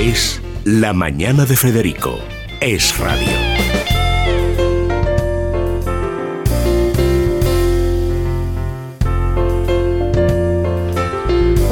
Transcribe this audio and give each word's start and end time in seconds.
Es 0.00 0.40
La 0.64 0.94
Mañana 0.94 1.44
de 1.44 1.58
Federico. 1.58 2.18
Es 2.62 2.96
Radio. 2.98 3.49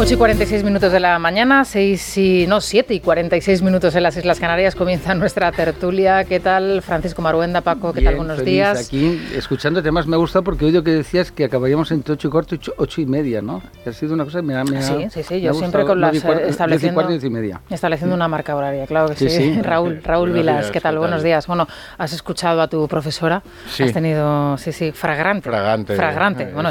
8 0.01 0.15
y 0.15 0.17
46 0.17 0.63
minutos 0.63 0.93
de 0.93 1.01
la 1.01 1.19
mañana, 1.19 1.65
6 1.65 2.19
y, 2.19 2.47
no, 2.47 2.61
7 2.61 2.95
y 2.95 3.01
46 3.01 3.63
minutos 3.63 3.97
en 3.97 4.05
las 4.05 4.17
Islas 4.17 4.39
Canarias 4.39 4.77
comienza 4.77 5.13
nuestra 5.17 5.51
tertulia. 5.51 6.23
¿Qué 6.23 6.39
tal, 6.39 6.83
Francisco 6.83 7.21
Maruenda, 7.21 7.63
Paco? 7.63 7.93
¿Qué 7.93 8.03
tal? 8.03 8.15
Buenos 8.15 8.45
días. 8.45 8.87
Aquí, 8.87 9.21
escuchando 9.35 9.83
temas, 9.83 10.07
me 10.07 10.15
ha 10.15 10.19
gustado 10.19 10.45
porque 10.45 10.65
he 10.65 10.69
oído 10.69 10.85
que 10.85 10.93
decías 10.93 11.33
que 11.33 11.45
acabaríamos 11.45 11.91
entre 11.91 12.13
8 12.13 12.29
y 12.29 12.31
cuarto 12.31 12.55
y 12.55 12.61
8 12.77 13.01
y 13.01 13.07
media, 13.07 13.43
¿no? 13.43 13.61
Ha 13.85 13.93
sido 13.93 14.15
una 14.15 14.23
cosa, 14.23 14.41
me 14.41 14.55
ha, 14.55 14.63
me 14.63 14.81
Sí, 14.83 15.09
sí, 15.11 15.25
sí, 15.25 15.41
yo 15.41 15.53
siempre 15.53 15.85
con 15.85 16.01
las, 16.01 16.15
estableciendo, 16.15 17.03
y 17.11 17.31
media. 17.31 17.61
estableciendo 17.69 18.15
una 18.15 18.29
marca 18.29 18.55
horaria, 18.55 18.87
claro 18.87 19.09
que 19.09 19.29
sí. 19.29 19.61
Raúl, 19.63 20.01
Raúl 20.05 20.31
Vilas, 20.31 20.71
¿qué 20.71 20.81
tal? 20.81 20.97
Buenos 21.01 21.25
días. 21.25 21.45
Bueno, 21.49 21.67
has 21.99 22.13
escuchado 22.13 22.63
a 22.63 22.69
tu 22.69 22.87
profesora, 22.87 23.43
sí. 23.69 23.83
has 23.83 23.93
tenido, 23.93 24.57
sí, 24.59 24.71
sí, 24.71 24.93
fragrante. 24.93 25.51
Fragante. 25.51 25.97
Fragrante, 25.97 26.53
bueno, 26.55 26.71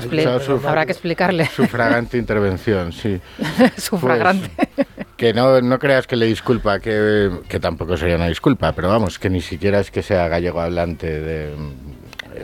habrá 0.66 0.86
que 0.86 0.94
explicarle. 0.94 1.46
Su 1.48 1.66
fragante 1.66 2.18
intervención, 2.18 2.94
sí. 2.94 3.17
Sufragante. 3.78 4.50
Pues, 4.76 4.88
que 5.18 5.34
no, 5.34 5.62
no 5.62 5.80
creas 5.80 6.08
que 6.08 6.16
le 6.16 6.26
disculpa, 6.26 6.80
que, 6.80 7.32
que 7.48 7.60
tampoco 7.60 7.98
sería 7.98 8.16
una 8.16 8.28
disculpa, 8.28 8.74
pero 8.74 8.90
vamos, 8.90 9.20
que 9.20 9.30
ni 9.30 9.42
siquiera 9.42 9.80
es 9.80 9.92
que 9.92 10.04
sea 10.04 10.28
gallego 10.28 10.62
hablante 10.62 11.22
de 11.22 11.56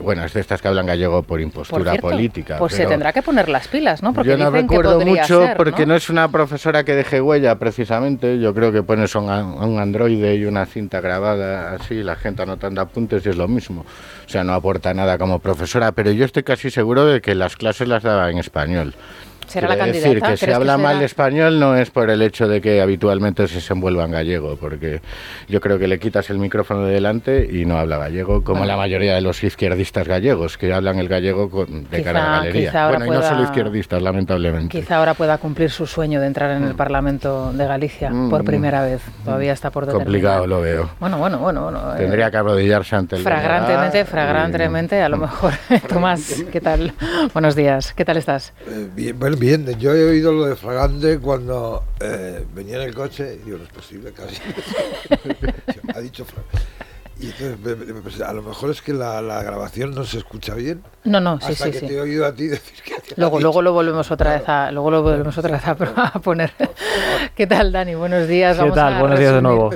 bueno, 0.01 0.23
es 0.23 0.33
de 0.33 0.41
estas 0.41 0.61
que 0.61 0.67
hablan 0.67 0.85
gallego 0.85 1.23
por 1.23 1.41
impostura 1.41 1.95
política. 1.95 2.57
Pues 2.57 2.73
se 2.73 2.85
tendrá 2.85 3.13
que 3.13 3.21
poner 3.21 3.49
las 3.49 3.67
pilas, 3.67 4.01
¿no? 4.01 4.13
Porque 4.13 4.31
yo 4.31 4.38
no 4.38 4.49
recuerdo 4.49 4.99
mucho 4.99 5.47
porque 5.57 5.85
¿no? 5.85 5.95
es 5.95 6.09
una 6.09 6.29
profesora 6.29 6.83
que 6.83 6.95
deje 6.95 7.21
huella 7.21 7.57
precisamente. 7.57 8.39
Yo 8.39 8.53
creo 8.53 8.71
que 8.71 8.83
pones 8.83 9.16
un, 9.16 9.25
un 9.29 9.79
androide 9.79 10.35
y 10.35 10.45
una 10.45 10.66
cinta 10.66 11.01
grabada 11.01 11.73
así, 11.73 12.03
la 12.03 12.16
gente 12.16 12.44
anotando 12.44 12.81
apuntes 12.81 13.25
y 13.25 13.29
es 13.29 13.38
lo 13.38 13.47
mismo. 13.47 13.81
O 14.25 14.29
sea, 14.29 14.44
no 14.44 14.53
aporta 14.53 14.94
nada 14.94 15.17
como 15.17 15.39
profesora, 15.39 15.91
pero 15.91 16.11
yo 16.11 16.25
estoy 16.25 16.44
casi 16.44 16.69
seguro 16.71 17.05
de 17.05 17.21
que 17.21 17.35
las 17.35 17.55
clases 17.55 17.88
las 17.88 18.03
daba 18.03 18.29
en 18.29 18.38
español. 18.38 18.94
¿Será 19.47 19.67
la 19.67 19.77
candidata? 19.77 20.09
decir 20.09 20.22
que 20.22 20.38
si 20.38 20.52
habla 20.52 20.77
mal 20.77 21.02
español 21.02 21.59
no 21.59 21.75
es 21.75 21.89
por 21.89 22.09
el 22.09 22.22
hecho 22.22 22.47
de 22.47 22.61
que 22.61 22.81
habitualmente 22.81 23.47
se 23.47 23.55
desenvuelva 23.55 24.05
en 24.05 24.11
gallego, 24.11 24.58
porque 24.58 25.02
yo 25.47 25.59
creo 25.61 25.80
que 25.80 25.88
le 25.88 26.00
quitas 26.00 26.30
el 26.30 26.39
micrófono 26.39 26.85
de 26.85 26.94
delante 26.94 27.47
y 27.52 27.66
no 27.66 27.77
habla 27.77 27.97
gallego, 27.97 28.44
como 28.44 28.66
la 28.66 28.77
mayoría 28.77 29.16
de 29.16 29.22
los 29.22 29.44
izquierdistas 29.44 30.08
gallegos, 30.08 30.58
que 30.58 30.73
hablan 30.73 31.00
el 31.00 31.08
gallego 31.08 31.66
de 31.67 32.03
cara 32.03 32.19
a 32.19 32.30
la 32.30 32.38
galería. 32.38 32.88
Bueno, 32.89 33.05
y 33.05 33.09
no 33.09 33.22
solo 33.22 33.44
izquierdistas, 33.44 34.02
lamentablemente. 34.02 34.80
Quizá 34.80 34.97
ahora 34.97 35.13
pueda 35.13 35.38
cumplir 35.38 35.69
su 35.69 35.85
sueño 35.85 36.22
de 36.22 36.28
entrar 36.28 36.52
en 36.52 36.63
el 36.63 36.73
mm. 36.73 36.78
Parlamento 36.78 37.52
de 37.53 37.66
Galicia 37.66 38.09
mm. 38.09 38.30
por 38.30 38.44
primera 38.44 38.83
vez. 38.83 39.02
Todavía 39.25 39.53
está 39.53 39.72
por 39.72 39.85
determinar. 39.85 40.05
Complicado 40.07 40.47
lo 40.47 40.61
veo. 40.61 40.89
Bueno, 41.00 41.18
bueno, 41.18 41.38
bueno. 41.39 41.95
Eh, 41.95 41.97
Tendría 41.97 42.31
que 42.31 42.38
arrodillarse 42.38 42.95
ante 42.95 43.16
el 43.18 43.23
Fragrantemente, 43.23 44.06
fragrantemente, 44.06 45.01
a 45.01 45.09
lo 45.09 45.18
mejor. 45.18 45.53
Tomás, 45.89 46.44
¿qué 46.51 46.62
tal? 46.62 46.94
Buenos 47.34 47.56
días, 47.56 47.94
¿qué 47.94 48.06
tal 48.06 48.18
estás? 48.18 48.53
Eh, 48.68 48.88
bien, 48.95 49.18
bueno, 49.18 49.38
bien, 49.44 49.66
yo 49.78 49.94
he 49.94 50.06
oído 50.06 50.31
lo 50.31 50.46
de 50.46 50.56
Fragante 50.56 51.20
cuando 51.20 51.84
eh, 52.00 52.46
venía 52.54 52.78
en 52.78 52.84
el 52.84 52.96
coche, 52.96 53.40
y 53.42 53.46
digo, 53.46 53.58
no 53.58 53.66
es 53.66 53.70
posible, 53.70 54.14
casi. 54.14 54.38
ha 55.94 56.00
dicho 56.00 56.26
Y 57.20 57.28
entonces, 57.28 58.22
a 58.22 58.31
lo 58.31 58.42
mejor 58.42 58.72
es 58.72 58.81
que 58.81 58.94
la, 58.94 59.22
grabación 59.44 59.94
no 59.94 60.06
se 60.06 60.20
escucha 60.20 60.56
bien. 60.56 60.81
No, 61.04 61.20
no, 61.20 61.42
sí, 61.42 61.52
hasta 61.52 61.66
sí. 61.66 61.72
que 61.72 61.80
sí. 61.80 61.88
te 61.88 61.96
he 61.96 62.02
oído 62.02 62.26
a 62.26 62.34
ti 62.34 62.48
decir 62.48 62.81
que. 62.84 62.94
Luego, 63.18 63.42
luego 63.42 63.62
lo 63.62 63.74
volvemos 63.74 64.09
otra 64.12 64.36
vez 64.36 64.48
a, 64.48 64.72
luego 64.72 64.90
lo 64.92 65.04
volvemos 65.04 65.38
otra 65.38 65.52
vez 65.52 65.68
a, 65.68 65.75
poner. 66.24 66.54
¿Qué 67.36 67.46
tal, 67.46 67.74
Dani? 67.74 67.96
Buenos 67.96 68.30
días. 68.30 68.58
¿Qué 68.58 68.72
tal? 68.72 69.00
Buenos 69.02 69.20
días 69.20 69.34
de 69.34 69.42
nuevo. 69.42 69.72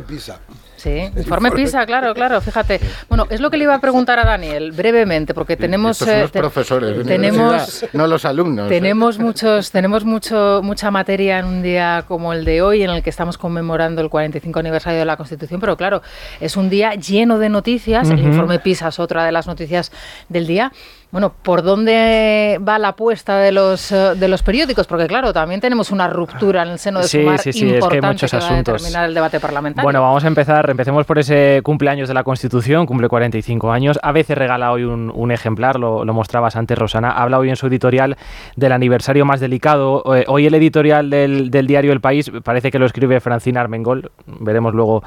Sí, 0.87 1.19
informe 1.19 1.51
PISA, 1.51 1.85
claro, 1.85 2.13
claro, 2.13 2.39
fíjate. 2.39 2.79
Bueno, 3.09 3.27
es 3.29 3.41
lo 3.41 3.49
que 3.49 3.57
le 3.57 3.65
iba 3.65 3.75
a 3.75 3.81
preguntar 3.81 4.19
a 4.19 4.23
Daniel, 4.23 4.71
brevemente, 4.71 5.33
porque 5.33 5.57
tenemos... 5.57 6.01
Estos 6.01 6.07
son 6.07 6.21
los 6.21 6.29
eh, 6.29 6.39
profesores, 6.39 7.05
tenemos, 7.05 7.85
no 7.91 8.07
los 8.07 8.23
alumnos. 8.23 8.67
¿eh? 8.67 8.69
Tenemos, 8.69 9.19
muchos, 9.19 9.71
tenemos 9.71 10.05
mucho, 10.05 10.61
mucha 10.63 10.89
materia 10.89 11.39
en 11.39 11.45
un 11.45 11.61
día 11.61 12.05
como 12.07 12.31
el 12.31 12.45
de 12.45 12.61
hoy, 12.61 12.83
en 12.83 12.91
el 12.91 13.03
que 13.03 13.09
estamos 13.09 13.37
conmemorando 13.37 14.01
el 14.01 14.09
45 14.09 14.59
aniversario 14.59 14.99
de 14.99 15.05
la 15.05 15.17
Constitución, 15.17 15.59
pero 15.59 15.75
claro, 15.75 16.01
es 16.39 16.55
un 16.55 16.69
día 16.69 16.93
lleno 16.95 17.37
de 17.37 17.49
noticias, 17.49 18.09
el 18.09 18.19
informe 18.19 18.59
PISA 18.59 18.87
es 18.87 18.99
otra 18.99 19.25
de 19.25 19.33
las 19.33 19.45
noticias 19.45 19.91
del 20.29 20.47
día, 20.47 20.71
bueno, 21.09 21.31
¿por 21.41 21.63
dónde 21.63 22.59
va 22.67 22.77
la 22.77 22.89
apuesta 22.89 23.37
de 23.37 23.53
los, 23.53 23.91
eh, 23.93 24.15
de 24.15 24.27
los 24.27 24.43
periódicos? 24.43 24.87
Porque 24.87 25.07
claro, 25.07 25.31
también 25.31 25.61
tenemos 25.61 25.89
una 25.91 26.07
ruptura 26.09 26.63
en 26.63 26.69
el 26.69 26.79
seno 26.79 26.99
de 26.99 27.07
sí, 27.07 27.21
Sumar 27.21 27.39
sí, 27.39 27.53
sí, 27.53 27.69
es 27.69 27.87
que 27.87 27.95
hay 27.95 28.01
muchos 28.01 28.33
asuntos. 28.33 28.81
terminar 28.81 29.07
el 29.07 29.13
debate 29.13 29.39
parlamentario. 29.39 29.85
Bueno, 29.85 30.01
vamos 30.01 30.25
a 30.25 30.27
empezar, 30.27 30.69
empecemos 30.69 31.05
por 31.05 31.17
ese 31.17 31.61
cumpleaños 31.63 32.09
de 32.09 32.13
la 32.13 32.23
Constitución, 32.23 32.85
cumple 32.85 33.07
45 33.07 33.71
años. 33.71 33.97
A 34.03 34.11
veces 34.11 34.37
regala 34.37 34.71
hoy 34.73 34.83
un, 34.83 35.31
ejemplar, 35.31 35.79
lo, 35.79 36.03
lo, 36.03 36.13
mostrabas 36.13 36.57
antes, 36.57 36.77
Rosana. 36.77 37.11
Habla 37.11 37.39
hoy 37.39 37.49
en 37.49 37.55
su 37.55 37.67
editorial 37.67 38.17
del 38.57 38.73
aniversario 38.73 39.23
más 39.23 39.39
delicado. 39.39 40.03
Eh, 40.13 40.25
hoy 40.27 40.45
el 40.45 40.55
editorial 40.55 41.09
del, 41.09 41.49
diario 41.49 41.93
El 41.93 42.01
País, 42.01 42.29
parece 42.43 42.69
que 42.69 42.79
lo 42.79 42.85
escribe 42.85 43.21
Francina 43.21 43.61
Armengol, 43.61 44.11
veremos 44.25 44.73
luego 44.73 45.03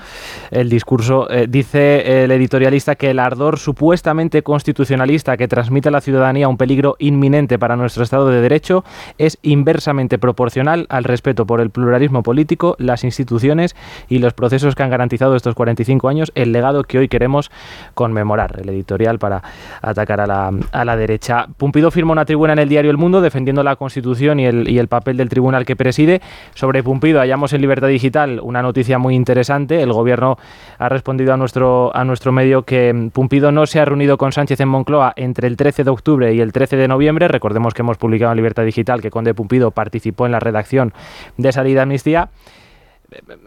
el 0.50 0.70
discurso. 0.70 1.30
Eh, 1.30 1.46
dice 1.46 2.24
el 2.24 2.30
editorialista 2.30 2.94
que 2.94 3.10
el 3.10 3.18
ardor 3.18 3.58
supuestamente 3.58 4.42
constitucionalista 4.42 5.36
que 5.36 5.46
transmite 5.46 5.89
la 5.90 6.00
ciudadanía 6.00 6.48
un 6.48 6.56
peligro 6.56 6.96
inminente 6.98 7.58
para 7.58 7.76
nuestro 7.76 8.02
Estado 8.02 8.28
de 8.28 8.40
Derecho 8.40 8.84
es 9.18 9.38
inversamente 9.42 10.18
proporcional 10.18 10.86
al 10.88 11.04
respeto 11.04 11.46
por 11.46 11.60
el 11.60 11.70
pluralismo 11.70 12.22
político, 12.22 12.76
las 12.78 13.04
instituciones 13.04 13.76
y 14.08 14.18
los 14.18 14.34
procesos 14.34 14.74
que 14.74 14.82
han 14.82 14.90
garantizado 14.90 15.36
estos 15.36 15.54
45 15.54 16.08
años, 16.08 16.32
el 16.34 16.52
legado 16.52 16.84
que 16.84 16.98
hoy 16.98 17.08
queremos 17.08 17.50
conmemorar. 17.94 18.60
El 18.60 18.68
editorial 18.68 19.18
para 19.18 19.42
atacar 19.82 20.20
a 20.20 20.26
la, 20.26 20.52
a 20.72 20.84
la 20.84 20.96
derecha. 20.96 21.46
Pumpido 21.56 21.90
firma 21.90 22.12
una 22.12 22.24
tribuna 22.24 22.52
en 22.52 22.58
el 22.58 22.68
diario 22.68 22.90
El 22.90 22.98
Mundo 22.98 23.20
defendiendo 23.20 23.62
la 23.62 23.76
Constitución 23.76 24.40
y 24.40 24.46
el, 24.46 24.68
y 24.68 24.78
el 24.78 24.88
papel 24.88 25.16
del 25.16 25.28
tribunal 25.28 25.64
que 25.64 25.76
preside. 25.76 26.20
Sobre 26.54 26.82
Pumpido 26.82 27.20
hallamos 27.20 27.52
en 27.52 27.60
Libertad 27.60 27.88
Digital 27.88 28.40
una 28.42 28.62
noticia 28.62 28.98
muy 28.98 29.14
interesante. 29.14 29.82
El 29.82 29.92
gobierno 29.92 30.38
ha 30.78 30.88
respondido 30.88 31.34
a 31.34 31.36
nuestro, 31.36 31.94
a 31.94 32.04
nuestro 32.04 32.32
medio 32.32 32.62
que 32.62 33.10
Pumpido 33.12 33.52
no 33.52 33.66
se 33.66 33.80
ha 33.80 33.84
reunido 33.84 34.18
con 34.18 34.32
Sánchez 34.32 34.60
en 34.60 34.68
Moncloa 34.68 35.12
entre 35.16 35.48
el 35.48 35.56
13 35.56 35.79
de 35.84 35.90
octubre 35.90 36.32
y 36.34 36.40
el 36.40 36.52
13 36.52 36.76
de 36.76 36.88
noviembre. 36.88 37.28
Recordemos 37.28 37.74
que 37.74 37.82
hemos 37.82 37.98
publicado 37.98 38.32
en 38.32 38.36
Libertad 38.36 38.64
Digital 38.64 39.00
que 39.00 39.10
Conde 39.10 39.34
Pumpido 39.34 39.70
participó 39.70 40.26
en 40.26 40.32
la 40.32 40.40
redacción 40.40 40.92
de 41.36 41.52
salida 41.52 41.82
amnistía 41.82 42.30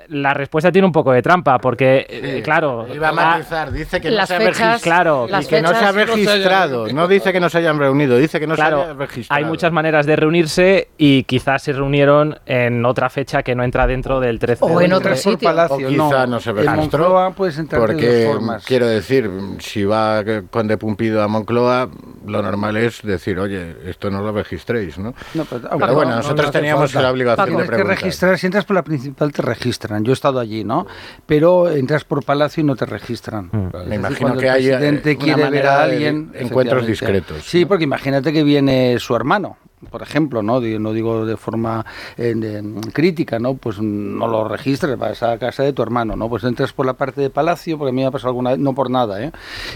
la 0.09 0.33
respuesta 0.33 0.71
tiene 0.71 0.85
un 0.85 0.91
poco 0.91 1.11
de 1.11 1.21
trampa, 1.21 1.59
porque, 1.59 2.05
eh, 2.09 2.41
claro. 2.43 2.87
Iba 2.93 3.09
a 3.09 3.11
matizar, 3.11 3.71
dice 3.71 4.01
que 4.01 4.11
no 4.11 4.25
se 4.25 4.35
ha 4.35 4.39
registrado. 4.39 5.27
y 5.27 5.45
que 5.45 5.61
no 5.61 5.69
se 5.69 5.85
ha 5.85 5.91
registrado. 5.91 6.87
No 6.87 7.07
dice 7.07 7.31
que 7.31 7.39
no 7.39 7.49
se 7.49 7.59
hayan 7.59 7.79
reunido, 7.79 8.17
dice 8.17 8.39
que 8.39 8.47
no 8.47 8.55
se 8.55 8.61
haya 8.61 8.93
registrado. 8.93 9.37
Hay 9.37 9.45
muchas 9.45 9.71
maneras 9.71 10.05
de 10.05 10.15
reunirse 10.15 10.89
y 10.97 11.23
quizás 11.23 11.63
se 11.63 11.73
reunieron 11.73 12.39
en 12.45 12.85
otra 12.85 13.09
fecha 13.09 13.43
que 13.43 13.55
no 13.55 13.63
entra 13.63 13.87
dentro 13.87 14.19
del 14.19 14.39
13 14.39 14.65
O 14.65 14.81
en 14.81 14.93
otro 14.93 15.15
sitio. 15.15 15.49
Palacio, 15.49 15.87
o 15.87 15.89
quizá 15.89 16.27
no, 16.27 16.39
se 16.39 16.51
registró. 16.51 17.33
porque, 17.35 18.31
quiero 18.65 18.87
decir, 18.87 19.29
si 19.59 19.83
va 19.83 20.23
con 20.49 20.67
de 20.67 20.77
Pumpido 20.77 21.21
a 21.23 21.27
Moncloa, 21.27 21.89
lo 22.25 22.41
normal 22.41 22.77
es 22.77 23.01
decir, 23.01 23.39
oye, 23.39 23.75
esto 23.85 24.09
no 24.09 24.21
lo 24.21 24.31
registréis, 24.31 24.97
¿no? 24.97 25.13
pero, 25.33 25.93
bueno, 25.93 26.15
nosotros 26.15 26.51
teníamos 26.51 26.93
la 26.93 27.11
obligación 27.11 27.49
de 27.49 27.65
preguntar. 27.65 27.77
que 27.77 27.83
registrar, 27.83 28.37
si 28.37 28.45
entras 28.47 28.65
por 28.65 28.75
la 28.75 28.83
principal, 28.83 29.31
te 29.31 29.41
registran. 29.53 30.03
Yo 30.03 30.11
he 30.11 30.13
estado 30.13 30.39
allí, 30.39 30.63
¿no? 30.63 30.85
Pero 31.25 31.69
entras 31.69 32.03
por 32.03 32.23
Palacio 32.23 32.61
y 32.61 32.65
no 32.65 32.75
te 32.75 32.85
registran. 32.85 33.49
Mm. 33.51 33.87
Me 33.87 33.95
imagino 33.95 34.37
que 34.37 34.49
hay 34.49 34.69
eh, 34.69 35.17
quiere 35.19 35.49
ver 35.49 35.67
a 35.67 35.83
alguien, 35.83 36.31
encuentros 36.33 36.87
discretos. 36.87 37.43
Sí, 37.43 37.65
porque 37.65 37.83
imagínate 37.83 38.33
que 38.33 38.43
viene 38.43 38.97
su 38.99 39.15
hermano 39.15 39.57
por 39.89 40.01
ejemplo, 40.01 40.41
no, 40.43 40.59
no 40.59 40.93
digo 40.93 41.25
de 41.25 41.37
forma 41.37 41.85
eh, 42.17 42.61
crítica, 42.93 43.39
¿no? 43.39 43.55
Pues 43.55 43.79
no 43.81 44.27
lo 44.27 44.47
registres, 44.47 44.97
vas 44.97 45.23
a 45.23 45.37
casa 45.37 45.63
de 45.63 45.73
tu 45.73 45.81
hermano, 45.81 46.15
¿no? 46.15 46.29
Pues 46.29 46.43
entras 46.43 46.73
por 46.73 46.85
la 46.85 46.93
parte 46.93 47.21
de 47.21 47.29
palacio, 47.29 47.77
porque 47.77 47.89
a 47.89 47.93
mí 47.93 48.01
me 48.01 48.07
ha 48.07 48.11
pasado 48.11 48.29
alguna 48.29 48.51
vez, 48.51 48.59
no 48.59 48.73
por 48.73 48.89
nada, 48.89 49.23
¿eh? 49.23 49.31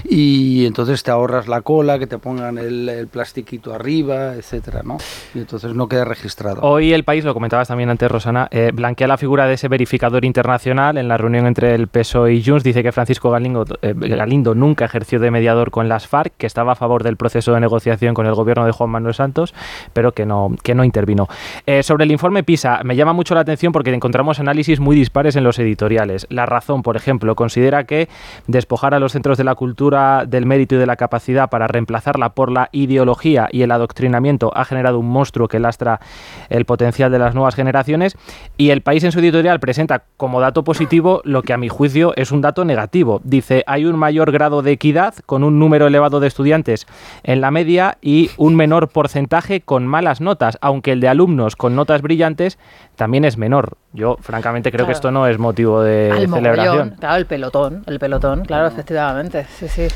Y 0.05 0.65
entonces 0.65 1.03
te 1.03 1.11
ahorras 1.11 1.47
la 1.47 1.61
cola, 1.61 1.99
que 1.99 2.07
te 2.07 2.17
pongan 2.17 2.57
el, 2.57 2.87
el 2.89 3.07
plastiquito 3.07 3.73
arriba, 3.73 4.33
etcétera, 4.33 4.81
¿no? 4.83 4.97
Y 5.33 5.39
entonces 5.39 5.73
no 5.73 5.87
queda 5.87 6.05
registrado. 6.05 6.61
Hoy 6.61 6.93
el 6.93 7.03
país, 7.03 7.23
lo 7.23 7.33
comentabas 7.33 7.67
también 7.67 7.89
antes, 7.89 8.09
Rosana, 8.09 8.47
eh, 8.51 8.71
blanquea 8.73 9.07
la 9.07 9.17
figura 9.17 9.47
de 9.47 9.53
ese 9.53 9.67
verificador 9.67 10.25
internacional 10.25 10.97
en 10.97 11.07
la 11.07 11.17
reunión 11.17 11.45
entre 11.47 11.75
el 11.75 11.87
PSOE 11.87 12.33
y 12.33 12.43
Junts. 12.43 12.63
Dice 12.63 12.83
que 12.83 12.91
Francisco 12.91 13.29
Galindo, 13.31 13.65
eh, 13.81 13.93
Galindo 13.93 14.55
nunca 14.55 14.85
ejerció 14.85 15.19
de 15.19 15.31
mediador 15.31 15.71
con 15.71 15.89
las 15.89 16.07
FARC, 16.07 16.33
que 16.37 16.47
estaba 16.47 16.73
a 16.73 16.75
favor 16.75 17.03
del 17.03 17.17
proceso 17.17 17.53
de 17.53 17.59
negociación 17.59 18.13
con 18.13 18.25
el 18.25 18.33
gobierno 18.33 18.65
de 18.65 18.71
Juan 18.71 18.89
Manuel 18.89 19.13
Santos, 19.13 19.53
pero 19.97 20.11
que 20.11 20.27
no, 20.27 20.51
que 20.61 20.75
no 20.75 20.83
intervino. 20.83 21.27
Eh, 21.65 21.81
sobre 21.81 22.03
el 22.03 22.11
informe 22.11 22.43
PISA, 22.43 22.81
me 22.83 22.95
llama 22.95 23.13
mucho 23.13 23.33
la 23.33 23.41
atención 23.41 23.71
porque 23.71 23.91
encontramos 23.91 24.39
análisis 24.39 24.79
muy 24.79 24.95
dispares 24.95 25.35
en 25.35 25.43
los 25.43 25.57
editoriales. 25.57 26.27
La 26.29 26.45
razón, 26.45 26.83
por 26.83 26.95
ejemplo, 26.95 27.33
considera 27.33 27.85
que 27.85 28.07
despojar 28.45 28.93
a 28.93 28.99
los 28.99 29.13
centros 29.13 29.39
de 29.39 29.43
la 29.43 29.55
cultura 29.55 30.25
del 30.27 30.45
mérito 30.45 30.75
y 30.75 30.77
de 30.77 30.85
la 30.85 30.97
capacidad 30.97 31.49
para 31.49 31.65
reemplazarla 31.65 32.35
por 32.35 32.51
la 32.51 32.69
ideología 32.73 33.49
y 33.51 33.63
el 33.63 33.71
adoctrinamiento 33.71 34.55
ha 34.55 34.65
generado 34.65 34.99
un 34.99 35.09
monstruo 35.09 35.47
que 35.47 35.59
lastra 35.59 35.99
el 36.49 36.65
potencial 36.65 37.11
de 37.11 37.17
las 37.17 37.33
nuevas 37.33 37.55
generaciones 37.55 38.15
y 38.55 38.69
el 38.69 38.81
país 38.81 39.03
en 39.03 39.11
su 39.11 39.17
editorial 39.17 39.59
presenta 39.59 40.03
como 40.15 40.39
dato 40.41 40.63
positivo 40.63 41.21
lo 41.23 41.41
que 41.41 41.53
a 41.53 41.57
mi 41.57 41.69
juicio 41.69 42.13
es 42.17 42.31
un 42.31 42.41
dato 42.41 42.65
negativo. 42.65 43.19
Dice, 43.23 43.63
hay 43.65 43.85
un 43.85 43.97
mayor 43.97 44.31
grado 44.31 44.61
de 44.61 44.73
equidad 44.73 45.15
con 45.25 45.43
un 45.43 45.57
número 45.57 45.87
elevado 45.87 46.19
de 46.19 46.27
estudiantes 46.27 46.85
en 47.23 47.41
la 47.41 47.49
media 47.49 47.97
y 47.99 48.29
un 48.37 48.55
menor 48.55 48.89
porcentaje 48.89 49.61
con 49.61 49.86
malas 49.87 50.21
notas, 50.21 50.57
aunque 50.61 50.91
el 50.91 50.99
de 50.99 51.07
alumnos 51.07 51.55
con 51.55 51.75
notas 51.75 52.01
brillantes 52.01 52.59
también 52.95 53.25
es 53.25 53.37
menor. 53.37 53.77
Yo, 53.93 54.17
francamente, 54.19 54.71
creo 54.71 54.85
que 54.85 54.91
esto 54.91 55.11
no 55.11 55.27
es 55.27 55.39
motivo 55.39 55.81
de 55.81 56.27
celebración. 56.29 56.95
claro, 56.99 57.15
el 57.15 57.25
pelotón, 57.25 57.83
el 57.87 57.99
pelotón, 57.99 58.45
claro, 58.45 58.67
efectivamente, 58.67 59.45
sí, 59.45 59.67
sí. 59.67 59.87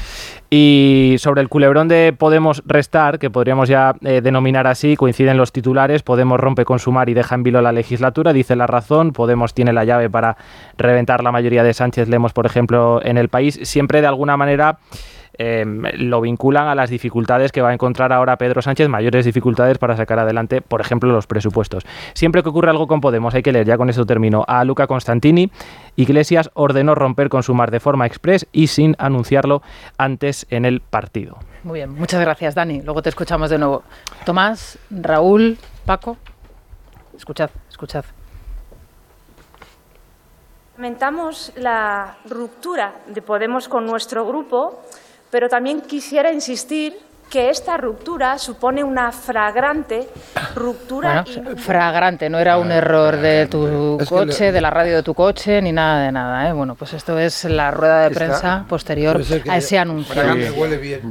Y 0.50 1.16
sobre 1.20 1.42
el 1.42 1.50
culebrón 1.50 1.88
de 1.88 2.14
Podemos 2.18 2.62
restar, 2.66 3.20
que 3.20 3.30
podríamos 3.30 3.70
ya 3.70 3.96
eh, 4.02 4.22
denominar 4.22 4.68
así, 4.68 4.98
coinciden 4.98 5.38
los 5.38 5.52
titulares, 5.52 6.04
Podemos 6.04 6.40
rompe 6.40 6.66
con 6.66 6.80
Sumar 6.80 7.10
y 7.10 7.14
deja 7.14 7.36
en 7.36 7.44
vilo 7.44 7.62
la 7.62 7.72
legislatura, 7.72 8.34
dice 8.34 8.56
la 8.56 8.68
razón, 8.68 9.14
Podemos 9.14 9.54
tiene 9.54 9.72
la 9.72 9.86
llave 9.86 10.10
para 10.10 10.36
reventar 10.78 11.24
la 11.24 11.32
mayoría 11.32 11.64
de 11.64 11.74
Sánchez 11.74 12.10
Lemos, 12.10 12.34
por 12.34 12.46
ejemplo, 12.46 13.00
en 13.04 13.18
el 13.18 13.30
país, 13.30 13.60
siempre 13.64 14.02
de 14.02 14.08
alguna 14.08 14.36
manera... 14.38 14.80
Em, 15.44 15.82
lo 15.96 16.22
vinculan 16.22 16.68
a 16.68 16.76
las 16.76 16.92
dificultades 16.92 17.52
que 17.52 17.64
va 17.64 17.70
a 17.70 17.74
encontrar 17.74 18.14
ahora 18.14 18.38
Pedro 18.38 18.62
Sánchez, 18.62 18.88
mayores 18.88 19.26
dificultades 19.26 19.80
para 19.80 19.98
sacar 19.98 20.20
adelante, 20.20 20.62
por 20.62 20.82
ejemplo, 20.82 21.12
los 21.12 21.26
presupuestos. 21.26 21.84
Siempre 22.14 22.44
que 22.44 22.50
ocurre 22.50 22.70
algo 22.70 22.86
con 22.86 23.02
Podemos, 23.02 23.34
hay 23.34 23.42
que 23.42 23.52
leer, 23.52 23.66
ya 23.66 23.76
con 23.76 23.90
eso 23.90 24.06
termino, 24.06 24.46
a 24.48 24.64
Luca 24.64 24.86
Constantini, 24.86 25.52
Iglesias 25.96 26.52
ordenó 26.54 26.94
romper 26.94 27.30
con 27.30 27.42
Sumar 27.42 27.72
de 27.72 27.80
forma 27.80 28.06
express 28.06 28.46
y 28.52 28.68
sin 28.68 28.96
anunciarlo 29.00 29.64
antes 29.98 30.46
en 30.52 30.64
el 30.64 30.80
partido. 30.80 31.40
Muy 31.64 31.80
bien, 31.80 31.90
muchas 31.90 32.22
gracias 32.22 32.54
Dani, 32.54 32.84
luego 32.84 33.02
te 33.02 33.10
escuchamos 33.10 33.50
de 33.50 33.58
nuevo. 33.58 33.82
Tomás, 34.24 34.78
Raúl, 34.92 35.58
Paco, 35.88 36.18
escuchad, 37.18 37.50
escuchad. 37.68 38.06
Lamentamos 40.78 41.52
la 41.56 42.18
ruptura 42.30 42.94
de 43.08 43.24
Podemos 43.24 43.68
con 43.68 43.88
nuestro 43.88 44.26
grupo 44.28 44.84
pero 45.32 45.50
también 45.50 45.82
quisiera 45.82 46.32
insistir 46.32 46.96
que 47.32 47.50
esta 47.50 47.78
ruptura 47.78 48.38
supone 48.38 48.84
una 48.84 49.14
fragrante 49.14 50.10
ruptura. 50.54 51.24
Bueno, 51.26 51.56
fragrante, 51.56 52.30
no 52.30 52.38
era 52.38 52.58
un 52.58 52.74
error 52.74 53.16
de 53.16 53.48
tu 53.48 53.98
coche, 54.08 54.52
de 54.52 54.60
la 54.60 54.70
radio 54.70 54.98
de 54.98 55.02
tu 55.02 55.14
coche, 55.14 55.62
ni 55.62 55.72
nada 55.72 56.04
de 56.04 56.12
nada. 56.12 56.50
¿eh? 56.50 56.54
Bueno, 56.54 56.76
pues 56.76 56.92
esto 56.94 57.18
es 57.18 57.46
la 57.46 57.72
rueda 57.72 58.02
de 58.02 58.14
prensa 58.14 58.66
posterior 58.68 59.22
a 59.48 59.58
ese 59.58 59.80
anuncio. 59.80 60.22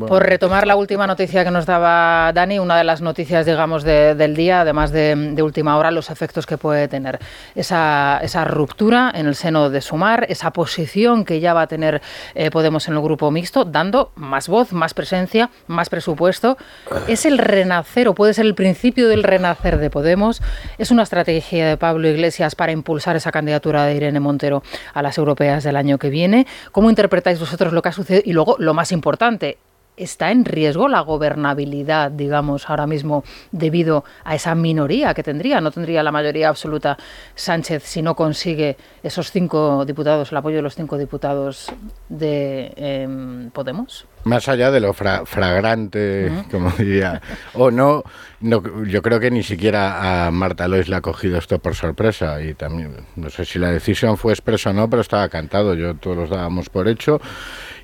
Por 0.06 0.22
retomar 0.22 0.66
la 0.66 0.76
última 0.76 1.06
noticia 1.06 1.42
que 1.42 1.50
nos 1.50 1.64
daba 1.64 2.30
Dani, 2.34 2.58
una 2.58 2.76
de 2.76 2.84
las 2.84 3.00
noticias, 3.00 3.46
digamos, 3.46 3.82
del 3.82 4.36
día, 4.36 4.60
además 4.60 4.92
de, 4.92 5.34
última 5.40 5.78
hora, 5.78 5.90
los 5.90 6.10
efectos 6.10 6.44
que 6.44 6.58
puede 6.58 6.86
tener 6.86 7.18
esa, 7.54 8.20
esa, 8.22 8.44
ruptura 8.44 9.10
en 9.14 9.26
el 9.26 9.34
seno 9.34 9.70
de 9.70 9.80
Sumar, 9.80 10.26
esa 10.28 10.50
posición 10.50 11.24
que 11.24 11.40
ya 11.40 11.54
va 11.54 11.62
a 11.62 11.66
tener 11.66 12.02
eh, 12.34 12.50
Podemos 12.50 12.88
en 12.88 12.94
el 12.94 13.00
grupo 13.00 13.30
mixto, 13.30 13.64
dando 13.64 14.12
más 14.16 14.48
voz, 14.48 14.74
más 14.74 14.92
presencia, 14.92 15.48
más 15.66 15.88
presupuesto 15.88 16.09
supuesto, 16.10 16.58
es 17.06 17.24
el 17.24 17.38
renacer 17.38 18.08
o 18.08 18.14
puede 18.14 18.34
ser 18.34 18.44
el 18.46 18.56
principio 18.56 19.08
del 19.08 19.22
renacer 19.22 19.78
de 19.78 19.90
Podemos. 19.90 20.42
Es 20.76 20.90
una 20.90 21.04
estrategia 21.04 21.68
de 21.68 21.76
Pablo 21.76 22.08
Iglesias 22.08 22.56
para 22.56 22.72
impulsar 22.72 23.14
esa 23.14 23.30
candidatura 23.30 23.84
de 23.84 23.94
Irene 23.94 24.18
Montero 24.18 24.64
a 24.92 25.02
las 25.02 25.18
europeas 25.18 25.62
del 25.62 25.76
año 25.76 25.98
que 25.98 26.10
viene. 26.10 26.48
¿Cómo 26.72 26.90
interpretáis 26.90 27.38
vosotros 27.38 27.72
lo 27.72 27.80
que 27.80 27.90
ha 27.90 27.92
sucedido? 27.92 28.22
Y 28.26 28.32
luego, 28.32 28.56
lo 28.58 28.74
más 28.74 28.90
importante, 28.90 29.58
¿Está 30.00 30.30
en 30.30 30.46
riesgo 30.46 30.88
la 30.88 31.00
gobernabilidad, 31.00 32.10
digamos, 32.10 32.70
ahora 32.70 32.86
mismo 32.86 33.22
debido 33.52 34.02
a 34.24 34.34
esa 34.34 34.54
minoría 34.54 35.12
que 35.12 35.22
tendría? 35.22 35.60
No 35.60 35.70
tendría 35.70 36.02
la 36.02 36.10
mayoría 36.10 36.48
absoluta 36.48 36.96
Sánchez 37.34 37.82
si 37.82 38.00
no 38.00 38.14
consigue 38.16 38.78
esos 39.02 39.30
cinco 39.30 39.84
diputados, 39.84 40.32
el 40.32 40.38
apoyo 40.38 40.56
de 40.56 40.62
los 40.62 40.74
cinco 40.74 40.96
diputados 40.96 41.70
de 42.08 42.72
em, 42.76 43.50
Podemos. 43.50 44.06
Más 44.24 44.48
allá 44.48 44.70
de 44.70 44.80
lo 44.80 44.92
fragrante, 44.92 46.30
como 46.50 46.70
diría, 46.78 47.22
o 47.54 47.70
no, 47.70 48.02
no, 48.40 48.84
yo 48.84 49.02
creo 49.02 49.18
que 49.20 49.30
ni 49.30 49.42
siquiera 49.42 50.26
a 50.26 50.30
Marta 50.30 50.68
Lois 50.68 50.88
le 50.88 50.96
ha 50.96 51.00
cogido 51.00 51.38
esto 51.38 51.58
por 51.58 51.74
sorpresa. 51.74 52.42
Y 52.42 52.54
también, 52.54 52.96
no 53.16 53.30
sé 53.30 53.44
si 53.44 53.58
la 53.58 53.70
decisión 53.70 54.16
fue 54.16 54.32
expresa 54.32 54.70
o 54.70 54.72
no, 54.72 54.88
pero 54.90 55.02
estaba 55.02 55.28
cantado, 55.28 55.74
yo 55.74 55.94
todos 55.94 56.16
los 56.16 56.30
dábamos 56.30 56.68
por 56.68 56.88
hecho. 56.88 57.20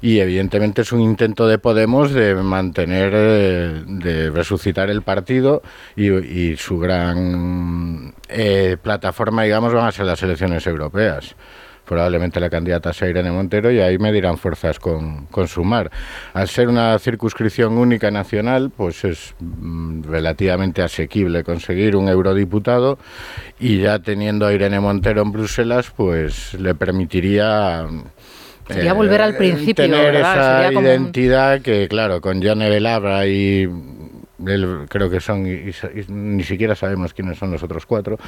Y 0.00 0.20
evidentemente 0.20 0.82
es 0.82 0.92
un 0.92 1.00
intento 1.00 1.48
de 1.48 1.58
Podemos 1.58 2.12
de 2.12 2.34
mantener, 2.34 3.12
eh, 3.14 3.82
de 3.86 4.30
resucitar 4.30 4.90
el 4.90 5.02
partido 5.02 5.62
y, 5.96 6.56
su 6.56 6.78
gran 6.78 8.14
eh, 8.28 8.76
plataforma, 8.82 9.42
digamos, 9.42 9.72
van 9.72 9.86
a 9.86 9.92
ser 9.92 10.06
las 10.06 10.22
elecciones 10.22 10.66
europeas 10.66 11.34
probablemente 11.86 12.40
la 12.40 12.50
candidata 12.50 12.92
sea 12.92 13.08
Irene 13.08 13.30
Montero 13.30 13.70
y 13.70 13.80
ahí 13.80 13.98
me 13.98 14.12
dirán 14.12 14.36
fuerzas 14.36 14.78
con, 14.78 15.26
con 15.26 15.48
Sumar. 15.48 15.90
Al 16.34 16.48
ser 16.48 16.68
una 16.68 16.98
circunscripción 16.98 17.78
única 17.78 18.10
nacional, 18.10 18.70
pues 18.76 19.04
es 19.04 19.34
mm, 19.40 20.02
relativamente 20.02 20.82
asequible 20.82 21.44
conseguir 21.44 21.96
un 21.96 22.08
eurodiputado 22.08 22.98
y 23.58 23.78
ya 23.78 23.98
teniendo 24.00 24.46
a 24.46 24.52
Irene 24.52 24.80
Montero 24.80 25.22
en 25.22 25.32
Bruselas, 25.32 25.92
pues 25.96 26.54
le 26.54 26.74
permitiría 26.74 27.86
Sería 28.68 28.94
volver 28.94 29.22
al 29.22 29.34
eh, 29.34 29.38
principio, 29.38 29.74
tener 29.74 30.16
esa 30.16 30.72
identidad 30.72 31.60
que, 31.60 31.86
claro, 31.88 32.20
con 32.20 32.42
Jane 32.42 32.68
Velabra 32.68 33.26
y 33.26 33.68
creo 34.88 35.10
que 35.10 35.20
son, 35.20 35.44
ni 35.44 36.42
siquiera 36.42 36.74
sabemos 36.74 37.14
quiénes 37.14 37.38
son 37.38 37.50
los 37.50 37.62
otros 37.62 37.86
cuatro. 37.86 38.18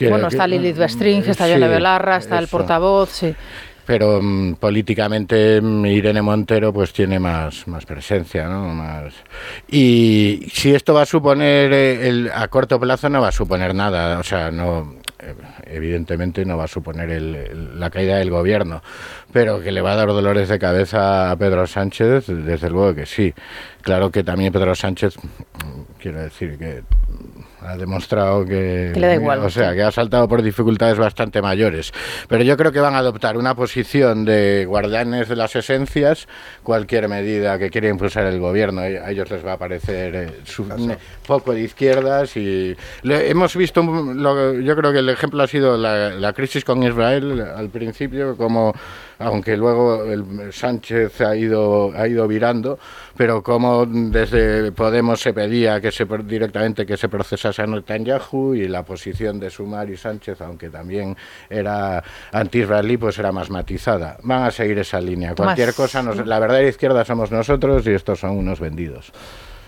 bueno, 0.00 0.28
está 0.28 0.46
Lilith 0.46 0.76
Bestring, 0.76 1.24
está 1.26 1.48
Jane 1.48 1.68
Belarra, 1.68 2.16
está 2.16 2.38
el 2.38 2.48
portavoz, 2.48 3.10
sí 3.10 3.34
pero 3.84 4.20
mm, 4.22 4.54
políticamente 4.54 5.60
mm, 5.60 5.86
Irene 5.86 6.22
Montero 6.22 6.72
pues 6.72 6.92
tiene 6.92 7.18
más, 7.18 7.66
más 7.66 7.84
presencia, 7.84 8.46
¿no? 8.46 8.68
Más... 8.68 9.12
Y 9.68 10.48
si 10.52 10.74
esto 10.74 10.94
va 10.94 11.02
a 11.02 11.06
suponer, 11.06 11.72
eh, 11.72 12.08
el, 12.08 12.30
a 12.32 12.48
corto 12.48 12.78
plazo 12.78 13.08
no 13.08 13.20
va 13.20 13.28
a 13.28 13.32
suponer 13.32 13.74
nada, 13.74 14.18
o 14.18 14.22
sea, 14.22 14.50
no 14.50 14.80
eh, 14.80 15.01
evidentemente 15.64 16.44
no 16.44 16.56
va 16.56 16.64
a 16.64 16.68
suponer 16.68 17.10
el, 17.10 17.78
la 17.78 17.90
caída 17.90 18.16
del 18.16 18.30
gobierno, 18.30 18.82
pero 19.32 19.60
que 19.60 19.72
le 19.72 19.80
va 19.80 19.92
a 19.92 19.96
dar 19.96 20.08
dolores 20.08 20.48
de 20.48 20.58
cabeza 20.58 21.30
a 21.30 21.36
Pedro 21.36 21.66
Sánchez, 21.66 22.26
desde 22.26 22.70
luego 22.70 22.94
que 22.94 23.06
sí. 23.06 23.34
Claro 23.82 24.10
que 24.10 24.24
también 24.24 24.52
Pedro 24.52 24.74
Sánchez, 24.74 25.16
mm, 25.18 25.98
quiero 25.98 26.22
decir 26.22 26.58
que 26.58 26.82
ha 27.66 27.76
demostrado 27.76 28.44
que, 28.44 28.92
le 28.94 29.06
da 29.06 29.14
igual, 29.14 29.40
o 29.40 29.50
sea, 29.50 29.74
que 29.74 29.82
ha 29.82 29.90
saltado 29.90 30.28
por 30.28 30.42
dificultades 30.42 30.98
bastante 30.98 31.40
mayores. 31.40 31.92
Pero 32.28 32.42
yo 32.42 32.56
creo 32.56 32.72
que 32.72 32.80
van 32.80 32.94
a 32.94 32.98
adoptar 32.98 33.36
una 33.36 33.54
posición 33.54 34.24
de 34.24 34.64
guardianes 34.66 35.28
de 35.28 35.36
las 35.36 35.54
esencias, 35.56 36.28
cualquier 36.62 37.08
medida 37.08 37.58
que 37.58 37.70
quiera 37.70 37.88
impulsar 37.88 38.26
el 38.26 38.40
gobierno, 38.40 38.80
a 38.80 39.10
ellos 39.10 39.30
les 39.30 39.44
va 39.44 39.54
a 39.54 39.58
parecer 39.58 40.14
eh, 40.14 40.96
poco 41.26 41.52
de 41.52 41.62
izquierdas 41.62 42.36
y 42.36 42.76
hemos 43.04 43.56
visto, 43.56 43.82
yo 43.82 44.76
creo 44.76 44.92
que 44.92 44.98
el 44.98 45.08
ejemplo 45.08 45.42
ha 45.42 45.46
sido 45.46 45.76
la, 45.76 46.10
la 46.10 46.32
crisis 46.32 46.64
con 46.64 46.82
Israel 46.82 47.40
al 47.40 47.68
principio, 47.68 48.36
como 48.36 48.74
aunque 49.22 49.56
luego 49.56 50.04
el 50.04 50.52
Sánchez 50.52 51.20
ha 51.20 51.36
ido, 51.36 51.92
ha 51.94 52.06
ido 52.06 52.26
virando, 52.26 52.78
pero 53.16 53.42
como 53.42 53.86
desde 53.86 54.72
Podemos 54.72 55.20
se 55.20 55.32
pedía 55.32 55.80
que 55.80 55.92
se 55.92 56.06
directamente 56.24 56.84
que 56.84 56.96
se 56.96 57.08
procesase 57.08 57.62
a 57.62 57.66
Netanyahu 57.66 58.54
y 58.54 58.68
la 58.68 58.84
posición 58.84 59.38
de 59.38 59.50
Sumar 59.50 59.88
y 59.90 59.96
Sánchez, 59.96 60.40
aunque 60.40 60.70
también 60.70 61.16
era 61.48 62.02
anti-israelí, 62.32 62.96
pues 62.96 63.18
era 63.18 63.32
más 63.32 63.50
matizada. 63.50 64.18
Van 64.22 64.44
a 64.44 64.50
seguir 64.50 64.78
esa 64.78 65.00
línea. 65.00 65.34
Cualquier 65.34 65.74
cosa, 65.74 66.02
nos, 66.02 66.26
la 66.26 66.38
verdad 66.38 66.60
izquierda 66.60 67.04
somos 67.04 67.30
nosotros 67.30 67.86
y 67.86 67.90
estos 67.90 68.20
son 68.20 68.36
unos 68.38 68.60
vendidos. 68.60 69.12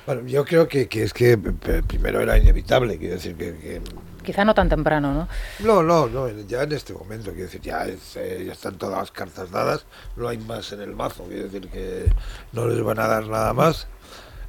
Bueno, 0.06 0.26
yo 0.26 0.44
creo 0.44 0.68
que, 0.68 0.86
que 0.86 1.02
es 1.02 1.14
que 1.14 1.38
primero 1.86 2.20
era 2.20 2.36
inevitable, 2.36 2.98
quiero 2.98 3.14
decir 3.14 3.36
que, 3.36 3.80
Quizá 4.24 4.44
no 4.44 4.54
tan 4.54 4.68
temprano, 4.68 5.12
¿no? 5.12 5.28
No, 5.60 5.82
no, 5.82 6.08
no, 6.08 6.28
ya 6.46 6.62
en 6.62 6.72
este 6.72 6.92
momento, 6.92 7.30
quiero 7.30 7.44
decir, 7.44 7.60
ya, 7.60 7.86
eh, 7.86 8.44
ya 8.46 8.52
están 8.52 8.76
todas 8.78 8.98
las 8.98 9.10
cartas 9.10 9.50
dadas, 9.50 9.84
no 10.16 10.28
hay 10.28 10.38
más 10.38 10.72
en 10.72 10.80
el 10.80 10.96
mazo, 10.96 11.24
quiero 11.24 11.44
decir 11.44 11.68
que 11.68 12.10
no 12.52 12.66
les 12.66 12.82
van 12.82 12.98
a 12.98 13.06
dar 13.06 13.26
nada 13.26 13.52
más, 13.52 13.86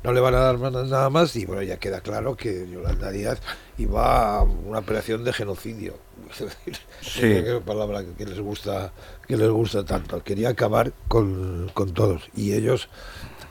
no 0.03 0.13
le 0.13 0.21
van 0.21 0.35
a 0.35 0.39
dar 0.39 0.59
nada 0.59 1.09
más 1.09 1.35
y 1.35 1.45
bueno, 1.45 1.63
ya 1.63 1.77
queda 1.77 2.01
claro 2.01 2.35
que 2.37 2.69
Yolanda 2.69 3.11
Díaz 3.11 3.41
iba 3.77 4.37
a 4.37 4.43
una 4.43 4.79
operación 4.79 5.23
de 5.23 5.33
genocidio, 5.33 5.97
sí. 7.01 7.41
palabra 7.65 8.03
que 8.17 8.25
les 8.25 8.39
gusta 8.39 8.93
que 9.27 9.35
les 9.35 9.49
gusta 9.49 9.83
tanto, 9.83 10.23
quería 10.23 10.49
acabar 10.49 10.93
con, 11.07 11.71
con 11.73 11.93
todos 11.93 12.29
y 12.35 12.53
ellos 12.53 12.87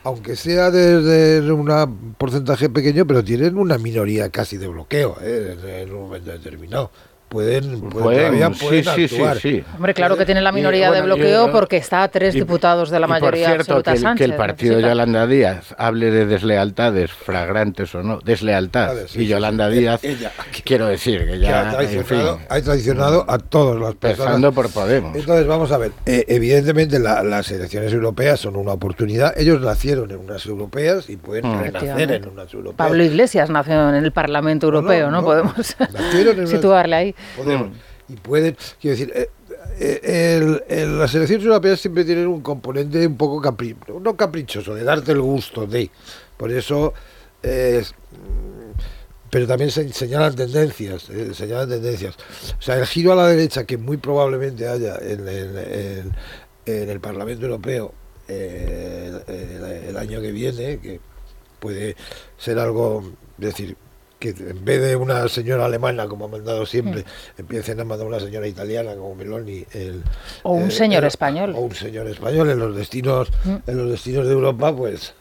aunque 0.04 0.36
sea 0.36 0.70
desde 0.70 1.50
un 1.50 2.14
porcentaje 2.16 2.68
pequeño, 2.68 3.06
pero 3.06 3.24
tienen 3.24 3.56
una 3.56 3.78
minoría 3.78 4.28
casi 4.28 4.58
de 4.58 4.68
bloqueo 4.68 5.16
¿eh? 5.22 5.82
en 5.82 5.92
un 5.92 6.02
momento 6.02 6.30
determinado 6.30 6.90
pueden, 7.28 7.80
pueden, 7.90 8.34
sí, 8.34 8.42
actuar. 8.42 9.38
Sí, 9.38 9.58
sí, 9.58 9.64
Hombre, 9.74 9.94
claro 9.94 10.16
que 10.16 10.24
tiene 10.24 10.40
la 10.40 10.52
minoría 10.52 10.90
de 10.90 11.02
bloqueo 11.02 11.50
porque 11.50 11.76
está 11.76 12.02
a 12.02 12.08
tres 12.08 12.34
diputados 12.34 12.90
de 12.90 13.00
la 13.00 13.06
mayoría 13.06 13.46
por 13.46 13.64
cierto, 13.64 13.82
que 13.82 13.90
el, 13.90 14.14
que 14.16 14.24
el 14.24 14.34
partido 14.34 14.76
de 14.76 14.82
Yolanda 14.82 15.26
Díaz 15.26 15.74
hable 15.78 16.10
de 16.10 16.26
deslealtades, 16.26 17.12
fragrantes 17.12 17.94
o 17.94 18.02
no, 18.02 18.18
deslealtad, 18.20 18.94
y 19.14 19.26
Yolanda 19.26 19.68
Díaz, 19.68 20.00
quiero 20.64 20.86
decir 20.86 21.26
que 21.26 21.38
ya, 21.38 21.70
ha, 21.70 21.76
traicionado, 22.62 23.24
a 23.28 23.38
todas 23.38 23.80
las 23.80 23.94
personas. 23.94 24.26
Pensando 24.26 24.52
por 24.52 24.70
Podemos. 24.70 25.16
Entonces, 25.16 25.46
vamos 25.46 25.70
a 25.72 25.78
ver, 25.78 25.92
eh, 26.06 26.24
evidentemente 26.28 26.98
las 26.98 27.50
elecciones 27.50 27.92
europeas 27.92 28.40
son 28.40 28.56
una 28.56 28.72
oportunidad, 28.72 29.38
ellos 29.38 29.60
nacieron 29.60 30.10
en 30.10 30.18
unas 30.18 30.44
europeas 30.46 31.08
y 31.08 31.16
pueden 31.16 31.46
mm. 31.46 31.60
renacer 31.60 32.12
en 32.12 32.28
unas 32.28 32.52
europeas. 32.52 32.88
Pablo 32.88 33.04
Iglesias 33.04 33.50
nació 33.50 33.88
en 33.90 34.04
el 34.04 34.12
Parlamento 34.12 34.66
Europeo, 34.66 35.10
¿no? 35.10 35.22
Podemos 35.22 35.76
situarle 36.46 36.96
ahí. 36.96 37.13
Y 38.08 38.14
pueden, 38.16 38.56
quiero 38.80 38.96
decir, 38.96 39.12
eh, 39.16 40.60
eh, 40.68 40.86
las 40.86 41.14
elecciones 41.14 41.44
europeas 41.44 41.80
siempre 41.80 42.04
tienen 42.04 42.26
un 42.26 42.42
componente 42.42 43.06
un 43.06 43.16
poco 43.16 43.40
caprichoso, 43.40 43.98
no 43.98 44.16
caprichoso, 44.16 44.74
de 44.74 44.84
darte 44.84 45.12
el 45.12 45.20
gusto 45.20 45.66
de. 45.66 45.90
Por 46.36 46.52
eso, 46.52 46.92
mm, 47.42 48.78
pero 49.30 49.46
también 49.46 49.70
se 49.70 49.92
señalan 49.92 50.36
tendencias, 50.36 51.08
eh, 51.10 51.34
señalan 51.34 51.68
tendencias. 51.68 52.14
O 52.58 52.62
sea, 52.62 52.76
el 52.78 52.86
giro 52.86 53.12
a 53.12 53.16
la 53.16 53.26
derecha 53.28 53.64
que 53.64 53.78
muy 53.78 53.96
probablemente 53.96 54.68
haya 54.68 54.96
en, 55.00 56.12
el 56.66 57.00
Parlamento 57.00 57.44
Europeo 57.46 57.92
el, 58.28 59.96
año 59.96 60.20
que 60.20 60.32
viene, 60.32 60.78
que 60.78 61.00
puede 61.58 61.96
ser 62.38 62.58
algo, 62.58 63.12
decir, 63.38 63.76
que 64.32 64.50
en 64.50 64.64
vez 64.64 64.80
de 64.80 64.96
una 64.96 65.28
señora 65.28 65.66
alemana, 65.66 66.06
como 66.06 66.24
ha 66.24 66.28
mandado 66.28 66.64
siempre, 66.64 67.02
mm. 67.02 67.40
empiecen 67.40 67.80
a 67.80 67.84
mandar 67.84 68.06
una 68.06 68.20
señora 68.20 68.48
italiana 68.48 68.94
como 68.94 69.14
Meloni. 69.14 69.66
El, 69.72 70.02
o 70.44 70.52
un 70.52 70.70
señor 70.70 71.04
español. 71.04 71.52
O 71.54 71.60
un 71.60 71.74
señor 71.74 72.06
español 72.08 72.48
en 72.48 72.58
los 72.58 72.74
destinos, 72.74 73.30
mm. 73.44 73.70
en 73.70 73.76
los 73.76 73.90
destinos 73.90 74.26
de 74.26 74.32
Europa, 74.32 74.74
pues 74.74 75.12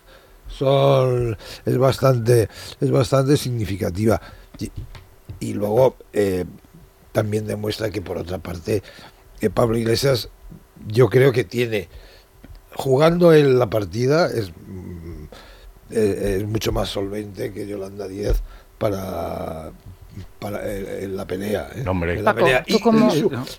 son 0.48 1.36
es 1.65 1.77
bastante 1.77 2.48
es 2.79 2.91
bastante 2.91 3.38
significativa 3.38 4.22
y, 5.39 5.53
luego 5.53 5.95
eh, 6.13 6.45
también 7.12 7.48
demuestra 7.48 7.89
que 7.89 8.01
por 8.01 8.19
otra 8.19 8.38
parte 8.38 8.83
que 9.39 9.50
Pablo 9.50 9.77
Iglesias 9.77 10.29
yo 10.88 11.10
creo 11.10 11.31
que 11.31 11.43
tiene 11.43 11.89
jugando 12.75 13.33
en 13.33 13.57
la 13.57 13.69
partida 13.69 14.27
es, 14.27 14.51
mm, 14.51 15.24
eh, 15.89 16.38
es 16.38 16.48
mucho 16.48 16.72
más 16.72 16.89
solvente 16.89 17.51
que 17.51 17.67
Yolanda 17.67 18.07
Díaz 18.07 18.43
para 18.89 19.71
para 20.39 20.59
en, 20.69 21.15
la 21.15 21.25
pelea. 21.25 21.69
¿eh? 21.73 21.83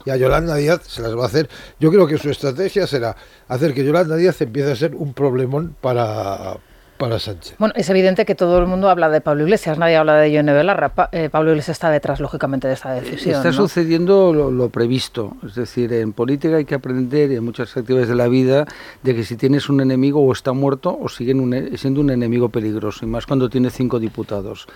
y, 0.05 0.11
a 0.11 0.17
Yolanda 0.17 0.55
Díaz 0.55 0.83
se 0.87 1.03
las 1.03 1.17
va 1.17 1.23
a 1.25 1.27
hacer. 1.27 1.49
Yo 1.81 1.91
creo 1.91 2.07
que 2.07 2.19
su 2.19 2.31
estrategia 2.31 2.87
será 2.87 3.17
hacer 3.49 3.73
que 3.75 3.85
Yolanda 3.85 4.17
Díaz 4.17 4.41
empiece 4.43 4.73
a 4.73 4.77
ser 4.77 4.95
un 4.95 5.15
problemón 5.15 5.75
para, 5.81 6.59
para 6.99 7.19
Sánchez. 7.19 7.57
Bueno, 7.59 7.75
es 7.77 7.89
evidente 7.89 8.25
que 8.25 8.35
todo 8.35 8.59
el 8.59 8.67
mundo 8.67 8.91
habla 8.91 9.09
de 9.09 9.21
Pablo 9.21 9.45
Iglesias, 9.45 9.79
nadie 9.79 9.97
habla 9.97 10.17
de 10.17 10.31
Yone 10.31 10.53
Belarra. 10.53 10.93
Eh, 11.13 11.29
Pablo 11.31 11.51
Iglesias 11.51 11.77
está 11.77 11.91
detrás, 11.91 12.21
lógicamente, 12.21 12.69
de 12.69 12.75
esta 12.75 12.93
decisión. 12.93 13.37
Está 13.37 13.53
sucediendo 13.53 14.33
lo, 14.33 14.69
previsto. 14.69 15.37
Es 15.47 15.55
decir, 15.55 15.93
en 15.93 16.13
política 16.13 16.57
hay 16.57 16.65
que 16.65 16.75
aprender, 16.75 17.33
y 17.33 17.37
en 17.37 17.45
muchas 17.45 17.77
actividades 17.77 18.09
de 18.09 18.15
la 18.15 18.29
vida, 18.29 18.67
de 19.03 19.15
que 19.15 19.25
si 19.25 19.37
tienes 19.37 19.69
un 19.69 19.81
enemigo 19.81 20.21
o 20.21 20.33
está 20.33 20.53
muerto 20.53 20.97
o 21.01 21.09
sigue 21.09 21.35
siendo 21.77 22.01
un 22.01 22.11
enemigo 22.11 22.49
peligroso, 22.49 23.05
y 23.05 23.09
más 23.09 23.27
cuando 23.27 23.49
tiene 23.49 23.71
cinco 23.71 23.99
diputados. 23.99 24.67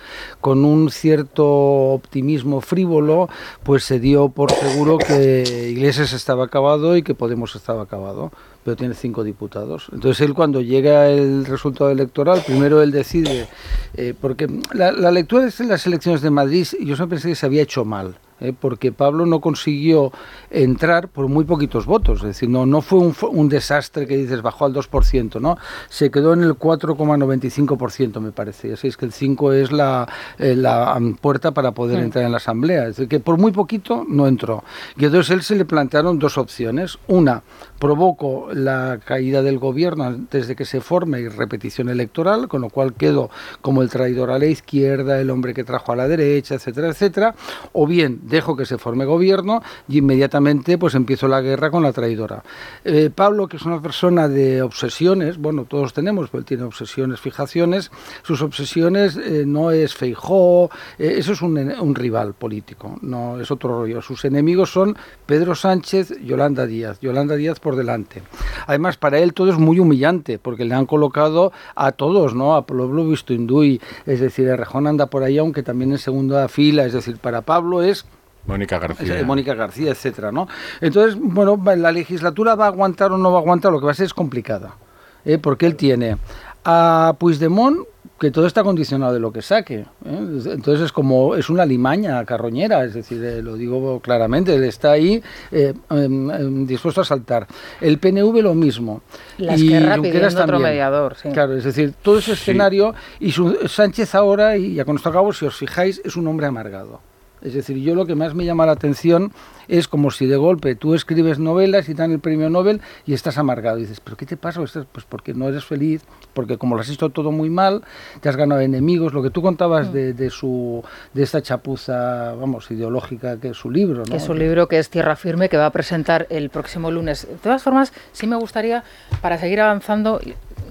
Con 0.41 0.65
un 0.65 0.89
cierto 0.89 1.45
optimismo 1.45 2.61
frívolo, 2.61 3.29
pues 3.63 3.83
se 3.83 3.99
dio 3.99 4.29
por 4.29 4.51
seguro 4.51 4.97
que 4.97 5.69
Iglesias 5.69 6.13
estaba 6.13 6.45
acabado 6.45 6.97
y 6.97 7.03
que 7.03 7.13
Podemos 7.19 7.55
estaba 7.55 7.83
acabado 7.83 8.31
pero 8.63 8.75
tiene 8.75 8.93
cinco 8.93 9.23
diputados. 9.23 9.87
Entonces 9.91 10.21
él 10.21 10.33
cuando 10.33 10.61
llega 10.61 11.09
el 11.09 11.45
resultado 11.45 11.89
electoral, 11.89 12.43
primero 12.45 12.81
él 12.81 12.91
decide, 12.91 13.47
eh, 13.95 14.13
porque 14.19 14.47
la, 14.73 14.91
la, 14.91 15.11
lectura 15.11 15.45
de 15.45 15.65
las 15.65 15.85
elecciones 15.85 16.21
de 16.21 16.29
Madrid, 16.29 16.67
yo 16.79 16.95
siempre 16.95 17.15
pensé 17.15 17.29
que 17.29 17.35
se 17.35 17.45
había 17.45 17.63
hecho 17.63 17.85
mal. 17.85 18.15
¿eh? 18.39 18.53
porque 18.59 18.91
Pablo 18.91 19.25
no 19.25 19.41
consiguió 19.41 20.11
entrar 20.49 21.07
por 21.09 21.27
muy 21.27 21.45
poquitos 21.45 21.85
votos, 21.85 22.19
es 22.19 22.27
decir, 22.27 22.49
no, 22.49 22.65
no 22.65 22.81
fue 22.81 22.99
un, 22.99 23.49
desastre 23.49 24.07
que 24.07 24.17
dices 24.17 24.41
bajó 24.41 24.65
al 24.65 24.73
2%, 24.73 25.39
¿no? 25.41 25.57
se 25.89 26.11
quedó 26.11 26.33
en 26.33 26.43
el 26.43 26.53
4,95% 26.53 28.19
me 28.19 28.31
parece, 28.31 28.69
ya 28.69 28.77
sabéis 28.77 28.97
que 28.97 29.05
el 29.05 29.13
5 29.13 29.53
es 29.53 29.71
la, 29.71 30.07
eh, 30.37 30.55
la 30.55 30.99
puerta 31.21 31.51
para 31.51 31.71
poder 31.71 31.99
entrar 31.99 32.25
en 32.25 32.31
la 32.31 32.37
Asamblea, 32.37 32.83
es 32.83 32.97
decir, 32.97 33.07
que 33.07 33.19
por 33.19 33.37
muy 33.37 33.51
poquito 33.51 34.05
no 34.07 34.27
entró. 34.27 34.63
Y 34.97 35.05
entonces 35.05 35.31
él 35.31 35.41
se 35.41 35.55
le 35.55 35.65
plantearon 35.65 36.19
dos 36.19 36.37
opciones, 36.37 36.97
una, 37.07 37.43
provoco 37.79 38.49
la 38.53 38.99
caída 39.03 39.41
del 39.41 39.57
gobierno 39.57 40.03
antes 40.03 40.47
de 40.47 40.55
que 40.55 40.65
se 40.65 40.81
forme 40.81 41.29
repetición 41.29 41.89
electoral, 41.89 42.47
con 42.47 42.61
lo 42.61 42.69
cual 42.69 42.93
quedo 42.93 43.29
como 43.61 43.81
el 43.81 43.89
traidor 43.89 44.31
a 44.31 44.39
la 44.39 44.45
izquierda, 44.45 45.19
el 45.19 45.29
hombre 45.29 45.53
que 45.53 45.63
trajo 45.63 45.93
a 45.93 45.95
la 45.95 46.07
derecha, 46.07 46.55
etcétera, 46.55 46.89
etcétera, 46.89 47.35
o 47.71 47.87
bien 47.87 48.19
dejo 48.23 48.55
que 48.55 48.65
se 48.65 48.77
forme 48.77 49.05
gobierno 49.05 49.63
y 49.87 49.99
inmediatamente 49.99 50.77
pues 50.77 50.95
empiezo 50.95 51.27
la 51.27 51.41
guerra 51.41 51.71
con 51.71 51.83
la 51.83 51.93
traidora. 51.93 52.43
Eh, 52.83 53.09
Pablo, 53.13 53.47
que 53.47 53.57
es 53.57 53.63
una 53.63 53.81
persona 53.81 54.27
de 54.27 54.61
obsesiones, 54.61 55.37
bueno, 55.37 55.65
todos 55.65 55.93
tenemos, 55.93 56.29
pero 56.29 56.39
él 56.39 56.45
tiene 56.45 56.63
obsesiones, 56.63 57.19
fijaciones, 57.19 57.91
sus 58.23 58.41
obsesiones 58.41 59.15
eh, 59.15 59.43
no 59.45 59.71
es 59.71 59.95
Feijó, 59.95 60.69
eh, 60.97 61.15
eso 61.17 61.31
es 61.33 61.41
un, 61.41 61.57
un, 61.57 61.95
rival 61.95 62.33
político, 62.33 62.97
no 63.01 63.39
es 63.39 63.49
otro 63.51 63.79
rollo. 63.79 64.01
Sus 64.01 64.25
enemigos 64.25 64.71
son 64.71 64.97
Pedro 65.25 65.55
Sánchez, 65.55 66.13
Yolanda 66.23 66.65
Díaz, 66.65 66.99
Yolanda 66.99 67.35
Díaz 67.35 67.59
por 67.59 67.68
delante. 67.75 68.21
Además, 68.67 68.97
para 68.97 69.19
él 69.19 69.33
todo 69.33 69.49
es 69.49 69.57
muy 69.57 69.79
humillante, 69.79 70.39
porque 70.39 70.65
le 70.65 70.75
han 70.75 70.85
colocado 70.85 71.51
a 71.75 71.91
todos, 71.91 72.35
¿no? 72.35 72.55
A 72.55 72.65
Pablo 72.65 73.05
Visto 73.05 73.33
Induy, 73.33 73.81
es 74.05 74.19
decir, 74.19 74.47
Rejón 74.47 74.87
anda 74.87 75.07
por 75.07 75.23
ahí, 75.23 75.37
aunque 75.37 75.63
también 75.63 75.91
en 75.91 75.97
segunda 75.97 76.47
fila, 76.47 76.85
es 76.85 76.93
decir, 76.93 77.17
para 77.17 77.41
Pablo 77.41 77.81
es 77.81 78.05
Mónica 78.45 78.79
García. 78.79 79.23
Mónica 79.23 79.53
García, 79.53 79.91
etcétera, 79.91 80.31
¿no? 80.31 80.47
Entonces, 80.81 81.17
bueno, 81.19 81.61
la 81.77 81.91
legislatura 81.91 82.55
va 82.55 82.65
a 82.65 82.69
aguantar 82.69 83.11
o 83.11 83.17
no 83.17 83.31
va 83.31 83.37
a 83.37 83.41
aguantar, 83.41 83.71
lo 83.71 83.79
que 83.79 83.85
va 83.85 83.91
a 83.91 83.95
ser 83.95 84.07
es 84.07 84.13
complicada, 84.13 84.75
¿eh? 85.23 85.37
porque 85.37 85.65
él 85.67 85.75
tiene 85.75 86.17
a 86.65 87.13
Puigdemont 87.19 87.85
que 88.19 88.31
todo 88.31 88.45
está 88.45 88.63
condicionado 88.63 89.13
de 89.13 89.19
lo 89.19 89.31
que 89.31 89.41
saque. 89.41 89.79
¿eh? 89.79 89.85
Entonces 90.05 90.81
es 90.81 90.91
como, 90.91 91.35
es 91.35 91.49
una 91.49 91.65
limaña 91.65 92.23
carroñera, 92.25 92.83
es 92.83 92.93
decir, 92.93 93.23
eh, 93.23 93.41
lo 93.41 93.55
digo 93.55 93.99
claramente, 94.01 94.53
él 94.53 94.63
está 94.63 94.91
ahí 94.91 95.23
em, 95.51 96.29
em, 96.31 96.67
dispuesto 96.67 97.01
a 97.01 97.05
saltar. 97.05 97.47
El 97.81 97.97
PNV 97.97 98.41
lo 98.41 98.53
mismo. 98.53 99.01
Las 99.37 99.59
y 99.61 99.69
Junqueras 99.69 100.35
también. 100.35 100.55
otro 100.55 100.59
mediador. 100.59 101.15
Claro, 101.33 101.55
es 101.55 101.63
decir, 101.63 101.93
todo 102.01 102.19
ese 102.19 102.33
escenario, 102.33 102.93
y 103.19 103.33
Sánchez 103.67 104.15
ahora, 104.15 104.57
y 104.57 104.75
ya 104.75 104.85
con 104.85 104.97
esto 104.97 105.09
acabo, 105.09 105.31
si 105.33 105.45
os 105.45 105.55
fijáis, 105.55 106.01
es 106.03 106.15
un 106.15 106.27
hombre 106.27 106.47
amargado. 106.47 106.99
Es 107.41 107.53
decir, 107.53 107.77
yo 107.77 107.95
lo 107.95 108.05
que 108.05 108.15
más 108.15 108.35
me 108.35 108.45
llama 108.45 108.65
la 108.65 108.73
atención 108.73 109.31
es 109.67 109.87
como 109.87 110.11
si 110.11 110.25
de 110.25 110.35
golpe 110.35 110.75
tú 110.75 110.95
escribes 110.95 111.39
novelas 111.39 111.89
y 111.89 111.93
dan 111.93 112.11
el 112.11 112.19
premio 112.19 112.49
Nobel 112.49 112.81
y 113.05 113.13
estás 113.13 113.37
amargado. 113.37 113.77
Y 113.77 113.81
dices, 113.81 113.99
¿pero 113.99 114.17
qué 114.17 114.25
te 114.25 114.35
pasa? 114.35 114.59
Pues 114.59 115.05
porque 115.07 115.33
no 115.33 115.47
eres 115.47 115.63
feliz, 115.63 116.03
porque 116.33 116.57
como 116.57 116.75
lo 116.75 116.81
has 116.81 116.89
visto 116.89 117.09
todo 117.09 117.31
muy 117.31 117.49
mal, 117.49 117.83
te 118.21 118.29
has 118.29 118.35
ganado 118.35 118.61
enemigos. 118.61 119.13
Lo 119.13 119.21
que 119.21 119.29
tú 119.29 119.41
contabas 119.41 119.89
mm. 119.89 119.93
de, 119.93 120.13
de, 120.13 120.29
su, 120.29 120.83
de 121.13 121.23
esta 121.23 121.41
chapuza, 121.41 122.33
vamos, 122.33 122.69
ideológica 122.71 123.39
que 123.39 123.49
es 123.49 123.57
su 123.57 123.69
libro. 123.69 124.03
¿no? 124.05 124.15
es 124.15 124.27
un 124.27 124.39
libro 124.39 124.67
que 124.67 124.79
es 124.79 124.89
Tierra 124.89 125.15
Firme, 125.15 125.49
que 125.49 125.57
va 125.57 125.67
a 125.67 125.71
presentar 125.71 126.27
el 126.29 126.49
próximo 126.49 126.91
lunes. 126.91 127.27
De 127.27 127.37
todas 127.37 127.63
formas, 127.63 127.93
sí 128.11 128.27
me 128.27 128.35
gustaría, 128.35 128.83
para 129.21 129.37
seguir 129.37 129.61
avanzando, 129.61 130.19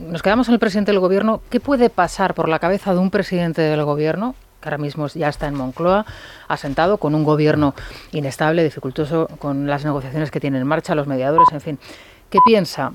nos 0.01 0.23
quedamos 0.23 0.49
en 0.49 0.55
el 0.55 0.61
presidente 0.61 0.91
del 0.91 1.01
gobierno. 1.01 1.41
¿Qué 1.51 1.61
puede 1.61 1.89
pasar 1.89 2.35
por 2.35 2.49
la 2.49 2.59
cabeza 2.59 2.93
de 2.93 2.99
un 2.99 3.11
presidente 3.11 3.63
del 3.63 3.85
gobierno 3.85 4.35
que 4.61 4.69
ahora 4.69 4.79
mismo 4.79 5.07
ya 5.09 5.29
está 5.29 5.47
en 5.47 5.55
Moncloa, 5.55 6.05
asentado 6.49 6.99
con 6.99 7.15
un 7.15 7.25
gobierno 7.25 7.75
inestable, 8.13 8.65
dificultoso, 8.65 9.29
con 9.39 9.67
las 9.67 9.85
negociaciones 9.85 10.31
que 10.31 10.41
tiene 10.41 10.59
en 10.59 10.67
marcha, 10.67 10.95
los 10.95 11.07
mediadores, 11.07 11.49
en 11.53 11.61
fin. 11.61 11.79
¿Qué 12.31 12.39
piensa? 12.45 12.93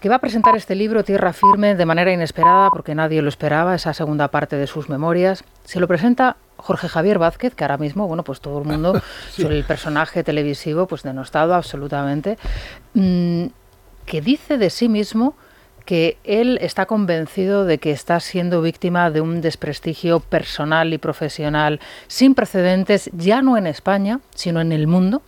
que 0.00 0.10
va 0.10 0.16
a 0.16 0.20
presentar 0.20 0.54
este 0.56 0.74
libro, 0.74 1.04
Tierra 1.04 1.32
Firme, 1.32 1.74
de 1.74 1.86
manera 1.86 2.12
inesperada, 2.12 2.70
porque 2.70 2.94
nadie 2.94 3.22
lo 3.22 3.28
esperaba, 3.28 3.74
esa 3.74 3.94
segunda 3.94 4.28
parte 4.28 4.56
de 4.56 4.66
sus 4.66 4.88
memorias. 4.88 5.42
Se 5.64 5.80
lo 5.80 5.88
presenta 5.88 6.36
Jorge 6.58 6.88
Javier 6.88 7.18
Vázquez, 7.18 7.54
que 7.54 7.64
ahora 7.64 7.78
mismo, 7.78 8.06
bueno, 8.06 8.22
pues 8.22 8.40
todo 8.40 8.58
el 8.60 8.66
mundo, 8.66 9.00
sobre 9.30 9.56
el 9.56 9.64
personaje 9.64 10.22
televisivo, 10.22 10.86
pues 10.86 11.02
denostado 11.02 11.54
absolutamente, 11.54 12.38
mm, 12.94 13.46
que 14.04 14.20
dice 14.20 14.58
de 14.58 14.70
sí 14.70 14.88
mismo 14.88 15.34
que 15.86 16.18
él 16.24 16.58
está 16.60 16.84
convencido 16.84 17.64
de 17.64 17.78
que 17.78 17.92
está 17.92 18.20
siendo 18.20 18.60
víctima 18.60 19.10
de 19.10 19.22
un 19.22 19.40
desprestigio 19.40 20.20
personal 20.20 20.92
y 20.92 20.98
profesional 20.98 21.80
sin 22.08 22.34
precedentes, 22.34 23.08
ya 23.14 23.40
no 23.40 23.56
en 23.56 23.68
España, 23.68 24.20
sino 24.34 24.60
en 24.60 24.72
el 24.72 24.88
mundo, 24.88 25.22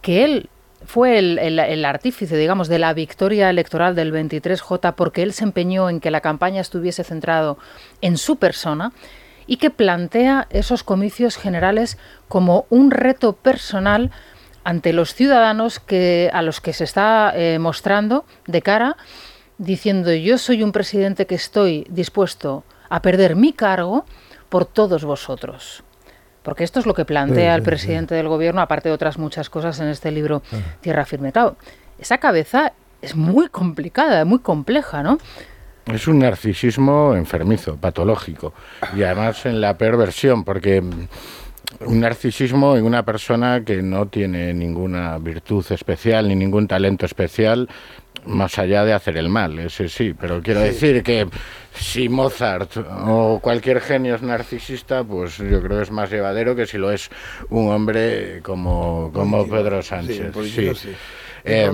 que 0.00 0.24
él 0.24 0.48
fue 0.86 1.18
el, 1.18 1.84
artífice, 1.84 2.36
digamos, 2.36 2.68
de 2.68 2.78
la 2.78 2.94
victoria 2.94 3.50
electoral 3.50 3.96
del 3.96 4.12
23J 4.12 4.94
porque 4.94 5.24
él 5.24 5.32
se 5.32 5.42
empeñó 5.42 5.90
en 5.90 5.98
que 6.00 6.12
la 6.12 6.20
campaña 6.20 6.60
estuviese 6.60 7.02
centrado 7.02 7.58
en 8.00 8.16
su 8.16 8.36
persona 8.36 8.92
y 9.48 9.56
que 9.56 9.70
plantea 9.70 10.46
esos 10.50 10.84
comicios 10.84 11.36
generales 11.36 11.98
como 12.28 12.66
un 12.70 12.92
reto 12.92 13.32
personal 13.32 14.12
ante 14.62 14.92
los 14.92 15.14
ciudadanos 15.14 15.80
que, 15.80 16.30
a 16.32 16.42
los 16.42 16.60
que 16.60 16.72
se 16.72 16.84
está 16.84 17.32
eh, 17.34 17.58
mostrando 17.58 18.24
de 18.46 18.62
cara 18.62 18.96
diciendo 19.58 20.12
yo 20.12 20.38
soy 20.38 20.62
un 20.62 20.72
presidente 20.72 21.26
que 21.26 21.34
estoy 21.34 21.86
dispuesto 21.88 22.64
a 22.88 23.02
perder 23.02 23.36
mi 23.36 23.52
cargo 23.52 24.04
por 24.48 24.64
todos 24.64 25.04
vosotros. 25.04 25.82
Porque 26.42 26.62
esto 26.62 26.78
es 26.78 26.86
lo 26.86 26.94
que 26.94 27.04
plantea 27.04 27.56
el 27.56 27.62
presidente 27.62 28.14
del 28.14 28.28
gobierno, 28.28 28.60
aparte 28.60 28.88
de 28.88 28.94
otras 28.94 29.18
muchas 29.18 29.50
cosas 29.50 29.80
en 29.80 29.88
este 29.88 30.12
libro 30.12 30.42
Tierra 30.80 31.04
Firme. 31.04 31.32
esa 31.98 32.18
cabeza 32.18 32.72
es 33.02 33.16
muy 33.16 33.48
complicada, 33.48 34.24
muy 34.24 34.38
compleja, 34.38 35.02
¿no? 35.02 35.18
Es 35.86 36.06
un 36.06 36.20
narcisismo 36.20 37.14
enfermizo, 37.16 37.76
patológico. 37.76 38.52
Y 38.96 39.02
además 39.02 39.44
en 39.46 39.60
la 39.60 39.76
perversión, 39.76 40.44
porque 40.44 40.82
un 41.80 42.00
narcisismo 42.00 42.76
en 42.76 42.84
una 42.84 43.04
persona 43.04 43.62
que 43.64 43.82
no 43.82 44.06
tiene 44.06 44.54
ninguna 44.54 45.18
virtud 45.18 45.64
especial 45.70 46.28
ni 46.28 46.34
ningún 46.34 46.66
talento 46.68 47.06
especial 47.06 47.68
más 48.26 48.58
allá 48.58 48.84
de 48.84 48.92
hacer 48.92 49.16
el 49.16 49.28
mal, 49.28 49.58
ese 49.58 49.88
sí, 49.88 50.14
pero 50.18 50.42
quiero 50.42 50.60
decir 50.60 51.02
que 51.02 51.28
si 51.78 52.08
Mozart 52.08 52.76
o 53.06 53.38
cualquier 53.40 53.80
genio 53.80 54.14
es 54.14 54.22
narcisista, 54.22 55.04
pues 55.04 55.38
yo 55.38 55.62
creo 55.62 55.78
que 55.78 55.82
es 55.82 55.90
más 55.90 56.10
llevadero 56.10 56.56
que 56.56 56.66
si 56.66 56.78
lo 56.78 56.90
es 56.90 57.10
un 57.50 57.70
hombre 57.70 58.40
como, 58.42 59.10
como 59.12 59.46
Pedro 59.46 59.82
Sánchez. 59.82 60.32
Sí, 60.34 60.74
sí. 60.74 60.90
Eh, 61.44 61.70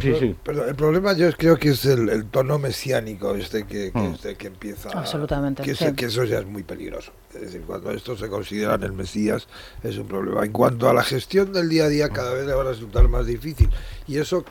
sí, 0.00 0.36
Pero 0.42 0.68
el 0.68 0.74
problema 0.74 1.14
yo 1.14 1.30
creo 1.32 1.56
que 1.56 1.70
es 1.70 1.84
el, 1.84 2.26
tono 2.26 2.58
mesiánico 2.58 3.34
este 3.34 3.66
que, 3.66 3.92
que, 3.92 3.98
mm. 3.98 4.14
este 4.14 4.34
que 4.36 4.46
empieza. 4.48 4.90
Absolutamente. 4.90 5.62
Que, 5.62 5.94
que, 5.94 6.06
eso 6.06 6.24
ya 6.24 6.40
es 6.40 6.46
muy 6.46 6.62
peligroso. 6.62 7.12
Es 7.34 7.40
decir, 7.40 7.62
cuando 7.62 7.90
estos 7.92 8.18
se 8.18 8.28
consideran 8.28 8.82
el 8.82 8.92
Mesías 8.92 9.48
es 9.82 9.96
un 9.96 10.06
problema. 10.06 10.44
En 10.44 10.52
cuanto 10.52 10.88
a 10.88 10.94
la 10.94 11.02
gestión 11.02 11.52
del 11.52 11.68
día 11.68 11.84
a 11.84 11.88
día, 11.88 12.08
cada 12.08 12.34
vez 12.34 12.46
le 12.46 12.52
va 12.52 12.62
a 12.62 12.66
resultar 12.66 13.08
más 13.08 13.26
difícil. 13.26 13.70
Y 14.06 14.18
eso 14.18 14.44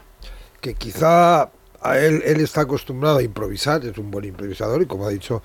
que 0.61 0.73
quizá 0.73 1.49
a 1.81 1.97
él, 1.97 2.21
él 2.25 2.41
está 2.41 2.61
acostumbrado 2.61 3.19
a 3.19 3.23
improvisar, 3.23 3.85
es 3.85 3.97
un 3.97 4.11
buen 4.11 4.25
improvisador 4.25 4.81
y 4.81 4.85
como 4.85 5.05
ha 5.05 5.09
dicho 5.09 5.41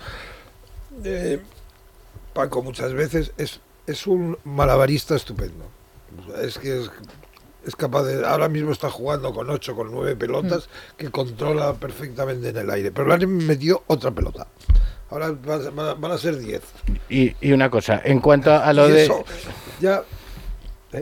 eh, 1.04 1.40
Paco 2.32 2.62
muchas 2.62 2.92
veces, 2.92 3.32
es, 3.38 3.60
es 3.86 4.06
un 4.06 4.36
malabarista 4.44 5.14
estupendo. 5.14 5.64
Es 6.42 6.58
que 6.58 6.82
es, 7.64 7.76
capaz 7.76 8.02
de. 8.04 8.26
Ahora 8.26 8.48
mismo 8.48 8.72
está 8.72 8.90
jugando 8.90 9.32
con 9.32 9.48
ocho, 9.50 9.74
con 9.74 9.90
nueve 9.90 10.16
pelotas 10.16 10.66
mm. 10.66 10.96
que 10.96 11.10
controla 11.10 11.74
perfectamente 11.74 12.48
en 12.48 12.56
el 12.56 12.70
aire. 12.70 12.90
Pero 12.90 13.08
le 13.08 13.14
han 13.14 13.36
metido 13.46 13.84
otra 13.86 14.10
pelota. 14.10 14.48
Ahora 15.10 15.30
van, 15.32 16.10
a 16.10 16.18
ser 16.18 16.38
diez. 16.38 16.62
Y, 17.08 17.34
y, 17.40 17.52
una 17.52 17.70
cosa, 17.70 18.00
en 18.04 18.20
cuanto 18.20 18.52
a 18.52 18.72
lo 18.72 18.88
de. 18.88 19.10
ya 19.80 20.02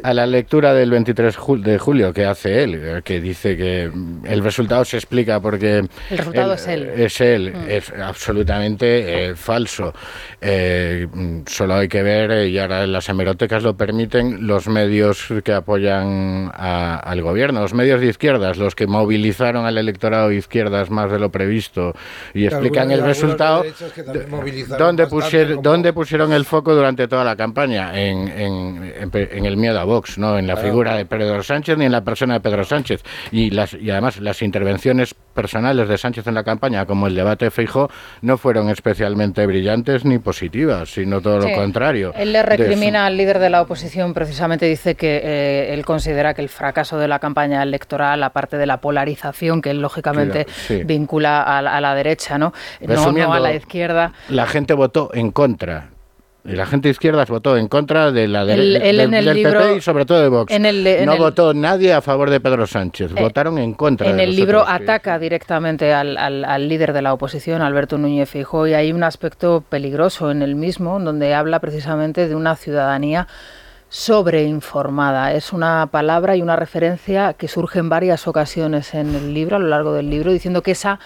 a 0.03 0.15
la 0.15 0.27
lectura 0.27 0.75
del 0.75 0.91
23 0.91 1.37
de 1.59 1.79
julio 1.79 2.13
que 2.13 2.25
hace 2.25 2.63
él, 2.65 2.75
eh, 2.75 3.03
que 3.05 3.21
dice 3.21 3.57
que 3.57 3.91
el 4.25 4.43
resultado 4.43 4.85
se 4.85 4.97
explica 4.97 5.41
porque... 5.41 5.85
El 6.11 6.19
resultado 6.19 6.55
es 6.55 6.67
él. 6.67 6.89
Es 6.97 7.21
él, 7.21 7.53
mm. 7.55 7.71
es 7.71 7.93
absolutamente 7.93 9.31
eh, 9.31 9.35
falso. 9.35 9.93
Eh, 10.41 11.07
solo 11.47 11.75
hay 11.75 11.89
que 11.89 12.03
ver, 12.03 12.49
y 12.49 12.59
ahora 12.59 12.87
las 12.87 13.09
hemerotecas 13.09 13.63
lo 13.63 13.77
permiten, 13.77 14.47
los 14.47 14.69
medios 14.69 15.29
que 15.45 15.53
apoyan 15.53 16.51
al 16.55 17.23
gobierno, 17.23 17.61
los 17.61 17.75
medios 17.75 18.01
de 18.01 18.07
izquierdas, 18.07 18.57
los 18.59 18.75
que 18.75 18.87
movilizaron 18.87 19.67
al 19.67 19.79
electorado 19.79 20.29
de 20.29 20.37
izquierdas 20.37 20.91
más 20.91 21.11
de 21.11 21.19
lo 21.19 21.31
previsto 21.31 21.95
y 22.35 22.47
explican 22.47 22.91
el 22.91 23.03
resultado, 23.03 23.65
¿dónde, 24.79 25.07
pusieron, 25.07 25.63
¿dónde 25.63 25.93
pusieron 25.93 26.33
el 26.33 26.45
foco 26.45 26.75
durante 26.75 27.09
toda 27.09 27.25
la 27.25 27.37
campaña? 27.37 27.99
En, 27.99 28.29
en, 28.29 28.93
en 29.13 29.47
el 29.47 29.57
miedo 29.57 29.82
Vox, 29.85 30.19
no 30.19 30.39
en 30.39 30.47
la 30.47 30.57
figura 30.57 30.97
de 30.97 31.07
Pedro 31.07 31.43
Sánchez 31.43 31.79
ni 31.79 31.85
en 31.85 31.93
la 31.93 32.03
persona 32.03 32.35
de 32.35 32.41
Pedro 32.41 32.65
Sánchez. 32.65 33.03
Y, 33.31 33.51
las, 33.51 33.75
y 33.75 33.91
además 33.91 34.21
las 34.21 34.43
intervenciones 34.43 35.15
personales 35.33 35.89
de 35.89 35.99
Sánchez 35.99 36.27
en 36.27 36.35
la 36.35 36.45
campaña, 36.45 36.87
como 36.87 37.07
el 37.07 37.15
debate 37.15 37.47
de 37.47 37.51
Feijó, 37.51 37.91
no 38.21 38.37
fueron 38.37 38.69
especialmente 38.69 39.47
brillantes 39.47 40.05
ni 40.05 40.19
positivas, 40.19 40.91
sino 40.91 41.21
todo 41.21 41.39
lo 41.39 41.55
contrario. 41.55 42.13
Él 42.17 42.33
le 42.33 42.43
recrimina 42.43 43.07
al 43.07 43.17
líder 43.17 43.39
de 43.39 43.51
la 43.51 43.63
oposición, 43.63 44.15
precisamente 44.15 44.67
dice 44.67 44.95
que 44.95 45.21
eh, 45.25 45.75
él 45.75 45.85
considera 45.85 46.35
que 46.35 46.43
el 46.43 46.49
fracaso 46.49 46.99
de 46.99 47.09
la 47.09 47.19
campaña 47.19 47.63
electoral, 47.63 48.23
aparte 48.23 48.57
de 48.57 48.67
la 48.67 48.79
polarización 48.79 49.63
que 49.63 49.71
él 49.71 49.81
lógicamente 49.81 50.47
vincula 50.85 51.43
a, 51.43 51.81
la 51.81 51.95
derecha, 51.95 52.39
¿no? 52.39 52.53
no 52.81 53.33
a 53.33 53.41
la 53.41 53.55
izquierda. 53.55 54.13
La 54.29 54.47
gente 54.47 54.75
votó 54.75 55.11
en 55.15 55.31
contra 55.31 55.92
la 56.45 56.67
gente 56.67 56.89
izquierda 56.89 57.25
votó 57.25 57.57
en 57.57 57.69
contra 57.69 58.11
de 58.11 58.27
la 58.27 58.45
del, 58.45 58.81
PP 58.81 59.77
y 59.77 59.81
sobre 59.81 60.05
todo 60.05 60.21
de 60.21 60.29
Vox. 60.29 60.53
no 61.07 61.17
votó 61.17 61.55
nadie 61.55 61.93
a 61.93 62.01
favor 62.01 62.31
de 62.31 62.41
Pedro 62.41 62.67
Sánchez, 62.67 63.13
eh, 63.15 63.21
votaron 63.21 63.59
en 63.59 63.75
contra. 63.75 64.09
En 64.09 64.19
el 64.19 64.35
libro 64.35 64.65
ataca 64.67 65.19
directamente 65.19 65.93
al, 65.93 66.17
al, 66.17 66.69
líder 66.69 66.93
de 66.93 67.03
la 67.03 67.15
oposición, 67.15 67.63
Alberto 67.63 67.97
Núñez 67.97 68.29
Feijóo, 68.29 68.67
y 68.67 68.75
hay 68.75 68.93
un 68.93 69.05
aspecto 69.05 69.63
peligroso 69.69 70.31
en 70.31 70.43
el 70.43 70.57
mismo, 70.57 70.99
donde 70.99 71.35
habla 71.35 71.61
precisamente 71.61 72.29
de 72.29 72.35
una 72.35 72.57
ciudadanía 72.57 73.29
sobreinformada. 73.93 75.35
Es 75.35 75.53
una 75.53 75.87
palabra 75.87 76.35
y 76.35 76.41
una 76.41 76.57
referencia 76.57 77.35
que 77.35 77.47
surge 77.47 77.79
en 77.79 77.91
varias 77.91 78.27
ocasiones 78.27 78.95
en 78.95 79.15
el 79.15 79.35
libro, 79.35 79.57
a 79.57 79.59
lo 79.59 79.69
largo 79.69 79.93
del 79.93 80.09
libro, 80.09 80.33
diciendo 80.33 80.63
que 80.63 80.71
esa 80.71 80.99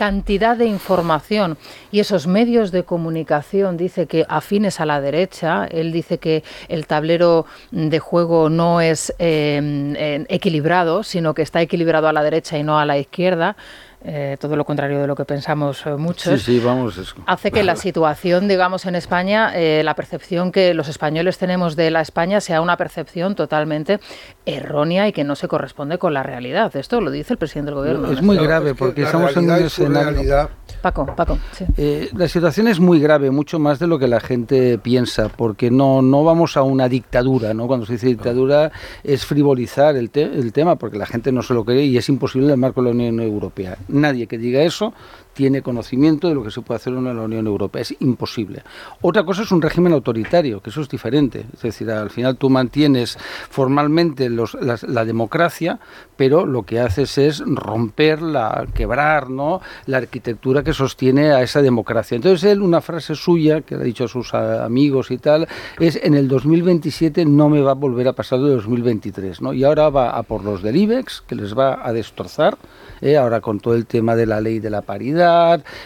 cantidad 0.00 0.56
de 0.56 0.64
información 0.64 1.58
y 1.92 2.00
esos 2.00 2.26
medios 2.26 2.72
de 2.72 2.84
comunicación, 2.84 3.76
dice 3.76 4.06
que 4.06 4.24
afines 4.30 4.80
a 4.80 4.86
la 4.86 4.98
derecha, 4.98 5.66
él 5.66 5.92
dice 5.92 6.16
que 6.16 6.42
el 6.68 6.86
tablero 6.86 7.44
de 7.70 7.98
juego 7.98 8.48
no 8.48 8.80
es 8.80 9.12
eh, 9.18 10.24
equilibrado, 10.30 11.02
sino 11.02 11.34
que 11.34 11.42
está 11.42 11.60
equilibrado 11.60 12.08
a 12.08 12.14
la 12.14 12.22
derecha 12.22 12.56
y 12.56 12.62
no 12.62 12.78
a 12.78 12.86
la 12.86 12.96
izquierda. 12.96 13.56
Eh, 14.02 14.38
todo 14.40 14.56
lo 14.56 14.64
contrario 14.64 14.98
de 14.98 15.06
lo 15.06 15.14
que 15.14 15.26
pensamos 15.26 15.84
eh, 15.84 15.90
muchos, 15.90 16.40
sí, 16.40 16.58
sí, 16.58 16.58
vamos, 16.58 17.14
hace 17.26 17.50
que 17.50 17.62
la 17.62 17.76
situación, 17.76 18.48
digamos, 18.48 18.86
en 18.86 18.94
España, 18.94 19.52
eh, 19.54 19.82
la 19.84 19.94
percepción 19.94 20.52
que 20.52 20.72
los 20.72 20.88
españoles 20.88 21.36
tenemos 21.36 21.76
de 21.76 21.90
la 21.90 22.00
España 22.00 22.40
sea 22.40 22.62
una 22.62 22.78
percepción 22.78 23.34
totalmente 23.34 24.00
errónea 24.46 25.06
y 25.06 25.12
que 25.12 25.22
no 25.22 25.36
se 25.36 25.48
corresponde 25.48 25.98
con 25.98 26.14
la 26.14 26.22
realidad. 26.22 26.74
Esto 26.76 27.02
lo 27.02 27.10
dice 27.10 27.34
el 27.34 27.38
presidente 27.38 27.72
del 27.72 27.74
gobierno. 27.74 28.10
Es 28.10 28.22
muy 28.22 28.38
grave 28.38 28.74
porque 28.74 29.02
estamos 29.02 29.36
en 29.36 29.50
un 29.50 29.56
escenario... 29.56 30.48
Paco, 30.80 31.04
Paco. 31.14 31.36
la 31.76 32.26
situación 32.26 32.68
es 32.68 32.80
muy 32.80 33.00
grave, 33.00 33.30
mucho 33.30 33.58
más 33.58 33.78
de 33.78 33.86
lo 33.86 33.98
que 33.98 34.08
la 34.08 34.18
gente 34.18 34.78
piensa, 34.78 35.28
porque 35.28 35.70
no, 35.70 36.00
no 36.00 36.24
vamos 36.24 36.56
a 36.56 36.62
una 36.62 36.88
dictadura, 36.88 37.52
¿no? 37.52 37.66
Cuando 37.66 37.84
se 37.84 37.94
dice 37.94 38.06
dictadura 38.06 38.72
es 39.04 39.26
frivolizar 39.26 39.96
el, 39.96 40.10
el 40.14 40.52
tema, 40.54 40.76
porque 40.76 40.96
la 40.96 41.04
gente 41.04 41.32
no 41.32 41.42
se 41.42 41.52
lo 41.52 41.66
cree 41.66 41.84
y 41.84 41.98
es 41.98 42.08
imposible 42.08 42.46
en 42.46 42.52
el 42.52 42.56
marco 42.56 42.80
de 42.80 42.88
la 42.88 42.94
Unión 42.94 43.20
Europea 43.20 43.76
nadie 43.90 44.26
que 44.26 44.38
diga 44.38 44.62
eso 44.62 44.94
tiene 45.40 45.62
conocimiento 45.62 46.28
de 46.28 46.34
lo 46.34 46.44
que 46.44 46.50
se 46.50 46.60
puede 46.60 46.76
hacer 46.76 46.92
en 46.92 47.02
la 47.02 47.22
Unión 47.22 47.46
Europea. 47.46 47.80
Es 47.80 47.94
imposible. 48.00 48.62
Otra 49.00 49.24
cosa 49.24 49.40
es 49.40 49.50
un 49.50 49.62
régimen 49.62 49.94
autoritario, 49.94 50.60
que 50.60 50.68
eso 50.68 50.82
es 50.82 50.88
diferente. 50.90 51.46
Es 51.54 51.62
decir, 51.62 51.90
al 51.90 52.10
final 52.10 52.36
tú 52.36 52.50
mantienes 52.50 53.16
formalmente 53.48 54.28
la, 54.28 55.04
democracia, 55.06 55.80
pero 56.14 56.44
lo 56.44 56.64
que 56.64 56.78
haces 56.78 57.16
es 57.16 57.42
romper, 57.46 58.20
la, 58.20 58.66
quebrar 58.74 59.30
¿no? 59.30 59.62
la 59.86 59.96
arquitectura 59.96 60.62
que 60.62 60.74
sostiene 60.74 61.32
a 61.32 61.40
esa 61.40 61.62
democracia. 61.62 62.16
Entonces 62.16 62.44
él, 62.44 62.60
una 62.60 62.82
frase 62.82 63.14
suya, 63.14 63.62
que 63.62 63.76
ha 63.76 63.78
dicho 63.78 64.04
a 64.04 64.08
sus 64.08 64.34
amigos 64.34 65.10
y 65.10 65.16
tal, 65.16 65.48
es 65.78 65.98
en 66.02 66.12
el 66.12 66.28
2027 66.28 67.24
no 67.24 67.48
me 67.48 67.62
va 67.62 67.70
a 67.70 67.76
volver 67.86 68.08
a 68.08 68.12
pasar 68.12 68.40
de 68.40 68.50
2023. 68.50 69.40
¿no? 69.40 69.54
Y 69.54 69.64
ahora 69.64 69.88
va 69.88 70.10
a 70.10 70.22
por 70.22 70.44
los 70.44 70.62
del 70.62 70.76
IBEX, 70.76 71.22
que 71.26 71.34
les 71.34 71.56
va 71.56 71.80
a 71.82 71.94
destrozar, 71.94 72.58
¿eh? 73.00 73.16
ahora 73.16 73.40
con 73.40 73.58
todo 73.58 73.74
el 73.74 73.86
tema 73.86 74.14
de 74.14 74.26
la 74.26 74.42
ley 74.42 74.58
de 74.58 74.68
la 74.68 74.82
paridad, 74.82 75.29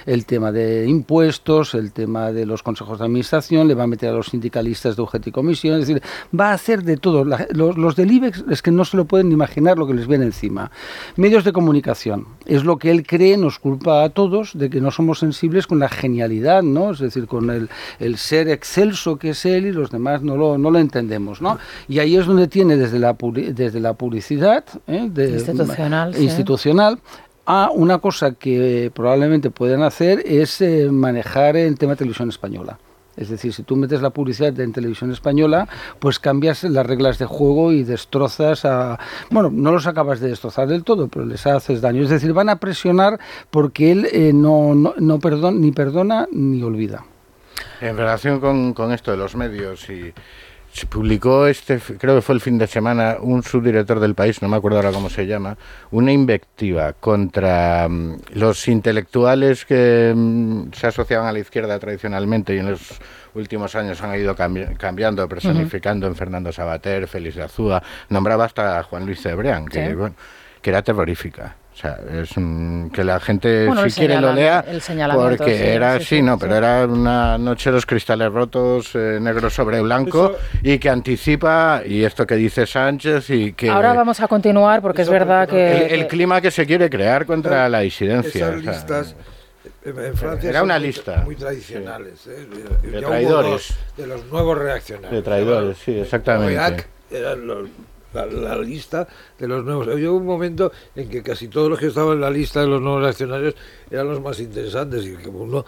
el 0.07 0.27
tema 0.27 0.53
de 0.53 0.87
impuestos, 0.87 1.75
el 1.75 1.93
tema 1.93 2.33
de 2.33 2.47
los 2.47 2.63
consejos 2.63 2.99
de 2.99 3.05
administración, 3.05 3.69
le 3.69 3.75
va 3.75 3.85
a 3.85 3.87
meter 3.87 4.11
a 4.11 4.13
los 4.13 4.27
sindicalistas 4.27 4.97
de 4.97 5.03
UGT 5.03 5.29
y 5.29 5.33
comisión, 5.33 5.81
es 5.81 5.87
decir, 5.87 6.03
va 6.39 6.51
a 6.51 6.55
hacer 6.55 6.83
de 6.83 6.97
todo. 6.97 7.25
los, 7.25 7.77
los 7.77 7.97
del 7.97 8.13
IBEX 8.13 8.45
es 8.51 8.63
que 8.63 8.71
no 8.71 8.85
se 8.85 8.97
lo 8.97 9.05
pueden 9.05 9.33
imaginar 9.33 9.79
lo 9.79 9.87
que 9.87 9.95
les 9.95 10.07
viene 10.07 10.25
encima. 10.25 10.71
Medios 11.17 11.45
de 11.45 11.53
comunicación, 11.53 12.27
es 12.47 12.65
lo 12.65 12.79
que 12.79 12.91
él 12.91 13.07
cree, 13.07 13.37
nos 13.37 13.59
culpa 13.59 14.05
a 14.05 14.11
todos 14.11 14.53
de 14.55 14.71
que 14.71 14.81
no 14.81 14.91
somos 14.91 15.19
sensibles 15.19 15.67
con 15.67 15.79
la 15.79 15.89
genialidad, 15.89 16.63
¿no? 16.63 16.91
Es 16.91 16.99
decir, 16.99 17.27
con 17.27 17.51
el, 17.51 17.69
el 17.99 18.17
ser 18.17 18.49
excelso 18.49 19.17
que 19.17 19.31
es 19.31 19.45
él 19.45 19.67
y 19.67 19.73
los 19.73 19.91
demás 19.91 20.23
no 20.23 20.37
lo, 20.37 20.59
no 20.59 20.71
lo 20.71 20.79
entendemos, 20.79 21.41
¿no? 21.41 21.59
Y 21.89 21.99
ahí 21.99 22.17
es 22.17 22.27
donde 22.27 22.49
tiene 22.49 22.77
desde 22.77 22.99
la, 22.99 23.17
desde 23.53 23.81
la 23.81 23.95
publicidad 23.95 24.65
¿eh? 24.87 25.09
de, 25.11 25.31
institucional, 25.31 26.21
institucional 26.21 26.99
a 27.47 27.71
una 27.73 27.99
cosa 27.99 28.33
que 28.33 28.91
probablemente 28.95 29.51
pueden 29.51 29.83
hacer 29.83 30.23
es 30.25 30.61
eh, 30.61 30.89
manejar 30.91 31.57
el 31.57 31.79
tema 31.79 31.93
de 31.93 31.99
televisión 31.99 32.29
española. 32.29 32.79
Es 33.17 33.29
decir, 33.29 33.53
si 33.53 33.63
tú 33.63 33.77
metes 33.77 34.03
la 34.03 34.11
publicidad 34.11 34.59
en 34.59 34.73
televisión 34.73 35.13
española, 35.13 35.69
pues 36.01 36.19
cambias 36.19 36.65
las 36.65 36.85
reglas 36.85 37.19
de 37.19 37.27
juego 37.27 37.73
y 37.73 37.85
destrozas 37.85 38.65
a... 38.65 38.99
Bueno, 39.31 39.51
no 39.53 39.71
los 39.71 39.87
acabas 39.87 40.21
de 40.21 40.29
destrozar 40.29 40.67
del 40.67 40.83
todo, 40.83 41.07
pero 41.09 41.25
les 41.25 41.47
haces 41.47 41.81
daño. 41.81 42.03
Es 42.03 42.11
decir, 42.11 42.33
van 42.33 42.49
a 42.49 42.57
presionar 42.57 43.21
porque 43.51 43.93
él 43.93 44.09
eh, 44.13 44.33
no, 44.33 44.75
no, 44.75 44.95
no 44.99 45.21
ni 45.53 45.71
perdona 45.71 46.27
ni 46.33 46.63
olvida. 46.63 47.05
En 47.81 47.97
relación 47.97 48.41
con, 48.41 48.73
con 48.73 48.93
esto 48.93 49.13
de 49.13 49.17
los 49.17 49.37
medios 49.37 49.89
y 49.91 50.13
se 50.75 50.87
publicó 50.87 51.47
este, 51.47 51.79
creo 51.79 52.17
que 52.17 52.21
fue 52.21 52.35
el 52.35 52.41
fin 52.41 52.59
de 52.59 52.67
semana, 52.67 53.19
un 53.21 53.45
subdirector 53.45 54.01
del 54.01 54.17
país, 54.17 54.43
no 54.43 54.49
me 54.49 54.57
acuerdo 54.57 54.79
ahora 54.79 54.91
cómo 54.91 55.09
se 55.09 55.25
llama, 55.25 55.57
una 55.93 56.11
invectiva 56.11 56.95
contra 56.95 57.89
mm, 57.89 58.17
los 58.35 58.67
intelectuales 58.67 59.65
que 59.65 60.13
mm, 60.15 60.73
se 60.73 60.89
asociaban 60.89 61.29
a 61.29 61.33
la 61.33 61.39
izquierda 61.39 61.79
tradicionalmente 61.79 62.57
y 62.57 62.59
en 62.59 62.73
los 62.73 62.81
últimos 63.35 63.77
años 63.77 64.03
han 64.03 64.19
ido 64.19 64.35
cambiando, 64.35 65.29
personificando 65.29 66.09
en 66.09 66.17
Fernando 66.17 66.51
Sabater, 66.51 67.07
Félix 67.07 67.37
de 67.37 67.45
Azúa, 67.45 67.81
nombraba 68.09 68.45
hasta 68.45 68.81
a 68.81 68.83
Juan 68.83 69.07
Luis 69.07 69.23
Cebrián, 69.23 69.67
que, 69.67 69.97
que 70.65 70.71
era 70.71 70.81
terrorífica. 70.81 71.57
O 71.75 71.77
sea, 71.77 71.99
es 72.11 72.31
que 72.31 73.05
la 73.05 73.21
gente 73.21 73.69
si 73.91 74.01
quiere 74.01 74.19
lo 74.19 74.33
lea 74.33 74.65
porque 75.13 75.75
era 75.75 76.01
sí, 76.01 76.23
no, 76.23 76.39
pero 76.39 76.55
era 76.55 76.87
una 76.87 77.37
noche 77.37 77.71
los 77.71 77.85
cristales 77.85 78.33
rotos 78.33 78.95
eh, 78.95 79.19
negro 79.21 79.51
sobre 79.51 79.83
blanco 79.83 80.37
y 80.63 80.79
que 80.79 80.89
anticipa 80.89 81.83
y 81.85 82.03
esto 82.03 82.27
que 82.27 82.37
dice 82.37 82.65
Sánchez 82.65 83.29
y 83.29 83.53
que 83.53 83.69
ahora 83.69 83.93
vamos 83.93 84.21
a 84.21 84.29
continuar 84.29 84.81
porque 84.81 85.03
es 85.03 85.11
verdad 85.11 85.47
que 85.47 85.87
el, 85.95 86.07
clima 86.07 86.41
que 86.41 86.51
se 86.51 86.65
quiere 86.65 86.89
crear 86.89 87.27
contra 87.27 87.69
la 87.69 87.81
disidencia. 87.81 88.49
Esas 88.49 88.65
listas 88.65 89.17
en 89.85 90.17
Francia 90.17 90.49
era 90.49 90.63
una 90.63 90.79
lista. 90.79 91.23
muy 91.27 91.37
tradicionales 91.37 92.27
¿eh? 92.27 92.47
de 92.85 93.03
traidores. 93.03 93.75
de 93.99 94.07
los 94.07 94.25
nuevos 94.27 94.57
reaccionarios. 94.57 95.13
De 95.13 95.23
traidores 95.23 95.77
sí 95.85 95.99
exactamente. 95.99 96.87
Eran 97.11 97.47
los 97.47 97.69
la, 98.15 98.57
lista 98.59 99.07
de 99.39 99.49
los 99.49 99.65
nuevos. 99.65 99.89
Había 99.89 100.11
un 100.11 100.25
momento 100.25 100.73
en 100.95 101.09
que 101.09 101.23
casi 101.23 101.49
todos 101.49 101.69
los 101.69 101.79
que 101.79 101.87
estaban 101.87 102.15
en 102.15 102.21
la 102.21 102.31
lista 102.31 102.61
de 102.61 102.67
los 102.69 102.81
nuevos 102.81 103.03
reaccionarios 103.03 103.55
eran 103.91 104.09
los 104.09 104.21
más 104.21 104.39
interesantes 104.41 105.05
y 105.05 105.17
que 105.17 105.29
uno 105.29 105.65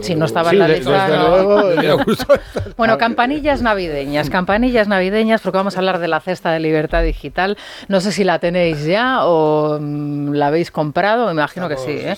si 0.00 0.14
no 0.14 0.24
estaba 0.24 0.50
en 0.50 0.58
la 0.58 0.68
lista. 0.68 1.08
bueno, 2.76 2.98
campanillas 2.98 3.62
navideñas, 3.62 4.30
campanillas 4.30 4.88
navideñas, 4.88 5.40
porque 5.40 5.58
vamos 5.58 5.76
a 5.76 5.78
hablar 5.78 5.98
de 5.98 6.08
la 6.08 6.20
cesta 6.20 6.50
de 6.52 6.60
libertad 6.60 7.02
digital. 7.02 7.56
No 7.88 8.00
sé 8.00 8.12
si 8.12 8.24
la 8.24 8.38
tenéis 8.38 8.84
ya 8.84 9.24
o 9.26 9.78
mm, 9.80 10.32
la 10.32 10.48
habéis 10.48 10.70
comprado, 10.70 11.26
me 11.26 11.32
imagino 11.32 11.68
que 11.68 11.76
sí. 11.76 11.92
¿eh? 11.92 12.16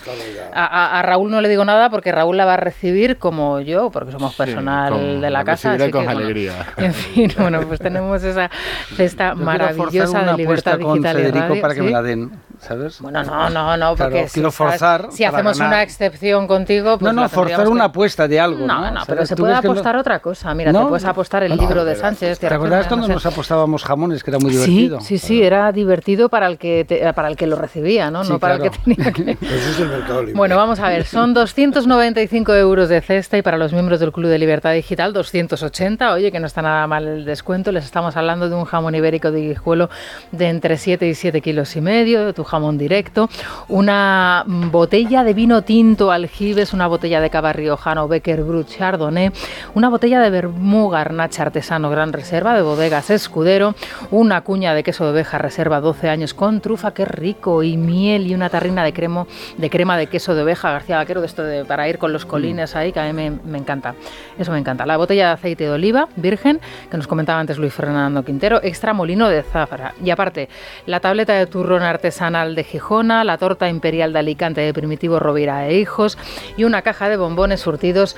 A, 0.55 1.03
Raúl 1.05 1.31
no 1.31 1.41
le 1.41 1.49
digo 1.49 1.65
nada 1.65 1.91
porque 1.91 2.13
Raúl 2.13 2.37
la 2.37 2.45
va 2.45 2.55
a 2.55 2.59
recibir 2.59 3.19
como 3.19 3.61
yo, 3.61 3.91
porque 3.91 4.13
somos 4.13 4.35
personal 4.35 5.21
de 5.21 5.31
la, 5.31 5.45
casa. 5.45 5.73
Así 5.73 5.91
con 5.91 6.09
alegría. 6.09 6.53
en 6.77 6.95
fin, 6.95 7.33
bueno, 7.39 7.61
pues 7.67 7.81
tenemos 7.81 8.23
esa 8.23 8.51
cesta 8.97 9.35
maravillosa 9.35 10.23
de 10.23 10.35
libertad 10.35 10.79
digital. 10.79 11.21
y 11.21 11.31
radio, 11.31 11.61
para 11.61 11.75
que 11.75 11.83
me 11.83 11.91
la 11.91 12.03
den. 12.03 12.31
¿sabes? 12.61 13.01
Bueno, 13.01 13.23
no, 13.23 13.51
no, 13.51 13.77
no, 13.77 13.97
porque 13.97 14.27
quiero 14.33 14.51
forzar 14.51 15.09
si 15.11 15.25
hacemos 15.25 15.59
una 15.59 15.83
excepción 15.83 16.47
contigo, 16.47 16.99
pues 16.99 17.13
no, 17.13 17.23
no, 17.23 17.29
forzar 17.35 17.69
una 17.69 17.85
apuesta 17.85 18.29
de 18.29 18.41
algo. 18.41 18.67
No, 18.67 18.91
no, 18.91 19.03
pero 19.07 19.27
se 19.27 19.37
puede 19.37 19.55
apostar 19.55 19.97
otra 19.97 20.21
cosa. 20.21 20.55
Mira, 20.55 20.73
te 20.73 20.79
puedes 20.79 21.05
apostar 21.05 21.43
el 21.43 21.57
libro 21.57 21.85
de 21.85 21.97
Sánchez. 21.97 22.39
¿Te 22.39 22.47
acuerdas 22.47 22.87
cuando 22.87 23.09
nos 23.09 23.27
apostábamos 23.27 23.85
jamones, 23.85 24.23
que 24.23 24.31
era 24.31 24.39
muy 24.39 24.51
divertido? 24.51 25.01
Sí, 25.01 25.19
sí, 25.19 25.27
sí, 25.27 25.43
era 25.43 25.73
divertido 25.73 26.29
para 26.29 26.47
el 26.47 26.59
que 26.59 26.85
para 27.15 27.29
el 27.29 27.37
que 27.37 27.47
lo 27.47 27.57
recibía, 27.57 28.11
¿no? 28.11 28.25
no 28.25 28.39
para 28.39 28.55
el 28.57 28.63
que 28.63 28.71
tenía 28.71 29.13
que. 29.13 29.33
es 29.41 29.81
el 29.81 29.89
mercado 29.89 30.21
libre. 30.21 30.35
Bueno, 30.35 30.57
vamos 30.57 30.81
a 30.81 30.89
ver, 30.89 31.05
son 31.05 31.35
295 31.35 32.55
euros 32.55 32.89
de 32.89 33.01
cesta 33.01 33.37
y 33.39 33.43
para 33.43 33.57
los 33.57 33.73
miembros 33.73 34.01
del 34.01 34.13
Club 34.13 34.29
de 34.29 34.39
Libertad 34.39 34.73
Digital 34.73 35.13
280. 35.13 36.13
Oye, 36.13 36.33
que 36.33 36.41
no 36.41 36.47
está 36.47 36.63
nada 36.63 36.87
mal 36.87 37.07
el 37.07 37.25
descuento. 37.25 37.73
Les 37.73 37.85
estamos 37.85 38.17
hablando 38.17 38.49
de 38.49 38.55
un 38.55 38.65
jamón 38.65 38.95
ibérico 38.95 39.31
de 39.31 39.41
guijuelo 39.41 39.91
de 40.33 40.49
entre 40.49 40.77
7 40.77 41.07
y 41.07 41.15
7 41.15 41.41
kilos 41.41 41.77
y 41.77 41.81
medio, 41.81 42.27
de 42.27 42.33
tu 42.33 42.45
jamón 42.45 42.79
directo, 42.79 43.29
una 43.69 44.45
botella 44.47 45.25
de 45.25 45.35
vino 45.35 45.63
tinto 45.63 46.11
aljibes, 46.11 46.73
una 46.73 46.87
botella 46.87 47.21
de 47.21 47.24
cava 47.31 47.53
riojano 47.53 48.09
Becker 48.09 48.43
Brut 48.43 48.69
Chardonnay, 48.69 49.31
una 49.75 49.89
botella 49.89 50.21
de 50.21 50.31
vermú 50.31 50.91
garnacha 50.91 51.43
artesano 51.43 51.91
Gran 51.91 52.13
Reserva 52.13 52.55
de 52.55 52.63
bodegas 52.63 53.11
Escudero, 53.11 53.75
una 54.11 54.43
cuña 54.43 54.75
de 54.75 54.83
queso 54.83 55.05
de 55.05 55.13
oveja 55.13 55.39
reserva 55.39 55.81
12 55.81 56.09
años 56.09 56.35
con 56.35 56.61
trufa, 56.61 56.95
que 56.95 57.05
rico, 57.05 57.63
y 57.63 57.77
miel 57.77 58.27
y 58.27 58.35
una 58.35 58.49
tarrina 58.51 58.85
de, 58.85 58.93
cremo, 58.93 59.27
de 59.57 59.71
crema 59.71 59.97
de 59.97 60.07
queso 60.07 60.35
de 60.35 60.43
oveja 60.43 60.71
García 60.71 60.97
Vaquero, 60.97 61.21
de 61.21 61.27
esto 61.27 61.43
de, 61.43 61.65
para 61.65 61.89
ir 61.89 61.99
con 61.99 62.13
los 62.13 62.25
colines 62.25 62.77
ahí, 62.77 62.93
que 62.93 63.01
a 63.01 63.13
mí 63.13 63.13
me, 63.13 63.59
encanta. 63.59 63.95
Eso 64.39 64.53
me 64.53 64.59
encanta. 64.59 64.87
La 64.87 64.97
botella 64.97 65.29
de 65.29 65.33
aceite 65.35 65.65
de 65.65 65.71
oliva 65.71 66.09
virgen, 66.17 66.61
que 66.91 66.97
nos 66.97 67.07
comentaba 67.07 67.41
antes 67.41 67.59
Luis 67.59 67.73
Fernando 67.73 68.25
Quintero, 68.25 68.61
extra 68.63 68.93
molino 68.93 69.29
de 69.29 69.43
zafra. 69.43 69.95
Y 70.03 70.11
aparte, 70.11 70.49
la 70.87 71.01
tableta 71.01 71.35
de 71.35 71.47
turrón 71.47 71.83
artesanal 71.83 72.55
de 72.55 72.65
Gijona, 72.65 73.25
la 73.25 73.39
torta 73.39 73.69
imperial 73.69 74.13
de 74.13 74.19
Alicante 74.19 74.61
de 74.61 74.73
Primitivo 74.73 75.19
Rovira 75.19 75.67
e 75.67 75.79
Hijos 75.79 76.19
y 76.57 76.65
una 76.65 76.83
caja 76.83 77.09
de 77.09 77.14
bombones 77.17 77.61
surtidos 77.61 78.17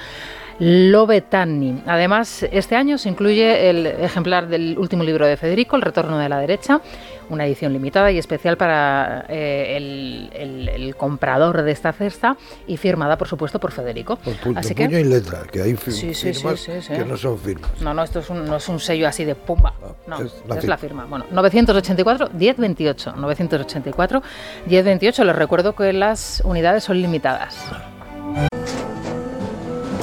Lobetani. 0.58 1.82
Además, 1.86 2.44
este 2.50 2.76
año 2.76 2.96
se 2.96 3.08
incluye 3.08 3.68
el 3.68 3.86
ejemplar 3.86 4.48
del 4.48 4.78
último 4.78 5.04
libro 5.04 5.26
de 5.26 5.36
Federico, 5.36 5.76
El 5.76 5.82
Retorno 5.82 6.18
de 6.18 6.28
la 6.28 6.38
Derecha, 6.38 6.80
una 7.28 7.44
edición 7.44 7.72
limitada 7.72 8.10
y 8.10 8.18
especial 8.18 8.56
para 8.56 9.26
eh, 9.28 9.76
el, 9.76 10.94
comprador 10.96 11.62
de 11.62 11.72
esta 11.72 11.92
cesta 11.92 12.36
y 12.66 12.78
firmada, 12.78 13.18
por 13.18 13.28
supuesto, 13.28 13.60
por 13.60 13.72
Federico. 13.72 14.16
Por 14.16 14.56
así 14.56 14.74
puño 14.74 14.98
y 14.98 15.04
letra, 15.04 15.42
que 15.50 15.60
hay 15.60 15.76
firmas 15.76 16.88
que 16.88 17.04
no 17.04 17.16
son 17.16 17.38
firmas. 17.38 17.70
No, 17.82 17.92
no, 17.92 18.02
esto 18.02 18.20
es 18.20 18.30
un, 18.30 18.46
no 18.46 18.56
es 18.56 18.68
un 18.68 18.80
sello 18.80 19.08
así 19.08 19.24
de 19.24 19.34
pumba. 19.34 19.74
No, 20.06 20.22
es, 20.22 20.66
la, 20.66 20.78
firma. 20.78 21.04
Bueno, 21.04 21.26
984 21.30 22.30
1028. 22.32 23.14
984 23.16 24.22
1028. 24.66 25.24
Les 25.24 25.36
recuerdo 25.36 25.74
que 25.74 25.92
las 25.92 26.40
unidades 26.46 26.84
son 26.84 27.00
limitadas. 27.02 27.56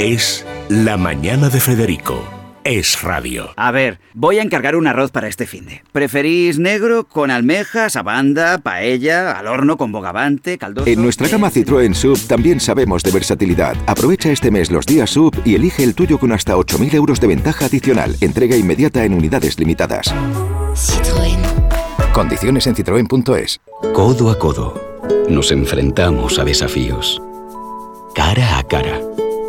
Es 0.00 0.46
La 0.70 0.96
Mañana 0.96 1.50
de 1.50 1.60
Federico. 1.60 2.26
Es 2.64 3.02
radio. 3.02 3.50
A 3.56 3.70
ver, 3.70 4.00
voy 4.14 4.38
a 4.38 4.42
encargar 4.42 4.74
un 4.74 4.86
arroz 4.86 5.10
para 5.10 5.28
este 5.28 5.44
finde. 5.44 5.82
¿Preferís 5.92 6.58
negro 6.58 7.04
con 7.04 7.30
almejas, 7.30 7.96
abanda, 7.96 8.56
paella, 8.56 9.32
al 9.32 9.46
horno 9.46 9.76
con 9.76 9.92
bogavante, 9.92 10.56
caldoso? 10.56 10.88
En 10.88 11.02
nuestra 11.02 11.28
gama 11.28 11.50
Citroën 11.50 11.92
Sub 11.92 12.18
también 12.26 12.60
sabemos 12.60 13.02
de 13.02 13.10
versatilidad. 13.10 13.76
Aprovecha 13.86 14.32
este 14.32 14.50
mes 14.50 14.70
los 14.70 14.86
días 14.86 15.10
Sub 15.10 15.38
y 15.44 15.54
elige 15.54 15.84
el 15.84 15.94
tuyo 15.94 16.18
con 16.18 16.32
hasta 16.32 16.56
8.000 16.56 16.94
euros 16.94 17.20
de 17.20 17.26
ventaja 17.26 17.66
adicional. 17.66 18.16
Entrega 18.22 18.56
inmediata 18.56 19.04
en 19.04 19.12
unidades 19.12 19.58
limitadas. 19.58 20.14
Citroën. 20.72 21.42
Condiciones 22.14 22.66
en 22.66 22.74
citroen.es. 22.74 23.60
Codo 23.92 24.30
a 24.30 24.38
codo. 24.38 24.80
Nos 25.28 25.52
enfrentamos 25.52 26.38
a 26.38 26.44
desafíos. 26.44 27.20
Cara 28.14 28.56
a 28.56 28.62
cara 28.62 28.98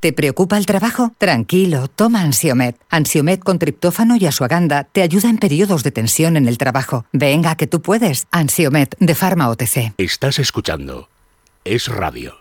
¿Te 0.00 0.14
preocupa 0.14 0.56
el 0.56 0.64
trabajo? 0.64 1.12
Tranquilo, 1.18 1.86
toma 1.88 2.22
Ansiomet. 2.22 2.74
Ansiomet 2.88 3.40
con 3.40 3.58
triptófano 3.58 4.16
y 4.16 4.24
asuaganda 4.24 4.84
te 4.84 5.02
ayuda 5.02 5.28
en 5.28 5.36
periodos 5.36 5.82
de 5.82 5.90
tensión 5.90 6.38
en 6.38 6.48
el 6.48 6.56
trabajo. 6.56 7.04
Venga, 7.12 7.54
que 7.54 7.66
tú 7.66 7.82
puedes. 7.82 8.26
Ansiomet 8.30 8.96
de 8.98 9.14
Pharma 9.14 9.50
OTC. 9.50 9.92
Estás 9.98 10.38
escuchando. 10.38 11.10
Es 11.66 11.88
radio. 11.88 12.34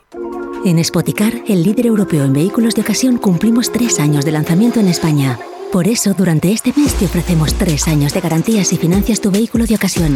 En 0.64 0.82
Spoticar, 0.82 1.34
el 1.50 1.64
líder 1.64 1.88
europeo 1.88 2.24
en 2.24 2.32
vehículos 2.32 2.76
de 2.76 2.82
ocasión, 2.82 3.18
cumplimos 3.18 3.74
tres 3.74 4.00
años 4.00 4.24
de 4.24 4.32
lanzamiento 4.32 4.80
en 4.80 4.88
España. 4.88 5.38
Por 5.72 5.88
eso, 5.88 6.16
durante 6.16 6.52
este 6.52 6.74
mes 6.76 6.96
te 6.96 7.06
ofrecemos 7.06 7.54
tres 7.54 7.88
años 7.88 8.12
de 8.16 8.22
garantías 8.22 8.74
y 8.74 8.78
financias 8.78 9.22
tu 9.22 9.30
vehículo 9.30 9.68
de 9.68 9.76
ocasión. 9.76 10.16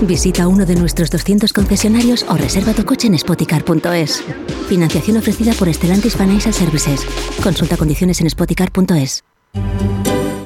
Visita 0.00 0.48
uno 0.48 0.64
de 0.64 0.76
nuestros 0.76 1.10
200 1.10 1.52
concesionarios 1.52 2.24
o 2.26 2.34
reserva 2.38 2.72
tu 2.72 2.86
coche 2.86 3.08
en 3.08 3.18
spoticar.es. 3.18 4.24
Financiación 4.66 5.18
ofrecida 5.18 5.52
por 5.58 5.72
Stellantis 5.72 6.16
Financial 6.16 6.54
Services. 6.54 7.06
Consulta 7.42 7.76
condiciones 7.76 8.22
en 8.22 8.30
spoticar.es. 8.30 9.24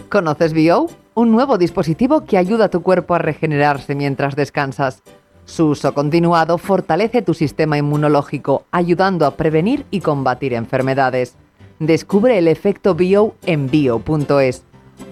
¿Conoces 0.09 0.53
BO? 0.53 0.91
Un 1.15 1.31
nuevo 1.31 1.57
dispositivo 1.57 2.25
que 2.25 2.37
ayuda 2.37 2.65
a 2.65 2.71
tu 2.71 2.83
cuerpo 2.83 3.15
a 3.15 3.19
regenerarse 3.19 3.95
mientras 3.95 4.35
descansas. 4.35 5.05
Su 5.45 5.69
uso 5.69 5.95
continuado 5.95 6.59
fortalece 6.59 7.23
tu 7.23 7.33
sistema 7.33 7.79
inmunológico, 7.79 8.65
ayudando 8.73 9.25
a 9.25 9.37
prevenir 9.37 9.87
y 9.93 10.01
combatir 10.01 10.53
enfermedades. 10.53 11.37
Descubre 11.79 12.39
el 12.39 12.49
efecto 12.49 12.95
bio 12.95 13.35
en 13.47 13.71
bio.es 13.71 14.65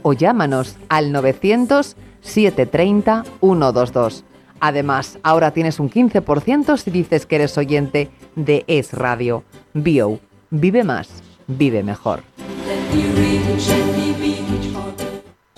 o 0.02 0.12
llámanos 0.12 0.76
al 0.88 1.12
900 1.12 1.96
730 2.20 3.24
122. 3.40 4.24
Además, 4.58 5.18
ahora 5.22 5.52
tienes 5.52 5.78
un 5.78 5.90
15% 5.90 6.76
si 6.76 6.90
dices 6.90 7.26
que 7.26 7.36
eres 7.36 7.56
oyente 7.58 8.10
de 8.34 8.64
Es 8.66 8.92
Radio. 8.92 9.44
Bio. 9.74 10.18
Vive 10.50 10.82
más. 10.82 11.08
Vive 11.46 11.82
mejor. 11.82 12.22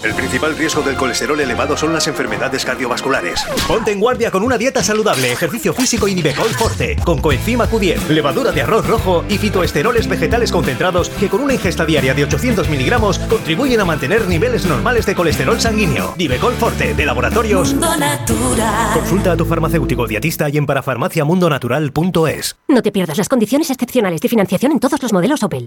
El 0.01 0.15
principal 0.15 0.57
riesgo 0.57 0.81
del 0.83 0.95
colesterol 0.95 1.41
elevado 1.41 1.77
son 1.77 1.93
las 1.93 2.07
enfermedades 2.07 2.65
cardiovasculares. 2.65 3.43
Ponte 3.67 3.91
en 3.91 3.99
guardia 3.99 4.31
con 4.31 4.45
una 4.45 4.57
dieta 4.57 4.81
saludable, 4.81 5.33
ejercicio 5.33 5.75
físico 5.75 6.07
y 6.07 6.15
Nivecol 6.15 6.51
Forte, 6.51 6.95
con 7.05 7.21
coenzima 7.21 7.69
Q10, 7.69 8.07
levadura 8.07 8.53
de 8.53 8.63
arroz 8.63 8.87
rojo 8.87 9.25
y 9.29 9.39
fitoesteroles 9.39 10.07
vegetales 10.07 10.53
concentrados 10.53 11.09
que 11.09 11.29
con 11.29 11.41
una 11.41 11.55
ingesta 11.55 11.85
diaria 11.85 12.15
de 12.15 12.23
800 12.23 12.69
miligramos 12.69 13.19
contribuyen 13.19 13.81
a 13.81 13.85
mantener 13.85 14.29
niveles 14.29 14.67
normales 14.67 15.05
de 15.05 15.17
colesterol 15.17 15.61
sanguíneo. 15.61 16.15
Nivecol 16.17 16.55
Forte, 16.55 16.95
de 16.95 17.05
laboratorios. 17.05 17.71
Mundo 17.73 17.97
Natural. 17.97 18.93
Consulta 18.95 19.33
a 19.33 19.37
tu 19.37 19.47
farmacéutico 19.47 20.07
dietista 20.07 20.49
y 20.49 20.59
en 20.59 20.67
parafarmaciamundonatural.es. 20.67 22.57
No 22.69 22.83
te 22.83 22.93
pierdas 22.93 23.19
las 23.19 23.29
condiciones 23.29 23.69
excepcionales 23.71 24.21
de 24.21 24.29
financiación 24.29 24.71
en 24.71 24.79
todos 24.79 25.03
los 25.03 25.13
modelos 25.13 25.43
Opel. 25.43 25.67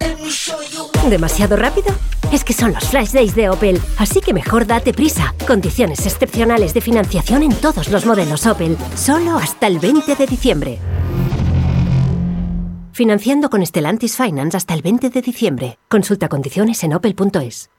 ¿Demasiado 1.09 1.57
rápido? 1.57 1.93
Es 2.31 2.45
que 2.45 2.53
son 2.53 2.73
los 2.73 2.87
Flash 2.87 3.11
Days 3.11 3.35
de 3.35 3.49
Opel, 3.49 3.79
así 3.97 4.21
que 4.21 4.33
mejor 4.33 4.65
date 4.65 4.93
prisa. 4.93 5.35
Condiciones 5.45 6.05
excepcionales 6.05 6.73
de 6.73 6.79
financiación 6.79 7.43
en 7.43 7.53
todos 7.53 7.89
los 7.89 8.05
modelos 8.05 8.45
Opel, 8.45 8.77
solo 8.95 9.37
hasta 9.37 9.67
el 9.67 9.79
20 9.79 10.15
de 10.15 10.27
diciembre. 10.27 10.79
Financiando 12.93 13.49
con 13.49 13.65
Stellantis 13.65 14.15
Finance 14.15 14.55
hasta 14.55 14.73
el 14.73 14.81
20 14.81 15.09
de 15.09 15.21
diciembre. 15.21 15.77
Consulta 15.89 16.29
condiciones 16.29 16.83
en 16.83 16.93
opel.es. 16.93 17.69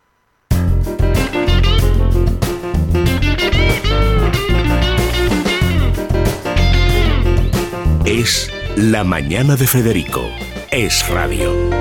Es 8.04 8.50
La 8.76 9.04
Mañana 9.04 9.56
de 9.56 9.66
Federico. 9.66 10.22
Es 10.70 11.08
radio. 11.08 11.71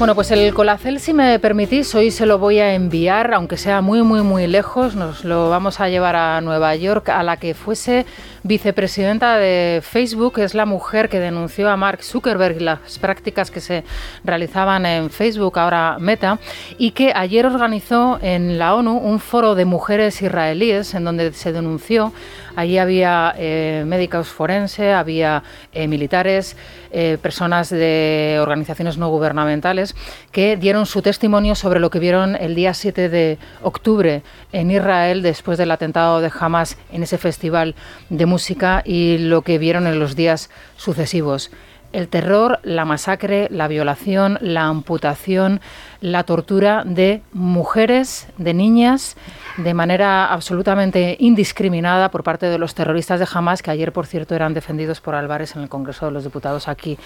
Bueno, 0.00 0.14
pues 0.14 0.30
el 0.30 0.54
Colacel, 0.54 0.98
si 0.98 1.12
me 1.12 1.38
permitís, 1.38 1.94
hoy 1.94 2.10
se 2.10 2.24
lo 2.24 2.38
voy 2.38 2.58
a 2.58 2.72
enviar, 2.72 3.34
aunque 3.34 3.58
sea 3.58 3.82
muy, 3.82 4.02
muy, 4.02 4.22
muy 4.22 4.46
lejos, 4.46 4.96
nos 4.96 5.26
lo 5.26 5.50
vamos 5.50 5.78
a 5.78 5.90
llevar 5.90 6.16
a 6.16 6.40
Nueva 6.40 6.74
York, 6.74 7.10
a 7.10 7.22
la 7.22 7.36
que 7.36 7.52
fuese 7.52 8.06
vicepresidenta 8.42 9.36
de 9.36 9.82
Facebook, 9.84 10.38
es 10.38 10.54
la 10.54 10.64
mujer 10.64 11.10
que 11.10 11.20
denunció 11.20 11.68
a 11.68 11.76
Mark 11.76 12.02
Zuckerberg 12.02 12.62
las 12.62 12.98
prácticas 12.98 13.50
que 13.50 13.60
se 13.60 13.84
realizaban 14.24 14.86
en 14.86 15.10
Facebook, 15.10 15.58
ahora 15.58 15.98
Meta, 16.00 16.38
y 16.78 16.92
que 16.92 17.12
ayer 17.14 17.44
organizó 17.44 18.18
en 18.22 18.58
la 18.58 18.74
ONU 18.74 18.96
un 18.96 19.20
foro 19.20 19.54
de 19.54 19.66
mujeres 19.66 20.22
israelíes 20.22 20.94
en 20.94 21.04
donde 21.04 21.34
se 21.34 21.52
denunció 21.52 22.14
Allí 22.56 22.78
había 22.78 23.34
eh, 23.36 23.84
médicos 23.86 24.28
forenses, 24.28 24.94
había 24.94 25.42
eh, 25.72 25.86
militares, 25.88 26.56
eh, 26.90 27.18
personas 27.22 27.70
de 27.70 28.38
organizaciones 28.40 28.98
no 28.98 29.08
gubernamentales 29.08 29.94
que 30.32 30.56
dieron 30.56 30.86
su 30.86 31.02
testimonio 31.02 31.54
sobre 31.54 31.80
lo 31.80 31.90
que 31.90 31.98
vieron 31.98 32.36
el 32.36 32.54
día 32.54 32.74
7 32.74 33.08
de 33.08 33.38
octubre 33.62 34.22
en 34.52 34.70
Israel 34.70 35.22
después 35.22 35.58
del 35.58 35.70
atentado 35.70 36.20
de 36.20 36.30
Hamas 36.38 36.76
en 36.92 37.02
ese 37.02 37.18
festival 37.18 37.74
de 38.08 38.26
música 38.26 38.82
y 38.84 39.18
lo 39.18 39.42
que 39.42 39.58
vieron 39.58 39.86
en 39.86 39.98
los 39.98 40.16
días 40.16 40.50
sucesivos. 40.76 41.50
El 41.92 42.06
terror, 42.06 42.60
la 42.62 42.84
masacre, 42.84 43.48
la 43.50 43.66
violación, 43.66 44.38
la 44.40 44.66
amputación, 44.66 45.60
la 46.00 46.24
tortura 46.24 46.82
de 46.84 47.22
mujeres, 47.32 48.28
de 48.38 48.54
niñas, 48.54 49.16
de 49.56 49.74
manera 49.74 50.32
absolutamente 50.32 51.16
indiscriminada 51.18 52.10
por 52.10 52.22
parte 52.22 52.46
de 52.46 52.58
los 52.58 52.74
terroristas 52.74 53.20
de 53.20 53.26
Hamas, 53.32 53.62
que 53.62 53.70
ayer, 53.70 53.92
por 53.92 54.06
cierto, 54.06 54.34
eran 54.34 54.54
defendidos 54.54 55.00
por 55.00 55.14
Álvarez 55.14 55.56
en 55.56 55.62
el 55.62 55.68
Congreso 55.68 56.06
de 56.06 56.12
los 56.12 56.24
Diputados 56.24 56.68
aquí 56.68 56.98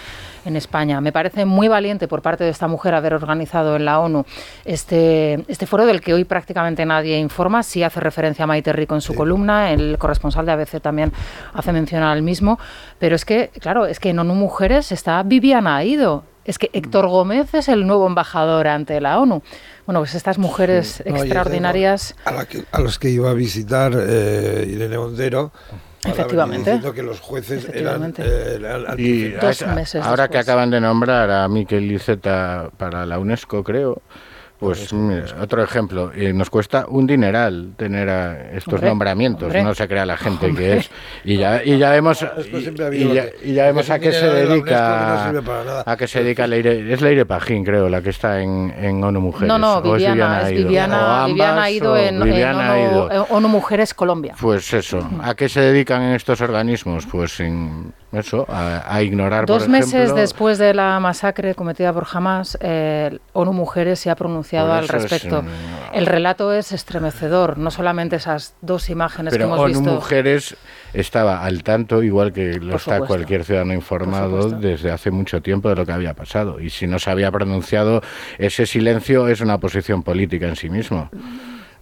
en 0.45 0.55
España. 0.55 1.01
Me 1.01 1.11
parece 1.11 1.45
muy 1.45 1.67
valiente 1.67 2.07
por 2.07 2.21
parte 2.21 2.43
de 2.43 2.51
esta 2.51 2.67
mujer 2.67 2.95
haber 2.95 3.13
organizado 3.13 3.75
en 3.75 3.85
la 3.85 3.99
ONU 3.99 4.25
este, 4.63 5.43
este 5.47 5.65
foro 5.65 5.85
del 5.85 6.01
que 6.01 6.13
hoy 6.13 6.23
prácticamente 6.23 6.85
nadie 6.85 7.19
informa. 7.19 7.63
Sí 7.63 7.83
hace 7.83 7.99
referencia 7.99 8.43
a 8.43 8.47
Maite 8.47 8.71
Rico 8.71 8.95
en 8.95 9.01
su 9.01 9.13
columna, 9.13 9.71
el 9.71 9.97
corresponsal 9.97 10.45
de 10.45 10.53
ABC 10.53 10.81
también 10.81 11.11
hace 11.53 11.71
mención 11.73 12.03
al 12.03 12.21
mismo, 12.21 12.59
pero 12.99 13.15
es 13.15 13.25
que, 13.25 13.49
claro, 13.59 13.85
es 13.85 13.99
que 13.99 14.11
en 14.11 14.19
ONU 14.19 14.35
Mujeres 14.35 14.91
está 14.91 15.21
Viviana 15.23 15.77
Aido 15.77 16.23
es 16.45 16.57
que 16.57 16.69
Héctor 16.73 17.07
Gómez 17.07 17.53
es 17.53 17.67
el 17.67 17.85
nuevo 17.85 18.07
embajador 18.07 18.67
ante 18.67 19.01
la 19.01 19.19
ONU. 19.19 19.41
Bueno, 19.85 19.99
pues 19.99 20.15
estas 20.15 20.37
mujeres 20.37 21.01
extraordinarias... 21.05 22.15
a, 22.25 22.79
los 22.79 22.99
que 22.99 23.09
iba 23.09 23.31
a 23.31 23.33
visitar 23.33 23.93
eh, 23.95 24.65
Irene 24.69 24.97
Bondero, 24.97 25.51
Efectivamente. 26.05 26.71
Diciendo 26.71 26.93
que 26.93 27.03
los 27.03 27.19
jueces 27.19 27.67
eran, 27.73 28.13
eh, 28.17 28.59
y 28.97 29.33
ahora 29.99 30.27
que 30.27 30.37
acaban 30.37 30.69
de 30.69 30.79
nombrar 30.79 31.31
a 31.31 31.47
Miquel 31.47 31.91
Iceta 31.91 32.69
para 32.77 33.05
la 33.05 33.19
UNESCO, 33.19 33.63
creo, 33.63 34.01
pues 34.59 34.93
mira, 34.93 35.25
otro 35.41 35.61
ejemplo, 35.61 36.11
y 36.15 36.31
nos 36.31 36.49
cuesta 36.49 36.85
un 36.87 37.05
dineral 37.05 37.73
tener 37.75 38.09
a 38.09 38.51
estos 38.51 38.81
nombramiamientos, 38.81 39.53
no 39.53 39.75
se 39.75 39.87
crea 39.87 40.05
la 40.05 40.17
gente 40.17 40.53
que 40.53 40.77
es. 40.77 40.89
Y 41.23 41.37
ya, 41.37 41.61
y 41.63 41.77
ya 41.77 41.91
vemos 41.91 42.25
y 42.93 43.53
ya, 43.53 43.65
vemos 43.65 43.89
a 43.89 43.99
qué 43.99 44.11
se 44.11 44.27
dedica 44.27 45.29
a 45.85 45.97
qué 45.97 46.07
se 46.07 46.23
dedica 46.23 46.47
Leire, 46.47 46.93
es 46.93 47.01
Leire 47.01 47.25
Pajín, 47.25 47.63
creo, 47.65 47.89
la 47.89 48.01
que 48.01 48.11
está 48.11 48.41
en, 48.41 48.73
en 48.79 49.03
ONU 49.03 49.19
Mujeres. 49.19 49.47
No, 49.47 49.57
no, 49.57 49.81
Viviana, 49.81 50.49
es 50.49 50.57
Viviana, 50.57 51.25
Viviana 51.27 51.63
ha 51.63 51.71
ido 51.71 51.97
en, 51.97 52.21
ONU, 52.21 53.25
ONU, 53.29 53.47
Mujeres 53.49 53.93
Colombia. 53.93 54.35
Pues 54.39 54.73
eso, 54.73 54.99
¿a 55.21 55.35
qué 55.35 55.49
se 55.49 55.59
dedican 55.59 56.01
en 56.01 56.15
estos 56.15 56.39
organismos? 56.41 57.05
Pues 57.05 57.39
en 57.39 57.93
eso, 58.17 58.45
a, 58.49 59.01
ignorar. 59.01 59.45
Dos 59.45 59.67
meses 59.67 60.13
después 60.15 60.57
de 60.57 60.73
la 60.73 60.99
masacre 60.99 61.55
cometida 61.55 61.93
por 61.93 62.05
Hamas, 62.11 62.57
eh, 62.61 63.19
ONU 63.33 63.53
Mujeres 63.53 63.99
se 63.99 64.09
ha 64.09 64.15
pronunciado 64.15 64.73
al 64.73 64.87
respecto. 64.87 65.43
El 65.93 66.05
relato 66.05 66.53
es 66.53 66.71
estremecedor, 66.71 67.57
no 67.57 67.71
solamente 67.71 68.17
esas 68.17 68.55
dos 68.61 68.89
imágenes 68.89 69.35
que 69.35 69.43
hemos 69.43 69.65
visto. 69.65 69.81
ONU 69.81 69.93
Mujeres 69.93 70.55
estaba 70.93 71.43
al 71.43 71.63
tanto, 71.63 72.03
igual 72.03 72.33
que 72.33 72.59
lo 72.59 72.75
está 72.75 72.99
cualquier 72.99 73.43
ciudadano 73.43 73.73
informado, 73.73 74.49
desde 74.49 74.91
hace 74.91 75.11
mucho 75.11 75.41
tiempo 75.41 75.69
de 75.69 75.75
lo 75.75 75.85
que 75.85 75.91
había 75.91 76.13
pasado. 76.13 76.59
Y 76.59 76.69
si 76.69 76.87
no 76.87 76.99
se 76.99 77.09
había 77.09 77.31
pronunciado, 77.31 78.01
ese 78.37 78.65
silencio 78.65 79.27
es 79.27 79.41
una 79.41 79.57
posición 79.59 80.03
política 80.03 80.47
en 80.47 80.55
sí 80.55 80.69
mismo. 80.69 81.09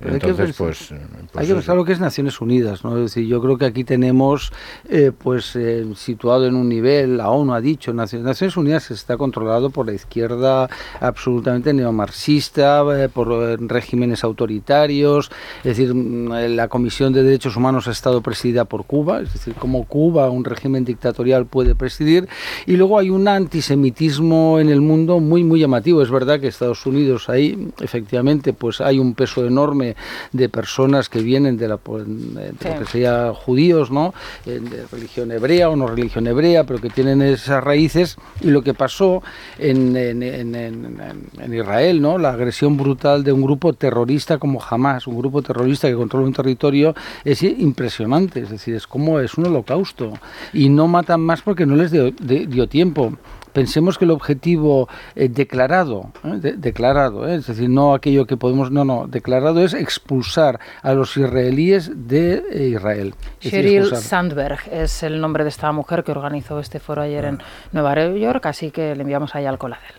Entonces, 0.06 0.56
pues, 0.58 0.90
pues, 0.90 1.02
Hay 1.36 1.48
que 1.48 1.54
pensar 1.54 1.76
lo 1.76 1.86
que 1.86 1.94
es 1.94 2.00
Naciones 2.00 2.40
Unidas, 2.42 2.84
¿no? 2.84 2.96
Es 2.98 3.04
decir, 3.14 3.28
yo 3.28 3.42
creo 3.42 3.58
que 3.58 3.66
aquí 3.66 3.84
tenemos, 3.84 4.52
eh, 4.90 5.12
pues, 5.18 5.56
eh, 5.56 5.86
situado 5.96 6.46
en 6.46 6.56
un 6.56 6.70
nivel, 6.70 7.18
la 7.18 7.30
ONU 7.30 7.54
ha 7.54 7.62
dicho, 7.62 7.94
Naciones, 7.94 8.58
Unidas 8.58 8.92
está 8.92 9.18
controlado 9.18 9.70
por 9.70 9.86
la 9.86 9.94
izquierda 9.94 10.70
absolutamente 11.00 11.74
neomarxista, 11.74 12.84
eh, 12.96 13.10
por 13.10 13.28
regímenes 13.70 14.24
autoritarios, 14.24 15.32
es 15.60 15.78
decir, 15.78 15.94
mm, 15.94 16.56
la 16.56 16.68
Comisión 16.68 17.14
de 17.14 17.24
Derechos 17.24 17.56
Humanos 17.56 17.88
ha 17.88 17.92
estado 17.92 18.22
presidida 18.22 18.66
por 18.66 18.86
Cuba, 18.86 19.22
es 19.22 19.34
decir, 19.34 19.54
como 19.56 19.86
Cuba, 19.86 20.30
un 20.30 20.44
régimen 20.44 20.86
dictatorial 20.86 21.46
puede 21.46 21.76
presidir, 21.76 22.28
y 22.66 22.76
luego 22.76 23.00
hay 23.00 23.10
un 23.10 23.28
antisemitismo 23.28 24.60
en 24.60 24.70
el 24.70 24.82
mundo 24.82 25.20
muy, 25.20 25.44
muy 25.44 25.60
llamativo. 25.60 26.02
Es 26.02 26.12
verdad 26.12 26.40
que 26.40 26.48
Estados 26.48 26.86
Unidos 26.86 27.30
ahí, 27.30 27.70
efectivamente, 27.82 28.54
pues 28.54 28.82
hay 28.82 29.00
un 29.00 29.14
peso 29.14 29.46
enorme 29.46 29.93
de 30.32 30.50
personas 30.50 31.10
que 31.10 31.20
vienen 31.20 31.58
de, 31.58 31.68
la, 31.68 31.80
lo 31.86 32.80
que 32.80 32.86
sería 32.90 33.34
judíos, 33.34 33.92
¿no? 33.92 34.14
Eh, 34.46 34.60
de 34.60 34.86
religión 34.92 35.32
hebrea 35.32 35.70
o 35.70 35.76
no 35.76 35.88
religión 35.88 36.28
hebrea, 36.28 36.64
pero 36.64 36.80
que 36.80 36.90
tienen 36.90 37.22
esas 37.22 37.64
raíces. 37.64 38.18
Y 38.42 38.48
lo 38.48 38.62
que 38.62 38.74
pasó 38.74 39.24
en, 39.58 39.96
en, 39.96 41.54
Israel, 41.54 42.02
¿no? 42.02 42.18
La 42.18 42.32
agresión 42.32 42.78
brutal 42.78 43.24
de 43.24 43.32
un 43.32 43.42
grupo 43.42 43.74
terrorista 43.74 44.38
como 44.38 44.62
Hamas, 44.62 45.08
un 45.08 45.18
grupo 45.18 45.42
terrorista 45.42 45.88
que 45.88 45.96
controla 45.96 46.28
un 46.28 46.34
territorio, 46.34 46.96
es 47.24 47.44
impresionante. 47.44 48.42
Es 48.42 48.50
decir, 48.50 48.76
es 48.76 48.88
como 48.88 49.20
es 49.20 49.36
un 49.36 49.48
holocausto. 49.48 50.14
Y 50.54 50.70
no 50.70 50.88
matan 50.88 51.22
más 51.22 51.42
porque 51.42 51.66
no 51.66 51.76
les 51.76 51.92
dio 51.92 52.68
tiempo 52.68 53.14
pensemos 53.54 53.98
que 53.98 54.06
el 54.06 54.12
objetivo 54.12 54.90
eh, 55.16 55.30
declarado, 55.30 56.12
¿eh? 56.24 56.56
declarado, 56.58 57.28
¿eh? 57.28 57.36
es 57.36 57.48
decir, 57.48 57.70
no 57.70 57.94
aquello 57.94 58.26
que 58.26 58.38
podemos, 58.38 58.72
no, 58.72 58.84
no, 58.84 59.08
declarado 59.08 59.64
es 59.64 59.74
expulsar 59.74 60.60
a 60.82 60.94
los 60.94 61.16
israelíes 61.16 61.92
de 61.96 62.70
Israel. 62.72 63.14
Sheryl 63.40 63.96
Sandberg 63.96 64.60
es 64.72 65.04
el 65.04 65.22
nombre 65.22 65.44
de 65.44 65.50
esta 65.50 65.72
mujer 65.72 66.04
que 66.04 66.12
organizó 66.12 66.60
este 66.60 66.80
foro 66.80 67.02
ayer 67.02 67.26
en 67.26 67.40
Nueva 67.72 67.94
York, 67.94 68.46
así 68.48 68.72
que 68.72 68.96
le 68.96 69.02
enviamos 69.02 69.36
ahí 69.36 69.46
al 69.46 69.58
coladel. 69.58 69.94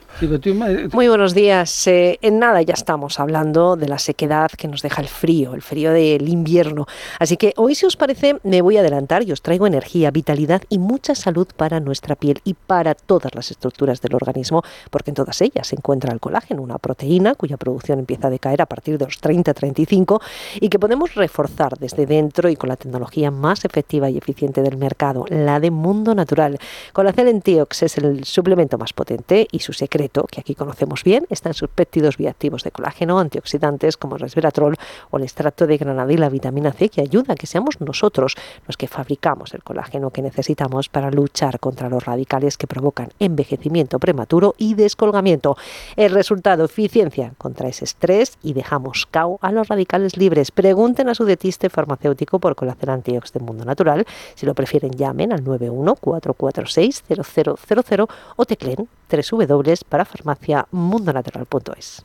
Muy 0.92 1.08
buenos 1.08 1.34
días. 1.34 1.86
Eh, 1.88 2.18
en 2.22 2.38
nada 2.38 2.62
ya 2.62 2.74
estamos 2.74 3.18
hablando 3.18 3.74
de 3.76 3.88
la 3.88 3.98
sequedad 3.98 4.48
que 4.50 4.68
nos 4.68 4.80
deja 4.80 5.02
el 5.02 5.08
frío, 5.08 5.54
el 5.54 5.62
frío 5.62 5.90
del 5.92 6.28
invierno. 6.28 6.86
Así 7.18 7.36
que 7.36 7.52
hoy, 7.56 7.74
si 7.74 7.84
os 7.84 7.96
parece, 7.96 8.38
me 8.44 8.62
voy 8.62 8.76
a 8.76 8.80
adelantar 8.80 9.24
y 9.24 9.32
os 9.32 9.42
traigo 9.42 9.66
energía, 9.66 10.12
vitalidad 10.12 10.62
y 10.68 10.78
mucha 10.78 11.16
salud 11.16 11.48
para 11.56 11.80
nuestra 11.80 12.14
piel 12.14 12.40
y 12.44 12.54
para 12.54 12.94
todas 12.94 13.34
las 13.34 13.43
estructuras 13.50 14.00
del 14.00 14.14
organismo, 14.14 14.62
porque 14.90 15.10
en 15.10 15.14
todas 15.14 15.40
ellas 15.40 15.66
se 15.66 15.76
encuentra 15.76 16.12
el 16.12 16.20
colágeno, 16.20 16.62
una 16.62 16.78
proteína 16.78 17.34
cuya 17.34 17.56
producción 17.56 17.98
empieza 17.98 18.28
a 18.28 18.30
decaer 18.30 18.62
a 18.62 18.66
partir 18.66 18.98
de 18.98 19.04
los 19.06 19.20
30-35 19.20 20.20
y 20.60 20.68
que 20.68 20.78
podemos 20.78 21.14
reforzar 21.14 21.78
desde 21.78 22.06
dentro 22.06 22.48
y 22.48 22.56
con 22.56 22.68
la 22.68 22.76
tecnología 22.76 23.30
más 23.30 23.64
efectiva 23.64 24.10
y 24.10 24.18
eficiente 24.18 24.62
del 24.62 24.76
mercado, 24.76 25.24
la 25.28 25.60
de 25.60 25.70
Mundo 25.70 26.14
Natural. 26.14 26.58
Colacel 26.92 27.28
Entiox 27.28 27.82
es 27.82 27.98
el 27.98 28.24
suplemento 28.24 28.78
más 28.78 28.92
potente 28.92 29.48
y 29.50 29.60
su 29.60 29.72
secreto 29.72 30.26
que 30.30 30.40
aquí 30.40 30.54
conocemos 30.54 31.04
bien, 31.04 31.26
está 31.30 31.50
en 31.50 31.54
sus 31.54 31.68
péptidos 31.68 32.16
bioactivos 32.16 32.62
de 32.64 32.70
colágeno, 32.70 33.18
antioxidantes 33.18 33.96
como 33.96 34.16
el 34.16 34.20
resveratrol 34.20 34.76
o 35.10 35.16
el 35.16 35.24
extracto 35.24 35.66
de 35.66 35.76
granadina, 35.76 36.28
vitamina 36.28 36.72
C, 36.72 36.88
que 36.88 37.00
ayuda 37.00 37.34
a 37.34 37.36
que 37.36 37.46
seamos 37.46 37.80
nosotros 37.80 38.36
los 38.66 38.76
que 38.76 38.88
fabricamos 38.88 39.54
el 39.54 39.62
colágeno 39.62 40.10
que 40.10 40.22
necesitamos 40.22 40.88
para 40.88 41.10
luchar 41.10 41.60
contra 41.60 41.88
los 41.88 42.04
radicales 42.04 42.56
que 42.56 42.66
provocan 42.66 43.10
envejecimiento 43.34 43.98
prematuro 43.98 44.54
y 44.56 44.74
descolgamiento. 44.74 45.56
El 45.96 46.12
resultado, 46.12 46.64
eficiencia 46.64 47.32
contra 47.36 47.68
ese 47.68 47.84
estrés 47.84 48.38
y 48.42 48.54
dejamos 48.54 49.06
cao 49.10 49.38
a 49.42 49.52
los 49.52 49.68
radicales 49.68 50.16
libres. 50.16 50.50
Pregunten 50.50 51.08
a 51.08 51.14
su 51.14 51.24
dietista 51.24 51.68
farmacéutico 51.68 52.38
por 52.38 52.56
Colacel 52.56 52.90
Antiox 52.90 53.32
de 53.32 53.40
Mundo 53.40 53.64
Natural. 53.64 54.06
Si 54.34 54.46
lo 54.46 54.54
prefieren, 54.54 54.92
llamen 54.92 55.32
al 55.32 55.44
91 55.44 55.96
446 55.96 57.04
0000 57.06 58.06
o 58.36 58.44
teclen 58.44 58.88
www 59.10 59.74
para 59.88 60.04
farmaciamundonatural.es. 60.04 62.04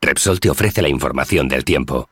Repsol 0.00 0.40
te 0.40 0.50
ofrece 0.50 0.82
la 0.82 0.88
información 0.88 1.48
del 1.48 1.64
tiempo. 1.64 2.08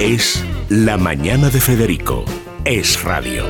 Es 0.00 0.44
la 0.68 0.98
mañana 0.98 1.48
de 1.48 1.60
Federico. 1.60 2.24
Es 2.64 3.02
radio. 3.02 3.44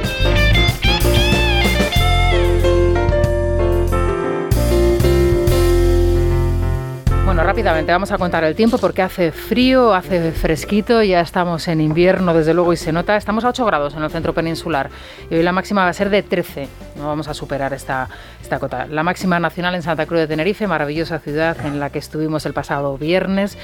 Bueno, 7.32 7.44
rápidamente 7.44 7.90
vamos 7.90 8.12
a 8.12 8.18
contar 8.18 8.44
el 8.44 8.54
tiempo 8.54 8.76
porque 8.76 9.00
hace 9.00 9.32
frío, 9.32 9.94
hace 9.94 10.32
fresquito, 10.32 11.02
ya 11.02 11.22
estamos 11.22 11.66
en 11.66 11.80
invierno 11.80 12.34
desde 12.34 12.52
luego 12.52 12.74
y 12.74 12.76
se 12.76 12.92
nota. 12.92 13.16
Estamos 13.16 13.42
a 13.46 13.48
8 13.48 13.64
grados 13.64 13.94
en 13.94 14.02
el 14.02 14.10
centro 14.10 14.34
peninsular 14.34 14.90
y 15.30 15.36
hoy 15.36 15.42
la 15.42 15.52
máxima 15.52 15.82
va 15.82 15.88
a 15.88 15.94
ser 15.94 16.10
de 16.10 16.22
13. 16.22 16.68
No 16.96 17.06
vamos 17.06 17.28
a 17.28 17.32
superar 17.32 17.72
esta, 17.72 18.10
esta 18.42 18.58
cota. 18.58 18.84
La 18.84 19.02
máxima 19.02 19.40
nacional 19.40 19.74
en 19.74 19.80
Santa 19.80 20.04
Cruz 20.04 20.20
de 20.20 20.26
Tenerife, 20.26 20.66
maravillosa 20.66 21.20
ciudad 21.20 21.56
en 21.64 21.80
la 21.80 21.88
que 21.88 22.00
estuvimos 22.00 22.44
el 22.44 22.52
pasado 22.52 22.98
viernes. 22.98 23.56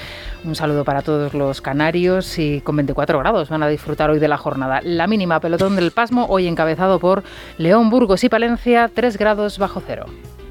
Un 0.43 0.55
saludo 0.55 0.83
para 0.83 1.03
todos 1.03 1.35
los 1.35 1.61
canarios 1.61 2.39
y 2.39 2.61
con 2.61 2.75
24 2.75 3.19
grados 3.19 3.49
van 3.49 3.61
a 3.61 3.67
disfrutar 3.67 4.09
hoy 4.09 4.17
de 4.17 4.29
la 4.29 4.37
jornada. 4.37 4.81
La 4.81 5.05
mínima 5.05 5.39
pelotón 5.39 5.75
del 5.75 5.91
Pasmo, 5.91 6.25
hoy 6.27 6.47
encabezado 6.47 6.99
por 6.99 7.21
León, 7.59 7.91
Burgos 7.91 8.23
y 8.23 8.29
Palencia, 8.29 8.89
3 8.91 9.15
grados 9.19 9.59
bajo 9.59 9.79
cero. 9.85 10.07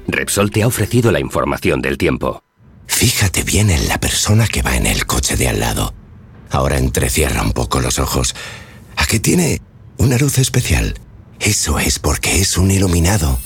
Repsol 0.07 0.51
te 0.51 0.63
ha 0.63 0.67
ofrecido 0.67 1.11
la 1.11 1.19
información 1.19 1.81
del 1.81 1.97
tiempo. 1.97 2.43
Fíjate 2.89 3.43
bien 3.43 3.69
en 3.69 3.87
la 3.87 3.97
persona 3.99 4.45
que 4.47 4.61
va 4.61 4.75
en 4.75 4.85
el 4.85 5.05
coche 5.05 5.37
de 5.37 5.47
al 5.47 5.61
lado. 5.61 5.93
Ahora 6.49 6.77
entrecierra 6.77 7.43
un 7.43 7.53
poco 7.53 7.79
los 7.79 7.97
ojos. 7.97 8.35
¿A 8.97 9.05
qué 9.05 9.19
tiene 9.19 9.61
una 9.97 10.17
luz 10.17 10.37
especial? 10.37 10.95
Eso 11.39 11.79
es 11.79 11.99
porque 11.99 12.41
es 12.41 12.57
un 12.57 12.71
iluminado. 12.71 13.39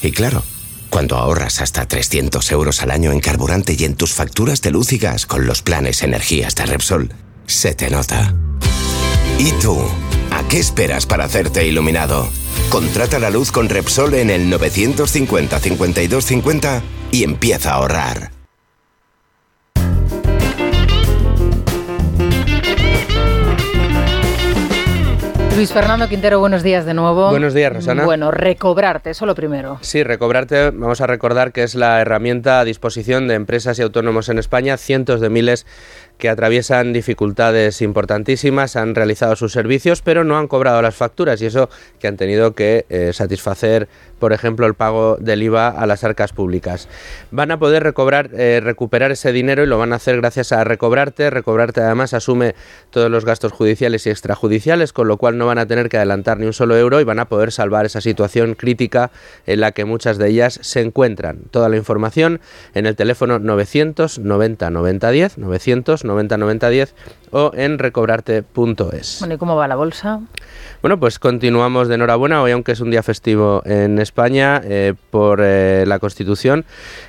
Y 0.00 0.12
claro, 0.12 0.44
cuando 0.90 1.16
ahorras 1.16 1.60
hasta 1.60 1.88
300 1.88 2.52
euros 2.52 2.82
al 2.82 2.92
año 2.92 3.10
en 3.10 3.18
carburante 3.18 3.74
y 3.76 3.84
en 3.84 3.96
tus 3.96 4.12
facturas 4.12 4.60
de 4.60 4.70
luz 4.70 4.92
y 4.92 4.98
gas 4.98 5.26
con 5.26 5.46
los 5.46 5.62
planes 5.62 6.02
energías 6.02 6.54
de 6.54 6.66
Repsol, 6.66 7.12
se 7.46 7.74
te 7.74 7.90
nota. 7.90 8.36
¿Y 9.38 9.50
tú? 9.60 9.76
¿A 10.30 10.46
qué 10.46 10.60
esperas 10.60 11.06
para 11.06 11.24
hacerte 11.24 11.66
iluminado? 11.66 12.28
Contrata 12.68 13.18
la 13.18 13.30
luz 13.30 13.50
con 13.50 13.68
Repsol 13.68 14.14
en 14.14 14.30
el 14.30 14.48
950 14.50 15.58
5250 15.58 16.82
y 17.10 17.24
empieza 17.24 17.70
a 17.70 17.74
ahorrar. 17.74 18.33
Luis 25.54 25.72
Fernando 25.72 26.08
Quintero, 26.08 26.40
buenos 26.40 26.64
días 26.64 26.84
de 26.84 26.94
nuevo. 26.94 27.30
Buenos 27.30 27.54
días, 27.54 27.72
Rosana. 27.72 28.04
Bueno, 28.04 28.32
recobrarte, 28.32 29.10
eso 29.10 29.24
lo 29.24 29.36
primero. 29.36 29.78
Sí, 29.82 30.02
recobrarte, 30.02 30.70
vamos 30.70 31.00
a 31.00 31.06
recordar 31.06 31.52
que 31.52 31.62
es 31.62 31.76
la 31.76 32.00
herramienta 32.00 32.58
a 32.58 32.64
disposición 32.64 33.28
de 33.28 33.34
empresas 33.34 33.78
y 33.78 33.82
autónomos 33.82 34.28
en 34.28 34.38
España, 34.38 34.76
cientos 34.76 35.20
de 35.20 35.30
miles 35.30 35.64
que 36.18 36.28
atraviesan 36.28 36.92
dificultades 36.92 37.82
importantísimas, 37.82 38.76
han 38.76 38.94
realizado 38.94 39.36
sus 39.36 39.52
servicios, 39.52 40.02
pero 40.02 40.24
no 40.24 40.38
han 40.38 40.48
cobrado 40.48 40.80
las 40.80 40.94
facturas 40.94 41.42
y 41.42 41.46
eso 41.46 41.68
que 41.98 42.08
han 42.08 42.16
tenido 42.16 42.54
que 42.54 42.86
eh, 42.88 43.12
satisfacer, 43.12 43.88
por 44.18 44.32
ejemplo, 44.32 44.66
el 44.66 44.74
pago 44.74 45.16
del 45.16 45.42
IVA 45.42 45.68
a 45.68 45.86
las 45.86 46.04
arcas 46.04 46.32
públicas. 46.32 46.88
Van 47.30 47.50
a 47.50 47.58
poder 47.58 47.82
recobrar, 47.82 48.30
eh, 48.32 48.60
recuperar 48.62 49.10
ese 49.10 49.32
dinero 49.32 49.64
y 49.64 49.66
lo 49.66 49.78
van 49.78 49.92
a 49.92 49.96
hacer 49.96 50.16
gracias 50.16 50.52
a 50.52 50.64
Recobrarte. 50.64 51.30
Recobrarte 51.30 51.80
además 51.80 52.14
asume 52.14 52.54
todos 52.90 53.10
los 53.10 53.24
gastos 53.24 53.52
judiciales 53.52 54.06
y 54.06 54.10
extrajudiciales, 54.10 54.92
con 54.92 55.08
lo 55.08 55.16
cual 55.16 55.36
no 55.36 55.46
van 55.46 55.58
a 55.58 55.66
tener 55.66 55.88
que 55.88 55.96
adelantar 55.96 56.38
ni 56.38 56.46
un 56.46 56.52
solo 56.52 56.76
euro 56.76 57.00
y 57.00 57.04
van 57.04 57.18
a 57.18 57.28
poder 57.28 57.52
salvar 57.52 57.86
esa 57.86 58.00
situación 58.00 58.54
crítica 58.54 59.10
en 59.46 59.60
la 59.60 59.72
que 59.72 59.84
muchas 59.84 60.18
de 60.18 60.28
ellas 60.28 60.58
se 60.62 60.80
encuentran. 60.80 61.40
Toda 61.50 61.68
la 61.68 61.76
información 61.76 62.40
en 62.74 62.86
el 62.86 62.96
teléfono 62.96 63.38
990 63.38 64.70
90 64.70 65.10
10, 65.10 65.38
900 65.38 66.03
90 66.04 66.36
90 66.36 66.68
10 66.68 66.94
o 67.32 67.50
en 67.54 67.78
recobrarte.es. 67.78 69.16
Bueno, 69.18 69.34
¿y 69.34 69.38
cómo 69.38 69.56
va 69.56 69.66
la 69.66 69.74
bolsa? 69.74 70.20
Bueno, 70.82 71.00
pues 71.00 71.18
continuamos 71.18 71.88
de 71.88 71.96
enhorabuena. 71.96 72.42
Hoy, 72.42 72.52
aunque 72.52 72.72
es 72.72 72.80
un 72.80 72.90
día 72.90 73.02
festivo 73.02 73.62
en 73.64 73.98
España, 73.98 74.60
eh, 74.62 74.94
por 75.10 75.40
eh, 75.42 75.84
la 75.86 75.98
Constitución, 75.98 76.64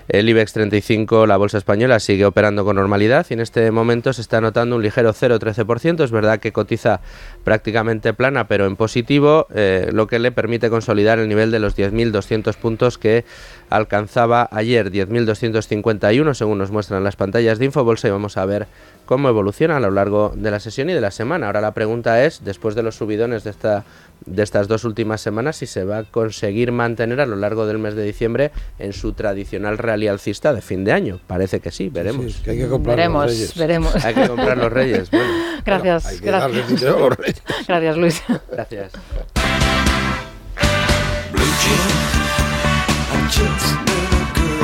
el 0.07 0.27
IBEX 0.29 0.53
35, 0.53 1.27
la 1.27 1.37
bolsa 1.37 1.57
española, 1.57 1.99
sigue 1.99 2.25
operando 2.25 2.65
con 2.65 2.77
normalidad 2.77 3.25
y 3.29 3.33
en 3.33 3.41
este 3.41 3.69
momento 3.71 4.13
se 4.13 4.21
está 4.21 4.41
notando 4.41 4.77
un 4.77 4.81
ligero 4.81 5.13
0,13%. 5.13 6.03
Es 6.03 6.11
verdad 6.11 6.39
que 6.39 6.51
cotiza 6.51 7.01
prácticamente 7.43 8.13
plana, 8.13 8.47
pero 8.47 8.65
en 8.65 8.77
positivo, 8.77 9.47
eh, 9.53 9.89
lo 9.91 10.07
que 10.07 10.19
le 10.19 10.31
permite 10.31 10.69
consolidar 10.69 11.19
el 11.19 11.27
nivel 11.27 11.51
de 11.51 11.59
los 11.59 11.77
10.200 11.77 12.55
puntos 12.55 12.97
que 12.97 13.25
alcanzaba 13.69 14.47
ayer, 14.51 14.91
10.251, 14.91 16.33
según 16.33 16.57
nos 16.57 16.71
muestran 16.71 17.03
las 17.03 17.15
pantallas 17.15 17.59
de 17.59 17.65
Infobolsa, 17.65 18.07
y 18.07 18.11
vamos 18.11 18.37
a 18.37 18.45
ver 18.45 18.67
cómo 19.05 19.29
evoluciona 19.29 19.77
a 19.77 19.79
lo 19.79 19.91
largo 19.91 20.33
de 20.35 20.49
la 20.51 20.59
sesión 20.59 20.89
y 20.89 20.93
de 20.93 21.01
la 21.01 21.11
semana. 21.11 21.47
Ahora 21.47 21.61
la 21.61 21.73
pregunta 21.73 22.23
es, 22.25 22.43
después 22.43 22.75
de 22.75 22.83
los 22.83 22.95
subidones 22.95 23.43
de, 23.43 23.51
esta, 23.51 23.85
de 24.25 24.41
estas 24.43 24.67
dos 24.67 24.83
últimas 24.83 25.21
semanas, 25.21 25.57
si 25.57 25.67
se 25.67 25.83
va 25.83 25.99
a 25.99 26.03
conseguir 26.03 26.71
mantener 26.71 27.21
a 27.21 27.25
lo 27.25 27.35
largo 27.35 27.65
del 27.67 27.77
mes 27.77 27.95
de 27.95 28.03
diciembre 28.03 28.51
en 28.79 28.93
su 28.93 29.13
tradicional 29.13 29.77
rally 29.77 30.07
alcista 30.07 30.53
de 30.53 30.61
fin 30.61 30.83
de 30.83 30.91
año. 30.91 31.19
Parece 31.27 31.59
que 31.59 31.71
sí, 31.71 31.89
veremos. 31.89 32.41
hay 32.47 32.57
que 32.57 32.67
comprar 32.67 32.95
veremos, 32.97 33.25
los 33.25 33.31
reyes. 33.33 33.57
veremos. 33.57 34.05
Hay 34.05 34.13
que 34.15 34.27
comprar 34.27 34.57
los 34.57 34.71
reyes. 34.73 35.11
Bueno, 35.11 35.31
gracias, 35.65 36.05
hay 36.07 36.19
que 36.19 36.31
darle 36.31 36.57
gracias. 36.59 36.79
dinero 36.81 36.97
a 36.97 36.99
los 37.09 37.17
reyes. 37.17 37.43
Gracias, 37.67 37.97
Luis. 37.97 38.23
gracias. 38.51 38.91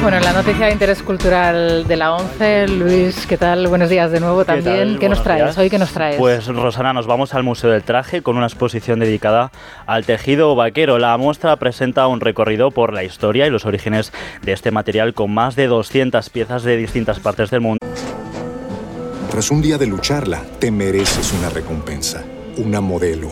Bueno, 0.02 0.18
en 0.18 0.24
la 0.24 0.34
noticia 0.34 0.66
de 0.66 0.72
interés 0.72 1.02
cultural 1.04 1.88
de 1.88 1.96
la 1.96 2.16
11, 2.16 2.68
Luis, 2.70 3.26
¿qué 3.28 3.38
tal? 3.38 3.68
Buenos 3.68 3.90
días 3.90 4.12
de 4.12 4.20
nuevo 4.20 4.46
también. 4.46 4.98
¿Qué, 5.00 5.10
nos 5.10 5.24
traes? 5.24 5.44
días. 5.44 5.58
¿Hoy 5.58 5.70
qué 5.70 5.78
nos 5.78 5.92
traes? 5.92 6.18
Pues 6.18 6.48
Rosana, 6.48 6.92
nos 6.92 7.08
vamos 7.08 7.34
al 7.34 7.44
Museo 7.44 7.70
del 7.70 7.84
Traje 7.84 8.22
con 8.22 8.38
una 8.38 8.48
exposición 8.48 9.00
dedicada 9.00 9.52
al 9.86 10.06
tejido 10.06 10.56
vaquero. 10.56 10.98
La 10.98 11.16
muestra 11.18 11.56
presenta 11.58 12.08
un 12.08 12.20
recorrido 12.20 12.72
por 12.72 12.94
la 12.94 13.04
historia 13.04 13.48
y 13.48 13.50
los 13.50 13.66
orígenes 13.66 14.12
de 14.42 14.54
este 14.54 14.72
material 14.72 15.14
con 15.14 15.32
más 15.32 15.56
de 15.56 15.68
200 15.68 16.30
piezas 16.30 16.64
de 16.64 16.78
distintas 16.78 17.20
partes 17.20 17.50
del 17.52 17.62
mundo. 17.62 17.80
Tras 19.30 19.50
un 19.52 19.62
día 19.62 19.78
de 19.78 19.88
lucharla, 19.88 20.42
te 20.60 20.72
mereces 20.72 21.32
una 21.34 21.50
recompensa, 21.50 22.24
una 22.58 22.82
modelo, 22.82 23.32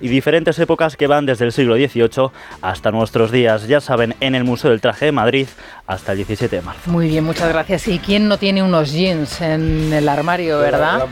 Y 0.00 0.08
diferentes 0.08 0.58
épocas 0.58 0.96
que 0.96 1.06
van 1.06 1.26
desde 1.26 1.44
el 1.44 1.52
siglo 1.52 1.74
XVIII 1.76 2.30
hasta 2.60 2.90
nuestros 2.90 3.30
días. 3.30 3.66
Ya 3.68 3.80
saben, 3.80 4.14
en 4.20 4.34
el 4.34 4.44
Museo 4.44 4.70
del 4.70 4.80
Traje 4.80 5.06
de 5.06 5.12
Madrid 5.12 5.48
hasta 5.86 6.12
el 6.12 6.18
17 6.18 6.56
de 6.56 6.62
marzo. 6.62 6.90
Muy 6.90 7.08
bien, 7.08 7.24
muchas 7.24 7.48
gracias. 7.48 7.88
¿Y 7.88 7.98
quién 7.98 8.28
no 8.28 8.38
tiene 8.38 8.62
unos 8.62 8.92
jeans 8.92 9.40
en 9.40 9.92
el 9.92 10.08
armario, 10.08 10.58
verdad? 10.58 11.06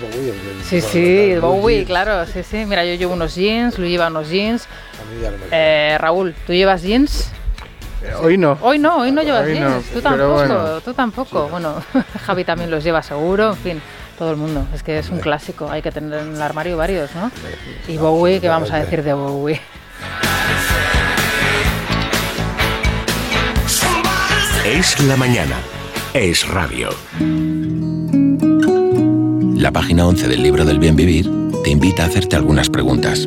Sí, 0.65 0.81
sí, 0.81 1.35
Bowie, 1.41 1.85
claro, 1.85 2.27
sí, 2.27 2.43
sí. 2.43 2.65
Mira, 2.67 2.85
yo 2.85 2.95
llevo 2.95 3.15
unos 3.15 3.35
jeans, 3.35 3.79
Luis 3.79 3.91
lleva 3.91 4.09
unos 4.09 4.29
jeans. 4.31 4.67
Eh, 5.51 5.97
Raúl, 5.99 6.35
¿tú 6.47 6.53
llevas 6.53 6.83
jeans? 6.83 7.31
Hoy 8.23 8.39
no. 8.39 8.57
Hoy 8.63 8.79
no, 8.79 8.99
hoy 8.99 9.13
no 9.13 9.23
llevas 9.23 9.45
Hoy 9.47 9.59
no, 9.61 9.69
jeans. 9.69 9.87
tú 9.91 10.01
tampoco, 10.01 10.33
bueno. 10.33 10.81
tú 10.81 10.95
tampoco. 10.95 11.49
Bueno, 11.49 11.75
Javi 12.27 12.45
también 12.45 12.71
los 12.71 12.83
lleva 12.83 13.03
seguro, 13.03 13.51
en 13.51 13.57
fin, 13.57 13.83
todo 14.21 14.33
el 14.33 14.37
mundo. 14.37 14.67
Es 14.75 14.83
que 14.83 14.99
es 14.99 15.09
un 15.09 15.19
clásico, 15.19 15.71
hay 15.71 15.81
que 15.81 15.91
tener 15.91 16.21
en 16.21 16.35
el 16.35 16.43
armario 16.43 16.77
varios, 16.77 17.11
¿no? 17.15 17.33
Y 17.89 17.97
Bowie, 17.97 18.39
¿qué 18.39 18.49
vamos 18.49 18.71
a 18.71 18.77
decir 18.77 19.03
de 19.03 19.15
Bowie? 19.15 19.59
Es 24.67 25.03
la 25.05 25.17
mañana. 25.17 25.57
Es 26.13 26.47
radio. 26.47 26.91
La 29.57 29.73
página 29.73 30.07
11 30.07 30.29
del 30.29 30.43
libro 30.43 30.67
del 30.67 30.79
bien 30.79 30.97
vivir 30.97 31.27
te 31.65 31.71
invita 31.71 32.03
a 32.03 32.07
hacerte 32.09 32.37
algunas 32.37 32.69
preguntas. 32.69 33.27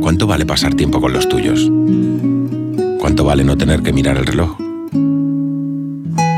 ¿Cuánto 0.00 0.28
vale 0.28 0.46
pasar 0.46 0.74
tiempo 0.74 1.00
con 1.00 1.12
los 1.12 1.28
tuyos? 1.28 1.68
¿Cuánto 3.00 3.24
vale 3.24 3.42
no 3.42 3.58
tener 3.58 3.82
que 3.82 3.92
mirar 3.92 4.18
el 4.18 4.26
reloj? 4.26 4.63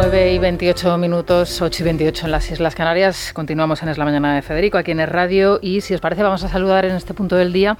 Nueve 0.00 0.32
y 0.32 0.38
28 0.38 0.96
minutos, 0.96 1.60
8 1.60 1.82
y 1.82 1.84
28 1.84 2.26
en 2.26 2.30
las 2.30 2.48
Islas 2.52 2.76
Canarias. 2.76 3.32
Continuamos 3.32 3.82
en 3.82 3.88
Es 3.88 3.98
la 3.98 4.04
Mañana 4.04 4.36
de 4.36 4.42
Federico, 4.42 4.78
aquí 4.78 4.92
en 4.92 5.04
radio. 5.04 5.58
Y 5.60 5.80
si 5.80 5.92
os 5.92 6.00
parece, 6.00 6.22
vamos 6.22 6.44
a 6.44 6.48
saludar 6.48 6.84
en 6.84 6.94
este 6.94 7.14
punto 7.14 7.34
del 7.34 7.52
día 7.52 7.76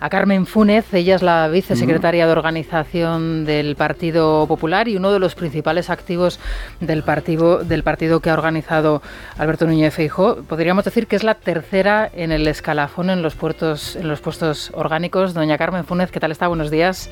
a 0.00 0.08
Carmen 0.08 0.46
Fúnez. 0.46 0.94
Ella 0.94 1.16
es 1.16 1.22
la 1.22 1.48
vicesecretaria 1.48 2.24
de 2.24 2.32
organización 2.32 3.44
del 3.44 3.76
Partido 3.76 4.46
Popular 4.46 4.88
y 4.88 4.96
uno 4.96 5.12
de 5.12 5.18
los 5.18 5.34
principales 5.34 5.90
activos 5.90 6.40
del 6.80 7.02
partido, 7.02 7.62
del 7.62 7.82
partido 7.82 8.20
que 8.20 8.30
ha 8.30 8.34
organizado 8.34 9.02
Alberto 9.36 9.66
Núñez 9.66 9.92
Feijóo. 9.92 10.36
Podríamos 10.36 10.86
decir 10.86 11.08
que 11.08 11.16
es 11.16 11.24
la 11.24 11.34
tercera 11.34 12.10
en 12.14 12.32
el 12.32 12.48
escalafón 12.48 13.10
en 13.10 13.20
los, 13.20 13.34
puertos, 13.34 13.96
en 13.96 14.08
los 14.08 14.22
puestos 14.22 14.72
orgánicos. 14.72 15.34
Doña 15.34 15.58
Carmen 15.58 15.84
Fúnez, 15.84 16.10
¿qué 16.10 16.20
tal 16.20 16.32
está? 16.32 16.48
Buenos 16.48 16.70
días. 16.70 17.10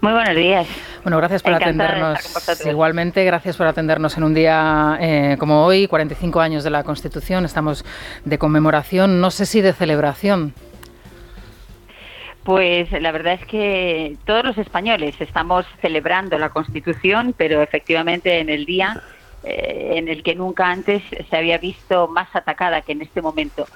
Muy 0.00 0.12
buenos 0.12 0.34
días. 0.34 0.66
Bueno, 1.02 1.18
gracias 1.18 1.42
por 1.42 1.52
Encantada 1.52 2.14
atendernos. 2.14 2.66
Igualmente, 2.66 3.22
gracias 3.24 3.56
por 3.58 3.66
atendernos 3.66 4.16
en 4.16 4.24
un 4.24 4.32
día 4.32 4.96
eh, 4.98 5.36
como 5.38 5.64
hoy, 5.64 5.86
45 5.88 6.40
años 6.40 6.64
de 6.64 6.70
la 6.70 6.84
Constitución. 6.84 7.44
Estamos 7.44 7.84
de 8.24 8.38
conmemoración, 8.38 9.20
no 9.20 9.30
sé 9.30 9.44
si 9.44 9.60
de 9.60 9.74
celebración. 9.74 10.54
Pues 12.44 12.90
la 12.92 13.12
verdad 13.12 13.34
es 13.34 13.44
que 13.44 14.16
todos 14.24 14.42
los 14.42 14.56
españoles 14.56 15.16
estamos 15.20 15.66
celebrando 15.82 16.38
la 16.38 16.48
Constitución, 16.48 17.34
pero 17.36 17.60
efectivamente 17.60 18.38
en 18.40 18.48
el 18.48 18.64
día 18.64 19.02
eh, 19.44 19.92
en 19.96 20.08
el 20.08 20.22
que 20.22 20.34
nunca 20.34 20.70
antes 20.70 21.02
se 21.28 21.36
había 21.36 21.58
visto 21.58 22.08
más 22.08 22.34
atacada 22.34 22.80
que 22.80 22.92
en 22.92 23.02
este 23.02 23.20
momento. 23.20 23.66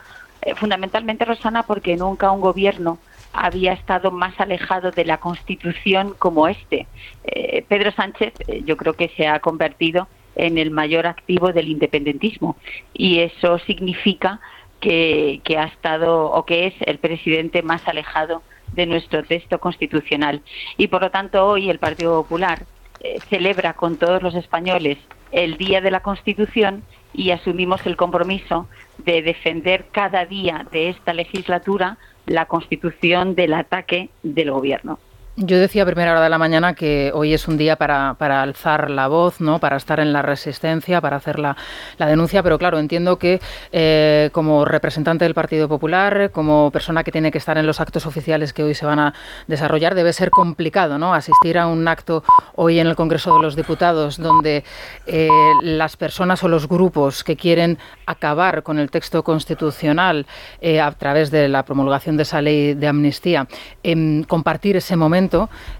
Eh, 0.40 0.54
fundamentalmente, 0.54 1.26
Rosana, 1.26 1.64
porque 1.64 1.96
nunca 1.96 2.30
un 2.30 2.40
gobierno 2.40 2.98
había 3.34 3.72
estado 3.72 4.10
más 4.10 4.38
alejado 4.40 4.92
de 4.92 5.04
la 5.04 5.18
Constitución 5.18 6.14
como 6.18 6.48
este. 6.48 6.86
Eh, 7.24 7.64
Pedro 7.68 7.90
Sánchez, 7.92 8.32
eh, 8.46 8.62
yo 8.64 8.76
creo 8.76 8.94
que 8.94 9.08
se 9.16 9.26
ha 9.26 9.40
convertido 9.40 10.06
en 10.36 10.56
el 10.56 10.70
mayor 10.70 11.06
activo 11.06 11.52
del 11.52 11.68
independentismo 11.68 12.56
y 12.92 13.20
eso 13.20 13.58
significa 13.60 14.40
que, 14.80 15.40
ha 15.58 15.64
estado 15.64 16.26
o 16.30 16.44
que 16.44 16.66
es 16.66 16.74
el 16.80 16.98
presidente 16.98 17.62
más 17.62 17.86
alejado 17.88 18.42
de 18.72 18.86
nuestro 18.86 19.22
texto 19.22 19.58
constitucional. 19.58 20.42
Y 20.76 20.88
por 20.88 21.02
lo 21.02 21.10
tanto, 21.10 21.46
hoy 21.46 21.70
el 21.70 21.78
Partido 21.78 22.22
Popular 22.22 22.66
eh, 23.00 23.18
celebra 23.30 23.74
con 23.74 23.96
todos 23.96 24.22
los 24.22 24.34
españoles 24.34 24.98
el 25.32 25.56
Día 25.56 25.80
de 25.80 25.90
la 25.90 26.00
Constitución 26.00 26.82
y 27.12 27.30
asumimos 27.30 27.84
el 27.86 27.96
compromiso 27.96 28.68
de 28.98 29.22
defender 29.22 29.86
cada 29.90 30.24
día 30.26 30.66
de 30.70 30.90
esta 30.90 31.12
legislatura 31.12 31.98
la 32.26 32.46
Constitución 32.46 33.34
del 33.34 33.54
ataque 33.54 34.10
del 34.22 34.50
Gobierno. 34.50 34.98
Yo 35.36 35.58
decía 35.58 35.82
a 35.82 35.86
primera 35.86 36.12
hora 36.12 36.22
de 36.22 36.28
la 36.28 36.38
mañana 36.38 36.74
que 36.74 37.10
hoy 37.12 37.34
es 37.34 37.48
un 37.48 37.56
día 37.56 37.74
para, 37.74 38.14
para 38.14 38.40
alzar 38.40 38.88
la 38.88 39.08
voz, 39.08 39.40
¿no? 39.40 39.58
para 39.58 39.76
estar 39.76 39.98
en 39.98 40.12
la 40.12 40.22
resistencia, 40.22 41.00
para 41.00 41.16
hacer 41.16 41.40
la, 41.40 41.56
la 41.98 42.06
denuncia, 42.06 42.40
pero 42.44 42.56
claro, 42.56 42.78
entiendo 42.78 43.18
que 43.18 43.40
eh, 43.72 44.30
como 44.30 44.64
representante 44.64 45.24
del 45.24 45.34
Partido 45.34 45.68
Popular, 45.68 46.30
como 46.30 46.70
persona 46.70 47.02
que 47.02 47.10
tiene 47.10 47.32
que 47.32 47.38
estar 47.38 47.58
en 47.58 47.66
los 47.66 47.80
actos 47.80 48.06
oficiales 48.06 48.52
que 48.52 48.62
hoy 48.62 48.74
se 48.76 48.86
van 48.86 49.00
a 49.00 49.14
desarrollar, 49.48 49.96
debe 49.96 50.12
ser 50.12 50.30
complicado 50.30 50.98
¿no? 50.98 51.12
asistir 51.14 51.58
a 51.58 51.66
un 51.66 51.88
acto 51.88 52.22
hoy 52.54 52.78
en 52.78 52.86
el 52.86 52.94
Congreso 52.94 53.36
de 53.36 53.42
los 53.42 53.56
Diputados 53.56 54.18
donde 54.18 54.62
eh, 55.06 55.28
las 55.62 55.96
personas 55.96 56.44
o 56.44 56.48
los 56.48 56.68
grupos 56.68 57.24
que 57.24 57.34
quieren 57.34 57.78
acabar 58.06 58.62
con 58.62 58.78
el 58.78 58.88
texto 58.88 59.24
constitucional 59.24 60.28
eh, 60.60 60.80
a 60.80 60.92
través 60.92 61.32
de 61.32 61.48
la 61.48 61.64
promulgación 61.64 62.16
de 62.16 62.22
esa 62.22 62.40
ley 62.40 62.74
de 62.74 62.86
amnistía, 62.86 63.48
em, 63.82 64.22
compartir 64.22 64.76
ese 64.76 64.94
momento 64.94 65.23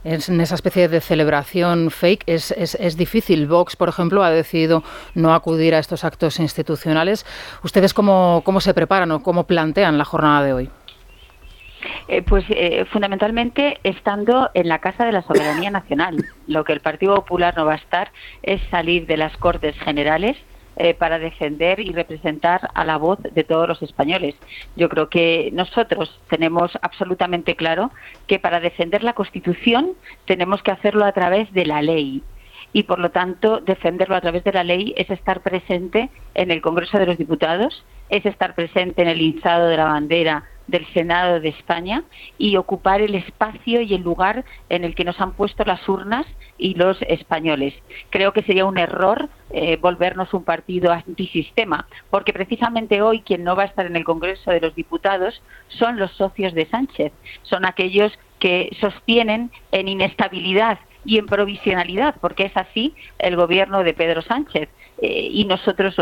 en 0.05 0.41
esa 0.41 0.55
especie 0.55 0.89
de 0.89 1.01
celebración 1.01 1.91
fake, 1.91 2.25
es, 2.27 2.51
es, 2.53 2.97
difícil. 2.97 3.47
Vox, 3.47 3.77
por 3.77 3.89
ejemplo, 3.89 4.23
ha 4.23 4.31
decidido 4.31 4.83
no 5.15 5.35
acudir 5.35 5.75
a 5.75 5.79
estos 5.79 6.05
actos 6.05 6.39
institucionales. 6.41 7.27
¿Ustedes 7.63 7.95
cómo, 7.95 8.43
cómo 8.45 8.61
se 8.61 8.75
preparan 8.75 9.11
o 9.11 9.23
cómo 9.23 9.45
plantean 9.45 9.99
la 9.99 10.05
jornada 10.05 10.45
de 10.45 10.53
hoy? 10.53 10.71
Eh, 12.09 12.23
pues 12.23 12.45
eh, 12.49 12.85
fundamentalmente 12.91 13.79
estando 13.83 14.51
en 14.55 14.69
la 14.69 14.79
Casa 14.79 15.05
de 15.05 15.13
la 15.13 15.23
Soberanía 15.23 15.71
Nacional. 15.71 16.25
Lo 16.47 16.65
que 16.65 16.73
el 16.73 16.81
Partido 16.81 17.15
Popular 17.15 17.55
no 17.57 17.67
va 17.67 17.75
a 17.75 17.77
estar 17.77 18.11
es 18.43 18.61
salir 18.71 19.07
de 19.07 19.17
las 19.17 19.37
Cortes 19.37 19.77
Generales 19.81 20.37
eh, 20.77 20.95
para 20.95 21.19
defender 21.19 21.81
y 21.81 21.93
representar 21.93 22.71
a 22.75 22.85
la 22.85 22.97
voz 22.97 23.19
de 23.23 23.45
todos 23.45 23.69
los 23.69 23.83
españoles. 23.83 24.35
Yo 24.77 24.89
creo 24.89 25.09
que 25.09 25.51
nosotros 25.53 26.21
tenemos 26.29 26.77
absolutamente 26.83 27.57
claro 27.57 27.91
que 28.27 28.39
para 28.39 28.61
defender 28.61 29.05
la 29.05 29.13
Constitución 29.13 29.93
tenemos 30.25 30.63
que 30.63 30.73
hacerlo 30.73 31.05
a 31.05 31.13
través 31.13 31.53
de 31.53 31.67
la 31.67 31.83
ley 31.83 32.23
y 32.73 32.83
por 32.83 32.99
lo 32.99 33.11
tanto 33.11 33.61
defenderlo 33.61 34.17
a 34.17 34.21
través 34.21 34.45
de 34.45 34.53
la 34.53 34.65
ley 34.65 34.93
es 34.97 35.09
estar 35.09 35.41
presente 35.43 36.11
en 36.35 36.51
el 36.51 36.61
Congreso 36.61 36.99
de 36.99 37.07
los 37.07 37.17
Diputados, 37.17 37.85
es 38.11 38.27
estar 38.27 38.55
presente 38.55 39.01
en 39.03 39.09
el 39.09 39.23
izado 39.23 39.69
de 39.69 39.77
la 39.77 39.85
bandera 39.85 40.45
del 40.67 40.87
Senado 40.93 41.41
de 41.41 41.51
España 41.51 42.03
y 42.37 42.57
ocupar 42.57 43.01
el 43.01 43.15
espacio 43.15 43.81
y 43.81 43.95
el 43.95 44.03
lugar 44.03 44.45
en 44.69 44.85
el 44.85 44.95
que 44.95 45.05
nos 45.05 45.21
han 45.21 45.35
puesto 45.35 45.65
las 45.65 45.89
urnas 45.89 46.27
y 46.59 46.75
los 46.75 47.01
españoles. 47.03 47.75
Creo 48.11 48.33
que 48.33 48.43
sería 48.43 48.65
un 48.65 48.79
error 48.79 49.29
eh, 49.51 49.77
volvernos 49.77 50.35
un 50.35 50.45
partido 50.45 50.93
antisistema, 50.93 51.87
porque 52.11 52.33
precisamente 52.33 53.03
hoy 53.03 53.21
quien 53.21 53.45
no 53.45 53.57
va 53.57 53.65
a 53.65 53.67
estar 53.67 53.87
en 53.87 53.97
el 53.97 54.05
Congreso 54.05 54.51
de 54.51 54.61
los 54.61 54.75
Diputados 54.75 55.43
son 55.69 55.99
los 55.99 56.11
socios 56.13 56.55
de 56.55 56.67
Sánchez, 56.67 57.13
son 57.43 57.65
aquellos 57.65 58.13
que 58.39 58.71
sostienen 58.81 59.51
en 59.73 59.89
inestabilidad 59.89 60.79
y 61.05 61.19
en 61.19 61.27
provisionalidad, 61.27 62.17
porque 62.21 62.47
es 62.47 62.57
así 62.57 62.95
el 63.19 63.37
gobierno 63.37 63.83
de 63.83 63.95
Pedro 63.95 64.23
Sánchez. 64.23 64.69
Eh, 65.03 65.29
y 65.31 65.45
nosotros, 65.45 65.97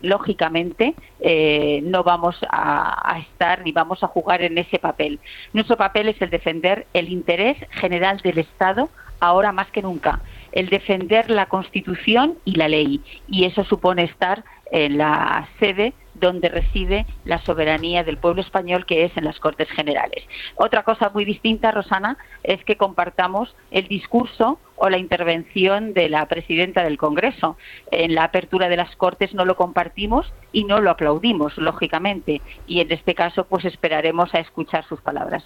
lógicamente, 0.00 0.94
eh, 1.20 1.80
no 1.84 2.02
vamos 2.02 2.36
a, 2.50 3.18
estar 3.20 3.62
ni 3.62 3.72
vamos 3.72 4.02
a 4.02 4.08
jugar 4.08 4.42
en 4.42 4.58
ese 4.58 4.78
papel. 4.78 5.20
Nuestro 5.52 5.76
papel 5.76 6.08
es 6.08 6.20
el 6.22 6.30
defender 6.30 6.86
el 6.94 7.10
interés 7.10 7.56
general 7.70 8.18
del 8.18 8.38
Estado 8.38 8.88
ahora 9.20 9.52
más 9.52 9.70
que 9.70 9.82
nunca, 9.82 10.20
el 10.52 10.68
defender 10.68 11.30
la 11.30 11.46
Constitución 11.46 12.38
y 12.44 12.56
la 12.56 12.68
ley. 12.68 13.00
Y 13.28 13.44
eso 13.44 13.64
supone 13.64 14.04
estar 14.04 14.44
en 14.72 14.98
la 14.98 15.48
sede 15.58 15.92
donde 16.14 16.48
reside 16.48 17.06
la 17.24 17.38
soberanía 17.38 18.04
del 18.04 18.18
pueblo 18.18 18.42
español, 18.42 18.84
que 18.86 19.04
es 19.04 19.16
en 19.16 19.24
las 19.24 19.40
Cortes 19.40 19.68
Generales. 19.70 20.22
Otra 20.56 20.82
cosa 20.82 21.10
muy 21.12 21.24
distinta, 21.24 21.70
Rosana, 21.70 22.18
es 22.42 22.62
que 22.64 22.76
compartamos 22.76 23.54
el 23.70 23.88
discurso 23.88 24.58
o 24.76 24.88
la 24.88 24.98
intervención 24.98 25.94
de 25.94 26.08
la 26.08 26.26
presidenta 26.26 26.82
del 26.84 26.98
Congreso. 26.98 27.56
En 27.90 28.14
la 28.14 28.24
apertura 28.24 28.68
de 28.68 28.76
las 28.76 28.94
Cortes 28.96 29.34
no 29.34 29.44
lo 29.44 29.56
compartimos 29.56 30.30
y 30.52 30.64
no 30.64 30.80
lo 30.80 30.90
aplaudimos, 30.90 31.56
lógicamente, 31.56 32.40
y 32.66 32.80
en 32.80 32.92
este 32.92 33.14
caso 33.14 33.44
pues 33.44 33.64
esperaremos 33.64 34.34
a 34.34 34.40
escuchar 34.40 34.84
sus 34.84 35.00
palabras. 35.00 35.44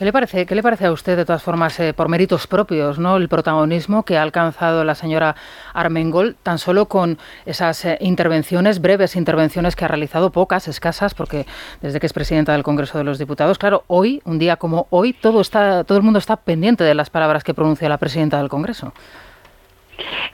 ¿Qué 0.00 0.06
le 0.06 0.14
parece, 0.14 0.46
qué 0.46 0.54
le 0.54 0.62
parece 0.62 0.86
a 0.86 0.92
usted, 0.92 1.14
de 1.14 1.26
todas 1.26 1.42
formas, 1.42 1.78
eh, 1.78 1.92
por 1.92 2.08
méritos 2.08 2.46
propios, 2.46 2.98
¿no? 2.98 3.18
el 3.18 3.28
protagonismo 3.28 4.02
que 4.02 4.16
ha 4.16 4.22
alcanzado 4.22 4.82
la 4.82 4.94
señora 4.94 5.36
Armengol, 5.74 6.36
tan 6.42 6.58
solo 6.58 6.86
con 6.86 7.18
esas 7.44 7.84
eh, 7.84 7.98
intervenciones, 8.00 8.80
breves 8.80 9.14
intervenciones 9.14 9.76
que 9.76 9.84
ha 9.84 9.88
realizado, 9.88 10.32
pocas, 10.32 10.68
escasas, 10.68 11.12
porque 11.12 11.44
desde 11.82 12.00
que 12.00 12.06
es 12.06 12.14
presidenta 12.14 12.52
del 12.52 12.62
Congreso 12.62 12.96
de 12.96 13.04
los 13.04 13.18
Diputados, 13.18 13.58
claro, 13.58 13.84
hoy, 13.88 14.22
un 14.24 14.38
día 14.38 14.56
como 14.56 14.86
hoy, 14.88 15.12
todo, 15.12 15.42
está, 15.42 15.84
todo 15.84 15.98
el 15.98 16.02
mundo 16.02 16.18
está 16.18 16.36
pendiente 16.36 16.82
de 16.82 16.94
las 16.94 17.10
palabras 17.10 17.44
que 17.44 17.52
pronuncia 17.52 17.86
la 17.90 17.98
presidenta 17.98 18.38
del 18.38 18.48
Congreso. 18.48 18.94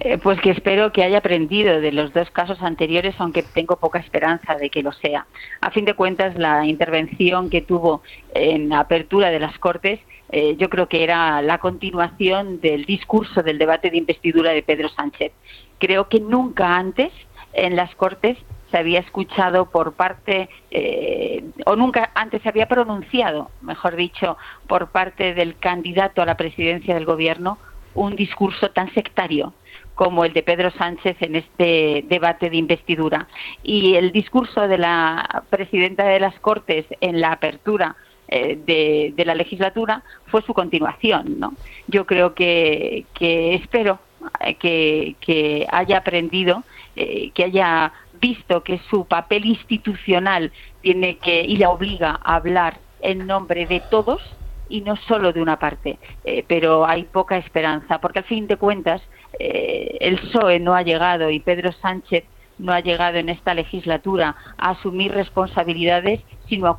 Eh, 0.00 0.18
pues 0.18 0.40
que 0.40 0.50
espero 0.50 0.92
que 0.92 1.02
haya 1.02 1.18
aprendido 1.18 1.80
de 1.80 1.92
los 1.92 2.12
dos 2.12 2.30
casos 2.30 2.62
anteriores, 2.62 3.14
aunque 3.18 3.42
tengo 3.42 3.76
poca 3.76 3.98
esperanza 3.98 4.54
de 4.56 4.70
que 4.70 4.82
lo 4.82 4.92
sea. 4.92 5.26
A 5.60 5.70
fin 5.70 5.84
de 5.84 5.94
cuentas, 5.94 6.36
la 6.36 6.64
intervención 6.66 7.50
que 7.50 7.62
tuvo 7.62 8.02
en 8.34 8.68
la 8.68 8.80
apertura 8.80 9.30
de 9.30 9.40
las 9.40 9.58
Cortes, 9.58 10.00
eh, 10.30 10.56
yo 10.58 10.68
creo 10.68 10.88
que 10.88 11.04
era 11.04 11.40
la 11.42 11.58
continuación 11.58 12.60
del 12.60 12.84
discurso 12.84 13.42
del 13.42 13.58
debate 13.58 13.90
de 13.90 13.98
investidura 13.98 14.52
de 14.52 14.62
Pedro 14.62 14.88
Sánchez. 14.88 15.32
Creo 15.78 16.08
que 16.08 16.20
nunca 16.20 16.76
antes 16.76 17.12
en 17.52 17.76
las 17.76 17.94
Cortes 17.94 18.36
se 18.70 18.78
había 18.78 19.00
escuchado 19.00 19.70
por 19.70 19.92
parte, 19.92 20.48
eh, 20.70 21.44
o 21.64 21.76
nunca 21.76 22.10
antes 22.14 22.42
se 22.42 22.48
había 22.48 22.66
pronunciado, 22.66 23.50
mejor 23.62 23.94
dicho, 23.94 24.36
por 24.66 24.88
parte 24.88 25.34
del 25.34 25.56
candidato 25.56 26.20
a 26.20 26.26
la 26.26 26.36
presidencia 26.36 26.94
del 26.94 27.04
Gobierno 27.04 27.58
un 27.96 28.14
discurso 28.14 28.70
tan 28.70 28.92
sectario 28.94 29.52
como 29.94 30.24
el 30.24 30.32
de 30.32 30.42
Pedro 30.42 30.70
Sánchez 30.72 31.16
en 31.20 31.36
este 31.36 32.04
debate 32.06 32.50
de 32.50 32.56
investidura. 32.58 33.26
Y 33.62 33.94
el 33.94 34.12
discurso 34.12 34.68
de 34.68 34.78
la 34.78 35.44
presidenta 35.50 36.04
de 36.04 36.20
las 36.20 36.38
Cortes 36.38 36.84
en 37.00 37.20
la 37.20 37.32
apertura 37.32 37.96
eh, 38.28 38.58
de, 39.16 39.24
la 39.24 39.34
legislatura 39.34 40.02
fue 40.26 40.42
su 40.42 40.52
continuación. 40.52 41.40
¿no? 41.40 41.54
Yo 41.88 42.06
creo 42.06 42.34
que, 42.34 43.06
espero 43.18 43.98
eh, 44.40 45.14
que, 45.18 45.66
haya 45.72 45.98
aprendido, 45.98 46.62
eh, 46.94 47.30
que 47.30 47.44
haya 47.44 47.92
visto 48.20 48.62
que 48.62 48.80
su 48.90 49.06
papel 49.06 49.46
institucional 49.46 50.52
tiene 50.82 51.16
que 51.16 51.42
y 51.42 51.56
le 51.56 51.66
obliga 51.66 52.20
a 52.22 52.36
hablar 52.36 52.78
en 53.00 53.26
nombre 53.26 53.66
de 53.66 53.80
todos 53.90 54.20
y 54.68 54.80
no 54.80 54.96
solo 54.96 55.32
de 55.32 55.42
una 55.42 55.58
parte. 55.58 55.98
Eh, 56.24 56.44
pero 56.46 56.86
hay 56.86 57.04
poca 57.04 57.36
esperanza, 57.36 58.00
porque 58.00 58.20
al 58.20 58.24
fin 58.24 58.46
de 58.46 58.56
cuentas 58.56 59.02
eh, 59.38 59.96
el 60.00 60.18
PSOE 60.18 60.60
no 60.60 60.74
ha 60.74 60.82
llegado 60.82 61.30
y 61.30 61.40
Pedro 61.40 61.72
Sánchez 61.72 62.24
no 62.58 62.72
ha 62.72 62.80
llegado 62.80 63.18
en 63.18 63.28
esta 63.28 63.54
legislatura 63.54 64.34
a 64.56 64.70
asumir 64.70 65.12
responsabilidades, 65.12 66.20
sino 66.48 66.66
a 66.66 66.78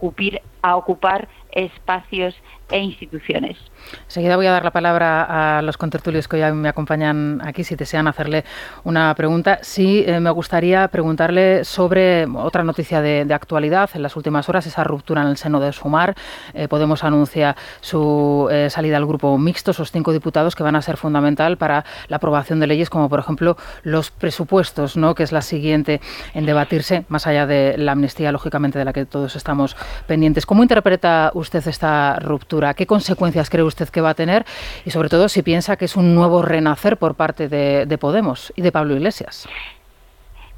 a 0.62 0.76
ocupar 0.76 1.28
espacios 1.52 2.36
e 2.70 2.80
instituciones. 2.80 3.58
Enseguida 4.06 4.36
voy 4.36 4.48
a 4.48 4.52
dar 4.52 4.64
la 4.64 4.72
palabra 4.72 5.58
a 5.58 5.62
los 5.62 5.78
contertulios 5.78 6.28
que 6.28 6.44
hoy 6.44 6.52
me 6.52 6.68
acompañan 6.68 7.42
aquí, 7.44 7.64
si 7.64 7.76
desean 7.76 8.08
hacerle 8.08 8.44
una 8.84 9.14
pregunta. 9.16 9.60
Sí, 9.62 10.04
eh, 10.06 10.20
me 10.20 10.30
gustaría 10.32 10.88
preguntarle 10.90 11.64
sobre 11.64 12.26
otra 12.26 12.64
noticia 12.64 13.02
de, 13.02 13.26
actualidad 13.34 13.90
en 13.94 14.02
las 14.02 14.16
últimas 14.16 14.50
horas, 14.50 14.66
esa 14.66 14.84
ruptura 14.84 15.22
en 15.22 15.30
el 15.30 15.38
seno 15.38 15.60
de 15.60 15.72
Sumar. 15.72 16.16
Eh, 16.54 16.68
Podemos 16.68 17.04
anunciar 17.04 17.56
su 17.82 18.48
eh, 18.52 18.70
salida 18.70 18.98
al 18.98 19.06
grupo 19.06 19.38
mixto, 19.38 19.72
esos 19.72 19.92
cinco 19.92 20.12
diputados 20.12 20.56
que 20.56 20.64
van 20.64 20.76
a 20.76 20.82
ser 20.82 20.98
fundamental 20.98 21.58
para 21.58 21.86
la 22.08 22.18
aprobación 22.18 22.60
de 22.60 22.68
leyes 22.68 22.90
como, 22.90 23.10
por 23.10 23.20
ejemplo, 23.20 23.58
los 23.84 24.12
presupuestos, 24.12 24.98
¿no? 24.98 25.16
que 25.16 25.24
es 25.24 25.32
la 25.32 25.42
siguiente 25.42 26.02
en 26.34 26.46
debatirse, 26.46 27.06
más 27.10 27.28
allá 27.28 27.46
de 27.46 27.78
la 27.78 27.94
amnistía, 27.94 28.32
lógicamente, 28.32 28.80
de 28.80 28.86
la 28.86 28.94
que 28.94 29.06
todos 29.06 29.36
estamos 29.36 29.78
pendientes. 30.08 30.46
¿Cómo 30.46 30.64
interpreta 30.64 31.32
usted 31.34 31.66
esta 31.68 32.18
ruptura? 32.20 32.57
¿Qué 32.74 32.86
consecuencias 32.86 33.50
cree 33.50 33.64
usted? 33.64 33.88
que 33.90 34.02
va 34.02 34.12
a 34.12 34.14
tener 34.14 34.46
y 34.86 34.92
sobre 34.92 35.10
todo 35.10 35.30
si 35.30 35.44
piensa 35.44 35.78
que 35.78 35.86
es 35.86 35.96
un 35.96 36.16
nuevo 36.16 36.42
renacer 36.42 36.98
por 36.98 37.16
parte 37.16 37.48
de, 37.48 37.98
Podemos 37.98 38.54
y 38.56 38.62
de 38.62 38.72
Pablo 38.72 38.96
Iglesias. 38.96 39.48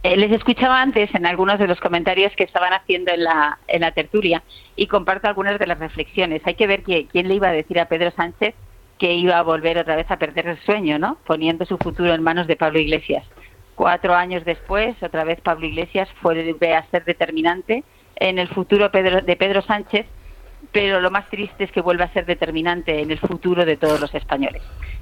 Eh, 0.03 0.15
les 0.15 0.31
escuchaba 0.31 0.81
antes 0.81 1.13
en 1.13 1.25
algunos 1.25 1.59
de 1.59 1.67
los 1.67 1.79
comentarios 1.79 2.33
que 2.35 2.43
estaban 2.43 2.73
haciendo 2.73 3.11
en 3.11 3.23
la, 3.23 3.59
en 3.67 3.81
la 3.81 3.91
tertulia 3.91 4.43
y 4.75 4.87
comparto 4.87 5.27
algunas 5.27 5.59
de 5.59 5.67
las 5.67 5.79
reflexiones. 5.79 6.41
Hay 6.45 6.55
que 6.55 6.67
ver 6.67 6.83
que, 6.83 7.07
quién 7.07 7.27
le 7.27 7.35
iba 7.35 7.49
a 7.49 7.53
decir 7.53 7.79
a 7.79 7.85
Pedro 7.85 8.11
Sánchez 8.11 8.55
que 8.97 9.13
iba 9.13 9.37
a 9.37 9.43
volver 9.43 9.77
otra 9.77 9.95
vez 9.95 10.09
a 10.11 10.17
perder 10.17 10.47
el 10.47 10.59
sueño, 10.59 10.99
¿no? 10.99 11.17
Poniendo 11.25 11.65
su 11.65 11.77
futuro 11.77 12.13
en 12.13 12.23
manos 12.23 12.47
de 12.47 12.55
Pablo 12.55 12.79
Iglesias. 12.79 13.25
Cuatro 13.75 14.13
años 14.13 14.43
después, 14.43 15.01
otra 15.01 15.23
vez 15.23 15.39
Pablo 15.41 15.65
Iglesias 15.65 16.09
fue 16.21 16.55
a 16.75 16.85
ser 16.91 17.05
determinante 17.05 17.83
en 18.17 18.39
el 18.39 18.49
futuro 18.49 18.89
de 18.89 19.35
Pedro 19.37 19.61
Sánchez 19.61 20.05
pero 20.71 21.01
lo 21.01 21.11
más 21.11 21.29
triste 21.29 21.63
es 21.63 21.71
que 21.71 21.81
vuelve 21.81 22.03
a 22.03 22.13
ser 22.13 22.25
determinante 22.25 23.01
en 23.01 23.11
el 23.11 23.19
futuro 23.19 23.65
de 23.65 23.77
todos 23.77 23.99
los 23.99 24.13
españoles. 24.13 24.61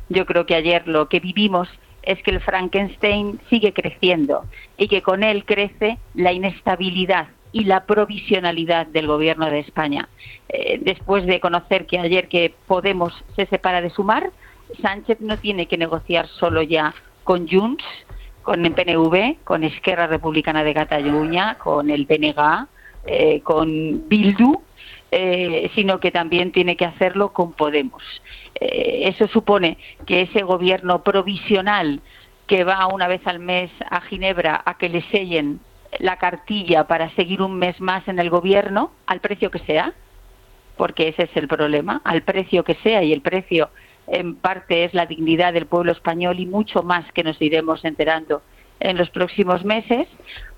Yo 0.09 0.25
creo 0.25 0.45
que 0.45 0.55
ayer 0.55 0.87
lo 0.87 1.09
que 1.09 1.19
vivimos 1.19 1.67
es 2.03 2.21
que 2.23 2.31
el 2.31 2.39
Frankenstein 2.39 3.39
sigue 3.49 3.73
creciendo 3.73 4.45
y 4.77 4.87
que 4.87 5.01
con 5.01 5.23
él 5.23 5.43
crece 5.45 5.97
la 6.13 6.31
inestabilidad 6.31 7.27
y 7.51 7.65
la 7.65 7.85
provisionalidad 7.85 8.87
del 8.87 9.07
gobierno 9.07 9.49
de 9.49 9.59
España. 9.59 10.07
Eh, 10.49 10.79
después 10.81 11.25
de 11.25 11.39
conocer 11.39 11.85
que 11.85 11.99
ayer 11.99 12.27
que 12.27 12.53
Podemos 12.67 13.13
se 13.35 13.45
separa 13.47 13.81
de 13.81 13.89
Sumar, 13.89 14.31
Sánchez 14.81 15.19
no 15.21 15.37
tiene 15.37 15.65
que 15.67 15.77
negociar 15.77 16.27
solo 16.27 16.61
ya 16.61 16.93
con 17.23 17.47
Junts, 17.47 17.83
con 18.43 18.65
el 18.65 18.73
PNV, 18.73 19.43
con 19.43 19.63
Esquerra 19.63 20.07
Republicana 20.07 20.63
de 20.63 20.73
Cataluña, 20.73 21.55
con 21.55 21.89
el 21.89 22.05
PNG, 22.05 22.67
eh, 23.05 23.41
con 23.41 24.07
Bildu, 24.07 24.61
eh, 25.11 25.69
sino 25.75 25.99
que 25.99 26.11
también 26.11 26.51
tiene 26.51 26.75
que 26.75 26.85
hacerlo 26.85 27.33
con 27.33 27.53
Podemos. 27.53 28.03
Eh, 28.55 29.03
eso 29.05 29.27
supone 29.27 29.77
que 30.05 30.21
ese 30.21 30.43
gobierno 30.43 31.03
provisional 31.03 32.01
que 32.47 32.63
va 32.63 32.87
una 32.87 33.07
vez 33.07 33.25
al 33.25 33.39
mes 33.39 33.69
a 33.89 34.01
Ginebra 34.01 34.61
a 34.65 34.77
que 34.77 34.89
le 34.89 35.01
sellen 35.11 35.59
la 35.99 36.17
cartilla 36.17 36.87
para 36.87 37.09
seguir 37.15 37.41
un 37.41 37.57
mes 37.57 37.79
más 37.79 38.07
en 38.07 38.19
el 38.19 38.29
gobierno, 38.29 38.91
al 39.05 39.19
precio 39.19 39.51
que 39.51 39.59
sea, 39.59 39.93
porque 40.75 41.09
ese 41.09 41.23
es 41.23 41.35
el 41.35 41.47
problema, 41.47 42.01
al 42.03 42.21
precio 42.21 42.63
que 42.63 42.75
sea 42.75 43.03
y 43.03 43.13
el 43.13 43.21
precio 43.21 43.69
en 44.07 44.35
parte 44.35 44.85
es 44.85 44.93
la 44.93 45.05
dignidad 45.05 45.53
del 45.53 45.65
pueblo 45.65 45.91
español 45.91 46.39
y 46.39 46.45
mucho 46.45 46.83
más 46.83 47.11
que 47.11 47.23
nos 47.23 47.41
iremos 47.41 47.83
enterando 47.83 48.41
en 48.79 48.97
los 48.97 49.09
próximos 49.09 49.65
meses, 49.65 50.07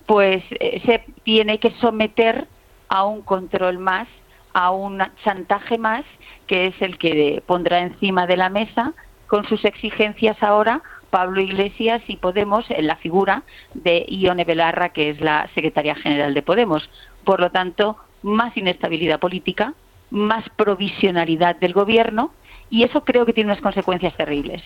pues 0.05 0.43
eh, 0.59 0.81
se 0.85 1.03
tiene 1.23 1.59
que 1.59 1.71
someter 1.81 2.47
a 2.89 3.05
un 3.05 3.21
control 3.21 3.79
más, 3.79 4.07
a 4.53 4.71
un 4.71 5.03
chantaje 5.23 5.77
más, 5.77 6.03
que 6.47 6.67
es 6.67 6.81
el 6.81 6.97
que 6.97 7.43
pondrá 7.45 7.79
encima 7.79 8.27
de 8.27 8.37
la 8.37 8.49
mesa 8.49 8.93
con 9.27 9.47
sus 9.47 9.63
exigencias 9.65 10.41
ahora 10.41 10.81
Pablo 11.09 11.41
Iglesias 11.41 12.01
y 12.07 12.17
Podemos 12.17 12.65
en 12.69 12.87
la 12.87 12.95
figura 12.95 13.43
de 13.73 14.05
Ione 14.07 14.43
Belarra, 14.43 14.89
que 14.89 15.09
es 15.09 15.21
la 15.21 15.49
secretaria 15.55 15.95
general 15.95 16.33
de 16.33 16.41
Podemos. 16.41 16.89
Por 17.23 17.39
lo 17.39 17.51
tanto, 17.51 17.97
más 18.21 18.55
inestabilidad 18.57 19.19
política, 19.19 19.73
más 20.09 20.43
provisionalidad 20.55 21.55
del 21.55 21.73
gobierno 21.73 22.31
y 22.69 22.83
eso 22.83 23.03
creo 23.03 23.25
que 23.25 23.33
tiene 23.33 23.51
unas 23.51 23.61
consecuencias 23.61 24.15
terribles, 24.15 24.61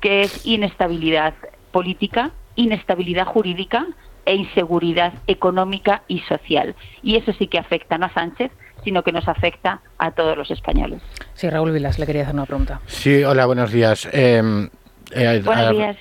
que 0.00 0.22
es 0.22 0.46
inestabilidad 0.46 1.34
política, 1.70 2.30
inestabilidad 2.56 3.26
jurídica 3.26 3.86
e 4.24 4.34
inseguridad 4.34 5.14
económica 5.26 6.02
y 6.08 6.20
social. 6.20 6.74
Y 7.02 7.16
eso 7.16 7.32
sí 7.32 7.46
que 7.46 7.58
afecta 7.58 7.96
a 7.96 8.12
Sánchez, 8.12 8.52
sino 8.84 9.02
que 9.02 9.12
nos 9.12 9.28
afecta 9.28 9.80
a 9.98 10.10
todos 10.12 10.36
los 10.36 10.50
españoles. 10.50 11.00
Sí, 11.34 11.48
Raúl 11.48 11.72
Vilas, 11.72 11.98
le 11.98 12.06
quería 12.06 12.22
hacer 12.22 12.34
una 12.34 12.46
pregunta. 12.46 12.80
Sí, 12.86 13.24
hola, 13.24 13.46
buenos 13.46 13.70
días. 13.72 14.08
Em, 14.12 14.68
eh, 15.10 15.42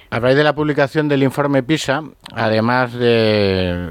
a, 0.10 0.20
raíz 0.20 0.38
de 0.38 0.44
la 0.44 0.54
publicación 0.54 1.08
del 1.08 1.24
informe 1.24 1.64
PISA, 1.64 2.04
además 2.34 2.94
de 2.94 3.90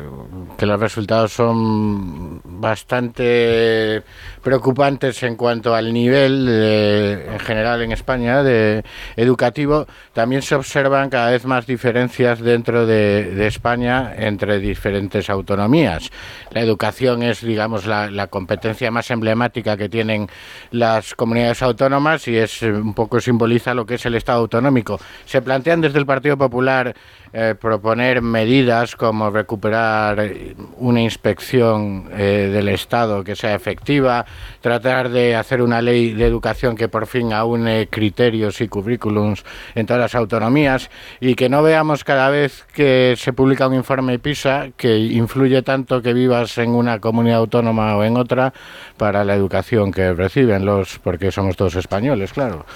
que 0.56 0.66
los 0.66 0.78
resultados 0.78 1.32
son 1.32 2.40
bastante 2.44 4.02
preocupantes 4.42 5.22
en 5.22 5.36
cuanto 5.36 5.74
al 5.74 5.92
nivel 5.92 6.48
en 6.48 7.38
general 7.40 7.82
en 7.82 7.92
España 7.92 8.42
de 8.42 8.82
educativo, 9.16 9.86
también 10.12 10.42
se 10.42 10.54
observan 10.54 11.10
cada 11.10 11.30
vez 11.30 11.44
más 11.44 11.66
diferencias 11.66 12.40
dentro 12.40 12.86
de, 12.86 13.46
España 13.46 14.12
entre 14.16 14.58
diferentes 14.58 15.30
autonomías. 15.30 16.10
La 16.50 16.60
educación 16.60 17.22
es, 17.22 17.40
digamos, 17.40 17.86
la, 17.86 18.10
la, 18.10 18.26
competencia 18.26 18.90
más 18.90 19.10
emblemática 19.10 19.76
que 19.76 19.88
tienen 19.88 20.28
las 20.70 21.14
comunidades 21.14 21.62
autónomas 21.62 22.28
y 22.28 22.36
es 22.36 22.62
un 22.62 22.94
poco 22.94 23.20
simboliza 23.20 23.74
lo 23.74 23.86
que 23.86 23.94
es 23.94 24.06
el 24.06 24.14
Estado 24.14 24.40
autonómico. 24.40 24.99
Se 25.24 25.42
plantean 25.42 25.80
desde 25.80 25.98
el 25.98 26.06
Partido 26.06 26.36
Popular 26.36 26.94
eh, 27.32 27.54
proponer 27.54 28.22
medidas 28.22 28.96
como 28.96 29.30
recuperar 29.30 30.32
una 30.78 31.00
inspección 31.00 32.08
eh, 32.12 32.50
del 32.52 32.68
Estado 32.68 33.22
que 33.22 33.36
sea 33.36 33.54
efectiva, 33.54 34.26
tratar 34.60 35.10
de 35.10 35.36
hacer 35.36 35.62
una 35.62 35.80
ley 35.80 36.12
de 36.12 36.26
educación 36.26 36.74
que 36.74 36.88
por 36.88 37.06
fin 37.06 37.32
aúne 37.32 37.86
criterios 37.88 38.60
y 38.60 38.66
currículums 38.66 39.44
en 39.76 39.86
todas 39.86 40.00
las 40.00 40.14
autonomías 40.16 40.90
y 41.20 41.36
que 41.36 41.48
no 41.48 41.62
veamos 41.62 42.02
cada 42.02 42.30
vez 42.30 42.64
que 42.74 43.14
se 43.16 43.32
publica 43.32 43.68
un 43.68 43.74
informe 43.74 44.18
PISA 44.18 44.70
que 44.76 44.98
influye 44.98 45.62
tanto 45.62 46.02
que 46.02 46.12
vivas 46.12 46.58
en 46.58 46.70
una 46.70 46.98
comunidad 46.98 47.38
autónoma 47.38 47.96
o 47.96 48.02
en 48.02 48.16
otra 48.16 48.52
para 48.96 49.24
la 49.24 49.36
educación 49.36 49.92
que 49.92 50.14
reciben 50.14 50.64
los, 50.64 50.98
porque 50.98 51.30
somos 51.30 51.56
todos 51.56 51.76
españoles, 51.76 52.32
claro. 52.32 52.66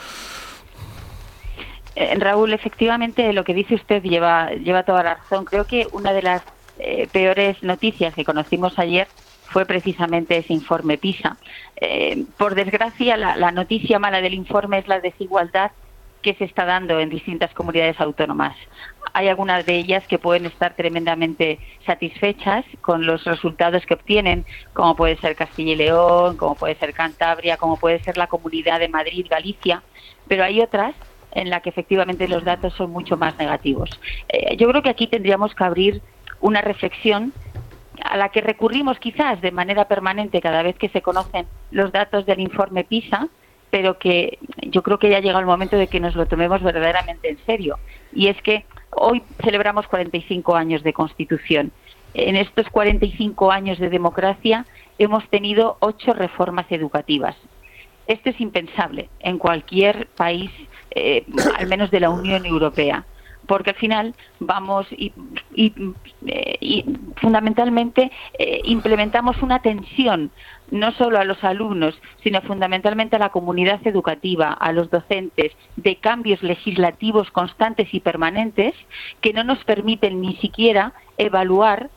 Eh, 1.96 2.16
Raúl, 2.18 2.52
efectivamente 2.52 3.32
lo 3.32 3.44
que 3.44 3.54
dice 3.54 3.74
usted 3.74 4.02
lleva, 4.02 4.50
lleva 4.50 4.82
toda 4.82 5.02
la 5.02 5.14
razón. 5.14 5.44
Creo 5.44 5.66
que 5.66 5.86
una 5.92 6.12
de 6.12 6.22
las 6.22 6.42
eh, 6.78 7.08
peores 7.12 7.62
noticias 7.62 8.14
que 8.14 8.24
conocimos 8.24 8.78
ayer 8.78 9.06
fue 9.46 9.66
precisamente 9.66 10.36
ese 10.36 10.52
informe 10.52 10.98
PISA. 10.98 11.36
Eh, 11.76 12.24
por 12.36 12.56
desgracia, 12.56 13.16
la, 13.16 13.52
noticia 13.52 13.98
mala 13.98 14.20
del 14.20 14.34
informe 14.34 14.78
es 14.78 14.88
la 14.88 15.00
desigualdad 15.00 15.70
que 16.22 16.34
se 16.34 16.44
está 16.44 16.64
dando 16.64 16.98
en 16.98 17.10
distintas 17.10 17.52
comunidades 17.52 18.00
autónomas. 18.00 18.56
Hay 19.12 19.28
algunas 19.28 19.64
de 19.66 19.76
ellas 19.76 20.04
que 20.08 20.18
pueden 20.18 20.46
estar 20.46 20.74
tremendamente 20.74 21.60
satisfechas 21.86 22.64
con 22.80 23.06
los 23.06 23.22
resultados 23.24 23.84
que 23.86 23.94
obtienen, 23.94 24.44
como 24.72 24.96
puede 24.96 25.16
ser 25.18 25.36
Castilla 25.36 25.74
y 25.74 25.76
León, 25.76 26.36
como 26.36 26.56
puede 26.56 26.74
ser 26.76 26.94
Cantabria, 26.94 27.58
como 27.58 27.76
puede 27.76 28.02
ser 28.02 28.16
la 28.16 28.26
Comunidad 28.26 28.80
de 28.80 28.88
Madrid, 28.88 29.26
Galicia, 29.28 29.82
pero 30.26 30.42
hay 30.42 30.60
otras 30.60 30.94
en 31.34 31.50
la 31.50 31.60
que 31.60 31.70
efectivamente 31.70 32.28
los 32.28 32.44
datos 32.44 32.72
son 32.74 32.90
mucho 32.90 33.16
más 33.16 33.36
negativos. 33.38 33.90
Eh, 34.28 34.56
yo 34.56 34.68
creo 34.68 34.82
que 34.82 34.90
aquí 34.90 35.06
tendríamos 35.06 35.54
que 35.54 35.64
abrir 35.64 36.02
una 36.40 36.60
reflexión 36.60 37.32
a 38.02 38.16
la 38.16 38.28
que 38.30 38.40
recurrimos 38.40 38.98
quizás 38.98 39.40
de 39.40 39.50
manera 39.50 39.86
permanente 39.86 40.40
cada 40.40 40.62
vez 40.62 40.76
que 40.76 40.88
se 40.88 41.02
conocen 41.02 41.46
los 41.70 41.92
datos 41.92 42.26
del 42.26 42.40
informe 42.40 42.84
PISA, 42.84 43.28
pero 43.70 43.98
que 43.98 44.38
yo 44.62 44.82
creo 44.82 44.98
que 44.98 45.10
ya 45.10 45.20
llega 45.20 45.38
el 45.38 45.46
momento 45.46 45.76
de 45.76 45.88
que 45.88 46.00
nos 46.00 46.14
lo 46.14 46.26
tomemos 46.26 46.62
verdaderamente 46.62 47.30
en 47.30 47.38
serio. 47.44 47.78
Y 48.12 48.28
es 48.28 48.40
que 48.42 48.64
hoy 48.90 49.22
celebramos 49.42 49.86
45 49.88 50.54
años 50.54 50.82
de 50.82 50.92
Constitución. 50.92 51.72
En 52.14 52.36
estos 52.36 52.68
45 52.70 53.50
años 53.50 53.78
de 53.78 53.90
democracia 53.90 54.64
hemos 54.98 55.28
tenido 55.28 55.76
ocho 55.80 56.12
reformas 56.12 56.66
educativas. 56.70 57.36
Esto 58.06 58.30
es 58.30 58.40
impensable 58.40 59.08
en 59.20 59.38
cualquier 59.38 60.06
país 60.08 60.50
eh, 60.94 61.24
al 61.58 61.66
menos 61.66 61.90
de 61.90 62.00
la 62.00 62.10
Unión 62.10 62.46
Europea 62.46 63.04
porque 63.46 63.70
al 63.70 63.76
final 63.76 64.14
vamos 64.40 64.86
y, 64.90 65.12
eh, 66.26 66.84
fundamentalmente 67.16 68.10
eh, 68.38 68.60
implementamos 68.64 69.42
una 69.42 69.60
tensión 69.60 70.30
no 70.70 70.92
solo 70.92 71.18
a 71.18 71.24
los 71.24 71.42
alumnos, 71.44 71.94
sino 72.22 72.40
fundamentalmente 72.42 73.16
a 73.16 73.18
la 73.18 73.28
comunidad 73.28 73.86
educativa, 73.86 74.52
a 74.52 74.72
los 74.72 74.90
docentes, 74.90 75.52
de 75.76 75.96
cambios 75.96 76.42
legislativos 76.42 77.30
constantes 77.30 77.92
y 77.92 78.00
permanentes 78.00 78.74
que 79.20 79.32
no 79.32 79.44
nos 79.44 79.62
permiten 79.64 80.20
ni 80.20 80.36
siquiera 80.36 80.94
evaluar. 81.18 81.90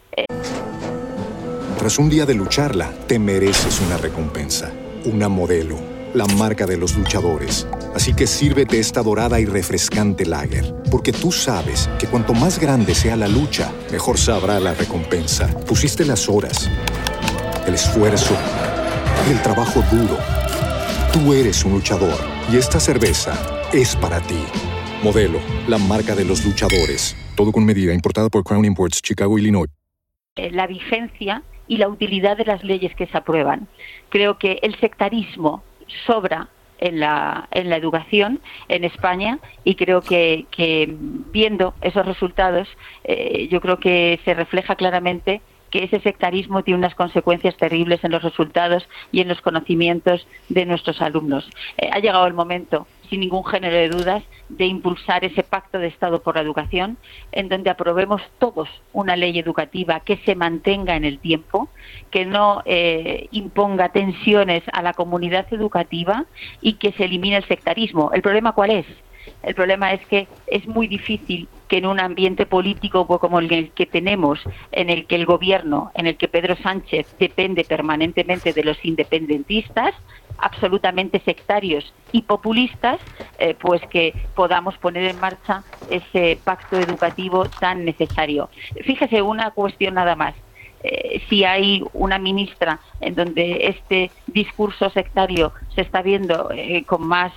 Tras 1.80 1.98
un 1.98 2.10
día 2.10 2.26
de 2.26 2.36
lucharla, 2.36 2.92
te 3.08 3.20
mereces 3.20 3.82
una 3.82 3.98
recompensa, 3.98 4.72
una 5.06 5.30
modelo 5.30 5.87
la 6.14 6.26
marca 6.26 6.66
de 6.66 6.78
los 6.78 6.96
luchadores. 6.96 7.68
Así 7.96 8.14
que 8.14 8.28
sírvete 8.28 8.80
esta 8.80 9.02
dorada 9.04 9.40
y 9.40 9.46
refrescante 9.46 10.26
lager, 10.26 10.74
porque 10.92 11.12
tú 11.12 11.32
sabes 11.32 11.90
que 12.00 12.08
cuanto 12.08 12.34
más 12.34 12.60
grande 12.60 12.96
sea 12.96 13.16
la 13.16 13.28
lucha, 13.28 13.72
mejor 13.92 14.18
sabrá 14.18 14.60
la 14.60 14.74
recompensa. 14.74 15.48
Pusiste 15.66 16.06
las 16.06 16.30
horas, 16.30 16.70
el 17.66 17.74
esfuerzo, 17.74 18.36
el 19.30 19.42
trabajo 19.42 19.84
duro. 19.92 20.18
Tú 21.12 21.34
eres 21.34 21.64
un 21.66 21.74
luchador 21.74 22.18
y 22.52 22.58
esta 22.58 22.80
cerveza 22.80 23.34
es 23.74 23.96
para 23.96 24.22
ti. 24.22 24.44
Modelo, 25.04 25.40
la 25.68 25.78
marca 25.78 26.16
de 26.16 26.26
los 26.26 26.46
luchadores. 26.46 27.16
Todo 27.36 27.52
con 27.52 27.66
medida, 27.66 27.94
importada 27.94 28.30
por 28.30 28.44
Crown 28.44 28.66
Imports, 28.66 29.02
Chicago, 29.02 29.38
Illinois. 29.38 29.70
Eh, 30.36 30.52
la 30.52 30.68
vigencia 30.68 31.44
y 31.68 31.78
la 31.78 31.88
utilidad 31.88 32.38
de 32.38 32.46
las 32.46 32.64
leyes 32.64 32.96
que 32.96 33.08
se 33.08 33.18
aprueban. 33.18 33.68
Creo 34.10 34.38
que 34.38 34.60
el 34.62 34.80
sectarismo 34.80 35.64
sobra 36.06 36.50
en 36.80 37.00
la, 37.00 37.48
en 37.52 37.70
la 37.70 37.78
educación 37.78 38.40
en 38.68 38.84
España 38.84 39.40
y 39.64 39.76
creo 39.76 40.02
que, 40.02 40.46
viendo 41.32 41.74
esos 41.82 42.06
resultados 42.06 42.68
eh, 43.04 43.48
yo 43.50 43.62
creo 43.62 43.80
que 43.80 44.20
se 44.26 44.34
refleja 44.34 44.76
claramente 44.76 45.42
que 45.72 45.84
ese 45.84 46.00
sectarismo 46.00 46.64
tiene 46.64 46.80
unas 46.80 46.96
consecuencias 46.96 47.58
terribles 47.58 48.04
en 48.04 48.12
los 48.12 48.24
resultados 48.24 48.88
y 49.12 49.22
en 49.22 49.28
los 49.28 49.42
conocimientos 49.42 50.26
de 50.48 50.66
nuestros 50.66 51.02
alumnos. 51.02 51.50
Eh, 51.78 51.90
ha 51.92 52.00
llegado 52.00 52.26
el 52.26 52.34
momento 52.34 52.88
sin 53.10 53.22
ningún 53.22 53.44
género 53.46 53.76
de 53.76 53.90
dudas, 53.90 54.24
de 54.50 54.66
impulsar 54.66 55.24
ese 55.26 55.44
pacto 55.44 55.80
de 55.80 55.88
Estado 55.88 56.22
por 56.22 56.36
la 56.36 56.42
educación, 56.42 56.98
en 57.32 57.50
donde 57.50 57.70
aprobemos 57.70 58.22
todos 58.40 58.70
una 58.94 59.16
ley 59.16 59.38
educativa 59.40 60.00
que 60.02 60.18
se 60.18 60.36
mantenga 60.36 60.96
en 60.96 61.06
el 61.06 61.20
tiempo, 61.20 61.70
que 62.12 62.26
no 62.26 62.62
eh, 62.66 63.28
imponga 63.32 63.90
tensiones 63.90 64.64
a 64.72 64.82
la 64.82 64.94
comunidad 64.94 65.46
educativa 65.52 66.26
y 66.62 66.74
que 66.74 66.92
se 66.94 67.06
elimine 67.06 67.38
el 67.38 67.46
sectarismo. 67.46 68.12
¿El 68.14 68.22
problema 68.22 68.52
cuál 68.54 68.72
es? 68.72 68.86
El 69.44 69.56
problema 69.56 69.94
es 69.94 70.06
que 70.08 70.28
es 70.48 70.68
muy 70.68 70.88
difícil 70.88 71.48
que 71.68 71.78
en 71.78 71.86
un 71.86 72.00
ambiente 72.00 72.46
político 72.46 73.06
como 73.06 73.40
el 73.40 73.72
que 73.72 73.86
tenemos, 73.86 74.40
en 74.72 74.90
el 74.90 75.06
que 75.06 75.16
el 75.16 75.26
gobierno, 75.26 75.92
en 75.96 76.08
el 76.08 76.16
que 76.18 76.28
Pedro 76.28 76.56
Sánchez 76.56 77.16
depende 77.20 77.64
permanentemente 77.64 78.54
de 78.54 78.64
los 78.64 78.84
independentistas, 78.84 79.94
absolutamente 80.38 81.20
sectarios 81.20 81.94
y 82.12 82.22
populistas, 82.24 83.00
eh, 83.40 83.56
pues 83.60 83.82
que 83.90 84.14
podamos 84.36 84.78
poner 84.78 85.06
en 85.06 85.20
marcha 85.20 85.64
ese 85.90 86.40
pacto 86.44 86.78
educativo 86.78 87.46
tan 87.60 87.86
necesario. 87.86 88.50
Fíjese 88.84 89.22
una 89.22 89.52
cuestión 89.52 89.96
nada 89.96 90.16
más. 90.16 90.36
Eh, 90.84 91.24
si 91.28 91.44
hay 91.44 91.84
una 91.94 92.20
ministra 92.20 92.80
en 93.02 93.16
donde 93.16 93.68
este 93.68 94.12
discurso 94.28 94.90
sectario 94.92 95.52
se 95.74 95.82
está 95.82 96.04
viendo 96.04 96.52
eh, 96.52 96.84
con 96.86 97.08
más 97.08 97.34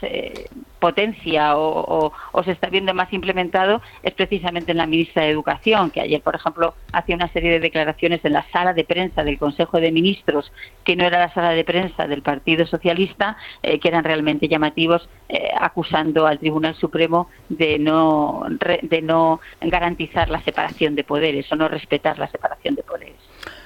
potencia 0.80 1.56
o, 1.56 2.12
se 2.44 2.52
está 2.52 2.68
viendo 2.68 2.94
más 2.94 3.12
implementado 3.12 3.80
es 4.02 4.14
precisamente 4.14 4.72
en 4.72 4.78
la 4.78 4.86
ministra 4.86 5.22
de 5.22 5.30
Educación, 5.30 5.90
que 5.90 6.00
ayer, 6.00 6.20
por 6.22 6.34
ejemplo, 6.34 6.74
hacía 6.92 7.14
una 7.14 7.28
serie 7.28 7.52
de 7.52 7.60
declaraciones 7.60 8.24
en 8.24 8.32
la 8.32 8.46
sala 8.50 8.72
de 8.72 8.84
prensa 8.84 9.22
del 9.22 9.38
Consejo 9.38 9.80
de 9.80 9.92
Ministros, 9.92 10.50
que 10.84 10.96
no 10.96 11.04
era 11.04 11.18
la 11.18 11.32
sala 11.32 11.50
de 11.50 11.64
prensa 11.64 12.06
del 12.06 12.22
Partido 12.22 12.66
Socialista, 12.66 13.36
eh, 13.62 13.78
que 13.78 13.88
eran 13.88 14.04
realmente 14.04 14.48
llamativos, 14.48 15.08
eh, 15.28 15.50
acusando 15.58 16.26
al 16.26 16.38
Tribunal 16.38 16.74
Supremo 16.74 17.28
de 17.48 17.78
no, 17.78 18.44
de 18.82 19.02
no 19.02 19.40
garantizar 19.60 20.30
la 20.30 20.40
separación 20.42 20.94
de 20.94 21.04
poderes 21.04 21.50
o 21.52 21.56
no 21.56 21.68
respetar 21.68 22.18
la 22.18 22.28
separación 22.28 22.74
de 22.74 22.82
poderes. 22.82 23.16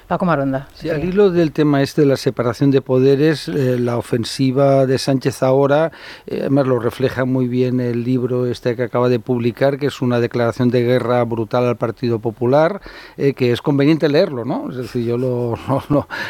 Paco 0.07 0.25
Maronda. 0.25 0.67
Sí, 0.75 0.89
al 0.89 1.03
hilo 1.03 1.31
del 1.31 1.51
tema 1.51 1.81
este 1.81 2.01
de 2.01 2.07
la 2.07 2.17
separación 2.17 2.69
de 2.69 2.81
poderes, 2.81 3.47
eh, 3.47 3.79
la 3.79 3.97
ofensiva 3.97 4.85
de 4.85 4.99
Sánchez 4.99 5.41
ahora, 5.41 5.91
eh, 6.27 6.37
además 6.41 6.67
lo 6.67 6.77
refleja 6.77 7.25
muy 7.25 7.47
bien 7.47 7.79
el 7.79 8.03
libro 8.03 8.45
este 8.45 8.75
que 8.75 8.83
acaba 8.83 9.09
de 9.09 9.19
publicar, 9.19 9.79
que 9.79 9.87
es 9.87 10.01
una 10.03 10.19
declaración 10.19 10.69
de 10.69 10.83
guerra 10.83 11.23
brutal 11.23 11.65
al 11.65 11.77
Partido 11.77 12.19
Popular, 12.19 12.81
eh, 13.17 13.33
que 13.33 13.51
es 13.51 13.63
conveniente 13.63 14.07
leerlo, 14.07 14.45
¿no? 14.45 14.69
Es 14.69 14.77
decir, 14.77 15.05
yo 15.05 15.17
lo, 15.17 15.57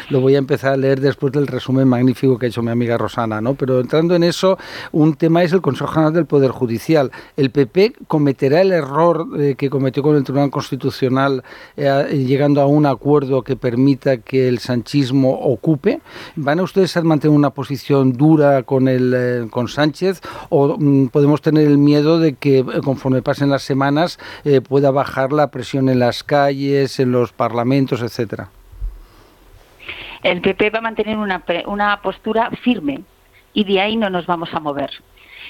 lo, 0.08 0.20
voy 0.20 0.36
a 0.36 0.38
empezar 0.38 0.72
a 0.72 0.76
leer 0.78 1.00
después 1.00 1.34
del 1.34 1.46
resumen 1.46 1.86
magnífico 1.86 2.38
que 2.38 2.46
ha 2.46 2.48
hecho 2.48 2.62
mi 2.62 2.70
amiga 2.70 2.96
Rosana, 2.96 3.42
¿no? 3.42 3.56
Pero 3.56 3.80
entrando 3.80 4.14
en 4.14 4.22
eso, 4.22 4.56
un 4.92 5.16
tema 5.16 5.42
es 5.42 5.52
el 5.52 5.60
Consejo 5.60 5.90
General 5.90 6.14
del 6.14 6.24
Poder 6.24 6.50
Judicial. 6.50 7.10
El 7.36 7.50
PP 7.50 7.92
cometerá 8.08 8.62
el 8.62 8.72
error 8.72 9.26
que 9.56 9.68
cometió 9.68 10.02
con 10.02 10.16
el 10.16 10.24
Tribunal 10.24 10.50
Constitucional 10.50 11.44
llegando 11.76 12.62
a 12.62 12.66
un 12.66 12.86
acuerdo 12.86 13.42
que 13.42 13.56
permita 13.66 14.18
que 14.18 14.46
el 14.46 14.60
sanchismo 14.60 15.32
ocupe? 15.32 16.00
¿Van 16.36 16.60
a 16.60 16.62
ustedes 16.62 16.96
a 16.96 17.02
mantener 17.02 17.36
una 17.36 17.50
posición 17.50 18.12
dura 18.12 18.62
con, 18.62 18.86
el, 18.86 19.12
eh, 19.12 19.48
con 19.50 19.66
Sánchez 19.66 20.20
o 20.50 20.76
mm, 20.78 21.08
podemos 21.08 21.42
tener 21.42 21.66
el 21.66 21.78
miedo 21.78 22.20
de 22.20 22.34
que 22.34 22.58
eh, 22.60 22.64
conforme 22.84 23.22
pasen 23.22 23.50
las 23.50 23.64
semanas 23.64 24.20
eh, 24.44 24.60
pueda 24.60 24.92
bajar 24.92 25.32
la 25.32 25.50
presión 25.50 25.88
en 25.88 25.98
las 25.98 26.22
calles, 26.22 27.00
en 27.00 27.10
los 27.10 27.32
parlamentos, 27.32 28.02
etcétera? 28.02 28.50
El 30.22 30.40
PP 30.42 30.70
va 30.70 30.78
a 30.78 30.82
mantener 30.82 31.16
una, 31.18 31.42
una 31.66 32.00
postura 32.02 32.50
firme 32.62 33.00
y 33.52 33.64
de 33.64 33.80
ahí 33.80 33.96
no 33.96 34.10
nos 34.10 34.26
vamos 34.26 34.50
a 34.54 34.60
mover. 34.60 34.90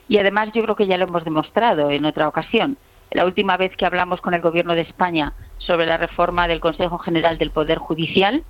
Y 0.09 0.17
además 0.17 0.49
yo 0.55 0.63
creo 0.63 0.77
que 0.77 0.87
ya 0.87 0.97
lo 0.97 1.05
hemos 1.05 1.25
demostrado 1.25 1.91
en 1.91 2.07
otra 2.07 2.29
ocasión. 2.29 2.79
La 3.11 3.25
última 3.25 3.57
vez 3.57 3.77
que 3.77 3.87
hablamos 3.87 4.21
con 4.21 4.35
el 4.35 4.41
Gobierno 4.41 4.75
de 4.75 4.83
España 4.83 5.33
sobre 5.59 5.87
la 5.87 5.97
reforma 5.97 6.49
del 6.49 6.61
Consejo 6.61 6.99
General 6.99 7.39
del 7.39 7.51
Poder 7.51 7.79
Judicial, 7.79 8.43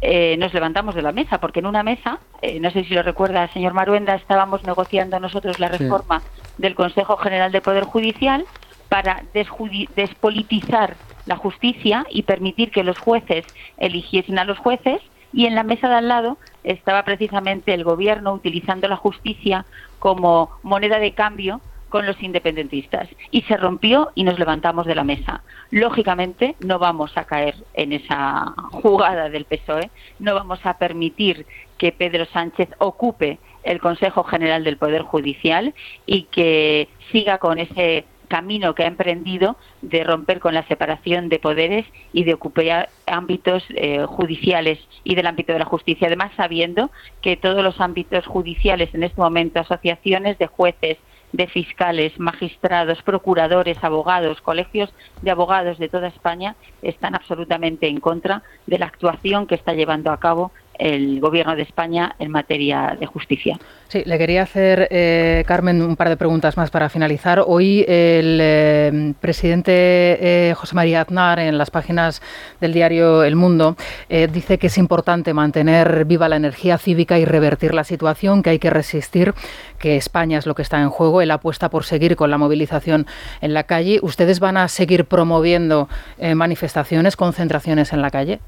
eh, 0.00 0.36
nos 0.38 0.54
levantamos 0.54 0.94
de 0.94 1.02
la 1.02 1.12
mesa, 1.12 1.38
porque 1.38 1.60
en 1.60 1.66
una 1.66 1.82
mesa, 1.82 2.20
eh, 2.40 2.58
no 2.58 2.70
sé 2.70 2.84
si 2.84 2.94
lo 2.94 3.02
recuerda 3.02 3.44
el 3.44 3.50
señor 3.50 3.74
Maruenda, 3.74 4.14
estábamos 4.14 4.64
negociando 4.64 5.20
nosotros 5.20 5.58
la 5.60 5.68
reforma 5.68 6.22
del 6.56 6.74
Consejo 6.74 7.18
General 7.18 7.52
del 7.52 7.60
Poder 7.60 7.84
Judicial 7.84 8.46
para 8.88 9.22
despolitizar 9.34 10.96
la 11.26 11.36
justicia 11.36 12.06
y 12.10 12.22
permitir 12.22 12.70
que 12.70 12.82
los 12.82 12.98
jueces 12.98 13.44
eligiesen 13.76 14.38
a 14.38 14.44
los 14.44 14.58
jueces 14.58 15.00
y 15.32 15.46
en 15.46 15.54
la 15.54 15.62
mesa 15.62 15.88
de 15.88 15.96
al 15.96 16.08
lado 16.08 16.38
estaba 16.64 17.04
precisamente 17.04 17.72
el 17.72 17.84
gobierno 17.84 18.32
utilizando 18.32 18.88
la 18.88 18.96
justicia 18.96 19.64
como 19.98 20.50
moneda 20.62 20.98
de 20.98 21.12
cambio 21.12 21.60
con 21.90 22.06
los 22.06 22.22
independentistas 22.22 23.08
y 23.30 23.42
se 23.42 23.58
rompió 23.58 24.10
y 24.14 24.24
nos 24.24 24.38
levantamos 24.38 24.86
de 24.86 24.94
la 24.94 25.04
mesa. 25.04 25.42
Lógicamente 25.70 26.56
no 26.60 26.78
vamos 26.78 27.16
a 27.18 27.24
caer 27.24 27.56
en 27.74 27.92
esa 27.92 28.54
jugada 28.70 29.28
del 29.28 29.44
PSOE, 29.44 29.90
no 30.18 30.34
vamos 30.34 30.60
a 30.64 30.78
permitir 30.78 31.44
que 31.76 31.92
Pedro 31.92 32.24
Sánchez 32.26 32.70
ocupe 32.78 33.38
el 33.62 33.80
Consejo 33.80 34.24
General 34.24 34.64
del 34.64 34.78
Poder 34.78 35.02
Judicial 35.02 35.74
y 36.06 36.22
que 36.24 36.88
siga 37.12 37.38
con 37.38 37.58
ese 37.58 38.06
camino 38.30 38.76
que 38.76 38.84
ha 38.84 38.86
emprendido 38.86 39.56
de 39.82 40.04
romper 40.04 40.38
con 40.38 40.54
la 40.54 40.66
separación 40.68 41.28
de 41.28 41.40
poderes 41.40 41.84
y 42.12 42.22
de 42.22 42.34
ocupar 42.34 42.88
ámbitos 43.06 43.64
eh, 43.70 44.06
judiciales 44.06 44.78
y 45.02 45.16
del 45.16 45.26
ámbito 45.26 45.52
de 45.52 45.58
la 45.58 45.64
justicia. 45.64 46.06
Además, 46.06 46.30
sabiendo 46.36 46.90
que 47.22 47.36
todos 47.36 47.62
los 47.64 47.80
ámbitos 47.80 48.24
judiciales 48.26 48.94
en 48.94 49.02
este 49.02 49.20
momento, 49.20 49.58
asociaciones 49.58 50.38
de 50.38 50.46
jueces, 50.46 50.96
de 51.32 51.46
fiscales, 51.46 52.18
magistrados, 52.18 53.02
procuradores, 53.02 53.82
abogados, 53.82 54.40
colegios 54.40 54.92
de 55.22 55.30
abogados 55.30 55.78
de 55.78 55.88
toda 55.88 56.08
España 56.08 56.56
están 56.82 57.14
absolutamente 57.14 57.88
en 57.88 58.00
contra 58.00 58.42
de 58.66 58.78
la 58.78 58.86
actuación 58.86 59.46
que 59.46 59.54
está 59.54 59.74
llevando 59.74 60.10
a 60.10 60.18
cabo 60.18 60.52
el 60.80 61.20
Gobierno 61.20 61.54
de 61.54 61.62
España 61.62 62.14
en 62.18 62.30
materia 62.30 62.96
de 62.98 63.06
justicia. 63.06 63.58
Sí, 63.88 64.02
le 64.06 64.18
quería 64.18 64.42
hacer, 64.42 64.88
eh, 64.90 65.44
Carmen, 65.46 65.82
un 65.82 65.96
par 65.96 66.08
de 66.08 66.16
preguntas 66.16 66.56
más 66.56 66.70
para 66.70 66.88
finalizar. 66.88 67.42
Hoy 67.44 67.80
el 67.88 68.38
eh, 68.40 69.14
presidente 69.20 69.72
eh, 69.72 70.54
José 70.54 70.74
María 70.76 71.02
Aznar, 71.02 71.40
en 71.40 71.58
las 71.58 71.70
páginas 71.70 72.22
del 72.60 72.72
diario 72.72 73.24
El 73.24 73.36
Mundo, 73.36 73.76
dice 74.08 74.58
que 74.58 74.68
es 74.68 74.78
importante 74.78 75.34
mantener 75.34 76.04
viva 76.04 76.28
la 76.28 76.36
energía 76.36 76.78
cívica 76.78 77.18
y 77.18 77.24
revertir 77.24 77.74
la 77.74 77.84
situación, 77.84 78.42
que 78.42 78.50
hay 78.50 78.58
que 78.58 78.70
resistir, 78.70 79.34
que 79.78 79.96
España 79.96 80.38
es 80.38 80.46
lo 80.46 80.54
que 80.54 80.62
está 80.62 80.80
en 80.80 80.90
juego. 80.90 81.20
Él 81.20 81.30
apuesta 81.30 81.68
por 81.68 81.84
seguir 81.84 82.16
con 82.16 82.30
la 82.30 82.38
movilización 82.38 83.06
en 83.40 83.54
la 83.54 83.64
calle. 83.64 83.98
¿Ustedes 84.02 84.40
van 84.40 84.56
a 84.56 84.68
seguir 84.68 85.04
promoviendo 85.04 85.88
manifestaciones, 86.34 87.16
concentraciones 87.16 87.92
en 87.92 88.02
la 88.02 88.10
calle? 88.10 88.40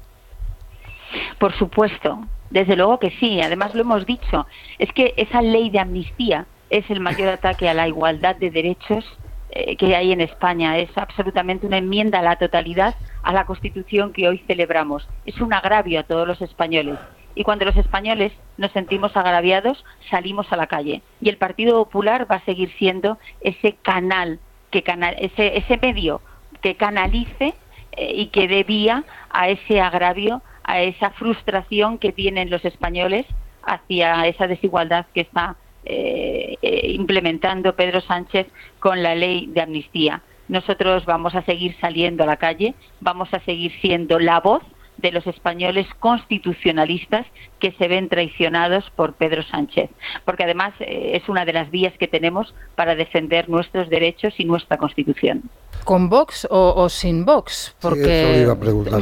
Por 1.39 1.53
supuesto, 1.53 2.19
desde 2.49 2.75
luego 2.75 2.99
que 2.99 3.11
sí, 3.19 3.41
además 3.41 3.73
lo 3.73 3.81
hemos 3.81 4.05
dicho, 4.05 4.45
es 4.77 4.91
que 4.93 5.13
esa 5.17 5.41
ley 5.41 5.69
de 5.69 5.79
amnistía 5.79 6.45
es 6.69 6.89
el 6.89 6.99
mayor 6.99 7.29
ataque 7.33 7.69
a 7.69 7.73
la 7.73 7.87
igualdad 7.87 8.35
de 8.35 8.51
derechos 8.51 9.05
eh, 9.51 9.75
que 9.75 9.95
hay 9.95 10.11
en 10.11 10.21
España, 10.21 10.77
es 10.79 10.89
absolutamente 10.97 11.67
una 11.67 11.77
enmienda 11.77 12.19
a 12.19 12.23
la 12.23 12.37
totalidad 12.37 12.95
a 13.21 13.33
la 13.33 13.45
Constitución 13.45 14.11
que 14.11 14.27
hoy 14.27 14.43
celebramos, 14.47 15.07
es 15.25 15.39
un 15.41 15.53
agravio 15.53 15.99
a 15.99 16.03
todos 16.03 16.27
los 16.27 16.41
españoles. 16.41 16.97
Y 17.35 17.43
cuando 17.43 17.65
los 17.65 17.75
españoles 17.77 18.31
nos 18.57 18.71
sentimos 18.71 19.15
agraviados, 19.15 19.83
salimos 20.09 20.51
a 20.51 20.57
la 20.57 20.67
calle. 20.67 21.01
Y 21.21 21.29
el 21.29 21.37
Partido 21.37 21.83
Popular 21.83 22.27
va 22.29 22.37
a 22.37 22.45
seguir 22.45 22.71
siendo 22.77 23.17
ese 23.41 23.75
canal, 23.81 24.39
que 24.71 24.83
canal 24.83 25.15
ese, 25.19 25.57
ese 25.57 25.77
medio 25.77 26.21
que 26.61 26.75
canalice 26.75 27.53
eh, 27.91 28.11
y 28.15 28.27
que 28.27 28.47
dé 28.47 28.63
vía 28.63 29.03
a 29.29 29.49
ese 29.49 29.81
agravio 29.81 30.41
a 30.63 30.81
esa 30.81 31.11
frustración 31.11 31.97
que 31.97 32.11
tienen 32.11 32.49
los 32.49 32.63
españoles 32.65 33.25
hacia 33.63 34.27
esa 34.27 34.47
desigualdad 34.47 35.05
que 35.13 35.21
está 35.21 35.55
eh, 35.85 36.57
eh, 36.61 36.91
implementando 36.91 37.75
Pedro 37.75 38.01
Sánchez 38.01 38.47
con 38.79 39.03
la 39.03 39.15
ley 39.15 39.47
de 39.47 39.61
amnistía. 39.61 40.21
Nosotros 40.47 41.05
vamos 41.05 41.35
a 41.35 41.41
seguir 41.43 41.75
saliendo 41.79 42.23
a 42.23 42.27
la 42.27 42.37
calle, 42.37 42.73
vamos 42.99 43.33
a 43.33 43.39
seguir 43.41 43.71
siendo 43.81 44.19
la 44.19 44.39
voz 44.39 44.63
de 44.97 45.11
los 45.11 45.25
españoles 45.27 45.87
constitucionalistas 45.99 47.25
que 47.59 47.71
se 47.73 47.87
ven 47.87 48.09
traicionados 48.09 48.89
por 48.95 49.13
Pedro 49.13 49.43
Sánchez, 49.43 49.89
porque 50.25 50.43
además 50.43 50.73
eh, 50.79 51.11
es 51.21 51.27
una 51.29 51.45
de 51.45 51.53
las 51.53 51.71
vías 51.71 51.93
que 51.97 52.07
tenemos 52.07 52.53
para 52.75 52.95
defender 52.95 53.49
nuestros 53.49 53.89
derechos 53.89 54.33
y 54.37 54.45
nuestra 54.45 54.77
Constitución. 54.77 55.49
¿Con 55.83 56.09
Vox 56.09 56.47
o, 56.49 56.87
sin 56.87 57.25
Vox? 57.25 57.75
Porque... 57.81 58.47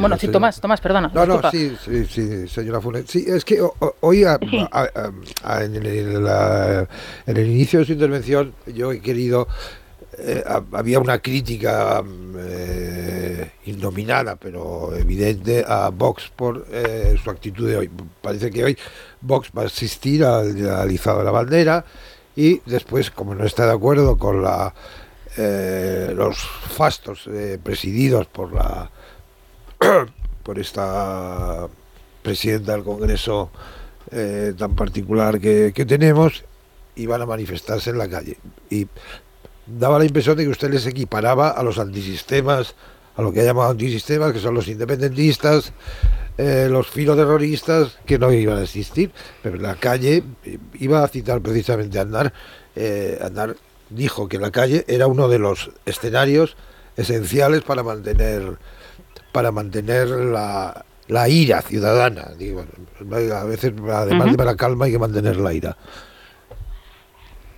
bueno, 0.00 0.18
sí, 0.18 0.28
Tomás, 0.28 0.60
Tomás, 0.60 0.80
perdona. 0.80 1.12
No, 1.14 1.26
no, 1.26 1.40
sí, 1.50 1.76
sí, 1.80 2.04
sí, 2.06 2.48
señora 2.48 2.80
Funes. 2.80 3.04
Sí, 3.08 3.24
es 3.26 3.44
que 3.44 3.60
hoy, 4.00 4.24
en, 4.24 4.68
el, 7.26 7.46
inicio 7.48 7.78
de 7.80 7.84
su 7.84 7.92
intervención, 7.92 8.52
yo 8.66 8.90
he 8.90 9.00
querido 9.00 9.46
eh, 10.18 10.44
había 10.72 11.00
una 11.00 11.20
crítica 11.20 12.04
eh, 12.36 13.50
indominada, 13.64 14.36
pero 14.36 14.94
evidente, 14.94 15.64
a 15.66 15.88
Vox 15.88 16.30
por 16.36 16.66
eh, 16.70 17.16
su 17.22 17.30
actitud 17.30 17.66
de 17.66 17.78
hoy. 17.78 17.90
Parece 18.20 18.50
que 18.50 18.62
hoy 18.62 18.78
Vox 19.22 19.50
va 19.56 19.62
a 19.62 19.66
asistir 19.66 20.22
al, 20.24 20.68
al 20.68 20.92
izado 20.92 21.20
de 21.20 21.24
la 21.24 21.30
bandera 21.30 21.84
y 22.36 22.60
después, 22.66 23.10
como 23.10 23.34
no 23.34 23.44
está 23.44 23.64
de 23.66 23.72
acuerdo 23.72 24.18
con 24.18 24.42
los 24.42 26.38
fastos 26.38 27.28
presididos 27.62 28.26
por 28.26 28.52
la 28.52 28.90
por 30.42 30.58
esta 30.58 31.68
presidenta 32.22 32.72
del 32.72 32.84
Congreso 32.84 33.50
tan 34.58 34.74
particular 34.74 35.40
que, 35.40 35.72
que, 35.74 35.86
tenemos 35.86 36.44
iban 36.96 37.22
a 37.22 37.26
manifestarse 37.26 37.90
en 37.90 37.98
la 37.98 38.08
calle 38.08 38.36
y 38.68 38.86
daba 39.78 39.98
la 39.98 40.04
impresión 40.04 40.36
de 40.36 40.44
que 40.44 40.50
usted 40.50 40.70
les 40.70 40.86
equiparaba 40.86 41.50
a 41.50 41.62
los 41.62 41.78
antisistemas 41.78 42.74
a 43.16 43.22
lo 43.22 43.32
que 43.32 43.40
ha 43.40 43.44
llamado 43.44 43.70
antisistemas 43.70 44.32
que 44.32 44.38
son 44.38 44.54
los 44.54 44.68
independentistas 44.68 45.72
los 46.38 46.88
filoterroristas 46.88 47.98
que 48.06 48.18
no 48.18 48.32
iban 48.32 48.58
a 48.58 48.62
existir 48.62 49.12
pero 49.42 49.56
en 49.56 49.62
la 49.62 49.74
calle 49.74 50.24
iba 50.80 51.04
a 51.04 51.08
citar 51.08 51.40
precisamente 51.42 51.98
a 51.98 52.02
Andar 52.02 52.32
Andar 53.20 53.56
dijo 53.90 54.28
que 54.28 54.38
la 54.38 54.50
calle 54.50 54.84
era 54.88 55.06
uno 55.06 55.28
de 55.28 55.38
los 55.38 55.70
escenarios 55.84 56.56
esenciales 56.96 57.62
para 57.62 57.82
mantener 57.82 58.56
para 59.32 59.50
mantener 59.50 60.08
la, 60.08 60.84
la 61.08 61.28
ira 61.28 61.62
ciudadana. 61.62 62.22
a 62.22 63.44
veces, 63.44 63.72
además 63.90 64.36
de 64.36 64.44
la 64.44 64.56
calma, 64.56 64.84
hay 64.84 64.92
que 64.92 64.98
mantener 64.98 65.36
la 65.36 65.52
ira. 65.52 65.76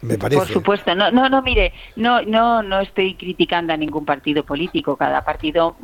Me 0.04 0.18
parece. 0.18 0.38
Por 0.38 0.48
supuesto, 0.48 0.94
no, 0.94 1.10
no, 1.10 1.28
no, 1.28 1.42
mire, 1.42 1.72
no, 1.96 2.22
no, 2.22 2.62
no 2.62 2.80
estoy 2.80 3.14
criticando 3.14 3.72
a 3.72 3.76
ningún 3.76 4.04
partido 4.04 4.44
político. 4.44 4.96
Cada 4.96 5.24
partido, 5.24 5.76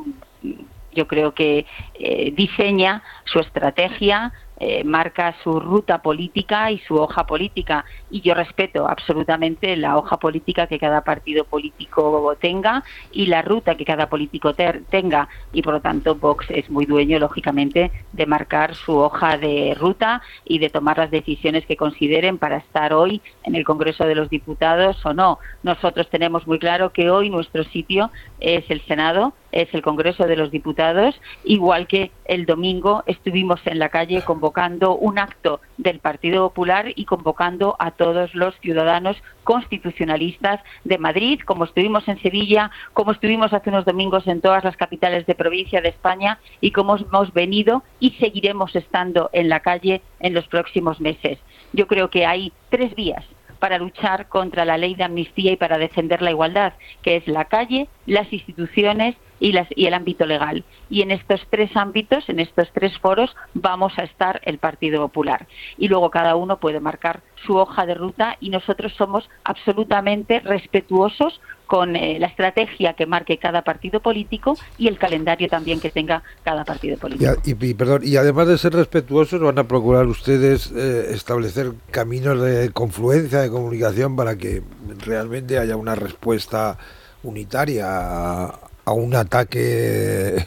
mm, 0.43 0.53
yo 0.95 1.07
creo 1.07 1.33
que 1.35 1.67
eh, 1.99 2.33
diseña 2.37 3.03
su 3.25 3.41
estrategia, 3.41 4.33
eh, 4.63 4.85
marca 4.85 5.35
su 5.43 5.59
ruta 5.59 6.03
política 6.03 6.71
y 6.71 6.79
su 6.81 6.97
hoja 6.97 7.27
política. 7.27 7.87
Y 8.11 8.21
yo 8.21 8.35
respeto 8.35 8.87
absolutamente 8.87 9.75
la 9.75 9.97
hoja 9.97 10.19
política 10.19 10.67
que 10.67 10.79
cada 10.79 11.01
partido 11.01 11.47
político 11.47 12.37
tenga 12.39 12.85
y 13.11 13.25
la 13.25 13.41
ruta 13.41 13.75
que 13.75 13.87
cada 13.87 14.11
político 14.11 14.53
tenga. 14.53 15.29
Y 15.55 15.63
por 15.63 15.73
lo 15.73 15.81
tanto, 15.81 16.15
Vox 16.15 16.45
es 16.51 16.69
muy 16.69 16.85
dueño, 16.85 17.19
lógicamente, 17.19 17.91
de 18.13 18.27
marcar 18.27 18.75
su 18.75 18.99
hoja 18.99 19.39
de 19.39 19.75
ruta 19.81 20.21
y 20.45 20.59
de 20.59 20.69
tomar 20.69 20.99
las 20.99 21.11
decisiones 21.11 21.65
que 21.65 21.79
consideren 21.79 22.37
para 22.37 22.59
estar 22.59 22.93
hoy 22.93 23.23
en 23.45 23.55
el 23.55 23.65
Congreso 23.65 24.05
de 24.05 24.15
los 24.15 24.29
Diputados 24.29 25.05
o 25.07 25.15
no. 25.15 25.39
Nosotros 25.63 26.11
tenemos 26.11 26.47
muy 26.47 26.59
claro 26.59 26.93
que 26.93 27.09
hoy 27.09 27.31
nuestro 27.31 27.65
sitio 27.65 28.11
es 28.41 28.71
el 28.71 28.83
Senado, 28.83 29.33
es 29.53 29.73
el 29.73 29.81
Congreso 29.81 30.27
de 30.27 30.37
los 30.37 30.51
Diputados, 30.51 31.19
igual 31.45 31.87
que 31.87 32.11
el 32.27 32.45
domingo 32.45 33.03
estuvimos 33.07 33.59
en 33.65 33.79
la 33.79 33.89
calle 33.89 34.23
convocando 34.23 34.50
un 34.99 35.19
acto 35.19 35.61
del 35.79 36.01
Partido 36.01 36.49
Popular 36.49 36.93
y 36.95 37.05
convocando 37.05 37.77
a 37.79 37.93
todos 37.93 38.35
los 38.35 38.59
ciudadanos 38.61 39.17
constitucionalistas 39.45 40.61
de 40.85 40.99
Madrid, 40.99 41.41
como 41.45 41.65
estuvimos 41.65 42.07
en 42.09 42.21
Sevilla, 42.21 42.71
como 42.93 43.13
estuvimos 43.13 43.53
hace 43.53 43.71
unos 43.71 43.85
domingos 43.85 44.27
en 44.27 44.41
todas 44.41 44.65
las 44.65 44.77
capitales 44.77 45.27
de 45.27 45.35
provincia 45.35 45.81
de 45.81 45.89
España 45.89 46.39
y 46.61 46.73
como 46.73 46.97
hemos 46.97 47.33
venido 47.33 47.83
y 48.01 48.11
seguiremos 48.13 48.75
estando 48.77 49.31
en 49.33 49.49
la 49.49 49.61
calle 49.61 50.03
en 50.21 50.35
los 50.35 50.47
próximos 50.49 51.01
meses. 51.01 51.39
Yo 51.73 51.87
creo 51.87 52.11
que 52.11 52.27
hay 52.27 52.53
tres 52.69 52.95
vías 52.95 53.25
para 53.61 53.79
luchar 53.79 54.27
contra 54.29 54.65
la 54.65 54.79
ley 54.79 54.95
de 54.95 55.05
amnistía 55.05 55.53
y 55.53 55.57
para 55.57 55.79
defender 55.79 56.23
la 56.23 56.31
igualdad, 56.31 56.73
que 57.03 57.17
es 57.17 57.29
la 57.29 57.45
calle, 57.45 57.89
las 58.11 58.33
instituciones 58.33 59.15
y, 59.39 59.53
las, 59.53 59.69
y 59.75 59.87
el 59.87 59.95
ámbito 59.95 60.27
legal. 60.27 60.65
Y 60.91 61.03
en 61.03 61.13
estos 61.13 61.41
tres 61.49 61.71
ámbitos, 61.77 62.29
en 62.29 62.41
estos 62.41 62.69
tres 62.73 62.99
foros, 62.99 63.35
vamos 63.55 63.93
a 63.99 64.03
estar 64.03 64.41
el 64.45 64.59
Partido 64.59 65.01
Popular. 65.01 65.47
Y 65.79 65.87
luego 65.87 66.11
cada 66.11 66.35
uno 66.35 66.59
puede 66.59 66.81
marcar 66.81 67.23
su 67.47 67.57
hoja 67.57 67.87
de 67.87 67.95
ruta 67.95 68.37
y 68.41 68.51
nosotros 68.51 68.93
somos 68.97 69.31
absolutamente 69.45 70.41
respetuosos 70.41 71.41
con 71.67 71.95
eh, 71.95 72.19
la 72.19 72.27
estrategia 72.27 72.95
que 72.95 73.07
marque 73.07 73.39
cada 73.39 73.63
partido 73.63 74.01
político 74.01 74.57
y 74.77 74.89
el 74.89 74.99
calendario 74.99 75.49
también 75.49 75.79
que 75.79 75.91
tenga 75.91 76.25
cada 76.43 76.65
partido 76.65 76.99
político. 76.99 77.33
Y, 77.45 77.75
perdón, 77.75 78.01
y 78.03 78.17
además 78.17 78.49
de 78.49 78.59
ser 78.59 78.73
respetuosos, 78.73 79.41
van 79.41 79.57
a 79.61 79.69
procurar 79.69 80.07
ustedes 80.07 80.73
eh, 80.73 81.15
establecer 81.15 81.75
caminos 81.93 82.43
de 82.43 82.71
confluencia, 82.71 83.41
de 83.41 83.51
comunicación, 83.51 84.17
para 84.17 84.37
que 84.37 84.65
realmente 84.99 85.61
haya 85.61 85.77
una 85.77 85.95
respuesta 85.95 86.77
unitaria 87.23 88.47
a 88.85 88.93
un 88.93 89.15
ataque 89.15 90.47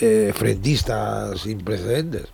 eh, 0.00 0.32
frentista 0.34 1.36
sin 1.36 1.64
precedentes. 1.64 2.28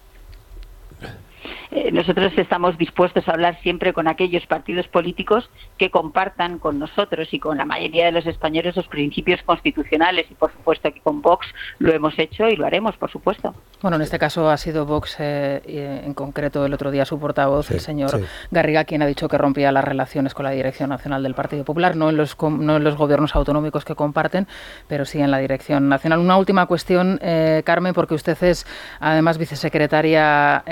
Eh, 1.71 1.91
nosotros 1.91 2.33
estamos 2.37 2.77
dispuestos 2.77 3.27
a 3.27 3.33
hablar 3.33 3.59
siempre 3.63 3.95
con 3.95 4.07
aquellos 4.07 4.45
partidos 4.47 4.87
políticos 4.89 5.49
que 5.79 5.91
compartan 5.91 6.59
con 6.59 6.79
nosotros 6.79 7.33
y 7.33 7.39
con 7.39 7.57
la 7.57 7.65
mayoría 7.65 8.05
de 8.07 8.13
los 8.13 8.27
españoles 8.27 8.77
los 8.77 8.89
principios 8.89 9.43
constitucionales 9.43 10.27
y 10.31 10.35
por 10.35 10.53
supuesto 10.53 10.93
que 10.93 11.01
con 11.01 11.23
Vox 11.23 11.47
lo 11.79 11.93
hemos 11.93 12.19
hecho 12.19 12.47
y 12.49 12.57
lo 12.57 12.67
haremos, 12.67 12.97
por 12.97 13.11
supuesto. 13.11 13.55
Bueno, 13.83 13.97
en 13.97 14.03
este 14.03 14.21
caso 14.21 14.49
ha 14.49 14.57
sido 14.57 14.87
Vox 14.87 15.17
eh, 15.19 15.61
en 16.05 16.15
concreto 16.15 16.65
el 16.65 16.73
otro 16.73 16.93
día 16.93 17.05
su 17.05 17.19
portavoz, 17.19 17.69
el 17.73 17.81
señor 17.81 18.23
Garriga, 18.53 18.85
quien 18.85 19.03
ha 19.03 19.07
dicho 19.07 19.27
que 19.27 19.37
rompía 19.37 19.73
las 19.73 19.85
relaciones 19.85 20.35
con 20.35 20.45
la 20.45 20.53
Dirección 20.53 20.91
Nacional 20.91 21.25
del 21.25 21.35
Partido 21.35 21.65
Popular, 21.65 21.97
no 21.97 22.09
en 22.09 22.17
los, 22.17 22.37
no 22.41 22.77
en 22.77 22.85
los 22.85 22.97
gobiernos 22.97 23.35
autonómicos 23.35 23.85
que 23.85 23.97
comparten, 23.97 24.47
pero 24.87 25.05
sí 25.05 25.21
en 25.21 25.33
la 25.33 25.39
Dirección 25.39 25.89
Nacional. 25.89 26.21
Una 26.21 26.37
última 26.37 26.67
cuestión, 26.67 27.19
eh, 27.23 27.63
Carmen, 27.65 27.93
porque 27.93 28.15
usted 28.15 28.41
es 28.45 28.67
además 29.01 29.37
vicesecretaria 29.37 30.63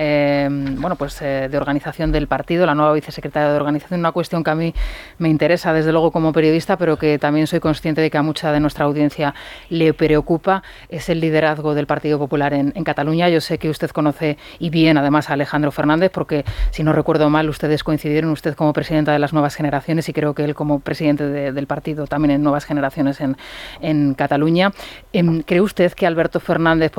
bueno, 0.78 0.94
pues, 0.96 1.20
eh, 1.20 1.48
de 1.50 1.56
organización 1.56 2.12
del 2.12 2.28
partido, 2.28 2.64
la 2.64 2.76
nueva 2.76 2.92
vicesecretaria 2.92 3.50
de 3.50 3.56
organización, 3.56 3.98
una 3.98 4.12
cuestión 4.12 4.44
que 4.44 4.50
a 4.50 4.54
mí 4.54 4.72
me 5.18 5.28
interesa 5.28 5.72
desde 5.72 5.90
luego 5.90 6.12
como 6.12 6.32
periodista, 6.32 6.76
pero 6.76 6.96
que 6.96 7.18
también 7.18 7.48
soy 7.48 7.58
consciente 7.58 8.00
de 8.00 8.08
que 8.08 8.18
a 8.18 8.22
mucha 8.22 8.52
de 8.52 8.60
nuestra 8.60 8.84
audiencia 8.84 9.34
le 9.68 9.94
preocupa, 9.94 10.62
es 10.88 11.08
el 11.08 11.18
liderazgo 11.18 11.74
del 11.74 11.88
Partido 11.88 12.16
Popular 12.16 12.54
en, 12.54 12.70
Cataluña. 12.84 12.99
Yo 13.02 13.40
sé 13.40 13.58
que 13.58 13.70
usted 13.70 13.90
conoce 13.90 14.36
y 14.58 14.70
bien 14.70 14.98
además 14.98 15.30
a 15.30 15.32
Alejandro 15.32 15.70
Fernández, 15.72 16.10
porque 16.12 16.44
si 16.70 16.82
no 16.82 16.92
recuerdo 16.92 17.30
mal, 17.30 17.48
ustedes 17.48 17.82
coincidieron, 17.82 18.30
usted 18.30 18.54
como 18.54 18.72
presidenta 18.72 19.12
de 19.12 19.18
las 19.18 19.32
nuevas 19.32 19.54
generaciones 19.54 20.08
y 20.08 20.12
creo 20.12 20.34
que 20.34 20.44
él 20.44 20.54
como 20.54 20.80
presidente 20.80 21.52
del 21.52 21.66
partido 21.66 22.06
también 22.06 22.32
en 22.32 22.42
nuevas 22.42 22.64
generaciones 22.64 23.20
en, 23.20 23.36
en 23.80 24.14
Cataluña. 24.14 24.72
Em, 25.12 25.42
¿Cree 25.42 25.60
usted 25.60 25.92
que 25.92 26.06
Alberto 26.06 26.40
Fernández 26.40 26.92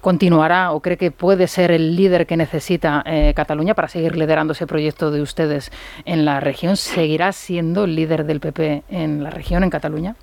continuará 0.00 0.72
o 0.72 0.80
cree 0.80 0.96
que 0.96 1.10
puede 1.10 1.46
ser 1.46 1.70
el 1.70 1.94
líder 1.94 2.26
que 2.26 2.36
necesita 2.36 3.02
eh, 3.06 3.32
Cataluña 3.34 3.74
para 3.74 3.88
seguir 3.88 4.16
liderando 4.16 4.52
ese 4.52 4.66
proyecto 4.66 5.10
de 5.10 5.20
ustedes 5.20 5.70
en 6.04 6.24
la 6.24 6.40
región? 6.40 6.76
¿Seguirá 6.76 7.32
siendo 7.32 7.84
el 7.84 7.94
líder 7.94 8.24
del 8.24 8.40
PP 8.40 8.84
en 8.88 9.22
la 9.22 9.30
región, 9.30 9.62
en 9.62 9.70
Cataluña? 9.70 10.16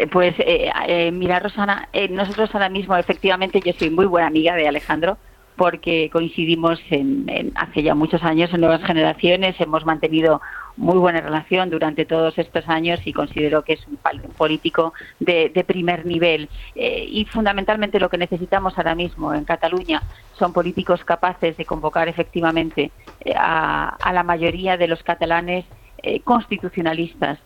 Eh, 0.00 0.06
pues 0.06 0.34
eh, 0.38 1.10
mira, 1.12 1.40
Rosana, 1.40 1.88
nosotros 2.10 2.50
ahora 2.54 2.68
mismo, 2.68 2.96
efectivamente, 2.96 3.60
yo 3.64 3.72
soy 3.78 3.90
muy 3.90 4.06
buena 4.06 4.28
amiga 4.28 4.54
de 4.54 4.68
Alejandro 4.68 5.18
porque 5.56 6.10
coincidimos 6.12 6.80
en, 6.90 7.52
hace 7.54 7.82
ya 7.82 7.94
muchos 7.94 8.22
años 8.22 8.52
en 8.52 8.60
nuevas 8.60 8.82
generaciones, 8.82 9.60
hemos 9.60 9.84
mantenido 9.84 10.40
muy 10.76 10.98
buena 10.98 11.20
relación 11.20 11.70
durante 11.70 12.04
todos 12.04 12.36
estos 12.38 12.68
años 12.68 13.00
y 13.04 13.12
considero 13.12 13.62
que 13.62 13.74
es 13.74 13.86
un 13.86 13.98
político 14.36 14.92
de, 15.20 15.64
primer 15.66 16.04
nivel. 16.04 16.48
Eh, 16.74 17.06
y 17.08 17.24
fundamentalmente 17.26 18.00
lo 18.00 18.08
que 18.08 18.18
necesitamos 18.18 18.76
ahora 18.76 18.94
mismo 18.94 19.32
en 19.32 19.44
Cataluña 19.44 20.02
son 20.36 20.52
políticos 20.52 21.04
capaces 21.04 21.56
de 21.56 21.64
convocar 21.64 22.08
efectivamente 22.08 22.90
eh, 23.24 23.34
a, 23.36 24.12
la 24.12 24.22
mayoría 24.24 24.76
de 24.76 24.88
los 24.88 25.02
catalanes 25.04 25.64
eh, 25.98 26.20
constitucionalistas 26.20 27.38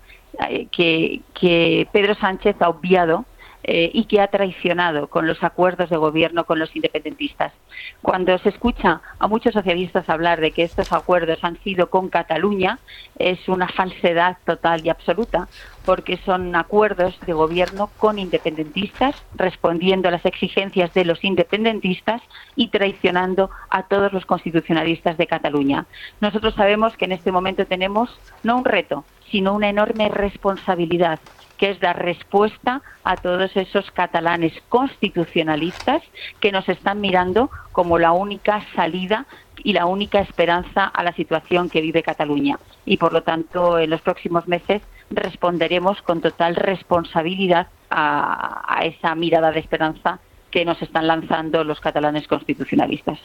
que, 0.70 1.20
que 1.34 1.89
Pedro 1.93 2.14
Sánchez 2.14 2.57
ha 2.61 2.68
obviado 2.68 3.24
eh, 3.70 3.91
y 3.93 4.05
que 4.05 4.20
ha 4.22 4.28
traicionado 4.28 5.09
con 5.09 5.26
los 5.26 5.45
acuerdos 5.45 5.91
de 5.91 5.99
gobierno 5.99 6.45
con 6.45 6.59
los 6.59 6.74
independentistas. 6.74 7.53
Cuando 8.01 8.39
se 8.39 8.49
escucha 8.49 9.03
a 9.18 9.28
muchos 9.28 9.53
socialistas 9.53 10.09
hablar 10.09 10.41
de 10.41 10.53
que 10.53 10.62
estos 10.62 10.91
acuerdos 10.91 11.41
han 11.43 11.59
sido 11.62 11.91
con 11.91 12.09
Cataluña, 12.09 12.78
es 13.18 13.47
una 13.47 13.68
falsedad 13.68 14.39
total 14.47 14.86
y 14.86 14.89
absoluta, 14.89 15.49
porque 15.84 16.16
son 16.24 16.57
acuerdos 16.57 17.18
de 17.26 17.34
gobierno 17.34 17.91
con 17.99 18.18
independentistas, 18.18 19.16
respondiendo 19.34 20.09
a 20.09 20.12
las 20.12 20.24
exigencias 20.24 20.95
de 20.95 21.05
los 21.05 21.22
independentistas 21.22 22.22
y 22.57 22.68
traicionando 22.68 23.51
a 23.68 23.82
todos 23.82 24.14
los 24.14 24.24
constitucionalistas 24.24 25.18
de 25.18 25.26
Cataluña. 25.26 25.84
Nosotros 26.22 26.55
sabemos 26.55 26.97
que 26.97 27.05
en 27.05 27.12
este 27.12 27.32
momento 27.32 27.66
tenemos 27.66 28.18
no 28.45 28.57
un 28.57 28.64
reto, 28.64 29.05
sino 29.31 29.55
una 29.55 29.68
enorme 29.68 30.09
responsabilidad 30.09 31.18
que 31.59 31.70
es 31.70 31.81
dar 31.81 32.03
respuesta 32.03 32.83
a 33.03 33.16
todos 33.16 33.55
esos 33.57 33.91
catalanes 33.91 34.53
constitucionalistas 34.68 36.03
que 36.41 36.53
nos 36.53 36.68
están 36.68 37.01
mirando 37.01 37.51
como 37.72 37.99
la 37.99 38.12
única 38.12 38.64
salida 38.76 39.26
y 39.64 39.72
la 39.72 39.87
única 39.87 40.20
esperanza 40.20 40.85
a 40.85 41.03
la 41.03 41.12
situación 41.12 41.68
que 41.68 41.81
vive 41.81 42.05
Cataluña. 42.05 42.59
Y 42.87 42.97
por 42.97 43.12
lo 43.12 43.24
tanto, 43.24 43.79
en 43.79 43.91
los 43.91 44.01
próximos 44.01 44.47
meses 44.47 44.83
responderemos 45.11 46.01
con 46.03 46.20
total 46.20 46.55
responsabilidad 46.55 47.66
a, 47.91 48.62
a 48.66 48.85
esa 48.85 49.14
mirada 49.16 49.51
de 49.51 49.61
esperanza 49.61 50.20
que 50.51 50.64
nos 50.64 50.80
están 50.80 51.07
lanzando 51.07 51.62
los 51.62 51.80
catalanes 51.80 52.26
constitucionalistas. 52.26 53.18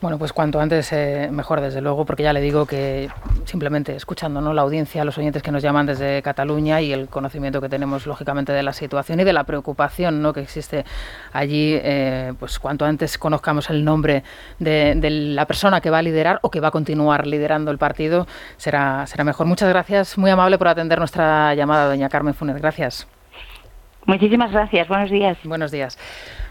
Bueno, 0.00 0.18
pues 0.18 0.32
cuanto 0.32 0.60
antes 0.60 0.92
eh, 0.92 1.28
mejor, 1.30 1.60
desde 1.60 1.80
luego, 1.80 2.06
porque 2.06 2.22
ya 2.22 2.32
le 2.32 2.40
digo 2.40 2.64
que 2.64 3.10
simplemente 3.44 3.94
escuchando 3.94 4.40
¿no? 4.40 4.54
la 4.54 4.62
audiencia, 4.62 5.04
los 5.04 5.18
oyentes 5.18 5.42
que 5.42 5.52
nos 5.52 5.62
llaman 5.62 5.86
desde 5.86 6.22
Cataluña 6.22 6.80
y 6.80 6.92
el 6.92 7.08
conocimiento 7.08 7.60
que 7.60 7.68
tenemos, 7.68 8.06
lógicamente, 8.06 8.52
de 8.52 8.62
la 8.62 8.72
situación 8.72 9.20
y 9.20 9.24
de 9.24 9.32
la 9.32 9.44
preocupación 9.44 10.22
¿no? 10.22 10.32
que 10.32 10.40
existe 10.40 10.84
allí, 11.32 11.74
eh, 11.82 12.32
pues 12.38 12.58
cuanto 12.58 12.86
antes 12.86 13.18
conozcamos 13.18 13.68
el 13.68 13.84
nombre 13.84 14.22
de, 14.58 14.94
de, 14.96 15.10
la 15.10 15.46
persona 15.46 15.80
que 15.82 15.90
va 15.90 15.98
a 15.98 16.02
liderar 16.02 16.38
o 16.42 16.50
que 16.50 16.60
va 16.60 16.68
a 16.68 16.70
continuar 16.70 17.26
liderando 17.26 17.70
el 17.70 17.78
partido, 17.78 18.26
será, 18.56 19.06
será 19.06 19.24
mejor. 19.24 19.46
Muchas 19.46 19.68
gracias, 19.68 20.16
muy 20.16 20.30
amable 20.30 20.56
por 20.56 20.68
atender 20.68 20.98
nuestra 20.98 21.54
llamada, 21.54 21.88
doña 21.88 22.08
Carmen 22.08 22.34
Funes. 22.34 22.56
Gracias. 22.56 23.06
Muchísimas 24.06 24.50
gracias. 24.50 24.88
Buenos 24.88 25.10
días. 25.10 25.38
Buenos 25.44 25.70
días. 25.70 25.98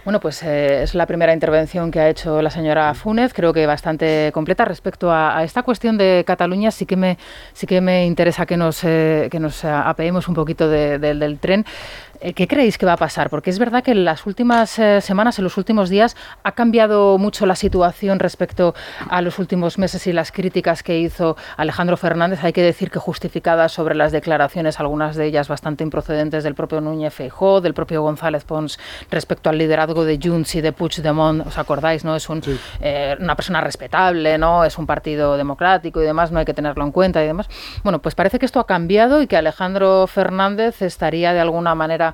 Bueno, 0.10 0.22
pues 0.22 0.42
eh, 0.42 0.82
es 0.82 0.96
la 0.96 1.06
primera 1.06 1.36
intervención 1.36 1.92
que 1.92 2.00
ha 2.00 2.10
hecho 2.10 2.42
la 2.42 2.50
señora 2.50 2.92
Funes, 2.96 3.32
creo 3.32 3.54
que 3.54 3.68
bastante 3.68 4.32
completa 4.34 4.66
respecto 4.66 5.12
a, 5.12 5.44
esta 5.44 5.62
cuestión 5.62 6.00
de 6.00 6.24
Cataluña. 6.26 6.72
Sí 6.72 6.88
que 6.88 6.96
me, 6.96 7.20
sí 7.54 7.68
que 7.68 7.80
me 7.80 8.08
interesa 8.08 8.48
que 8.48 8.58
nos, 8.58 8.84
eh, 8.84 9.28
que 9.30 9.40
nos 9.40 9.64
apeemos 9.64 10.28
un 10.28 10.34
poquito 10.34 10.68
del 10.68 11.38
tren. 11.40 11.64
Eh, 12.22 12.34
¿Qué 12.34 12.50
creéis 12.50 12.78
que 12.78 12.86
va 12.86 12.94
a 12.94 12.98
pasar? 12.98 13.30
Porque 13.30 13.50
es 13.50 13.60
verdad 13.60 13.82
que 13.82 13.92
en 13.92 14.04
las 14.04 14.26
últimas 14.26 14.78
eh, 14.78 15.00
semanas, 15.00 15.40
en 15.40 15.46
los 15.46 15.58
últimos 15.58 15.90
días, 15.90 16.18
ha 16.44 16.52
cambiado 16.52 17.18
mucho 17.18 17.46
la 17.46 17.56
situación 17.56 18.20
respecto 18.20 18.76
a 19.10 19.22
los 19.22 19.40
últimos 19.40 19.78
meses 19.78 20.06
y 20.06 20.12
las 20.12 20.34
críticas 20.34 20.84
que 20.84 21.00
hizo 21.00 21.38
Alejandro 21.56 21.96
Fernández. 21.96 22.44
Hay 22.44 22.52
que 22.52 22.62
decir 22.62 22.92
que 22.92 23.00
justificadas 23.00 23.72
sobre 23.72 23.96
las 23.96 24.12
declaraciones, 24.12 24.82
algunas 24.82 25.16
de 25.16 25.28
ellas 25.28 25.48
bastante 25.48 25.86
improcedentes 25.86 26.44
del 26.44 26.56
propio 26.56 26.82
Núñez 26.82 27.14
Feijó, 27.14 27.62
del 27.62 27.74
propio 27.74 28.02
González 28.02 28.44
Pons 28.44 28.80
respecto 29.10 29.50
al 29.50 29.58
liderazgo 29.58 30.04
de 30.04 30.20
Junts 30.22 30.56
y 30.56 30.62
de 30.62 30.74
Puigdemont. 30.74 31.48
¿Os 31.48 31.58
acordáis? 31.58 32.04
no 32.04 32.18
Es 32.18 32.28
un, 32.28 32.42
eh, 32.82 33.16
una 33.18 33.36
persona 33.36 33.62
respetable, 33.62 34.38
no 34.38 34.66
es 34.66 34.78
un 34.78 34.86
partido 34.86 35.38
democrático 35.38 36.02
y 36.02 36.06
demás, 36.06 36.34
no 36.34 36.40
hay 36.40 36.46
que 36.46 36.54
tenerlo 36.54 36.84
en 36.84 36.92
cuenta 36.92 37.24
y 37.24 37.28
demás. 37.28 37.48
Bueno, 37.82 38.00
pues 38.00 38.14
parece 38.14 38.40
que 38.40 38.46
esto 38.46 38.60
ha 38.60 38.68
cambiado 38.68 39.22
y 39.22 39.28
que 39.28 39.38
Alejandro 39.38 40.06
Fernández 40.08 40.82
estaría 40.82 41.32
de 41.32 41.40
alguna 41.40 41.76
manera 41.76 42.09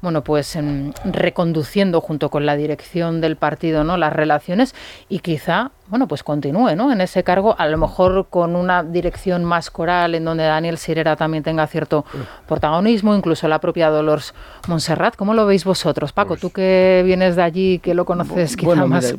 bueno, 0.00 0.22
pues 0.22 0.56
reconduciendo 1.04 2.00
junto 2.00 2.30
con 2.30 2.46
la 2.46 2.56
dirección 2.56 3.20
del 3.20 3.36
partido, 3.36 3.84
¿no? 3.84 3.96
las 3.96 4.12
relaciones 4.12 4.74
y 5.08 5.18
quizá, 5.20 5.72
bueno, 5.88 6.06
pues 6.06 6.22
continúe, 6.22 6.76
¿no? 6.76 6.92
en 6.92 7.00
ese 7.00 7.24
cargo, 7.24 7.56
a 7.58 7.66
lo 7.66 7.78
mejor 7.78 8.28
con 8.30 8.54
una 8.54 8.82
dirección 8.82 9.44
más 9.44 9.70
coral 9.70 10.14
en 10.14 10.24
donde 10.24 10.44
Daniel 10.44 10.78
Sirera 10.78 11.16
también 11.16 11.42
tenga 11.42 11.66
cierto 11.66 12.04
protagonismo, 12.46 13.14
incluso 13.14 13.48
la 13.48 13.60
propia 13.60 13.90
Dolores 13.90 14.34
Montserrat. 14.68 15.16
¿Cómo 15.16 15.34
lo 15.34 15.46
veis 15.46 15.64
vosotros, 15.64 16.12
Paco? 16.12 16.28
Pues 16.28 16.40
tú 16.40 16.50
que 16.50 17.02
vienes 17.04 17.36
de 17.36 17.42
allí, 17.42 17.78
que 17.78 17.94
lo 17.94 18.04
conoces 18.04 18.56
quizá 18.56 18.86
más 18.86 19.14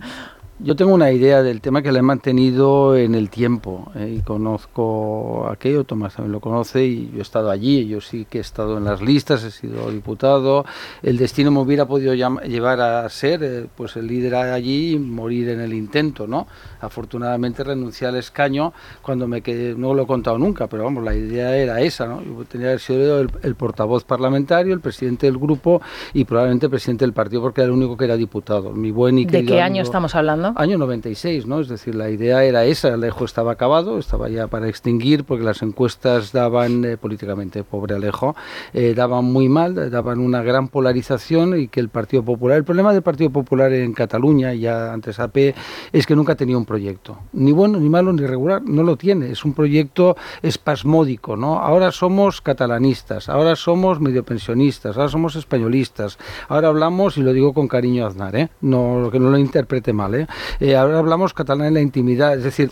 yo 0.61 0.75
tengo 0.75 0.93
una 0.93 1.11
idea 1.11 1.41
del 1.41 1.61
tema 1.61 1.81
que 1.81 1.91
la 1.91 1.99
he 1.99 2.01
mantenido 2.01 2.97
en 2.97 3.15
el 3.15 3.29
tiempo 3.29 3.91
eh, 3.95 4.15
y 4.17 4.21
conozco 4.21 5.47
aquello, 5.49 5.85
Tomás 5.85 6.15
también 6.15 6.33
lo 6.33 6.41
conoce 6.41 6.85
y 6.85 7.09
yo 7.11 7.19
he 7.19 7.21
estado 7.21 7.49
allí, 7.49 7.87
yo 7.87 8.01
sí 8.01 8.25
que 8.29 8.39
he 8.39 8.41
estado 8.41 8.77
en 8.77 8.83
las 8.83 9.01
listas, 9.01 9.43
he 9.45 9.51
sido 9.51 9.89
diputado, 9.89 10.65
el 11.01 11.17
destino 11.17 11.49
me 11.49 11.59
hubiera 11.59 11.85
podido 11.85 12.13
llevar 12.13 12.81
a 12.81 13.07
ser 13.07 13.41
eh, 13.41 13.67
pues 13.73 13.95
el 13.95 14.07
líder 14.07 14.35
allí 14.35 14.95
y 14.95 14.99
morir 14.99 15.47
en 15.49 15.61
el 15.61 15.73
intento, 15.73 16.27
¿no? 16.27 16.47
Afortunadamente 16.81 17.63
renuncié 17.63 18.07
al 18.07 18.17
escaño 18.17 18.73
cuando 19.01 19.27
me 19.27 19.41
quedé, 19.41 19.75
no 19.75 19.93
lo 19.93 20.03
he 20.03 20.07
contado 20.07 20.37
nunca, 20.37 20.67
pero 20.67 20.83
vamos, 20.83 21.05
la 21.05 21.15
idea 21.15 21.55
era 21.55 21.79
esa, 21.79 22.05
¿no? 22.05 22.21
Yo 22.21 22.43
tenía 22.43 22.65
que 22.65 22.71
haber 22.71 22.79
sido 22.81 23.21
el, 23.21 23.31
el 23.43 23.55
portavoz 23.55 24.03
parlamentario, 24.03 24.73
el 24.73 24.81
presidente 24.81 25.25
del 25.27 25.37
grupo 25.37 25.81
y 26.13 26.25
probablemente 26.25 26.65
el 26.65 26.69
presidente 26.69 27.05
del 27.05 27.13
partido 27.13 27.41
porque 27.41 27.61
era 27.61 27.69
el 27.69 27.77
único 27.77 27.95
que 27.95 28.03
era 28.03 28.17
diputado. 28.17 28.73
Mi 28.73 28.91
buen 28.91 29.19
y 29.19 29.25
¿De 29.25 29.45
qué 29.45 29.61
año 29.61 29.81
estamos 29.81 30.15
hablando? 30.15 30.48
Año 30.55 30.77
96, 30.77 31.45
¿no? 31.45 31.59
Es 31.59 31.67
decir, 31.67 31.95
la 31.95 32.09
idea 32.09 32.43
era 32.43 32.65
esa, 32.65 32.93
Alejo 32.93 33.25
estaba 33.25 33.51
acabado, 33.51 33.97
estaba 33.97 34.29
ya 34.29 34.47
para 34.47 34.67
extinguir 34.67 35.23
porque 35.23 35.43
las 35.43 35.61
encuestas 35.61 36.31
daban, 36.31 36.83
eh, 36.85 36.97
políticamente, 36.97 37.63
pobre 37.63 37.95
Alejo, 37.95 38.35
eh, 38.73 38.93
daban 38.95 39.25
muy 39.25 39.49
mal, 39.49 39.89
daban 39.91 40.19
una 40.19 40.41
gran 40.41 40.67
polarización 40.67 41.59
y 41.59 41.67
que 41.67 41.79
el 41.79 41.89
Partido 41.89 42.23
Popular, 42.23 42.57
el 42.57 42.63
problema 42.63 42.93
del 42.93 43.01
Partido 43.01 43.29
Popular 43.29 43.71
en 43.73 43.93
Cataluña, 43.93 44.53
ya 44.53 44.93
antes 44.93 45.19
AP, 45.19 45.55
es 45.91 46.05
que 46.05 46.15
nunca 46.15 46.35
tenía 46.35 46.57
un 46.57 46.65
proyecto, 46.65 47.17
ni 47.33 47.51
bueno, 47.51 47.79
ni 47.79 47.89
malo, 47.89 48.13
ni 48.13 48.25
regular, 48.25 48.61
no 48.63 48.83
lo 48.83 48.95
tiene, 48.97 49.31
es 49.31 49.45
un 49.45 49.53
proyecto 49.53 50.15
espasmódico, 50.41 51.35
¿no? 51.35 51.59
Ahora 51.59 51.91
somos 51.91 52.41
catalanistas, 52.41 53.29
ahora 53.29 53.55
somos 53.55 53.99
mediopensionistas, 53.99 54.97
ahora 54.97 55.09
somos 55.09 55.35
españolistas, 55.35 56.17
ahora 56.47 56.69
hablamos, 56.69 57.17
y 57.17 57.21
lo 57.21 57.33
digo 57.33 57.53
con 57.53 57.67
cariño 57.67 58.05
a 58.05 58.07
Aznar, 58.07 58.35
¿eh? 58.35 58.49
No, 58.61 59.09
que 59.11 59.19
no 59.19 59.29
lo 59.29 59.37
interprete 59.37 59.93
mal, 59.93 60.15
¿eh? 60.15 60.27
Eh, 60.59 60.75
ahora 60.75 60.99
hablamos 60.99 61.33
catalán 61.33 61.67
en 61.67 61.73
la 61.75 61.81
intimidad, 61.81 62.37
es 62.37 62.43
decir, 62.43 62.71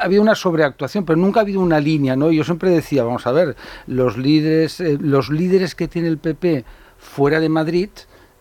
había 0.00 0.20
una 0.20 0.34
sobreactuación, 0.34 1.04
pero 1.04 1.16
nunca 1.18 1.40
ha 1.40 1.42
habido 1.42 1.60
una 1.60 1.80
línea, 1.80 2.16
¿no? 2.16 2.30
Yo 2.30 2.44
siempre 2.44 2.70
decía, 2.70 3.04
vamos 3.04 3.26
a 3.26 3.32
ver, 3.32 3.56
los 3.86 4.16
líderes, 4.16 4.80
eh, 4.80 4.98
los 5.00 5.30
líderes 5.30 5.74
que 5.74 5.88
tiene 5.88 6.08
el 6.08 6.18
PP 6.18 6.64
fuera 6.98 7.40
de 7.40 7.48
Madrid, 7.48 7.88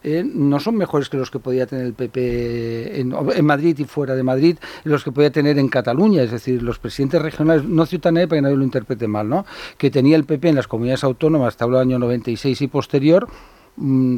eh, 0.01 0.23
no 0.23 0.61
son 0.61 0.75
mejores 0.75 1.09
que 1.09 1.17
los 1.17 1.29
que 1.29 1.39
podía 1.39 1.65
tener 1.65 1.85
el 1.85 1.93
PP 1.93 3.01
en, 3.01 3.45
Madrid 3.45 3.77
y 3.79 3.83
fuera 3.83 4.15
de 4.15 4.23
Madrid, 4.23 4.57
los 4.85 5.03
que 5.03 5.11
podía 5.11 5.29
tener 5.29 5.59
en 5.59 5.67
Cataluña, 5.67 6.23
es 6.23 6.31
decir, 6.31 6.63
los 6.63 6.79
presidentes 6.79 7.21
regionales, 7.21 7.65
no 7.65 7.85
ciudadanía 7.85 8.27
para 8.27 8.37
que 8.37 8.43
nadie 8.43 8.55
lo 8.55 8.63
interprete 8.63 9.07
mal, 9.07 9.27
¿no? 9.27 9.45
que 9.77 9.91
tenía 9.91 10.15
el 10.15 10.23
PP 10.23 10.49
en 10.49 10.55
las 10.55 10.67
comunidades 10.67 11.03
autónomas 11.03 11.49
hasta 11.49 11.65
el 11.65 11.75
año 11.75 11.99
96 11.99 12.61
y 12.61 12.67
posterior, 12.67 13.27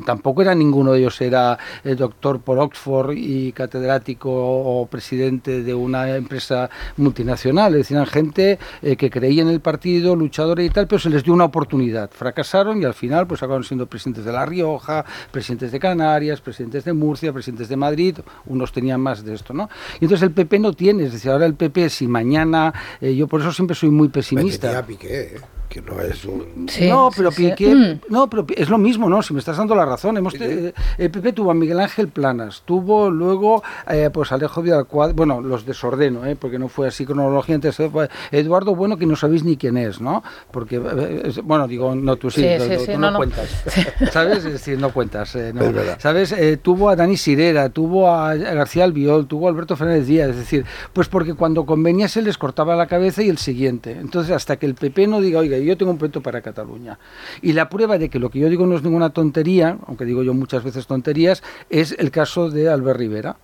tampoco 0.06 0.42
era 0.42 0.56
ninguno 0.56 0.94
de 0.94 1.00
ellos 1.00 1.20
era 1.22 1.58
el 1.84 1.96
doctor 1.96 2.42
por 2.42 2.60
Oxford 2.60 3.14
y 3.16 3.52
catedrático 3.52 4.30
o 4.32 4.86
presidente 4.88 5.64
de 5.64 5.74
una 5.74 6.16
empresa 6.16 6.70
multinacional, 6.98 7.74
decían 7.74 8.06
gente 8.06 8.60
eh, 8.82 8.96
que 8.96 9.10
creía 9.10 9.42
en 9.42 9.50
el 9.50 9.60
partido, 9.60 10.16
luchadores 10.16 10.66
y 10.66 10.70
tal, 10.70 10.88
pero 10.88 11.00
se 11.00 11.10
les 11.10 11.24
dio 11.24 11.34
una 11.34 11.46
oportunidad. 11.46 12.10
Fracasaron 12.12 12.82
y 12.82 12.86
al 12.86 12.94
final 12.94 13.28
pues 13.28 13.42
acabaron 13.42 13.64
siendo 13.64 13.86
presidentes 13.86 14.26
de 14.26 14.32
La 14.32 14.46
Rioja, 14.46 15.06
presidentes 15.32 15.72
de 15.72 15.80
Canarias, 15.80 16.42
presidentes 16.42 16.84
de 16.86 16.94
Murcia, 16.94 17.32
presidentes 17.34 17.70
de 17.70 17.78
Madrid, 17.78 18.18
unos 18.46 18.72
tenían 18.72 19.02
más 19.02 19.24
de 19.24 19.34
esto, 19.34 19.54
¿no? 19.54 19.70
Y 20.00 20.06
entonces 20.06 20.24
el 20.24 20.32
PP 20.32 20.60
no 20.60 20.74
tiene, 20.74 21.06
es 21.06 21.14
decir, 21.14 21.32
ahora 21.32 21.46
el 21.46 21.56
PP 21.56 21.90
si 21.90 22.08
mañana, 22.08 22.74
eh, 23.00 23.16
yo 23.16 23.28
por 23.28 23.42
eso 23.42 23.52
siempre 23.52 23.76
soy 23.76 23.90
muy 23.90 24.10
pesimista. 24.10 24.86
Piqué, 24.86 25.36
¿eh? 25.36 25.61
Que 25.72 25.82
no 25.82 26.02
es 26.02 26.26
un... 26.26 26.68
no, 26.90 27.10
pero 27.16 27.32
Piqué, 27.32 27.74
mm. 27.74 28.02
no, 28.10 28.30
pero 28.30 28.46
es 28.58 28.70
lo 28.70 28.78
mismo, 28.78 29.10
¿no? 29.10 29.24
Si 29.24 29.34
me 29.34 29.40
estás 29.40 29.56
dando 29.56 29.74
la 29.74 29.86
razón. 29.86 30.18
Hemos 30.18 30.36
el 30.36 31.12
PP 31.12 31.32
tuvo 31.32 31.52
a 31.52 31.54
Miguel 31.54 31.80
Ángel 31.80 32.10
Planas, 32.10 32.64
tuvo 32.66 33.10
luego 33.10 33.64
eh, 33.90 34.10
pues 34.12 34.34
Alejo 34.34 34.62
Vidal 34.62 34.86
bueno, 35.16 35.40
los 35.40 35.66
desordeno, 35.66 36.26
¿eh? 36.26 36.36
porque 36.36 36.60
no 36.60 36.68
fue 36.68 36.90
así 36.90 37.06
cronología. 37.06 37.56
Entonces, 37.56 37.90
Eduardo 38.32 38.76
Bueno, 38.76 38.98
que 38.98 39.06
no 39.06 39.16
sabéis 39.16 39.46
ni 39.46 39.56
quién 39.56 39.78
es, 39.78 40.02
¿no? 40.02 40.24
Porque, 40.52 40.76
eh, 40.76 41.32
bueno, 41.42 41.70
digo, 41.70 41.96
no, 41.96 42.18
tú 42.18 42.30
sí, 42.30 42.46
tú 42.86 43.00
no, 43.00 43.16
cuentas, 43.16 43.64
¿sabes? 44.12 44.40
Es 44.40 44.52
decir, 44.52 44.78
no 44.78 44.92
cuentas, 44.92 45.38
no. 45.54 45.62
¿sabes? 46.00 46.36
tuvo 46.62 46.90
a 46.90 46.98
Dani 46.98 47.16
Sirera, 47.16 47.70
tuvo 47.70 48.10
a 48.10 48.36
García 48.36 48.84
Albiol, 48.84 49.26
tuvo 49.26 49.48
a 49.48 49.52
Alberto 49.52 49.78
Fernández 49.78 50.06
Díaz, 50.06 50.32
es 50.32 50.38
decir, 50.38 50.66
pues 50.92 51.08
porque 51.08 51.34
cuando 51.34 51.66
convenía 51.66 52.10
se 52.10 52.22
les 52.22 52.38
cortaba 52.38 52.76
la 52.76 52.88
cabeza 52.88 53.24
y 53.24 53.30
el 53.30 53.38
siguiente. 53.38 53.92
Entonces, 53.92 54.36
hasta 54.36 54.58
que 54.58 54.66
el 54.66 54.76
PP 54.76 55.08
no 55.08 55.22
diga, 55.22 55.40
oiga, 55.40 55.61
yo 55.66 55.78
tengo 55.78 55.92
un 55.92 55.98
proyecto 55.98 56.22
para 56.22 56.42
Cataluña. 56.42 57.00
Y 57.42 57.54
la 57.54 57.70
prueba 57.70 57.98
de 57.98 58.10
que 58.10 58.20
lo 58.20 58.30
que 58.30 58.40
yo 58.40 58.50
digo 58.50 58.66
no 58.66 58.76
es 58.76 58.84
ninguna 58.84 59.12
tontería, 59.12 59.78
aunque 59.88 60.06
digo 60.06 60.24
yo 60.24 60.34
muchas 60.34 60.64
veces 60.64 60.88
tonterías, 60.88 61.44
es 61.70 61.96
el 61.98 62.12
caso 62.12 62.50
de 62.50 62.70
Albert 62.70 63.00
Rivera. 63.00 63.38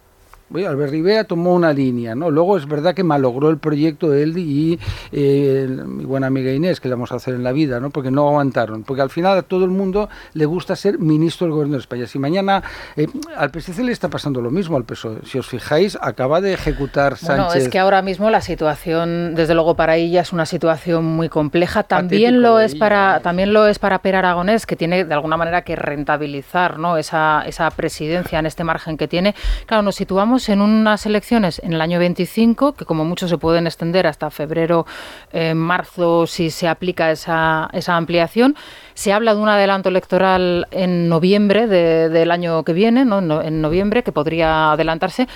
Albert 0.54 0.92
Rivera 0.92 1.24
tomó 1.26 1.54
una 1.54 1.74
línea, 1.74 2.16
¿no? 2.16 2.32
Luego 2.32 2.58
es 2.58 2.68
verdad 2.68 2.96
que 2.96 3.04
malogró 3.04 3.50
el 3.50 3.58
proyecto 3.58 4.14
él 4.14 4.38
y 4.38 4.80
eh, 5.12 5.68
mi 5.86 6.06
buena 6.06 6.28
amiga 6.28 6.52
Inés, 6.52 6.80
que 6.80 6.88
le 6.88 6.96
vamos 6.96 7.12
a 7.12 7.16
hacer 7.16 7.36
en 7.36 7.44
la 7.44 7.52
vida, 7.52 7.80
¿no? 7.80 7.90
Porque 7.90 8.12
no 8.12 8.28
aguantaron. 8.28 8.84
Porque 8.84 9.02
al 9.02 9.10
final 9.10 9.38
a 9.38 9.42
todo 9.42 9.66
el 9.66 9.72
mundo 9.72 10.10
le 10.34 10.46
gusta 10.46 10.76
ser 10.76 11.00
ministro 11.00 11.46
del 11.46 11.54
gobierno 11.54 11.74
de 11.74 11.82
España. 11.82 12.08
Si 12.08 12.18
mañana 12.18 12.64
eh, 12.96 13.08
al 13.36 13.52
PSC 13.52 13.84
le 13.84 13.92
está 13.92 14.10
pasando 14.10 14.42
lo 14.42 14.50
mismo 14.50 14.78
al 14.78 14.86
PSOE. 14.86 15.20
Si 15.26 15.38
os 15.38 15.48
fijáis, 15.48 15.98
acaba 16.02 16.40
de 16.40 16.54
ejecutar 16.54 17.18
Sánchez. 17.18 17.46
Bueno, 17.46 17.54
es 17.54 17.70
que 17.70 17.80
ahora 17.80 18.02
mismo 18.02 18.30
la 18.30 18.42
situación, 18.42 19.36
desde 19.36 19.54
luego 19.54 19.76
para 19.76 19.98
ella 19.98 20.22
es 20.22 20.32
una 20.32 20.46
situación 20.46 21.04
muy 21.04 21.28
compleja. 21.28 21.84
También 21.84 22.42
lo 22.42 22.60
es 22.60 22.76
para 22.76 23.20
también 23.20 23.54
lo 23.54 23.68
es 23.68 23.80
para 23.80 24.00
Per 24.00 24.16
Aragonés, 24.16 24.66
que 24.66 24.76
tiene 24.76 25.04
de 25.04 25.14
alguna 25.14 25.36
manera 25.36 25.64
que 25.64 25.76
rentabilizar, 25.76 26.80
¿no? 26.80 26.98
Esa 26.98 27.44
esa 27.46 27.70
presidencia 27.72 28.40
en 28.40 28.46
este 28.46 28.64
margen 28.64 28.98
que 28.98 29.08
tiene. 29.08 29.36
Claro, 29.66 29.84
nos 29.84 29.96
situamos 29.96 30.37
en 30.50 30.62
unas 30.62 31.06
elecciones 31.06 31.60
en 31.64 31.74
el 31.74 31.82
año 31.82 32.00
25, 32.00 32.74
que 32.74 32.86
como 32.86 33.06
mucho 33.06 33.28
se 33.28 33.38
pueden 33.38 33.66
extender 33.66 34.08
hasta 34.08 34.30
febrero, 34.30 34.86
eh, 35.34 35.54
marzo, 35.54 36.28
si 36.28 36.50
se 36.50 36.68
aplica 36.68 37.12
esa, 37.12 37.70
esa 37.74 37.98
ampliación. 37.98 38.56
Se 38.98 39.14
habla 39.14 39.36
de 39.36 39.42
un 39.42 39.48
adelanto 39.48 39.90
electoral 39.90 40.66
en 40.72 41.08
noviembre 41.08 41.68
del 41.68 42.32
año 42.32 42.64
que 42.64 42.74
viene, 42.74 43.06
¿no? 43.06 43.44
en 43.44 43.62
noviembre, 43.62 44.02
que 44.02 44.12
podría 44.12 44.72
adelantarse. 44.72 45.28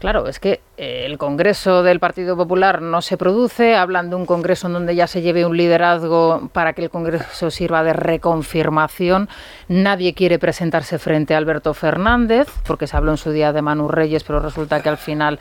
Claro, 0.00 0.28
es 0.28 0.38
que 0.38 0.60
eh, 0.76 1.04
el 1.06 1.16
Congreso 1.16 1.82
del 1.82 1.98
Partido 1.98 2.36
Popular 2.36 2.82
no 2.82 3.00
se 3.00 3.16
produce, 3.16 3.74
hablan 3.74 4.10
de 4.10 4.16
un 4.16 4.26
Congreso 4.26 4.66
en 4.66 4.74
donde 4.74 4.94
ya 4.94 5.06
se 5.06 5.22
lleve 5.22 5.46
un 5.46 5.56
liderazgo 5.56 6.50
para 6.52 6.74
que 6.74 6.82
el 6.82 6.90
Congreso 6.90 7.50
sirva 7.50 7.82
de 7.82 7.94
reconfirmación. 7.94 9.30
Nadie 9.68 10.12
quiere 10.12 10.38
presentarse 10.38 10.98
frente 10.98 11.32
a 11.32 11.38
Alberto 11.38 11.72
Fernández, 11.72 12.48
porque 12.66 12.86
se 12.86 12.98
habló 12.98 13.12
en 13.12 13.16
su 13.16 13.30
día 13.30 13.54
de 13.54 13.62
Manu 13.62 13.88
Reyes, 13.88 14.24
pero 14.24 14.40
resulta 14.40 14.82
que 14.82 14.90
al 14.90 14.98
final 14.98 15.38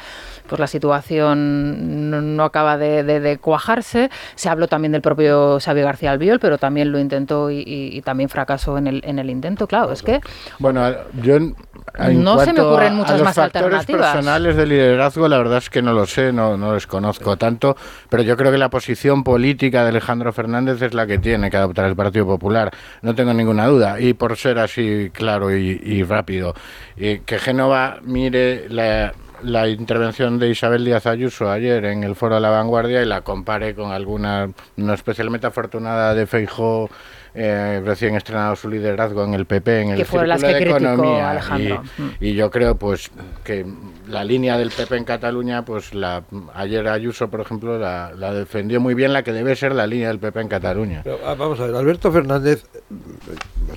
pues 0.47 0.59
la 0.59 0.67
situación 0.67 2.35
no, 2.37 2.43
acaba 2.43 2.77
de, 2.77 3.37
cuajarse. 3.41 4.09
Se 4.35 4.47
habló 4.47 4.67
también 4.67 4.91
del 4.91 5.01
propio 5.01 5.59
Xavier 5.59 5.85
García 5.85 6.11
Albiol, 6.11 6.39
pero 6.39 6.57
también 6.57 6.91
lo 6.91 6.99
intentó 6.99 7.49
y, 7.51 7.64
también 8.03 8.29
fracasó 8.29 8.77
en 8.77 8.87
el, 8.87 9.01
en 9.05 9.19
el 9.19 9.29
intento. 9.29 9.67
Claro, 9.67 9.91
es 9.91 10.01
que... 10.01 10.21
Bueno, 10.59 10.89
yo... 11.21 11.39
no 11.39 12.39
se 12.39 12.53
me 12.53 12.61
ocurren 12.61 12.95
muchas 12.95 13.13
a 13.13 13.17
los 13.17 13.23
más 13.23 13.35
factores 13.35 13.85
personales 13.85 14.55
de 14.55 14.65
liderazgo, 14.65 15.27
la 15.27 15.37
verdad 15.37 15.57
es 15.57 15.69
que 15.69 15.81
no 15.81 15.93
lo 15.93 16.05
sé, 16.05 16.31
no, 16.31 16.57
no 16.57 16.73
les 16.73 16.87
conozco 16.87 17.37
tanto, 17.37 17.75
pero 18.09 18.23
yo 18.23 18.37
creo 18.37 18.51
que 18.51 18.57
la 18.57 18.69
posición 18.69 19.23
política 19.23 19.83
de 19.83 19.89
Alejandro 19.89 20.31
Fernández 20.33 20.81
es 20.81 20.93
la 20.93 21.07
que 21.07 21.17
tiene 21.17 21.49
que 21.49 21.57
adoptar 21.57 21.85
el 21.85 21.95
Partido 21.95 22.25
Popular, 22.25 22.71
no 23.01 23.15
tengo 23.15 23.33
ninguna 23.33 23.67
duda. 23.67 23.99
Y 23.99 24.13
por 24.13 24.37
ser 24.37 24.59
así 24.59 25.09
claro 25.13 25.55
y, 25.55 25.79
y 25.83 26.03
rápido, 26.03 26.53
y 26.95 27.19
que 27.19 27.39
Génova 27.39 27.97
mire 28.03 28.69
la 28.69 29.13
la 29.43 29.67
intervención 29.67 30.39
de 30.39 30.49
Isabel 30.49 30.85
Díaz 30.85 31.05
Ayuso 31.05 31.51
ayer 31.51 31.85
en 31.85 32.03
el 32.03 32.15
foro 32.15 32.35
de 32.35 32.41
la 32.41 32.49
vanguardia 32.49 33.01
y 33.01 33.05
la 33.05 33.21
compare 33.21 33.75
con 33.75 33.91
alguna 33.91 34.49
no 34.77 34.93
especialmente 34.93 35.47
afortunada 35.47 36.13
de 36.13 36.25
Feijó 36.25 36.89
eh, 37.35 37.81
recién 37.83 38.15
estrenado 38.15 38.55
su 38.55 38.69
liderazgo 38.69 39.23
en 39.25 39.33
el 39.33 39.45
PP, 39.45 39.81
en 39.81 39.89
el 39.89 39.97
que 39.97 40.05
Círculo 40.05 40.25
las 40.25 40.41
que 40.41 40.47
de 40.47 40.63
Economía. 40.63 41.31
Alejandro. 41.31 41.83
Y, 42.19 42.29
y, 42.29 42.33
yo 42.33 42.49
creo 42.49 42.75
pues 42.75 43.11
que 43.43 43.65
la 44.07 44.23
línea 44.23 44.57
del 44.57 44.71
PP 44.71 44.95
en 44.95 45.03
Cataluña, 45.03 45.65
pues 45.65 45.93
la 45.93 46.23
ayer 46.53 46.87
Ayuso, 46.87 47.29
por 47.29 47.41
ejemplo, 47.41 47.77
la, 47.77 48.13
la 48.15 48.33
defendió 48.33 48.79
muy 48.79 48.93
bien, 48.93 49.11
la 49.11 49.23
que 49.23 49.33
debe 49.33 49.55
ser 49.55 49.73
la 49.73 49.85
línea 49.85 50.07
del 50.07 50.19
PP 50.19 50.41
en 50.41 50.47
Cataluña. 50.47 51.01
Pero, 51.03 51.19
ah, 51.25 51.35
vamos 51.35 51.59
a 51.59 51.65
ver, 51.65 51.75
Alberto 51.75 52.11
Fernández, 52.11 52.65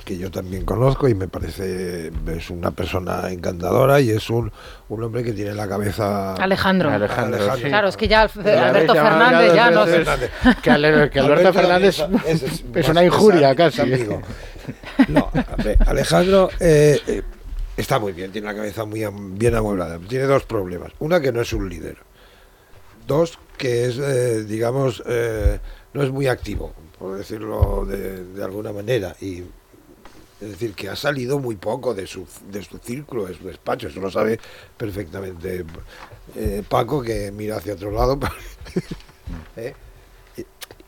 que 0.04 0.18
yo 0.18 0.30
también 0.30 0.64
conozco 0.64 1.08
y 1.08 1.14
me 1.14 1.28
parece 1.28 2.12
es 2.28 2.50
una 2.50 2.70
persona 2.70 3.30
encantadora 3.30 4.00
y 4.00 4.10
es 4.10 4.30
un, 4.30 4.52
un 4.88 5.02
hombre 5.02 5.22
que 5.22 5.32
tiene 5.32 5.54
la 5.54 5.68
cabeza... 5.68 6.34
Alejandro. 6.34 6.90
Alejandro, 6.90 7.36
Alejandro. 7.36 7.56
sí. 7.56 7.68
Claro, 7.68 7.88
es 7.88 7.96
que 7.96 8.08
ya 8.08 8.22
Al- 8.22 8.30
Ya 8.44 8.68
Alberto 8.68 8.94
Fernández 8.94 9.54
ya 9.54 9.70
no... 9.70 9.86
Fernández. 9.86 10.30
Que, 10.62 10.70
Ale- 10.70 11.10
que 11.10 11.20
Alberto 11.20 11.52
Fernández 11.52 11.98
es, 12.26 12.64
es 12.74 12.88
una 12.88 13.04
injuria 13.04 13.54
casi. 13.54 13.80
amigo. 13.82 14.22
No, 15.08 15.30
a 15.34 15.62
ver, 15.62 15.76
Alejandro 15.86 16.50
eh, 16.60 17.00
eh, 17.06 17.22
está 17.76 17.98
muy 17.98 18.12
bien, 18.12 18.32
tiene 18.32 18.46
la 18.46 18.54
cabeza 18.54 18.84
muy 18.84 19.04
am- 19.04 19.36
bien 19.38 19.54
amueblada. 19.54 19.98
Tiene 19.98 20.24
dos 20.24 20.44
problemas. 20.44 20.92
Una, 21.00 21.20
que 21.20 21.32
no 21.32 21.40
es 21.42 21.52
un 21.52 21.68
líder. 21.68 21.96
Dos, 23.06 23.38
que 23.56 23.86
es, 23.86 23.98
eh, 23.98 24.44
digamos, 24.44 25.02
eh, 25.06 25.58
no 25.94 26.02
es 26.02 26.10
muy 26.10 26.26
activo, 26.28 26.72
por 26.98 27.16
decirlo 27.16 27.84
de, 27.86 28.24
de 28.24 28.44
alguna 28.44 28.72
manera. 28.72 29.14
Y 29.20 29.44
es 30.40 30.50
decir, 30.50 30.74
que 30.74 30.88
ha 30.88 30.96
salido 30.96 31.38
muy 31.38 31.56
poco 31.56 31.94
de 31.94 32.06
su, 32.06 32.26
de 32.50 32.62
su 32.62 32.78
círculo, 32.78 33.26
de 33.26 33.34
su 33.34 33.44
despacho. 33.46 33.88
Eso 33.88 34.00
lo 34.00 34.10
sabe 34.10 34.38
perfectamente 34.76 35.64
eh, 36.36 36.62
Paco, 36.68 37.02
que 37.02 37.32
mira 37.32 37.56
hacia 37.56 37.74
otro 37.74 37.90
lado. 37.90 38.18
¿Eh? 39.56 39.74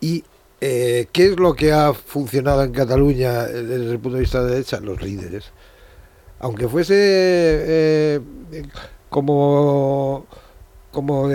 Y 0.01 0.24
eh, 0.61 1.09
¿qué 1.12 1.26
es 1.26 1.36
lo 1.38 1.55
que 1.55 1.72
ha 1.72 1.92
funcionado 1.92 2.62
en 2.62 2.72
Cataluña 2.72 3.44
desde 3.44 3.90
el 3.90 3.98
punto 3.98 4.16
de 4.16 4.22
vista 4.22 4.42
de 4.42 4.53
derecha? 4.53 4.80
Los 4.80 5.03
líderes. 5.03 5.51
Aunque 6.38 6.68
fuese 6.68 8.20
como 9.11 10.26
como 10.90 11.28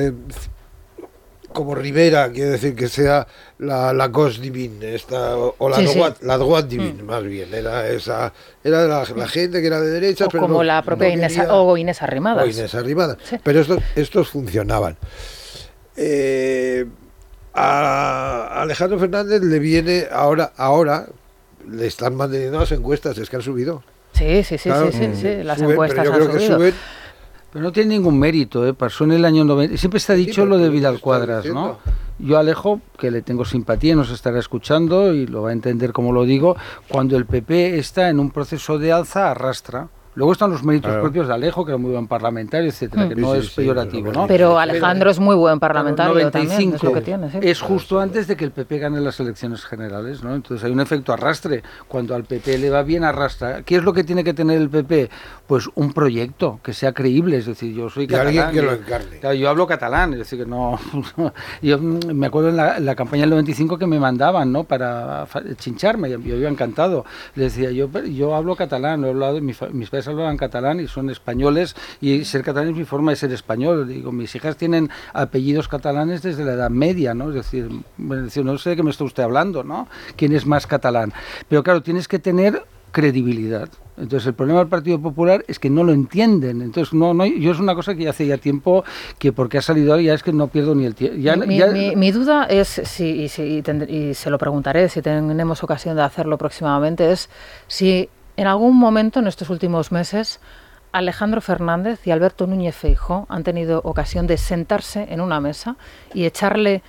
como 1.56 1.74
Rivera, 1.74 2.32
quiere 2.32 2.52
decir 2.52 2.76
que 2.76 2.88
sea 2.88 3.26
la, 3.58 3.92
la 3.94 4.12
cos 4.12 4.40
divine, 4.40 4.94
esta, 4.94 5.36
o, 5.38 5.56
la, 5.70 5.78
Sí, 5.78 6.00
la 6.22 6.62
divine, 6.62 7.02
más 7.02 7.24
bien, 7.24 7.52
era 7.52 7.88
esa, 7.90 8.32
era 8.64 8.86
la, 8.86 9.04
la 9.16 9.28
gente 9.28 9.60
que 9.62 9.68
era 9.68 9.82
de 9.82 9.90
derecha, 9.90 10.26
O 10.26 10.30
pero 10.30 10.42
como 10.44 10.58
no- 10.58 10.64
la 10.64 10.84
propia 10.84 11.08
no 11.08 11.14
Inés, 11.16 11.34
quería- 11.34 11.54
o 11.56 11.76
Inés 11.78 12.04
Arrimadas. 12.04 12.44
o 12.46 12.48
Inés 12.48 12.76
Arrimadas. 12.76 13.18
Pero 13.42 13.62
estos, 13.62 13.80
estos 13.96 14.30
funcionaban. 14.30 14.98
Eh, 15.96 16.86
a 17.54 18.62
Alejandro 18.62 19.00
Fernández 19.00 19.42
le 19.42 19.60
viene 19.60 20.06
ahora, 20.12 20.52
ahora 20.58 21.08
le 21.70 21.88
están 21.88 22.16
manteniendo 22.16 22.60
las 22.60 22.72
encuestas, 22.72 23.18
es 23.18 23.30
que 23.30 23.38
han 23.38 23.42
subido. 23.42 23.82
Sí, 24.14 24.44
sí, 24.44 24.58
sí, 24.58 24.70
Claro, 24.70 24.92
sí, 24.92 24.98
sí, 24.98 25.08
mm, 25.08 25.16
sí, 25.16 25.44
las 25.44 25.58
suben, 25.58 25.72
encuestas 25.72 26.00
pero 26.00 26.04
yo 26.06 26.12
han 26.14 26.20
creo 26.22 26.32
que 26.32 26.40
subido. 26.40 26.58
suben. 26.58 26.74
Pero 27.56 27.64
no 27.64 27.72
tiene 27.72 27.96
ningún 27.96 28.20
mérito, 28.20 28.68
¿eh? 28.68 28.74
pasó 28.74 29.06
en 29.06 29.14
el 29.14 29.24
año 29.24 29.46
90. 29.46 29.78
Siempre 29.78 30.00
está 30.00 30.14
dicho 30.14 30.46
lo 30.46 30.58
de 30.58 30.68
Vidal 30.68 31.00
Cuadras, 31.00 31.46
¿no? 31.46 31.78
Yo 32.20 32.38
Alejo, 32.38 32.82
que 32.98 33.10
le 33.12 33.22
tengo 33.22 33.46
simpatía, 33.46 33.96
nos 33.96 34.12
estará 34.12 34.40
escuchando 34.40 35.14
y 35.14 35.26
lo 35.26 35.44
va 35.44 35.52
a 35.52 35.54
entender 35.54 35.94
como 35.94 36.12
lo 36.12 36.26
digo, 36.26 36.58
cuando 36.90 37.16
el 37.16 37.26
PP 37.26 37.80
está 37.80 38.10
en 38.10 38.20
un 38.20 38.32
proceso 38.32 38.78
de 38.78 38.92
alza, 38.92 39.32
arrastra. 39.32 39.88
Luego 40.16 40.32
están 40.32 40.50
los 40.52 40.64
méritos 40.64 40.90
Claro. 40.90 41.04
propios 41.04 41.28
de 41.28 41.34
Alejo, 41.34 41.66
que 41.66 41.72
era 41.72 41.78
muy 41.78 41.92
buen 41.92 42.08
parlamentario, 42.08 42.70
etcétera, 42.70 43.06
Mm. 43.06 43.10
que 43.10 43.16
no 43.16 43.34
Sí, 43.34 43.40
es 43.40 43.46
sí, 43.48 43.54
peyorativo, 43.58 44.10
pero- 44.10 44.22
¿no? 44.22 44.28
Pero 44.28 44.60
Alejandro 44.60 45.10
es 45.10 45.20
muy 45.20 45.36
buen 45.36 45.60
parlamentario 45.60 46.14
Claro, 46.14 46.32
también, 46.32 46.52
es 46.52 46.58
95 46.60 46.86
lo 46.88 46.94
que 46.94 47.02
tiene, 47.02 47.32
sí. 47.32 47.38
es 47.42 47.62
justo 47.62 48.00
antes 48.00 48.28
de 48.28 48.36
que 48.36 48.46
el 48.46 48.52
PP 48.52 48.80
gane 48.80 49.02
las 49.02 49.20
elecciones 49.20 49.64
generales, 49.66 50.24
¿no? 50.24 50.34
Entonces 50.34 50.64
hay 50.66 50.72
un 50.72 50.80
efecto 50.80 51.12
arrastre. 51.14 51.64
Cuando 51.88 52.16
al 52.16 52.24
PP 52.24 52.58
le 52.58 52.70
va 52.70 52.82
bien, 52.84 53.04
arrastra. 53.04 53.62
¿Qué 53.64 53.76
es 53.76 53.84
lo 53.84 53.94
que 53.94 54.04
tiene 54.04 54.24
que 54.24 54.34
tener 54.34 54.60
el 54.62 54.70
PP? 54.70 55.10
Pues 55.48 55.70
un 55.76 55.92
proyecto 55.94 56.60
que 56.64 56.74
sea 56.74 56.94
creíble. 56.94 57.38
Es 57.38 57.46
decir, 57.46 57.74
yo 57.76 57.90
soy 57.90 58.08
Y 58.10 58.14
alguien 58.16 58.44
catalán. 58.44 58.54
que 58.54 58.62
lo 58.62 58.72
yo- 58.72 58.78
encarne. 58.78 59.20
Claro, 59.20 59.36
yo 59.36 59.50
hablo 59.50 59.68
catalán, 59.68 60.14
es 60.14 60.20
decir, 60.20 60.40
que 60.40 60.46
no. 60.46 60.80
yo 61.62 61.78
me 61.80 62.28
acuerdo 62.28 62.50
en 62.50 62.58
la, 62.58 62.78
en 62.78 62.86
la 62.86 62.96
campaña 62.96 63.22
del 63.24 63.32
95 63.32 63.78
que 63.78 63.86
me 63.88 64.00
mandaban, 64.00 64.52
¿no? 64.52 64.64
Para 64.64 65.28
chincharme, 65.58 66.10
yo 66.10 66.36
iba 66.38 66.50
encantado. 66.50 67.06
Les 67.36 67.54
decía, 67.56 67.72
yo, 67.72 67.90
"Pero 67.90 68.08
yo 68.08 68.34
hablo 68.36 68.56
catalán, 68.56 69.04
he 69.04 69.10
hablado, 69.10 69.42
mi 69.42 69.54
fa- 69.54 69.68
mis 69.70 69.90
padres 69.90 70.05
hablaban 70.08 70.38
catalán 70.38 70.80
y 70.80 70.88
son 70.88 71.10
españoles, 71.10 71.76
y 72.02 72.26
ser 72.26 72.44
catalán 72.44 72.70
es 72.70 72.76
mi 72.76 72.86
forma 72.86 73.12
de 73.12 73.18
ser 73.18 73.32
español. 73.32 73.88
Digo, 73.88 74.12
mis 74.12 74.34
hijas 74.36 74.58
tienen 74.58 74.90
apellidos 75.14 75.68
catalanes 75.68 76.22
desde 76.22 76.44
la 76.46 76.54
Edad 76.54 76.70
Media, 76.70 77.14
¿no? 77.14 77.30
Es 77.30 77.36
decir, 77.36 77.70
es 78.00 78.24
decir, 78.24 78.44
no 78.46 78.58
sé 78.58 78.72
de 78.72 78.76
qué 78.76 78.84
me 78.84 78.92
está 78.92 79.04
usted 79.04 79.24
hablando, 79.24 79.64
¿no? 79.64 79.88
¿Quién 80.16 80.34
es 80.34 80.46
más 80.46 80.68
catalán? 80.68 81.14
Pero 81.48 81.64
claro, 81.64 81.82
tienes 81.82 82.08
que 82.08 82.20
tener 82.20 82.64
credibilidad. 82.92 83.68
Entonces 83.98 84.28
el 84.28 84.34
problema 84.34 84.60
del 84.60 84.68
Partido 84.70 85.00
Popular 85.02 85.44
es 85.48 85.60
que 85.60 85.70
no 85.70 85.84
lo 85.84 85.92
entienden. 85.94 86.62
Entonces 86.62 86.94
no, 86.94 87.14
no, 87.14 87.26
yo 87.26 87.52
es 87.52 87.60
una 87.60 87.76
cosa 87.76 87.94
que 87.94 88.04
ya 88.04 88.10
hace 88.12 88.26
ya 88.26 88.38
tiempo 88.38 88.84
que 89.20 89.32
porque 89.34 89.58
ha 89.58 89.62
salido 89.62 89.92
ahora 89.94 90.04
ya 90.04 90.14
es 90.14 90.24
que 90.24 90.32
no 90.34 90.48
pierdo 90.48 90.76
ni 90.76 90.86
el 90.86 90.96
tiempo. 90.96 91.18
Ya, 91.20 91.36
mi, 91.36 91.58
ya- 91.58 91.68
mi- 91.68 91.96
mi 91.96 92.12
duda 92.12 92.46
es, 92.46 92.68
si, 92.86 93.06
y, 93.24 93.30
si- 93.30 93.62
y 93.90 94.14
se 94.14 94.30
lo 94.30 94.38
preguntaré 94.38 94.88
si 94.90 95.02
tenemos 95.02 95.62
ocasión 95.64 95.96
de 95.98 96.04
hacerlo 96.04 96.38
próximamente, 96.38 97.12
es 97.12 97.30
si 97.68 98.10
en 98.38 98.48
algún 98.48 98.78
momento 98.78 99.20
en 99.20 99.28
estos 99.28 99.50
últimos 99.50 99.92
meses 99.92 100.40
Alejandro 100.92 101.42
Fernández 101.42 102.08
y 102.08 102.12
Alberto 102.12 102.48
Núñez 102.48 102.76
Feijó 102.76 103.26
han 103.28 103.44
tenido 103.44 103.82
ocasión 103.84 104.28
de 104.28 104.38
sentarse 104.38 105.08
en 105.10 105.20
una 105.20 105.42
mesa 105.42 105.76
y 106.14 106.26
echarle 106.26 106.84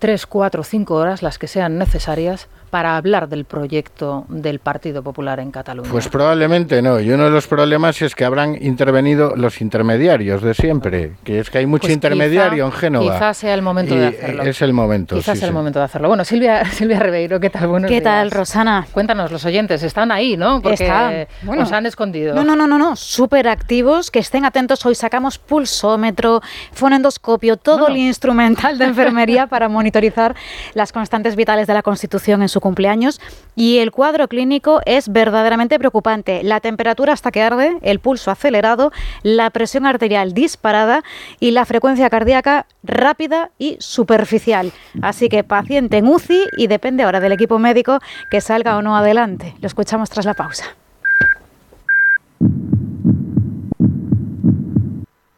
tres, 0.00 0.26
cuatro, 0.26 0.64
cinco 0.64 0.96
horas, 0.96 1.22
las 1.22 1.38
que 1.38 1.46
sean 1.46 1.78
necesarias, 1.78 2.48
para 2.72 2.96
hablar 2.96 3.28
del 3.28 3.44
proyecto 3.44 4.24
del 4.30 4.58
Partido 4.58 5.02
Popular 5.02 5.38
en 5.40 5.50
Cataluña. 5.50 5.90
Pues 5.90 6.08
probablemente 6.08 6.80
no. 6.80 6.98
Y 7.00 7.10
uno 7.10 7.24
de 7.24 7.30
los 7.30 7.46
problemas 7.46 8.00
es 8.00 8.14
que 8.14 8.24
habrán 8.24 8.56
intervenido 8.64 9.34
los 9.36 9.60
intermediarios 9.60 10.40
de 10.40 10.54
siempre. 10.54 11.12
Que 11.22 11.38
es 11.40 11.50
que 11.50 11.58
hay 11.58 11.66
mucho 11.66 11.82
Pues 11.82 11.92
intermediario 11.92 12.64
quizá- 12.64 12.74
en 12.74 12.80
Génova. 12.80 13.12
Quizás 13.12 13.36
sea 13.36 13.52
el 13.52 13.60
momento 13.60 13.94
de 13.94 14.04
Y 14.04 14.06
hacerlo. 14.06 14.42
Es 14.44 14.62
el 14.62 14.72
momento. 14.72 15.16
Quizás 15.16 15.34
sí, 15.34 15.40
sea 15.40 15.48
el 15.48 15.52
sí. 15.52 15.54
momento 15.58 15.80
de 15.80 15.84
hacerlo. 15.84 16.08
Bueno, 16.08 16.24
Silvia, 16.24 16.64
Silvia 16.72 16.98
Ribeiro, 16.98 17.38
¿qué 17.40 17.50
tal? 17.50 17.66
Buenos 17.68 17.88
¿Qué 17.90 17.96
días. 18.00 18.04
tal, 18.04 18.30
Rosana? 18.30 18.86
Cuéntanos, 18.90 19.30
los 19.30 19.44
oyentes, 19.44 19.82
¿están 19.82 20.10
ahí, 20.10 20.38
no? 20.38 20.62
Porque 20.62 20.84
Están, 20.84 21.26
bueno. 21.42 21.64
os 21.64 21.72
han 21.72 21.84
escondido. 21.84 22.34
No, 22.34 22.42
no, 22.42 22.56
no, 22.56 22.66
no, 22.66 22.78
no, 22.78 22.96
súper 22.96 23.48
activos, 23.48 24.10
que 24.10 24.20
estén 24.20 24.46
atentos. 24.46 24.86
Hoy 24.86 24.94
sacamos 24.94 25.36
pulsómetro, 25.36 26.40
fonendoscopio, 26.72 27.58
todo 27.58 27.88
el 27.88 27.98
instrumental 27.98 28.78
de 28.78 28.86
enfermería 28.86 29.46
para 29.46 29.68
monitorizar 29.68 30.34
las 30.72 30.90
constantes 30.90 31.36
vitales 31.36 31.66
de 31.66 31.74
la 31.74 31.82
Constitución 31.82 32.40
en 32.40 32.48
su 32.48 32.61
cumpleaños. 32.62 33.20
Y 33.54 33.78
el 33.78 33.90
cuadro 33.90 34.28
clínico 34.28 34.80
es 34.86 35.10
verdaderamente 35.10 35.78
preocupante. 35.78 36.42
La 36.42 36.60
temperatura 36.60 37.12
hasta 37.12 37.30
que 37.30 37.42
arde, 37.42 37.76
el 37.82 37.98
pulso 37.98 38.30
acelerado, 38.30 38.92
la 39.22 39.50
presión 39.50 39.84
arterial 39.84 40.32
disparada 40.32 41.04
y 41.38 41.50
la 41.50 41.66
frecuencia 41.66 42.08
cardíaca 42.08 42.64
rápida 42.82 43.50
y 43.58 43.76
superficial. 43.80 44.72
Así 45.02 45.28
que 45.28 45.44
paciente 45.44 45.98
en 45.98 46.06
UCI 46.06 46.46
y 46.56 46.68
depende 46.68 47.02
ahora 47.02 47.20
del 47.20 47.32
equipo 47.32 47.58
médico 47.58 47.98
que 48.30 48.40
salga 48.40 48.78
o 48.78 48.82
no 48.82 48.96
adelante. 48.96 49.54
Lo 49.60 49.66
escuchamos 49.66 50.08
tras 50.08 50.24
la 50.24 50.32
pausa. 50.32 50.76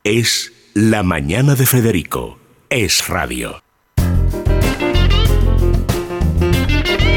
Es 0.04 0.52
La 0.74 1.02
Mañana 1.02 1.54
de 1.54 1.66
Federico. 1.66 2.38
Es 2.68 3.08
radio. 3.08 3.63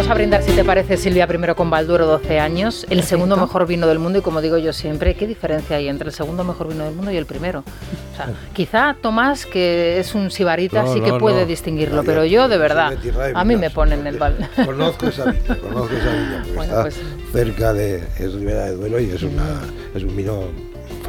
Vamos 0.00 0.12
a 0.12 0.14
brindar, 0.14 0.42
si 0.42 0.52
te 0.52 0.64
parece, 0.64 0.96
Silvia, 0.96 1.26
primero 1.26 1.54
con 1.54 1.68
Balduro, 1.68 2.06
12 2.06 2.40
años, 2.40 2.86
el 2.88 3.02
segundo 3.02 3.36
mejor 3.36 3.66
vino 3.66 3.86
del 3.86 3.98
mundo, 3.98 4.18
y 4.20 4.22
como 4.22 4.40
digo 4.40 4.56
yo 4.56 4.72
siempre, 4.72 5.14
¿qué 5.14 5.26
diferencia 5.26 5.76
hay 5.76 5.88
entre 5.88 6.08
el 6.08 6.14
segundo 6.14 6.42
mejor 6.42 6.68
vino 6.68 6.84
del 6.86 6.94
mundo 6.94 7.10
y 7.10 7.18
el 7.18 7.26
primero? 7.26 7.64
O 8.14 8.16
sea, 8.16 8.30
quizá 8.54 8.96
Tomás, 9.02 9.44
que 9.44 9.98
es 10.00 10.14
un 10.14 10.30
sibarita, 10.30 10.84
No, 10.84 10.94
sí 10.94 11.02
que 11.02 11.10
no, 11.10 11.18
puede 11.18 11.40
no. 11.42 11.46
distinguirlo, 11.46 12.02
pero 12.02 12.24
yo- 12.24 12.48
de 12.48 12.56
verdad, 12.56 12.94
a 13.34 13.44
mí 13.44 13.56
me 13.56 13.68
ponen 13.68 14.06
el 14.06 14.16
bal. 14.16 14.48
Conozco 14.64 15.06
esa 15.08 15.26
viña, 15.26 15.56
conozco 15.60 15.94
esa 15.94 16.06
porque 16.06 16.52
Bueno, 16.54 16.62
está 16.62 16.82
pues- 16.82 17.00
cerca 17.32 17.74
de 17.74 17.96
es 18.18 18.32
Ribera 18.32 18.64
de 18.64 18.76
Duero 18.76 19.00
y 19.00 19.10
es, 19.10 19.22
una, 19.22 19.60
es 19.94 20.02
un 20.02 20.16
vino 20.16 20.44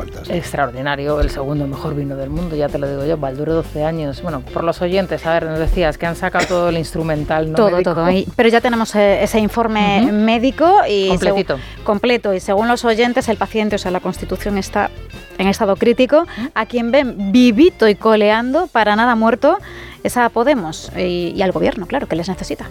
fantástico. 0.04 0.36
Extraordinario, 0.38 1.20
el 1.22 1.30
segundo 1.30 1.68
mejor 1.68 1.96
vino 1.96 2.16
del 2.16 2.30
mundo, 2.30 2.56
ya 2.56 2.68
te 2.70 2.78
lo 2.78 2.90
digo 2.90 3.06
yo, 3.06 3.18
Valduro 3.18 3.54
12 3.54 3.84
años. 3.84 4.22
Bueno, 4.22 4.42
por 4.42 4.64
los 4.64 4.82
oyentes, 4.82 5.26
a 5.26 5.34
ver, 5.34 5.46
nos 5.46 5.60
decías 5.60 5.98
que 5.98 6.06
han 6.06 6.16
sacado 6.16 6.46
todo 6.46 6.70
el 6.70 6.78
instrumental. 6.78 7.50
¿no? 7.52 7.56
Todo, 7.56 7.72
médico. 7.72 7.94
todo. 7.94 8.10
Y- 8.12 8.28
pero 8.36 8.50
ya 8.50 8.62
tenemos 8.62 8.94
eh, 8.96 9.24
ese 9.24 9.40
informe 9.40 10.12
médico 10.12 10.70
y 10.88 11.10
Completito. 11.10 11.58
completo. 11.84 12.34
Y 12.34 12.40
según 12.40 12.68
los 12.68 12.84
oyentes, 12.86 13.28
el 13.30 13.38
paciente, 13.38 13.76
o 13.76 13.80
sea, 13.80 13.92
la 13.92 14.00
constitución 14.00 14.58
está 14.58 14.90
en 15.38 15.48
estado 15.48 15.76
crítico. 15.76 16.26
A 16.54 16.66
quien 16.66 16.92
ven 16.92 17.32
vivito 17.32 17.88
y 17.88 17.96
coleando, 17.96 18.68
para 18.68 18.96
nada 18.96 19.16
muerto, 19.16 19.58
es 20.04 20.18
a 20.18 20.30
Podemos 20.30 20.92
y, 20.98 21.34
y 21.36 21.42
al 21.42 21.52
gobierno, 21.52 21.86
claro, 21.88 22.08
que 22.08 22.16
les 22.16 22.28
necesita. 22.30 22.66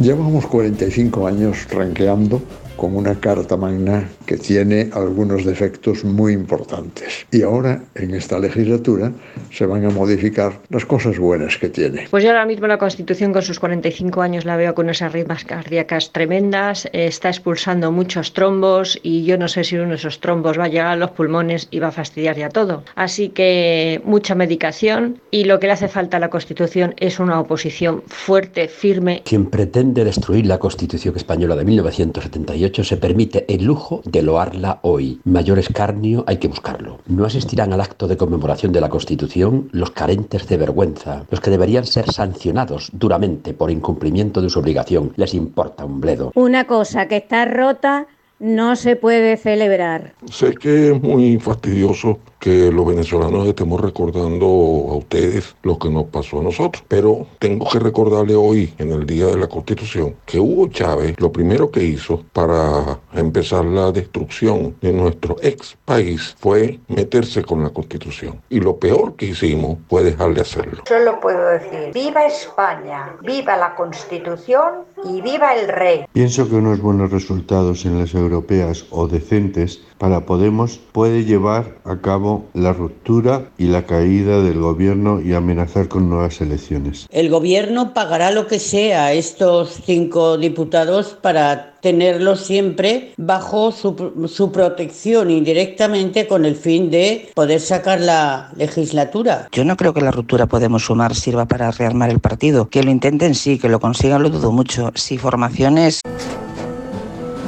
Llevamos 0.00 0.46
45 0.46 1.26
años 1.26 1.66
ranqueando 1.70 2.40
con 2.78 2.96
una 2.96 3.16
carta 3.16 3.56
magna 3.56 4.08
que 4.24 4.38
tiene 4.38 4.88
algunos 4.92 5.44
defectos 5.44 6.04
muy 6.04 6.32
importantes. 6.32 7.26
Y 7.32 7.42
ahora, 7.42 7.82
en 7.96 8.14
esta 8.14 8.38
legislatura, 8.38 9.12
se 9.52 9.66
van 9.66 9.84
a 9.84 9.90
modificar 9.90 10.60
las 10.70 10.86
cosas 10.86 11.18
buenas 11.18 11.58
que 11.58 11.68
tiene. 11.68 12.06
Pues 12.08 12.22
yo 12.22 12.30
ahora 12.30 12.46
mismo 12.46 12.68
la 12.68 12.78
Constitución 12.78 13.32
con 13.32 13.42
sus 13.42 13.58
45 13.58 14.22
años 14.22 14.44
la 14.44 14.56
veo 14.56 14.74
con 14.74 14.86
unas 14.86 15.02
arritmias 15.02 15.44
cardíacas 15.44 16.12
tremendas, 16.12 16.88
está 16.92 17.28
expulsando 17.28 17.90
muchos 17.90 18.32
trombos 18.32 18.98
y 19.02 19.24
yo 19.24 19.36
no 19.36 19.48
sé 19.48 19.64
si 19.64 19.76
uno 19.76 19.90
de 19.90 19.96
esos 19.96 20.20
trombos 20.20 20.56
va 20.58 20.64
a 20.64 20.68
llegar 20.68 20.86
a 20.86 20.96
los 20.96 21.10
pulmones 21.10 21.66
y 21.72 21.80
va 21.80 21.88
a 21.88 21.92
fastidiar 21.92 22.36
ya 22.36 22.48
todo. 22.48 22.84
Así 22.94 23.30
que 23.30 24.00
mucha 24.04 24.36
medicación 24.36 25.20
y 25.32 25.44
lo 25.44 25.58
que 25.58 25.66
le 25.66 25.72
hace 25.72 25.88
falta 25.88 26.18
a 26.18 26.20
la 26.20 26.30
Constitución 26.30 26.94
es 26.98 27.18
una 27.18 27.40
oposición 27.40 28.04
fuerte, 28.06 28.68
firme 28.68 29.22
Quien 29.24 29.46
pretende 29.46 30.04
destruir 30.04 30.46
la 30.46 30.58
Constitución 30.58 31.16
española 31.16 31.56
de 31.56 31.64
1978 31.64 32.67
se 32.74 32.96
permite 32.96 33.44
el 33.52 33.64
lujo 33.64 34.02
de 34.04 34.22
loarla 34.22 34.78
hoy. 34.82 35.20
Mayor 35.24 35.58
escarnio 35.58 36.24
hay 36.26 36.36
que 36.36 36.48
buscarlo. 36.48 36.98
No 37.06 37.24
asistirán 37.24 37.72
al 37.72 37.80
acto 37.80 38.06
de 38.06 38.16
conmemoración 38.16 38.72
de 38.72 38.80
la 38.80 38.88
Constitución 38.88 39.68
los 39.72 39.90
carentes 39.90 40.46
de 40.46 40.56
vergüenza, 40.56 41.24
los 41.30 41.40
que 41.40 41.50
deberían 41.50 41.84
ser 41.84 42.10
sancionados 42.12 42.90
duramente 42.92 43.54
por 43.54 43.70
incumplimiento 43.70 44.40
de 44.40 44.50
su 44.50 44.60
obligación. 44.60 45.12
Les 45.16 45.34
importa 45.34 45.84
un 45.84 46.00
bledo. 46.00 46.32
Una 46.34 46.66
cosa 46.66 47.08
que 47.08 47.16
está 47.16 47.44
rota 47.44 48.06
no 48.38 48.76
se 48.76 48.96
puede 48.96 49.36
celebrar. 49.36 50.14
Sé 50.30 50.54
que 50.54 50.92
es 50.92 51.02
muy 51.02 51.38
fastidioso 51.38 52.20
que 52.38 52.70
los 52.70 52.86
venezolanos 52.86 53.46
estemos 53.46 53.80
recordando 53.80 54.46
a 54.46 54.96
ustedes 54.96 55.56
lo 55.62 55.78
que 55.78 55.90
nos 55.90 56.06
pasó 56.06 56.40
a 56.40 56.44
nosotros, 56.44 56.84
pero 56.88 57.26
tengo 57.38 57.68
que 57.68 57.78
recordarle 57.78 58.34
hoy, 58.34 58.72
en 58.78 58.92
el 58.92 59.06
Día 59.06 59.26
de 59.26 59.36
la 59.36 59.48
Constitución, 59.48 60.14
que 60.24 60.38
Hugo 60.38 60.68
Chávez 60.68 61.14
lo 61.18 61.32
primero 61.32 61.70
que 61.70 61.82
hizo 61.82 62.24
para 62.32 62.98
empezar 63.14 63.64
la 63.64 63.90
destrucción 63.92 64.76
de 64.80 64.92
nuestro 64.92 65.36
ex 65.42 65.76
país 65.84 66.36
fue 66.38 66.78
meterse 66.88 67.42
con 67.42 67.62
la 67.62 67.70
Constitución. 67.70 68.40
Y 68.48 68.60
lo 68.60 68.76
peor 68.76 69.14
que 69.16 69.26
hicimos 69.26 69.78
fue 69.88 70.04
dejarle 70.04 70.40
hacerlo. 70.40 70.82
Solo 70.86 71.20
puedo 71.20 71.44
decir, 71.48 71.92
viva 71.92 72.26
España, 72.26 73.16
viva 73.22 73.56
la 73.56 73.74
Constitución 73.74 74.84
y 75.04 75.20
viva 75.20 75.54
el 75.54 75.68
rey. 75.68 76.04
Pienso 76.12 76.48
que 76.48 76.56
unos 76.56 76.80
buenos 76.80 77.10
resultados 77.10 77.84
en 77.84 77.98
las 77.98 78.14
europeas 78.14 78.86
o 78.90 79.08
decentes 79.08 79.80
para 79.98 80.24
Podemos 80.26 80.78
puede 80.92 81.24
llevar 81.24 81.76
a 81.84 81.96
cabo 81.96 82.27
la 82.54 82.72
ruptura 82.72 83.50
y 83.58 83.66
la 83.66 83.86
caída 83.86 84.40
del 84.42 84.58
gobierno 84.58 85.20
y 85.20 85.32
amenazar 85.32 85.88
con 85.88 86.08
nuevas 86.08 86.40
elecciones. 86.40 87.06
El 87.10 87.30
gobierno 87.30 87.94
pagará 87.94 88.30
lo 88.30 88.46
que 88.46 88.58
sea 88.58 89.06
a 89.06 89.12
estos 89.12 89.80
cinco 89.84 90.36
diputados 90.38 91.16
para 91.20 91.74
tenerlos 91.80 92.40
siempre 92.40 93.12
bajo 93.16 93.70
su, 93.72 94.28
su 94.28 94.50
protección 94.50 95.30
indirectamente 95.30 96.26
con 96.26 96.44
el 96.44 96.56
fin 96.56 96.90
de 96.90 97.30
poder 97.34 97.60
sacar 97.60 98.00
la 98.00 98.50
legislatura. 98.56 99.48
Yo 99.52 99.64
no 99.64 99.76
creo 99.76 99.94
que 99.94 100.00
la 100.00 100.10
ruptura 100.10 100.46
Podemos 100.46 100.84
Sumar 100.84 101.14
sirva 101.14 101.46
para 101.46 101.70
rearmar 101.70 102.10
el 102.10 102.20
partido. 102.20 102.68
Que 102.68 102.82
lo 102.82 102.90
intenten 102.90 103.34
sí, 103.34 103.58
que 103.58 103.68
lo 103.68 103.80
consigan 103.80 104.22
lo 104.22 104.30
dudo 104.30 104.52
mucho. 104.52 104.90
Si 104.94 105.18
formaciones... 105.18 106.00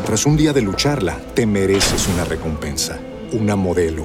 Tras 0.05 0.27
un 0.27 0.36
día 0.36 0.52
de 0.52 0.62
lucharla, 0.62 1.16
te 1.35 1.47
mereces 1.47 2.09
una 2.09 2.24
recompensa, 2.24 2.98
una 3.32 3.55
modelo, 3.55 4.05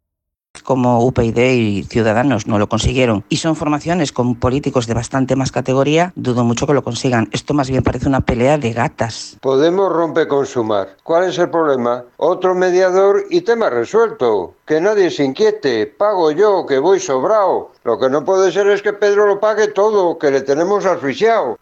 Como 0.71 1.03
UPyD 1.05 1.37
y 1.37 1.83
Ciudadanos 1.83 2.47
no 2.47 2.59
lo 2.59 2.69
consiguieron 2.69 3.23
y 3.29 3.37
son 3.37 3.55
formaciones 3.55 4.11
con 4.11 4.35
políticos 4.35 4.87
de 4.87 4.93
bastante 4.93 5.35
más 5.35 5.51
categoría, 5.51 6.13
dudo 6.15 6.43
mucho 6.43 6.67
que 6.67 6.73
lo 6.73 6.83
consigan. 6.83 7.29
Esto 7.31 7.53
más 7.53 7.69
bien 7.69 7.83
parece 7.83 8.07
una 8.07 8.21
pelea 8.21 8.57
de 8.57 8.73
gatas. 8.73 9.37
Podemos 9.41 9.91
rompe 9.91 10.27
con 10.27 10.45
sumar. 10.45 10.95
¿Cuál 11.03 11.29
es 11.29 11.37
el 11.37 11.49
problema? 11.49 12.05
Otro 12.17 12.55
mediador 12.55 13.25
y 13.29 13.41
tema 13.41 13.69
resuelto. 13.69 14.55
Que 14.65 14.79
nadie 14.79 15.09
se 15.11 15.23
inquiete. 15.23 15.87
Pago 15.87 16.31
yo, 16.31 16.65
que 16.65 16.79
voy 16.79 16.99
sobrado. 16.99 17.71
Lo 17.83 17.99
que 17.99 18.09
no 18.09 18.23
puede 18.23 18.51
ser 18.51 18.67
es 18.67 18.81
que 18.81 18.93
Pedro 18.93 19.27
lo 19.27 19.39
pague 19.39 19.67
todo, 19.67 20.17
que 20.17 20.31
le 20.31 20.41
tenemos 20.41 20.85
asfixiado. 20.85 21.57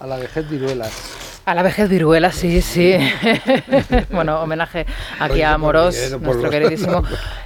A 0.00 0.06
la 0.06 0.16
vejez 0.16 0.48
viruelas. 0.48 1.21
A 1.44 1.54
la 1.56 1.64
vejez 1.64 1.88
viruela, 1.88 2.30
sí, 2.30 2.62
sí. 2.62 2.94
bueno, 4.12 4.40
homenaje 4.40 4.86
aquí 5.18 5.34
Oye, 5.34 5.44
a 5.44 5.54
Amorós, 5.54 6.16
nuestro 6.20 6.48
queridísimo. 6.50 7.02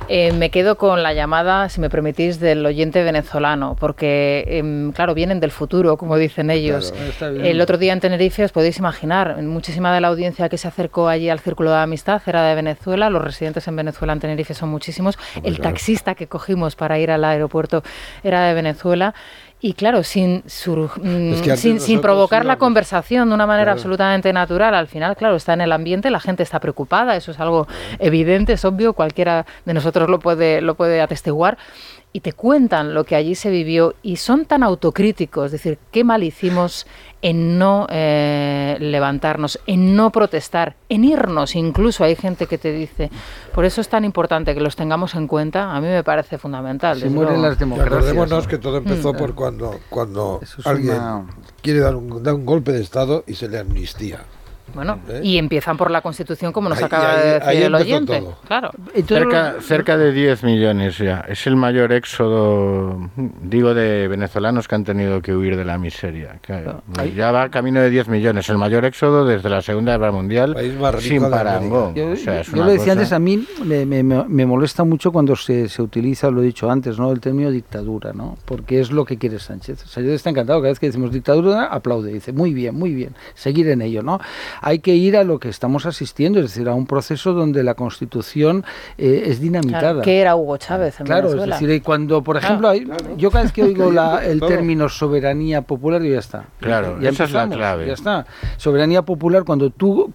Eh, 0.08 0.32
me 0.32 0.50
quedo 0.50 0.76
con 0.76 1.02
la 1.02 1.14
llamada, 1.14 1.70
si 1.70 1.80
me 1.80 1.88
permitís, 1.88 2.38
del 2.38 2.64
oyente 2.66 3.02
venezolano, 3.02 3.74
porque, 3.80 4.44
em, 4.46 4.92
claro, 4.92 5.14
vienen 5.14 5.40
del 5.40 5.50
futuro, 5.50 5.96
como 5.96 6.16
dicen 6.18 6.50
ellos. 6.50 6.92
Claro. 7.18 7.42
El 7.42 7.60
otro 7.60 7.78
día 7.78 7.94
en 7.94 8.00
Tenerife, 8.00 8.44
os 8.44 8.52
podéis 8.52 8.78
imaginar, 8.78 9.42
muchísima 9.42 9.94
de 9.94 10.02
la 10.02 10.08
audiencia 10.08 10.48
que 10.50 10.58
se 10.58 10.68
acercó 10.68 11.08
allí 11.08 11.30
al 11.30 11.40
Círculo 11.40 11.70
de 11.70 11.78
Amistad 11.78 12.20
era 12.26 12.42
de 12.46 12.54
Venezuela, 12.54 13.08
los 13.08 13.24
residentes 13.24 13.66
en 13.66 13.76
Venezuela, 13.76 14.12
en 14.12 14.20
Tenerife, 14.20 14.52
son 14.52 14.68
muchísimos. 14.68 15.18
El 15.36 15.56
claro. 15.56 15.62
taxista 15.62 16.14
que 16.14 16.26
cogimos 16.26 16.76
para 16.76 16.98
ir 16.98 17.10
al 17.10 17.24
aeropuerto 17.24 17.82
era 18.22 18.46
de 18.46 18.54
Venezuela. 18.54 19.14
Y 19.58 19.72
claro, 19.72 20.02
sin, 20.04 20.42
sur- 20.46 20.90
mm, 21.02 21.32
Es 21.32 21.40
que 21.42 21.50
antes 21.50 21.60
sin, 21.60 21.80
sin 21.80 22.00
provocar 22.02 22.44
la 22.44 22.56
conversación 22.58 23.28
de 23.30 23.34
una 23.34 23.46
manera 23.46 23.64
Claro. 23.72 23.78
absolutamente 23.78 24.32
natural, 24.32 24.74
al 24.74 24.86
final, 24.86 25.16
claro, 25.16 25.34
está 25.36 25.54
en 25.54 25.62
el 25.62 25.72
ambiente, 25.72 26.10
la 26.10 26.20
gente 26.20 26.42
está 26.42 26.60
preocupada, 26.60 27.16
eso 27.16 27.30
es 27.30 27.40
algo 27.40 27.66
evidente, 27.98 28.52
es 28.52 28.64
obvio, 28.66 28.92
cualquiera 28.92 29.46
de 29.64 29.72
nosotros 29.74 30.10
lo 30.10 30.18
puede, 30.18 30.60
lo 30.60 30.74
puede 30.74 31.00
atestiguar. 31.00 31.56
Y 32.16 32.20
te 32.20 32.32
cuentan 32.32 32.94
lo 32.94 33.04
que 33.04 33.14
allí 33.14 33.34
se 33.34 33.50
vivió 33.50 33.94
y 34.02 34.16
son 34.16 34.46
tan 34.46 34.62
autocríticos, 34.62 35.44
es 35.46 35.52
decir, 35.52 35.78
qué 35.92 36.02
mal 36.02 36.22
hicimos 36.22 36.86
en 37.20 37.58
no 37.58 37.86
eh, 37.90 38.78
levantarnos, 38.80 39.60
en 39.66 39.94
no 39.94 40.10
protestar, 40.10 40.76
en 40.88 41.04
irnos 41.04 41.54
incluso. 41.56 42.04
Hay 42.04 42.16
gente 42.16 42.46
que 42.46 42.56
te 42.56 42.72
dice, 42.72 43.10
por 43.54 43.66
eso 43.66 43.82
es 43.82 43.90
tan 43.90 44.02
importante 44.06 44.54
que 44.54 44.60
los 44.62 44.76
tengamos 44.76 45.14
en 45.14 45.26
cuenta, 45.28 45.76
a 45.76 45.80
mí 45.82 45.88
me 45.88 46.02
parece 46.02 46.38
fundamental. 46.38 46.98
Se 46.98 47.10
mueren 47.10 47.34
luego. 47.34 47.48
las 47.50 47.58
democracias. 47.58 47.94
Acordémonos 47.98 48.46
que 48.48 48.56
todo 48.56 48.78
empezó 48.78 49.12
Mm. 49.12 49.16
por 49.18 49.34
cuando, 49.34 49.78
cuando 49.90 50.40
es 50.42 50.66
alguien 50.66 50.94
una- 50.96 51.26
quiere 51.60 51.80
dar 51.80 51.96
un, 51.96 52.22
dar 52.22 52.32
un 52.32 52.46
golpe 52.46 52.72
de 52.72 52.80
Estado 52.80 53.24
y 53.26 53.34
se 53.34 53.46
le 53.46 53.58
amnistía. 53.58 54.20
Bueno, 54.76 55.00
¿Eh? 55.08 55.20
y 55.24 55.38
empiezan 55.38 55.76
por 55.76 55.90
la 55.90 56.00
Constitución, 56.02 56.52
como 56.52 56.68
nos 56.68 56.78
Ahí- 56.78 56.84
acaba 56.84 57.10
ahí- 57.14 57.18
de 57.18 57.32
decir 57.34 57.48
ahí 57.48 57.62
el 57.64 57.74
oyente. 57.74 58.20
todo. 58.20 58.38
Claro. 58.46 58.70
Cerca, 59.06 59.54
cerca 59.60 59.96
de 59.96 60.12
10 60.12 60.44
millones 60.44 60.98
ya. 60.98 61.24
Es 61.28 61.46
el 61.46 61.56
mayor 61.56 61.92
éxodo, 61.92 63.10
digo, 63.42 63.74
de 63.74 64.06
venezolanos 64.08 64.68
que 64.68 64.74
han 64.74 64.84
tenido 64.84 65.20
que 65.22 65.34
huir 65.34 65.56
de 65.56 65.64
la 65.64 65.78
miseria. 65.78 66.38
Que 66.42 66.62
Ya 67.16 67.30
va 67.32 67.48
camino 67.48 67.80
de 67.80 67.90
10 67.90 68.08
millones. 68.08 68.48
El 68.48 68.58
mayor 68.58 68.84
éxodo 68.84 69.24
desde 69.24 69.48
la 69.48 69.62
Segunda 69.62 69.92
Guerra 69.96 70.12
Mundial 70.12 70.54
rico 70.54 71.00
sin 71.00 71.30
parangón. 71.30 71.94
Yo, 71.94 72.10
O 72.12 72.16
sea, 72.16 72.40
es 72.40 72.46
yo 72.48 72.54
una 72.54 72.66
lo 72.66 72.70
decía 72.72 72.84
cosa- 72.84 72.92
antes, 72.92 73.12
a 73.12 73.18
mí 73.18 73.46
me, 73.64 73.84
me- 74.02 74.46
molesta 74.46 74.84
mucho 74.84 75.10
cuando 75.12 75.34
se, 75.36 75.68
se 75.68 75.82
utiliza, 75.82 76.30
lo 76.30 76.42
he 76.42 76.44
dicho 76.44 76.70
antes, 76.70 76.98
¿no? 76.98 77.10
el 77.12 77.20
término 77.20 77.50
dictadura, 77.50 78.12
¿no? 78.12 78.36
porque 78.44 78.80
es 78.80 78.90
lo 78.92 79.04
que 79.04 79.16
quiere 79.16 79.38
Sánchez. 79.38 79.80
Sánchez 79.86 80.12
está 80.12 80.30
encantado, 80.30 80.60
cada 80.60 80.70
vez 80.70 80.78
que 80.78 80.86
decimos 80.86 81.10
dictadura, 81.12 81.64
aplaude, 81.66 82.12
dice, 82.12 82.32
muy 82.32 82.52
bien, 82.54 82.74
muy 82.74 82.92
bien, 82.94 83.14
seguir 83.34 83.68
en 83.68 83.82
ello. 83.82 84.02
¿no? 84.02 84.20
Hay 84.66 84.80
que 84.80 84.96
ir 84.96 85.16
a 85.16 85.22
lo 85.22 85.38
que 85.38 85.48
estamos 85.48 85.86
asistiendo, 85.86 86.40
es 86.40 86.46
decir, 86.46 86.68
a 86.68 86.74
un 86.74 86.86
proceso 86.86 87.32
donde 87.32 87.62
la 87.62 87.74
Constitución 87.74 88.64
eh, 88.98 89.22
es 89.26 89.38
dinamitada. 89.40 89.80
Claro, 89.80 90.02
¿Qué 90.02 90.18
era 90.20 90.34
Hugo 90.34 90.56
Chávez 90.56 90.98
en 90.98 91.06
Claro, 91.06 91.32
es 91.32 91.46
decir, 91.46 91.70
y 91.70 91.80
cuando, 91.80 92.20
por 92.24 92.40
Claro. 92.40 92.46
ejemplo, 92.48 92.68
hay- 92.70 93.16
yo 93.16 93.30
cada 93.30 93.44
vez 93.44 93.52
que 93.52 93.62
oigo 93.62 93.92
la- 93.92 94.26
el 94.26 94.40
término 94.40 94.88
soberanía 94.88 95.62
popular, 95.62 96.02
yo 96.02 96.12
ya 96.14 96.18
está. 96.18 96.46
Claro, 96.58 97.00
Ya 97.00 97.10
esa 97.10 97.22
es 97.24 97.32
la 97.32 97.48
clave. 97.48 97.86
Ya 97.86 97.92
está. 97.92 98.26
Soberanía 98.56 99.02
popular 99.02 99.44
cuando 99.44 99.70
tú 99.70 100.12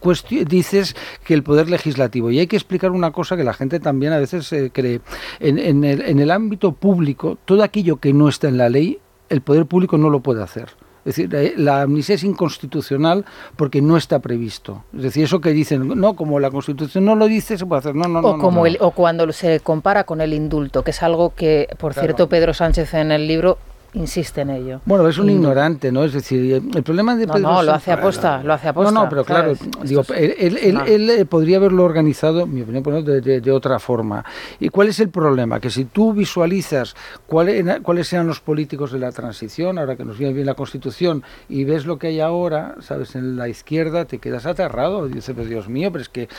dices 0.48 0.98
que 1.24 1.34
el 1.34 1.44
poder 1.44 1.70
legislativo, 1.70 2.30
y 2.30 2.40
hay 2.40 2.48
que 2.48 2.58
explicar 2.58 2.92
una 2.92 3.12
cosa 3.12 3.38
que 3.38 3.46
la 3.46 3.54
gente 3.54 3.80
también 3.80 4.12
a 4.12 4.18
veces 4.18 4.52
eh, 4.52 4.70
cree, 4.74 5.00
en, 5.40 5.60
en 5.60 5.86
el, 5.86 6.02
en 6.02 6.20
el 6.20 6.30
ámbito 6.30 6.74
público, 6.74 7.38
todo 7.46 7.64
aquello 7.64 8.02
que 8.02 8.12
no 8.12 8.28
está 8.28 8.50
en 8.50 8.58
la 8.58 8.68
ley, 8.68 9.00
el 9.30 9.40
poder 9.40 9.66
público 9.66 9.98
no 9.98 10.10
lo 10.10 10.20
puede 10.20 10.44
hacer. 10.44 10.68
Es 11.04 11.16
decir, 11.16 11.34
eh, 11.34 11.54
la 11.58 11.82
amnistía 11.82 12.16
es 12.16 12.24
inconstitucional 12.24 13.26
porque 13.56 13.82
no 13.82 13.98
está 13.98 14.20
previsto. 14.20 14.84
Es 14.96 15.02
decir, 15.04 15.24
eso 15.24 15.42
que 15.42 15.52
dicen, 15.52 15.88
no, 16.00 16.16
como 16.16 16.40
la 16.40 16.52
Constitución 16.52 17.06
no 17.06 17.16
lo 17.16 17.26
dice, 17.28 17.58
se 17.58 17.66
puede 17.66 17.80
hacer. 17.80 17.96
No, 17.96 18.08
no, 18.08 18.20
o 18.20 18.38
no. 18.38 18.38
Como 18.38 18.62
no. 18.62 18.66
El, 18.68 18.78
o 18.80 18.92
cuando 18.92 19.32
se 19.32 19.60
compara 19.62 20.04
con 20.04 20.22
el 20.22 20.34
indulto, 20.34 20.84
que 20.84 20.92
es 20.92 21.02
algo 21.02 21.34
que, 21.36 21.68
por 21.80 21.94
Claro. 21.94 22.08
cierto, 22.08 22.30
Pedro 22.30 22.54
Sánchez 22.54 22.94
en 22.94 23.12
el 23.12 23.28
libro 23.28 23.58
insiste 23.94 24.42
en 24.42 24.50
ello. 24.52 24.82
Bueno, 24.86 25.08
es 25.08 25.18
un 25.18 25.30
Indulto. 25.30 25.50
ignorante, 25.50 25.92
¿no? 25.92 26.04
Es 26.04 26.14
decir, 26.14 26.62
el 26.74 26.84
problema 26.84 27.16
de 27.16 27.26
No, 27.28 27.34
Pedro 27.34 27.48
no, 27.50 27.64
lo 27.64 27.72
Sánchez- 27.72 27.76
hace 27.76 27.92
aposta, 27.92 28.44
lo 28.44 28.54
hace 28.54 28.68
aposta. 28.70 28.92
No, 28.92 29.04
no, 29.04 29.10
pero 29.10 29.26
claro, 29.26 29.56
¿sabes? 29.56 29.90
digo, 29.90 30.04
él, 30.16 30.36
él- 30.40 30.58
él- 30.62 30.74
no. 30.76 30.86
él, 30.86 31.10
eh, 31.10 31.26
podría 31.26 31.58
haberlo 31.58 31.84
organizado, 31.84 32.42
en 32.42 32.54
mi 32.54 32.62
opinión, 32.62 32.84
pues, 32.84 32.96
¿no? 32.96 33.02
de, 33.02 33.22
de- 33.22 33.42
de 33.42 33.52
otra 33.52 33.80
forma. 33.80 34.24
¿Y 34.60 34.70
cuál 34.70 34.88
es 34.88 35.00
el 35.00 35.10
problema? 35.10 35.60
Que 35.60 35.70
si 35.70 35.86
tú 35.86 36.14
visualizas 36.14 36.96
cuál 37.28 37.50
cuáles 37.84 38.12
eran 38.14 38.28
los 38.28 38.40
políticos 38.40 38.92
de 38.92 39.00
la 39.00 39.12
transición, 39.12 39.78
ahora 39.78 39.96
que 39.96 40.06
nos 40.06 40.18
viene 40.18 40.34
bien 40.34 40.46
la 40.46 40.54
Constitución, 40.54 41.24
y 41.50 41.64
ves 41.66 41.86
lo 41.86 42.00
que 42.00 42.08
hay 42.08 42.20
ahora, 42.22 42.76
¿sabes? 42.80 43.16
En 43.16 43.36
la 43.36 43.50
izquierda 43.50 44.06
te 44.06 44.20
quedas 44.20 44.46
aterrado. 44.46 45.08
Y 45.08 45.12
dices, 45.14 45.36
pues 45.36 45.50
Dios 45.50 45.68
mío, 45.68 45.92
pero 45.92 46.02
es 46.02 46.10
que, 46.10 46.24
eh, 46.24 46.30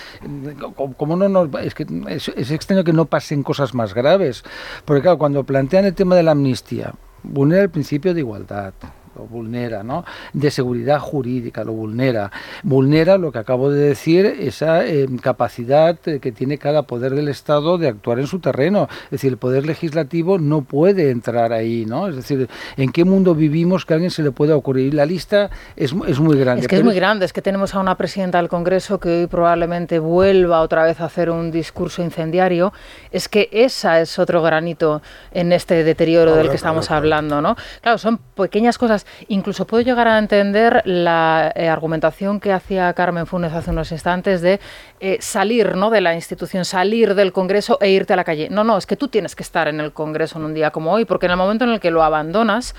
¿cómo- 0.75 0.95
¿cómo 0.95 1.17
no 1.17 1.29
nos 1.29 1.49
Es 1.63 1.75
que 1.75 1.87
es, 2.09 2.29
es 2.29 2.51
extraño 2.51 2.83
que 2.85 2.93
no 2.93 3.05
pasen 3.05 3.43
cosas 3.43 3.75
más 3.75 3.95
graves. 3.95 4.43
Porque 4.85 5.03
claro, 5.03 5.19
cuando 5.19 5.45
plantean 5.45 5.85
el 5.85 5.95
tema 5.95 6.15
de 6.17 6.23
la 6.23 6.31
amnistía, 6.33 6.95
vulnera 7.23 7.63
el 7.63 7.71
principio 7.71 8.15
de 8.15 8.21
igualdad 8.21 8.75
lo 9.17 9.25
vulnera, 9.25 9.83
¿no? 9.83 10.05
De 10.33 10.51
seguridad 10.51 10.99
jurídica, 10.99 11.65
lo 11.65 11.73
vulnera. 11.73 12.31
Vulnera 12.63 13.19
lo 13.19 13.33
que 13.33 13.39
acabo 13.39 13.71
de 13.71 13.89
decir, 13.89 14.27
esa 14.27 14.87
eh, 14.87 15.07
capacidad 15.21 15.99
que 15.99 16.33
tiene 16.33 16.59
cada 16.59 16.83
poder 16.83 17.15
del 17.15 17.29
Estado 17.29 17.79
de 17.79 17.89
actuar 17.89 18.19
en 18.19 18.27
su 18.27 18.41
terreno. 18.41 18.89
Es 19.05 19.11
decir, 19.11 19.33
el 19.33 19.39
poder 19.39 19.67
legislativo 19.67 20.39
no 20.39 20.63
puede 20.63 21.11
entrar 21.11 21.53
ahí, 21.53 21.85
¿no? 21.87 22.09
Es 22.09 22.17
decir, 22.17 22.49
¿en 22.77 22.93
qué 22.93 23.05
mundo 23.05 23.35
vivimos 23.35 23.85
que 23.85 23.95
a 23.95 23.97
alguien 23.97 24.11
se 24.11 24.23
le 24.23 24.31
pueda 24.31 24.57
ocurrir? 24.57 24.95
La 24.95 25.07
lista 25.07 25.51
es, 25.77 25.95
es 26.07 26.21
muy 26.21 26.39
grande. 26.39 26.63
Es 26.63 26.69
que 26.69 26.77
es 26.77 26.85
muy 26.85 26.95
grande, 26.95 27.25
es 27.25 27.33
que 27.33 27.43
tenemos 27.43 27.75
a 27.75 27.81
una 27.81 27.97
presidenta 27.97 28.39
del 28.39 28.49
Congreso 28.49 28.99
que 28.99 29.21
hoy 29.21 29.27
probablemente 29.27 29.99
vuelva 29.99 30.61
otra 30.61 30.85
vez 30.85 31.01
a 31.01 31.07
hacer 31.07 31.31
un 31.31 31.51
discurso 31.51 32.03
incendiario. 32.03 32.73
Es 33.11 33.29
que 33.29 33.49
esa 33.53 34.01
es 34.01 34.19
otro 34.19 34.43
granito 34.43 35.03
en 35.33 35.53
este 35.53 35.85
deterioro 35.85 36.35
del 36.35 36.49
que 36.49 36.57
estamos 36.57 36.87
claro, 36.87 36.99
hablando, 36.99 37.41
¿no? 37.41 37.57
Claro, 37.81 37.99
son 37.99 38.19
pequeñas 38.19 38.79
cosas. 38.79 39.02
Incluso 39.29 39.67
puedo 39.67 39.83
llegar 39.83 40.09
a 40.09 40.19
entender 40.19 40.83
la 40.85 41.53
eh, 41.55 41.69
argumentación 41.69 42.41
que 42.41 42.53
hacía 42.53 42.93
Carmen 42.95 43.27
Funes 43.27 43.53
hace 43.53 43.71
unos 43.71 43.93
instantes 43.93 44.41
de 44.41 44.61
eh, 45.01 45.19
salir, 45.21 45.77
¿no? 45.77 45.91
De 45.91 46.01
la 46.01 46.15
institución, 46.15 46.65
salir 46.65 47.15
del 47.15 47.33
Congreso 47.33 47.79
e 47.81 47.91
irte 47.91 48.13
a 48.13 48.17
la 48.17 48.25
calle. 48.25 48.49
No, 48.51 48.65
no, 48.65 48.77
es 48.77 48.87
que 48.87 48.97
tú 48.97 49.09
tienes 49.09 49.37
que 49.37 49.43
estar 49.43 49.69
en 49.69 49.81
el 49.81 49.93
Congreso 49.93 50.39
en 50.39 50.45
un 50.45 50.55
día 50.55 50.71
como 50.71 50.93
hoy, 50.93 51.05
porque 51.05 51.27
en 51.27 51.33
el 51.33 51.39
momento 51.39 51.65
en 51.65 51.71
el 51.71 51.81
que 51.81 51.91
lo 51.91 52.03
abandonas 52.03 52.75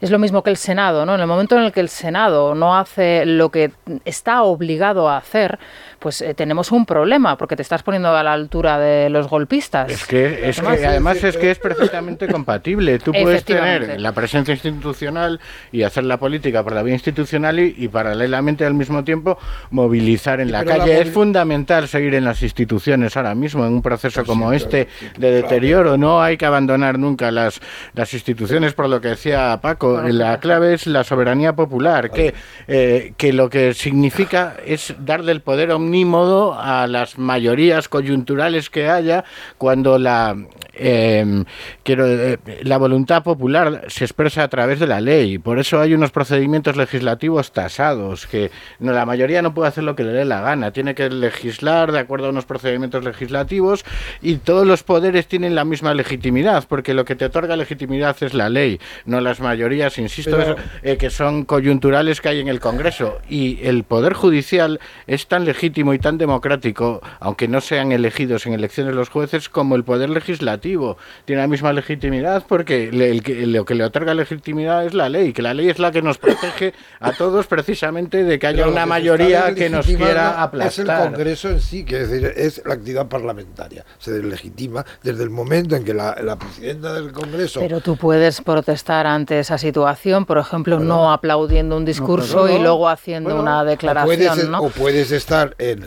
es 0.00 0.10
lo 0.10 0.18
mismo 0.18 0.42
que 0.42 0.50
el 0.50 0.56
Senado, 0.56 1.06
¿no? 1.06 1.14
En 1.14 1.20
el 1.20 1.26
momento 1.26 1.56
en 1.56 1.62
el 1.62 1.72
que 1.72 1.80
el 1.80 1.88
Senado 1.88 2.54
no 2.54 2.76
hace 2.76 3.24
lo 3.24 3.50
que 3.50 3.72
está 4.04 4.42
obligado 4.42 5.08
a 5.08 5.16
hacer, 5.16 5.58
pues 6.04 6.20
eh, 6.20 6.34
tenemos 6.34 6.70
un 6.70 6.84
problema, 6.84 7.38
porque 7.38 7.56
te 7.56 7.62
estás 7.62 7.82
poniendo 7.82 8.14
a 8.14 8.22
la 8.22 8.34
altura 8.34 8.78
de 8.78 9.08
los 9.08 9.26
golpistas. 9.26 9.90
Es 9.90 10.04
que, 10.06 10.50
es 10.50 10.58
Además, 10.58 10.78
que 10.78 10.86
además 10.86 11.24
es 11.24 11.36
que 11.38 11.50
es 11.50 11.58
perfectamente 11.58 12.28
compatible. 12.28 12.98
Tú 12.98 13.10
puedes 13.12 13.42
tener 13.42 13.98
la 13.98 14.12
presencia 14.12 14.52
institucional 14.52 15.40
y 15.72 15.82
hacer 15.82 16.04
la 16.04 16.18
política 16.18 16.62
por 16.62 16.74
la 16.74 16.82
vía 16.82 16.92
institucional 16.92 17.58
y, 17.58 17.74
y 17.78 17.88
paralelamente 17.88 18.66
al 18.66 18.74
mismo 18.74 19.02
tiempo 19.02 19.38
movilizar 19.70 20.40
en 20.40 20.48
Sí, 20.48 20.52
la 20.52 20.58
pero 20.58 20.72
la 20.72 20.78
calle. 20.84 21.00
es 21.00 21.10
fundamental 21.10 21.88
seguir 21.88 22.14
en 22.14 22.24
las 22.26 22.42
instituciones 22.42 23.16
ahora 23.16 23.34
mismo 23.34 23.64
en 23.66 23.72
un 23.72 23.80
proceso 23.80 24.20
Pues 24.20 24.28
como 24.28 24.52
este 24.52 24.88
de 25.16 25.30
deterioro. 25.30 25.96
No 25.96 26.22
hay 26.22 26.36
que 26.36 26.44
abandonar 26.44 26.98
nunca 26.98 27.30
las, 27.30 27.62
las 27.94 28.12
instituciones 28.12 28.74
por 28.74 28.90
lo 28.90 29.00
que 29.00 29.08
decía 29.08 29.58
Paco. 29.62 30.02
La 30.02 30.38
clave 30.38 30.74
es 30.74 30.86
la 30.86 31.02
soberanía 31.02 31.54
popular, 31.54 32.10
que, 32.10 32.34
eh, 32.68 33.14
que 33.16 33.32
lo 33.32 33.48
que 33.48 33.72
significa 33.72 34.56
es 34.66 34.94
darle 34.98 35.32
el 35.32 35.40
poder 35.40 35.70
omnímodo 35.94 36.54
a 36.58 36.86
las 36.88 37.18
mayorías 37.18 37.88
coyunturales 37.88 38.68
que 38.68 38.88
haya 38.88 39.24
cuando 39.58 39.96
la 39.98 40.36
eh, 40.76 41.44
quiero 41.84 42.04
eh, 42.08 42.38
la 42.64 42.78
voluntad 42.78 43.22
popular 43.22 43.84
se 43.86 44.04
expresa 44.04 44.42
a 44.42 44.48
través 44.48 44.80
de 44.80 44.88
la 44.88 45.00
ley. 45.00 45.38
Por 45.38 45.60
eso 45.60 45.80
hay 45.80 45.94
unos 45.94 46.10
procedimientos 46.10 46.76
legislativos 46.76 47.52
tasados 47.52 48.26
que 48.26 48.50
no, 48.80 48.92
la 48.92 49.06
mayoría 49.06 49.40
no 49.40 49.54
puede 49.54 49.68
hacer 49.68 49.84
lo 49.84 49.94
que 49.94 50.02
le 50.02 50.10
dé 50.12 50.24
la 50.24 50.40
gana. 50.40 50.72
Tiene 50.72 50.96
que 50.96 51.08
legislar 51.10 51.92
de 51.92 52.00
acuerdo 52.00 52.26
a 52.26 52.30
unos 52.30 52.44
procedimientos 52.44 53.04
legislativos 53.04 53.84
y 54.20 54.36
todos 54.38 54.66
los 54.66 54.82
poderes 54.82 55.28
tienen 55.28 55.54
la 55.54 55.64
misma 55.64 55.94
legitimidad, 55.94 56.64
porque 56.68 56.92
lo 56.92 57.04
que 57.04 57.14
te 57.14 57.26
otorga 57.26 57.56
legitimidad 57.56 58.16
es 58.20 58.34
la 58.34 58.48
ley, 58.48 58.80
no 59.06 59.20
las 59.20 59.38
mayorías, 59.40 59.96
insisto, 59.98 60.36
Pero- 60.36 60.56
es- 60.56 60.58
eh, 60.82 60.96
que 60.96 61.10
son 61.10 61.44
coyunturales 61.44 62.20
que 62.20 62.30
hay 62.30 62.40
en 62.40 62.48
el 62.48 62.58
Congreso. 62.58 63.18
Y 63.30 63.60
el 63.62 63.84
Poder 63.84 64.14
Judicial 64.14 64.80
es 65.06 65.28
tan 65.28 65.44
legítimo 65.44 65.83
y 65.92 65.98
tan 65.98 66.16
democrático, 66.16 67.02
aunque 67.20 67.48
no 67.48 67.60
sean 67.60 67.92
elegidos 67.92 68.46
en 68.46 68.54
elecciones 68.54 68.94
los 68.94 69.08
jueces, 69.10 69.48
como 69.48 69.74
el 69.76 69.84
Poder 69.84 70.08
Legislativo. 70.10 70.96
Tiene 71.24 71.42
la 71.42 71.48
misma 71.48 71.72
legitimidad 71.72 72.44
porque 72.48 72.90
le- 72.92 73.10
el 73.10 73.22
que- 73.22 73.46
lo 73.46 73.64
que 73.64 73.74
le 73.74 73.84
otorga 73.84 74.14
legitimidad 74.14 74.86
es 74.86 74.94
la 74.94 75.08
ley, 75.08 75.32
que 75.32 75.42
la 75.42 75.52
ley 75.54 75.68
es 75.68 75.78
la 75.78 75.90
que 75.90 76.00
nos 76.02 76.18
protege 76.18 76.72
a 77.00 77.12
todos 77.12 77.46
precisamente 77.46 78.24
de 78.24 78.38
que 78.38 78.46
haya 78.46 78.58
Pero 78.58 78.70
una 78.70 78.82
que 78.82 78.88
mayoría 78.88 79.54
que 79.54 79.68
nos 79.68 79.84
quiera 79.86 80.28
Es 80.30 80.34
el 80.36 80.42
aplastar. 80.90 81.10
Congreso 81.12 81.48
en 81.50 81.60
sí, 81.60 81.84
que 81.84 82.00
es 82.02 82.10
decir, 82.10 82.32
es 82.36 82.62
la 82.64 82.74
actividad 82.74 83.08
parlamentaria. 83.08 83.84
Se 83.98 84.12
deslegitima 84.12 84.84
desde 85.02 85.22
el 85.24 85.30
momento 85.30 85.74
en 85.76 85.84
que 85.84 85.92
la, 85.94 86.16
la 86.22 86.36
presidenta 86.36 86.92
del 86.94 87.12
Congreso 87.12 87.60
Pero 87.60 87.80
tú 87.80 87.96
puedes 87.96 88.40
protestar 88.40 89.06
ante 89.06 89.38
esa 89.40 89.58
situación, 89.58 90.24
por 90.26 90.38
ejemplo, 90.38 90.78
no 90.78 91.12
aplaudiendo 91.12 91.76
un 91.76 91.84
discurso 91.84 92.42
No, 92.42 92.48
no, 92.48 92.56
y 92.56 92.62
luego 92.62 92.88
haciendo 92.88 93.30
bueno, 93.30 93.42
una 93.42 93.60
o 93.60 93.64
declaración, 93.64 94.06
puedes, 94.34 94.48
¿no? 94.48 94.58
o 94.60 94.68
puedes 94.70 95.10
estar 95.10 95.54
en. 95.72 95.86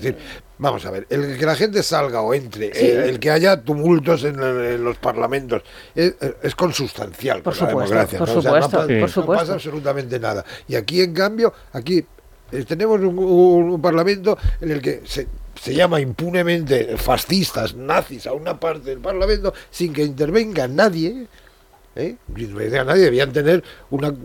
decir, 0.00 0.16
vamos 0.58 0.84
a 0.86 0.90
ver, 0.90 1.06
el 1.10 1.36
que 1.38 1.46
la 1.46 1.54
gente 1.54 1.82
salga 1.82 2.20
o 2.20 2.32
entre, 2.34 2.72
Sí. 2.74 2.86
el, 2.86 2.98
el 3.04 3.20
que 3.20 3.30
haya 3.30 3.60
tumultos 3.62 4.24
en, 4.24 4.36
los 4.84 4.96
parlamentos, 4.98 5.62
es, 5.94 6.14
es 6.42 6.54
consustancial 6.54 7.42
Por 7.42 7.56
con 7.56 7.64
la 7.66 7.70
supuesto, 7.70 7.94
democracia. 7.94 8.18
por 8.18 8.28
¿no? 8.28 8.34
O 8.38 8.42
sea, 8.42 8.50
no 8.52 8.56
supuesto, 8.62 8.76
pa- 8.78 8.86
por 8.86 8.96
no 9.00 9.08
supuesto. 9.08 9.42
pasa 9.42 9.52
absolutamente 9.54 10.18
nada. 10.20 10.44
Y 10.68 10.74
aquí, 10.76 11.00
en 11.02 11.12
cambio, 11.14 11.52
aquí 11.72 12.04
eh, 12.52 12.64
tenemos 12.64 13.00
un, 13.00 13.18
un- 13.18 13.70
un 13.70 13.80
parlamento 13.82 14.36
en 14.60 14.70
el 14.70 14.80
que 14.82 15.02
se, 15.04 15.26
se 15.60 15.74
llama 15.74 16.00
impunemente 16.00 16.96
fascistas, 16.96 17.74
nazis 17.74 18.26
a 18.26 18.32
una 18.32 18.58
parte 18.60 18.90
del 18.90 18.98
parlamento 19.00 19.52
sin 19.70 19.92
que 19.92 20.02
intervenga 20.04 20.68
nadie. 20.68 21.26
¿eh? 21.96 22.16
Sin 22.34 22.44
intervenga 22.44 22.84
nadie, 22.84 23.04
debían 23.04 23.32
tener 23.32 23.62
una, 23.90 24.08
un, 24.08 24.18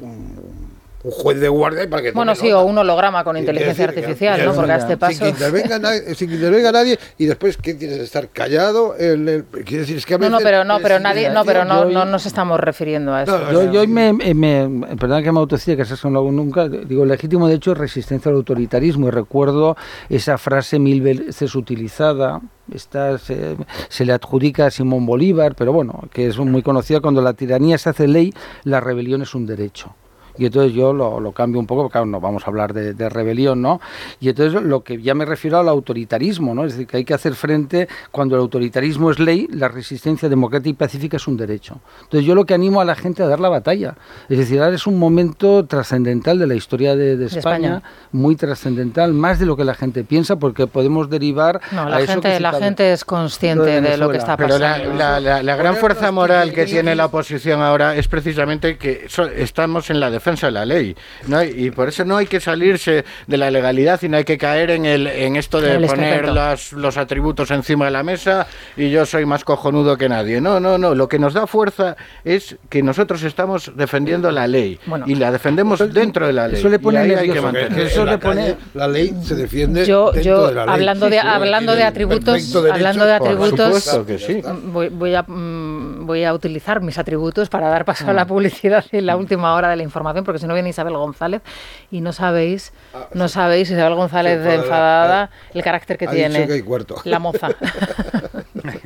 un- 0.00 0.57
un- 1.04 1.10
juez 1.12 1.38
de 1.40 1.48
guardia 1.48 1.88
para 1.88 2.02
que 2.02 2.10
Bueno, 2.12 2.34
sí, 2.34 2.48
nota. 2.48 2.58
o 2.60 2.64
un 2.66 2.78
holograma 2.78 3.22
con 3.24 3.36
Sí, 3.36 3.40
inteligencia 3.40 3.86
decir, 3.86 3.98
artificial, 4.00 4.40
que- 4.40 4.46
¿no? 4.46 4.54
Porque 4.54 4.72
a 4.72 4.76
este 4.76 4.88
sin 4.92 4.98
paso... 4.98 5.24
que 5.24 5.28
intervenga 5.30 5.78
nadie, 5.80 6.14
sin 6.14 6.28
que 6.28 6.34
intervenga 6.34 6.72
nadie 6.72 6.98
y 7.18 7.26
después 7.26 7.56
qué 7.56 7.74
tienes 7.74 7.98
estar 7.98 8.28
callado 8.30 8.96
el, 8.96 9.28
el- 9.28 9.44
quiere 9.44 9.78
decir 9.82 9.96
es 9.98 10.06
que 10.06 10.14
a 10.14 10.18
No, 10.18 10.28
no, 10.28 10.38
veces 10.38 10.44
pero 10.50 10.64
no, 10.64 10.78
pero 10.82 10.98
nadie, 10.98 11.30
no, 11.30 11.44
pero 11.44 11.64
no, 11.64 11.84
no 11.84 12.04
nos 12.04 12.26
estamos 12.26 12.58
refiriendo 12.60 13.14
a 13.14 13.22
eso. 13.22 13.52
Yo, 13.52 13.70
yo 13.72 13.80
hoy 13.80 13.86
me, 13.86 14.12
me, 14.12 14.86
perdón 14.96 15.22
que 15.22 15.30
me 15.32 15.38
autocite, 15.38 15.76
que 15.76 15.82
eso 15.82 15.96
no 16.08 16.14
lo 16.14 16.18
hago 16.20 16.32
nunca, 16.32 16.68
digo, 16.68 17.04
legítimo 17.04 17.46
de 17.48 17.54
hecho 17.54 17.72
es 17.72 17.78
resistencia 17.78 18.30
al 18.30 18.36
autoritarismo 18.36 19.06
y 19.08 19.10
recuerdo 19.10 19.76
esa 20.08 20.36
frase 20.38 20.78
mil 20.78 21.00
veces 21.00 21.54
utilizada, 21.54 22.40
esta 22.74 23.18
se, 23.18 23.56
se 23.88 24.04
le 24.04 24.12
adjudica 24.12 24.66
a 24.66 24.70
Simón 24.70 25.06
Bolívar, 25.06 25.54
pero 25.54 25.72
bueno, 25.72 26.02
que 26.12 26.26
es 26.26 26.36
muy 26.38 26.62
conocida, 26.62 27.00
cuando 27.00 27.22
la 27.22 27.32
tiranía 27.34 27.78
se 27.78 27.90
hace 27.90 28.08
ley, 28.08 28.32
la 28.64 28.80
rebelión 28.80 29.22
es 29.22 29.34
un 29.34 29.46
derecho. 29.46 29.94
Y 30.38 30.46
entonces 30.46 30.72
yo 30.72 30.92
lo, 30.92 31.20
lo 31.20 31.32
cambio 31.32 31.60
un 31.60 31.66
poco, 31.66 31.82
porque 31.82 31.92
claro, 31.92 32.06
no 32.06 32.20
vamos 32.20 32.44
a 32.44 32.46
hablar 32.46 32.72
de, 32.72 32.94
de 32.94 33.08
rebelión, 33.08 33.60
¿no? 33.60 33.80
Y 34.20 34.28
entonces 34.28 34.62
lo 34.62 34.82
que 34.84 35.00
ya 35.02 35.14
me 35.14 35.24
refiero 35.24 35.58
al 35.58 35.68
autoritarismo, 35.68 36.54
¿no? 36.54 36.64
Es 36.64 36.72
decir, 36.72 36.86
que 36.86 36.98
hay 36.98 37.04
que 37.04 37.14
hacer 37.14 37.34
frente, 37.34 37.88
cuando 38.10 38.36
el 38.36 38.40
autoritarismo 38.42 39.10
es 39.10 39.18
ley, 39.18 39.48
la 39.52 39.68
resistencia 39.68 40.28
democrática 40.28 40.70
y 40.70 40.74
pacífica 40.74 41.16
es 41.16 41.26
un 41.26 41.36
derecho. 41.36 41.80
Entonces 42.02 42.24
yo 42.26 42.34
lo 42.34 42.44
que 42.46 42.54
animo 42.54 42.80
a 42.80 42.84
la 42.84 42.94
gente 42.94 43.22
a 43.22 43.26
dar 43.26 43.40
la 43.40 43.48
batalla. 43.48 43.94
Es 44.28 44.38
decir, 44.38 44.60
ahora 44.62 44.74
es 44.76 44.86
un 44.86 44.98
momento 44.98 45.64
trascendental 45.66 46.38
de 46.38 46.46
la 46.46 46.54
historia 46.54 46.94
de, 46.94 47.16
de 47.16 47.26
España, 47.26 47.76
España. 47.78 47.82
muy 48.12 48.36
trascendental, 48.36 49.12
más 49.14 49.38
de 49.38 49.46
lo 49.46 49.56
que 49.56 49.64
la 49.64 49.74
gente 49.74 50.04
piensa, 50.04 50.36
porque 50.36 50.66
podemos 50.66 51.10
derivar 51.10 51.60
No, 51.72 51.88
la 51.88 51.96
a 51.96 52.00
eso 52.00 52.06
que 52.06 52.12
gente, 52.12 52.34
se 52.34 52.40
la 52.40 52.52
gente 52.52 52.92
es 52.92 53.04
consciente 53.04 53.80
de 53.80 53.96
lo 53.96 54.08
que 54.10 54.18
está 54.18 54.36
Pero 54.36 54.58
la, 54.58 54.72
pasando. 54.74 54.94
la- 54.94 55.20
la- 55.20 55.42
la 55.42 55.56
gran 55.56 55.76
fuerza 55.76 56.12
moral 56.12 56.52
que 56.52 56.64
tiene 56.66 56.94
la 56.94 57.06
oposición 57.06 57.60
ahora 57.60 57.96
es 57.96 58.06
precisamente 58.08 58.76
que 58.78 59.06
so- 59.08 59.24
estamos 59.26 59.90
en 59.90 59.98
la 60.00 60.10
defensa 60.10 60.27
de 60.36 60.50
la 60.52 60.64
ley. 60.64 60.94
¿no? 61.26 61.42
Y 61.42 61.70
por 61.70 61.88
eso 61.88 62.04
no 62.04 62.16
hay 62.16 62.26
que 62.26 62.40
salirse 62.40 63.04
de 63.26 63.36
la 63.36 63.50
legalidad 63.50 64.00
y 64.02 64.08
no 64.08 64.16
hay 64.16 64.24
que 64.24 64.36
caer 64.38 64.70
en, 64.70 64.84
el, 64.84 65.06
en 65.06 65.36
esto 65.36 65.60
de 65.60 65.76
El 65.76 65.86
poner 65.86 66.28
las- 66.28 66.72
los 66.72 66.96
atributos 66.96 67.50
encima 67.50 67.86
de 67.86 67.90
la 67.90 68.02
mesa 68.02 68.46
y 68.76 68.90
yo 68.90 69.06
soy 69.06 69.24
más 69.26 69.44
cojonudo 69.44 69.96
que 69.96 70.08
nadie. 70.08 70.40
No, 70.40 70.60
no, 70.60 70.78
no. 70.78 70.94
Lo 70.94 71.08
que 71.08 71.18
nos 71.18 71.34
da 71.34 71.46
fuerza 71.46 71.96
es 72.24 72.56
que 72.68 72.82
nosotros 72.82 73.22
estamos 73.22 73.72
defendiendo 73.74 74.30
la 74.30 74.46
ley 74.46 74.78
Bueno. 74.86 75.04
y 75.08 75.14
la 75.14 75.30
defendemos 75.32 75.78
dentro 75.92 76.26
de 76.26 76.32
la 76.32 76.48
ley. 76.48 76.58
eso 76.58 76.68
le 76.68 76.78
pone 76.78 77.06
y 77.06 77.10
ahí 77.12 77.14
hay 77.16 77.30
que 77.30 77.40
mantener. 77.40 77.78
eso 77.80 78.04
le 78.04 78.12
la 78.12 78.18
pone- 78.18 78.56
la 78.74 78.88
ley 78.88 79.14
se 79.22 79.34
defiende 79.34 79.84
Yo, 79.86 80.12
dentro 80.12 80.22
yo 80.22 80.46
de 80.48 80.54
la 80.54 80.66
ley. 80.66 80.74
hablando 80.74 81.06
Sí, 81.06 81.12
de 81.12 81.20
sí, 81.20 81.26
hablando 81.26 81.74
de 81.76 81.82
atributos, 81.84 82.54
hablando 82.54 83.04
de 83.06 83.12
atributos, 83.14 83.98
que 84.06 84.18
sí. 84.18 84.42
voy, 84.64 84.88
voy 84.88 85.14
a 85.14 85.22
mm, 85.22 86.06
voy 86.06 86.24
a 86.24 86.32
utilizar 86.34 86.80
mis 86.80 86.98
atributos 86.98 87.48
para 87.48 87.68
dar 87.68 87.84
paso 87.84 88.08
a 88.08 88.12
la 88.12 88.24
Mm. 88.24 88.28
publicidad 88.28 88.84
en 88.92 89.06
la 89.06 89.16
última 89.16 89.54
hora 89.54 89.68
de 89.70 89.76
la 89.76 89.82
información, 89.82 90.17
porque 90.24 90.38
si 90.40 90.46
no 90.46 90.54
viene 90.54 90.68
Isabel 90.70 90.94
González 90.96 91.42
y 91.90 92.00
no 92.00 92.12
sabéis, 92.12 92.72
Ah, 92.94 93.06
no 93.14 93.28
sabéis 93.28 93.70
Isabel 93.70 93.94
González 93.94 94.42
de 94.42 94.54
enfadada, 94.54 95.30
el 95.54 95.62
carácter 95.62 95.98
que 95.98 96.06
Ha 96.06 96.10
dicho 96.12 96.28
tiene. 96.28 96.46
que 96.46 96.52
hay 96.54 96.62
cuarto. 96.62 96.96
La 97.04 97.18
moza. 97.18 97.48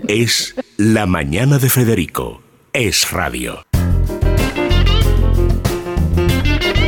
Es 0.08 0.54
La 0.76 1.06
Mañana 1.06 1.58
de 1.58 1.68
Federico. 1.70 2.42
Es 2.72 3.10
radio. 3.10 3.62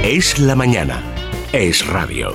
Es 0.03 0.39
la 0.39 0.55
mañana. 0.55 1.03
Es 1.53 1.87
radio. 1.87 2.35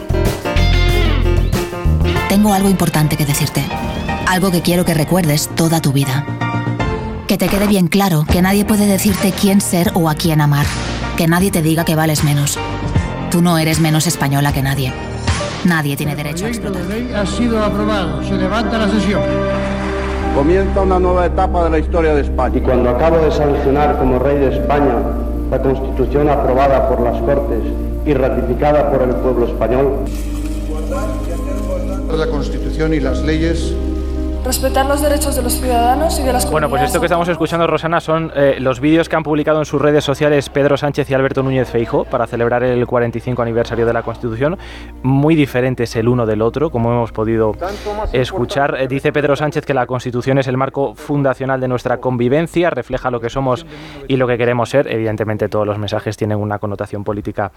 Tengo 2.27 2.53
algo 2.53 2.69
importante 2.69 3.15
que 3.18 3.26
decirte. 3.26 3.64
Algo 4.27 4.52
que 4.52 4.61
quiero 4.61 4.86
que 4.86 4.94
recuerdes 4.94 5.49
toda 5.56 5.81
tu 5.81 5.91
vida. 5.94 6.26
Que 7.27 7.38
te 7.38 7.48
quede 7.48 7.68
bien 7.68 7.88
claro 7.88 8.26
que 8.30 8.41
nadie 8.41 8.65
puede 8.65 8.86
decirte 8.88 9.31
quién 9.31 9.61
ser 9.61 9.91
o 9.95 10.10
a 10.10 10.15
quién 10.15 10.41
amar. 10.41 10.65
Que 11.20 11.28
nadie 11.28 11.52
te 11.52 11.62
diga 11.62 11.84
que 11.84 11.98
vales 11.98 12.24
menos. 12.24 12.58
Tú 13.30 13.41
no 13.41 13.58
eres 13.58 13.82
menos 13.82 14.08
española 14.08 14.54
que 14.54 14.62
nadie. 14.62 14.94
Nadie 15.66 15.98
tiene 15.98 16.16
derecho 16.16 16.46
a 16.46 16.48
explotar. 16.48 16.82
ha 17.14 17.26
sido 17.26 17.62
aprobado. 17.62 18.24
Se 18.24 18.38
levanta 18.38 18.78
la 18.78 18.88
sesión. 18.88 19.22
Comienza 20.34 20.80
una 20.80 20.98
nueva 20.98 21.26
etapa 21.26 21.66
de 21.66 21.72
la 21.72 21.80
historia 21.80 22.16
de 22.16 22.22
España. 22.22 22.58
Y 22.58 22.62
cuando 22.62 22.91
acabo 22.91 23.18
de 23.18 23.32
sancionar 23.34 23.98
como 23.98 24.18
rey 24.18 24.38
de 24.38 24.60
España 24.60 24.96
la 25.52 25.62
Constitución 25.62 26.30
aprobada 26.30 26.88
por 26.88 27.02
las 27.02 27.22
Cortes 27.24 27.64
y 28.06 28.14
ratificada 28.14 28.90
por 28.90 29.02
el 29.02 29.14
pueblo 29.16 29.46
español, 29.48 30.06
La 32.18 32.28
Constitución 32.28 32.94
y 32.94 33.02
las 33.02 33.24
leyes 33.24 33.74
Respetar 34.49 34.88
los 34.88 34.99
derechos 34.99 35.35
de 35.35 35.43
los 35.43 35.53
ciudadanos 35.53 36.19
y 36.19 36.23
de 36.23 36.34
las 36.34 36.49
Bueno, 36.49 36.69
pues 36.69 36.81
esto 36.81 36.99
que 36.99 37.05
estamos 37.05 37.30
escuchando, 37.30 37.67
Rosana, 37.67 37.99
son 37.99 38.31
eh, 38.35 38.55
los 38.59 38.80
vídeos 38.80 39.07
que 39.07 39.15
han 39.15 39.21
publicado 39.21 39.59
en 39.59 39.65
sus 39.65 39.80
redes 39.80 40.03
sociales 40.03 40.49
Pedro 40.49 40.76
Sánchez 40.76 41.07
y 41.11 41.13
Alberto 41.13 41.43
Núñez 41.43 41.69
Feijo 41.69 42.03
para 42.05 42.26
celebrar 42.26 42.63
el 42.63 42.88
45 42.88 43.43
aniversario 43.43 43.85
de 43.85 43.93
la 43.93 44.01
Constitución. 44.01 44.57
Muy 45.03 45.35
diferentes 45.35 45.95
el 45.95 46.07
uno 46.07 46.26
del 46.26 46.41
otro, 46.41 46.71
como 46.71 46.91
hemos 46.91 47.11
podido 47.11 47.51
escuchar. 48.11 48.76
Eh, 48.80 48.88
dice 48.88 49.13
Pedro 49.13 49.35
Sánchez 49.35 49.67
que 49.67 49.76
la 49.76 49.85
Constitución 49.85 50.39
es 50.39 50.47
el 50.47 50.57
marco 50.57 50.95
fundacional 50.95 51.61
de 51.61 51.67
nuestra 51.67 51.99
convivencia, 51.99 52.71
refleja 52.71 53.11
lo 53.11 53.21
que 53.21 53.30
somos 53.30 53.67
y 54.07 54.17
lo 54.17 54.26
que 54.26 54.39
queremos 54.39 54.71
ser. 54.71 54.91
Evidentemente 54.91 55.47
todos 55.47 55.67
los 55.67 55.77
mensajes 55.77 56.17
tienen 56.17 56.39
una 56.39 56.57
connotación 56.57 57.03
política 57.03 57.51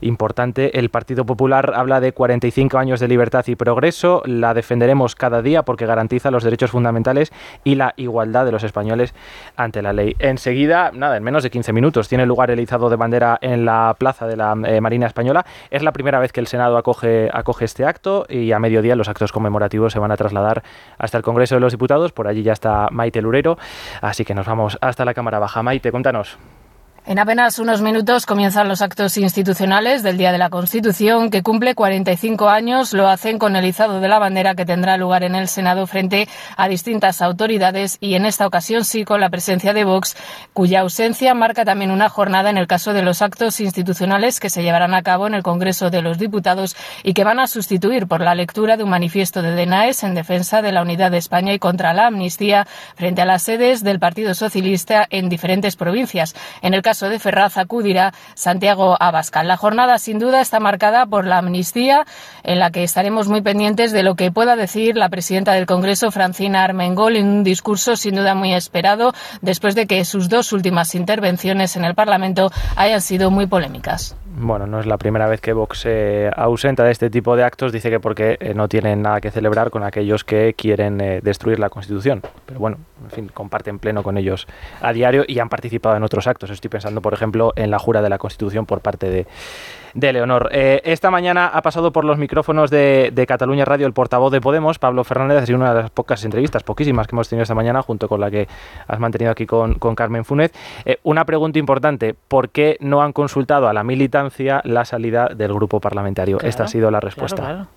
importante. 0.00 0.78
El 0.78 0.88
Partido 0.88 1.26
Popular 1.26 1.74
habla 1.76 2.00
de 2.00 2.12
45 2.12 2.78
años 2.78 3.00
de 3.00 3.08
libertad 3.08 3.44
y 3.48 3.54
progreso. 3.54 4.22
La 4.24 4.54
defenderemos 4.54 5.14
cada 5.14 5.42
día 5.42 5.62
porque 5.62 5.84
garantiza 5.84 6.30
los 6.30 6.37
derechos 6.44 6.70
fundamentales 6.70 7.32
y 7.64 7.74
la 7.74 7.94
igualdad 7.96 8.44
de 8.44 8.52
los 8.52 8.64
españoles 8.64 9.14
ante 9.56 9.82
la 9.82 9.92
ley. 9.92 10.16
Enseguida, 10.18 10.90
nada, 10.92 11.16
en 11.16 11.22
menos 11.22 11.42
de 11.42 11.50
15 11.50 11.72
minutos, 11.72 12.08
tiene 12.08 12.26
lugar 12.26 12.50
el 12.50 12.60
izado 12.60 12.90
de 12.90 12.96
bandera 12.96 13.38
en 13.40 13.64
la 13.64 13.96
plaza 13.98 14.26
de 14.26 14.36
la 14.36 14.56
eh, 14.64 14.80
Marina 14.80 15.06
Española. 15.06 15.44
Es 15.70 15.82
la 15.82 15.92
primera 15.92 16.18
vez 16.18 16.32
que 16.32 16.40
el 16.40 16.46
Senado 16.46 16.76
acoge, 16.76 17.30
acoge 17.32 17.64
este 17.64 17.84
acto 17.84 18.26
y 18.28 18.52
a 18.52 18.58
mediodía 18.58 18.96
los 18.96 19.08
actos 19.08 19.32
conmemorativos 19.32 19.92
se 19.92 19.98
van 19.98 20.12
a 20.12 20.16
trasladar 20.16 20.62
hasta 20.98 21.18
el 21.18 21.24
Congreso 21.24 21.54
de 21.54 21.60
los 21.60 21.72
Diputados. 21.72 22.12
Por 22.12 22.28
allí 22.28 22.42
ya 22.42 22.52
está 22.52 22.88
Maite 22.90 23.22
Lurero, 23.22 23.58
así 24.00 24.24
que 24.24 24.34
nos 24.34 24.46
vamos 24.46 24.78
hasta 24.80 25.04
la 25.04 25.14
Cámara 25.14 25.38
Baja. 25.38 25.62
Maite, 25.62 25.90
cuéntanos. 25.90 26.38
En 27.08 27.18
apenas 27.18 27.58
unos 27.58 27.80
minutos 27.80 28.26
comienzan 28.26 28.68
los 28.68 28.82
actos 28.82 29.16
institucionales 29.16 30.02
del 30.02 30.18
Día 30.18 30.30
de 30.30 30.36
la 30.36 30.50
Constitución, 30.50 31.30
que 31.30 31.42
cumple 31.42 31.74
45 31.74 32.50
años. 32.50 32.92
Lo 32.92 33.08
hacen 33.08 33.38
con 33.38 33.56
el 33.56 33.64
izado 33.64 34.00
de 34.00 34.08
la 34.08 34.18
bandera 34.18 34.54
que 34.54 34.66
tendrá 34.66 34.98
lugar 34.98 35.24
en 35.24 35.34
el 35.34 35.48
Senado 35.48 35.86
frente 35.86 36.28
a 36.58 36.68
distintas 36.68 37.22
autoridades 37.22 37.96
y 38.02 38.12
en 38.12 38.26
esta 38.26 38.46
ocasión 38.46 38.84
sí 38.84 39.06
con 39.06 39.22
la 39.22 39.30
presencia 39.30 39.72
de 39.72 39.84
Vox, 39.84 40.18
cuya 40.52 40.80
ausencia 40.80 41.32
marca 41.32 41.64
también 41.64 41.92
una 41.92 42.10
jornada 42.10 42.50
en 42.50 42.58
el 42.58 42.66
caso 42.66 42.92
de 42.92 43.00
los 43.00 43.22
actos 43.22 43.58
institucionales 43.60 44.38
que 44.38 44.50
se 44.50 44.62
llevarán 44.62 44.92
a 44.92 45.02
cabo 45.02 45.26
en 45.26 45.32
el 45.32 45.42
Congreso 45.42 45.88
de 45.88 46.02
los 46.02 46.18
Diputados 46.18 46.76
y 47.04 47.14
que 47.14 47.24
van 47.24 47.40
a 47.40 47.46
sustituir 47.46 48.06
por 48.06 48.20
la 48.20 48.34
lectura 48.34 48.76
de 48.76 48.84
un 48.84 48.90
manifiesto 48.90 49.40
de 49.40 49.52
DENAES 49.52 50.02
en 50.02 50.14
defensa 50.14 50.60
de 50.60 50.72
la 50.72 50.82
unidad 50.82 51.10
de 51.10 51.16
España 51.16 51.54
y 51.54 51.58
contra 51.58 51.94
la 51.94 52.08
amnistía 52.08 52.66
frente 52.96 53.22
a 53.22 53.24
las 53.24 53.44
sedes 53.44 53.82
del 53.82 53.98
Partido 53.98 54.34
Socialista 54.34 55.06
en 55.08 55.30
diferentes 55.30 55.74
provincias. 55.74 56.34
En 56.60 56.74
el 56.74 56.82
caso 56.82 56.97
de 57.06 57.18
Ferraz 57.18 57.56
acudirá 57.56 58.12
Santiago 58.34 58.96
Abascal. 58.98 59.46
La 59.46 59.56
jornada 59.56 59.98
sin 59.98 60.18
duda 60.18 60.40
está 60.40 60.58
marcada 60.58 61.06
por 61.06 61.24
la 61.24 61.38
amnistía 61.38 62.04
en 62.42 62.58
la 62.58 62.70
que 62.70 62.82
estaremos 62.82 63.28
muy 63.28 63.40
pendientes 63.40 63.92
de 63.92 64.02
lo 64.02 64.16
que 64.16 64.32
pueda 64.32 64.56
decir 64.56 64.96
la 64.96 65.08
presidenta 65.08 65.52
del 65.52 65.66
Congreso, 65.66 66.10
Francina 66.10 66.64
Armengol, 66.64 67.16
en 67.16 67.26
un 67.28 67.44
discurso 67.44 67.96
sin 67.96 68.16
duda 68.16 68.34
muy 68.34 68.54
esperado 68.54 69.12
después 69.40 69.74
de 69.74 69.86
que 69.86 70.04
sus 70.04 70.28
dos 70.28 70.52
últimas 70.52 70.94
intervenciones 70.94 71.76
en 71.76 71.84
el 71.84 71.94
Parlamento 71.94 72.50
hayan 72.76 73.00
sido 73.00 73.30
muy 73.30 73.46
polémicas. 73.46 74.16
Bueno, 74.40 74.68
no 74.68 74.78
es 74.78 74.86
la 74.86 74.98
primera 74.98 75.26
vez 75.26 75.40
que 75.40 75.52
Vox 75.52 75.80
se 75.80 76.30
ausenta 76.36 76.84
de 76.84 76.92
este 76.92 77.10
tipo 77.10 77.34
de 77.34 77.42
actos. 77.42 77.72
Dice 77.72 77.90
que 77.90 77.98
porque 77.98 78.36
eh, 78.38 78.54
no 78.54 78.68
tienen 78.68 79.02
nada 79.02 79.20
que 79.20 79.32
celebrar 79.32 79.70
con 79.70 79.82
aquellos 79.82 80.22
que 80.22 80.54
quieren 80.54 81.00
eh, 81.00 81.20
destruir 81.20 81.58
la 81.58 81.70
Constitución. 81.70 82.22
Pero 82.46 82.60
bueno, 82.60 82.78
en 83.04 83.10
fin, 83.10 83.30
comparten 83.34 83.80
pleno 83.80 84.04
con 84.04 84.16
ellos 84.16 84.46
a 84.80 84.92
diario 84.92 85.24
y 85.26 85.40
han 85.40 85.48
participado 85.48 85.96
en 85.96 86.04
otros 86.04 86.28
actos. 86.28 86.50
Estoy 86.50 86.70
pensando, 86.70 87.02
por 87.02 87.14
ejemplo, 87.14 87.52
en 87.56 87.72
la 87.72 87.80
jura 87.80 88.00
de 88.00 88.10
la 88.10 88.18
Constitución 88.18 88.64
por 88.64 88.80
parte 88.80 89.10
de, 89.10 89.26
de 89.98 90.12
Leonor. 90.12 90.48
Eh, 90.52 90.80
esta 90.84 91.10
mañana 91.10 91.48
ha 91.48 91.60
pasado 91.60 91.92
por 91.92 92.04
los 92.04 92.18
micrófonos 92.18 92.70
de, 92.70 93.10
de, 93.12 93.26
Cataluña 93.26 93.64
Radio 93.64 93.86
el 93.86 93.92
portavoz 93.92 94.30
de 94.30 94.40
Podemos, 94.40 94.78
Pablo 94.78 95.02
Fernández. 95.02 95.42
Ha 95.42 95.46
sido 95.46 95.58
una 95.58 95.74
de 95.74 95.82
las 95.82 95.90
pocas 95.90 96.24
entrevistas, 96.24 96.62
poquísimas 96.62 97.08
que 97.08 97.16
hemos 97.16 97.28
tenido 97.28 97.42
esta 97.42 97.56
mañana, 97.56 97.82
junto 97.82 98.08
con 98.08 98.20
la 98.20 98.30
que 98.30 98.46
has 98.86 99.00
mantenido 99.00 99.32
aquí 99.32 99.44
con, 99.44 99.74
con 99.74 99.96
Carmen 99.96 100.24
Funes. 100.24 100.52
Eh, 100.84 100.98
una 101.02 101.24
pregunta 101.24 101.58
importante: 101.58 102.14
¿por 102.28 102.50
qué 102.50 102.76
no 102.80 103.02
han 103.02 103.12
consultado 103.12 103.68
a 103.68 103.72
la 103.72 103.82
militancia 103.82 104.60
la 104.64 104.84
salida 104.84 105.30
del 105.34 105.52
grupo 105.52 105.80
parlamentario? 105.80 106.38
Claro, 106.38 106.48
esta 106.48 106.64
ha 106.64 106.68
sido 106.68 106.90
la 106.92 107.00
respuesta. 107.00 107.42
Claro, 107.42 107.54
claro. 107.54 107.70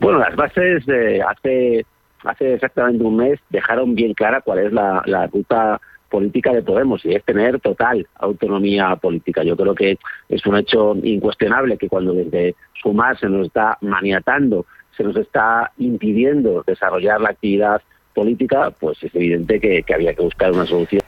Bueno, 0.00 0.18
las 0.18 0.34
bases 0.34 0.86
de 0.86 1.20
hace, 1.20 1.84
hace 2.24 2.54
exactamente 2.54 3.04
un 3.04 3.16
mes 3.16 3.38
dejaron 3.50 3.94
bien 3.94 4.14
clara 4.14 4.40
cuál 4.40 4.60
es 4.60 4.72
la, 4.72 5.02
la 5.04 5.26
ruta 5.26 5.78
política 6.10 6.52
de 6.52 6.62
Podemos 6.62 7.04
y 7.04 7.14
es 7.14 7.24
tener 7.24 7.60
total 7.60 8.06
autonomía 8.16 8.96
política. 8.96 9.42
Yo 9.42 9.56
creo 9.56 9.74
que 9.74 9.98
es 10.28 10.44
un 10.44 10.56
hecho 10.56 10.94
incuestionable 11.02 11.78
que 11.78 11.88
cuando 11.88 12.12
desde 12.12 12.54
Sumar 12.82 13.18
se 13.18 13.28
nos 13.28 13.46
está 13.46 13.78
maniatando, 13.80 14.66
se 14.96 15.04
nos 15.04 15.16
está 15.16 15.72
impidiendo 15.78 16.62
desarrollar 16.66 17.20
la 17.20 17.30
actividad 17.30 17.80
política, 18.14 18.70
pues 18.78 19.02
es 19.02 19.14
evidente 19.14 19.60
que, 19.60 19.84
había 19.94 20.12
que 20.14 20.22
buscar 20.22 20.52
una 20.52 20.66
solución 20.66 21.00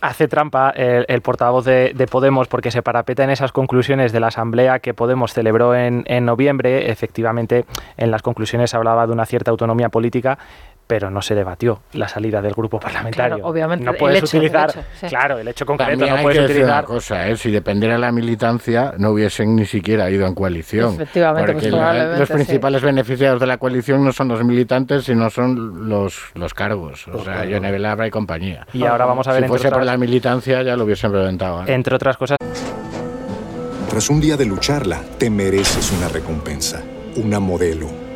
hace 0.00 0.28
trampa 0.28 0.70
el, 0.70 1.22
portavoz 1.22 1.64
de, 1.64 1.92
de, 1.92 2.06
Podemos 2.06 2.46
porque 2.46 2.70
se 2.70 2.82
parapeta 2.82 3.24
en 3.24 3.30
esas 3.30 3.50
conclusiones 3.50 4.12
de 4.12 4.20
la 4.20 4.28
asamblea 4.28 4.78
que 4.78 4.94
Podemos 4.94 5.32
celebró 5.32 5.74
en, 5.74 6.04
en 6.06 6.24
noviembre. 6.24 6.88
Efectivamente, 6.88 7.64
en 7.96 8.12
las 8.12 8.22
conclusiones 8.22 8.74
hablaba 8.74 9.08
de 9.08 9.12
una 9.12 9.26
cierta 9.26 9.50
autonomía 9.50 9.88
política, 9.88 10.38
pero 10.92 11.10
no 11.10 11.22
se 11.22 11.34
debatió 11.34 11.80
la 11.94 12.06
salida 12.06 12.42
del 12.42 12.52
grupo 12.52 12.78
parlamentario. 12.78 13.36
Claro, 13.36 13.48
obviamente, 13.48 13.82
no 13.82 13.94
puedes 13.94 14.18
el 14.18 14.24
hecho, 14.24 14.36
utilizar, 14.36 14.68
el 14.68 14.80
hecho, 14.80 14.88
sí. 15.00 15.06
claro, 15.06 15.38
el 15.38 15.48
hecho 15.48 15.64
concreto 15.64 15.90
También 15.92 16.10
no 16.10 16.16
hay 16.18 16.22
puedes 16.22 16.36
que 16.36 16.42
decir 16.42 16.56
utilizar. 16.56 16.84
una 16.84 16.86
cosa, 16.86 17.28
¿eh? 17.28 17.36
si 17.38 17.50
dependiera 17.50 17.94
de 17.94 18.00
la 18.02 18.12
militancia, 18.12 18.92
no 18.98 19.12
hubiesen 19.12 19.56
ni 19.56 19.64
siquiera 19.64 20.10
ido 20.10 20.26
en 20.26 20.34
coalición. 20.34 20.92
Efectivamente, 20.92 21.52
porque 21.54 21.70
pues 21.70 21.80
la, 21.80 22.18
los 22.18 22.28
sí. 22.28 22.34
principales 22.34 22.82
beneficiados 22.82 23.40
de 23.40 23.46
la 23.46 23.56
coalición 23.56 24.04
no 24.04 24.12
son 24.12 24.28
los 24.28 24.44
militantes, 24.44 25.04
sino 25.04 25.30
son 25.30 25.88
los, 25.88 26.30
los 26.34 26.52
cargos. 26.52 27.08
O 27.08 27.24
sea, 27.24 27.46
Yone 27.46 27.72
Velabra 27.72 28.06
y 28.06 28.10
compañía. 28.10 28.66
Y 28.74 28.84
ahora 28.84 29.06
vamos 29.06 29.26
a 29.28 29.32
ver 29.32 29.44
Si 29.44 29.48
fuese 29.48 29.68
otras, 29.68 29.78
por 29.78 29.86
la 29.86 29.96
militancia, 29.96 30.62
ya 30.62 30.76
lo 30.76 30.84
hubiesen 30.84 31.10
reventado. 31.10 31.62
¿eh? 31.62 31.72
Entre 31.72 31.96
otras 31.96 32.18
cosas. 32.18 32.36
Tras 33.88 34.10
un 34.10 34.20
día 34.20 34.36
de 34.36 34.44
lucharla, 34.44 35.00
te 35.16 35.30
mereces 35.30 35.90
una 35.92 36.08
recompensa, 36.08 36.82
una 37.16 37.40
modelo, 37.40 38.01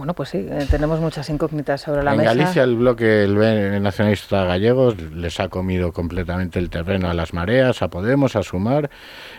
Bueno, 0.00 0.14
pues 0.14 0.30
sí, 0.30 0.38
eh, 0.38 0.66
tenemos 0.70 0.98
muchas 0.98 1.28
incógnitas 1.28 1.82
sobre 1.82 2.02
la 2.02 2.12
en 2.12 2.16
mesa. 2.16 2.32
En 2.32 2.38
Galicia 2.38 2.62
el 2.62 2.74
bloque 2.74 3.24
el 3.24 3.82
nacionalista 3.82 4.44
gallegos 4.44 4.98
les 4.98 5.38
ha 5.40 5.48
comido 5.50 5.92
completamente 5.92 6.58
el 6.58 6.70
terreno 6.70 7.10
a 7.10 7.12
las 7.12 7.34
mareas, 7.34 7.82
a 7.82 7.88
Podemos, 7.88 8.34
a 8.34 8.42
Sumar 8.42 8.88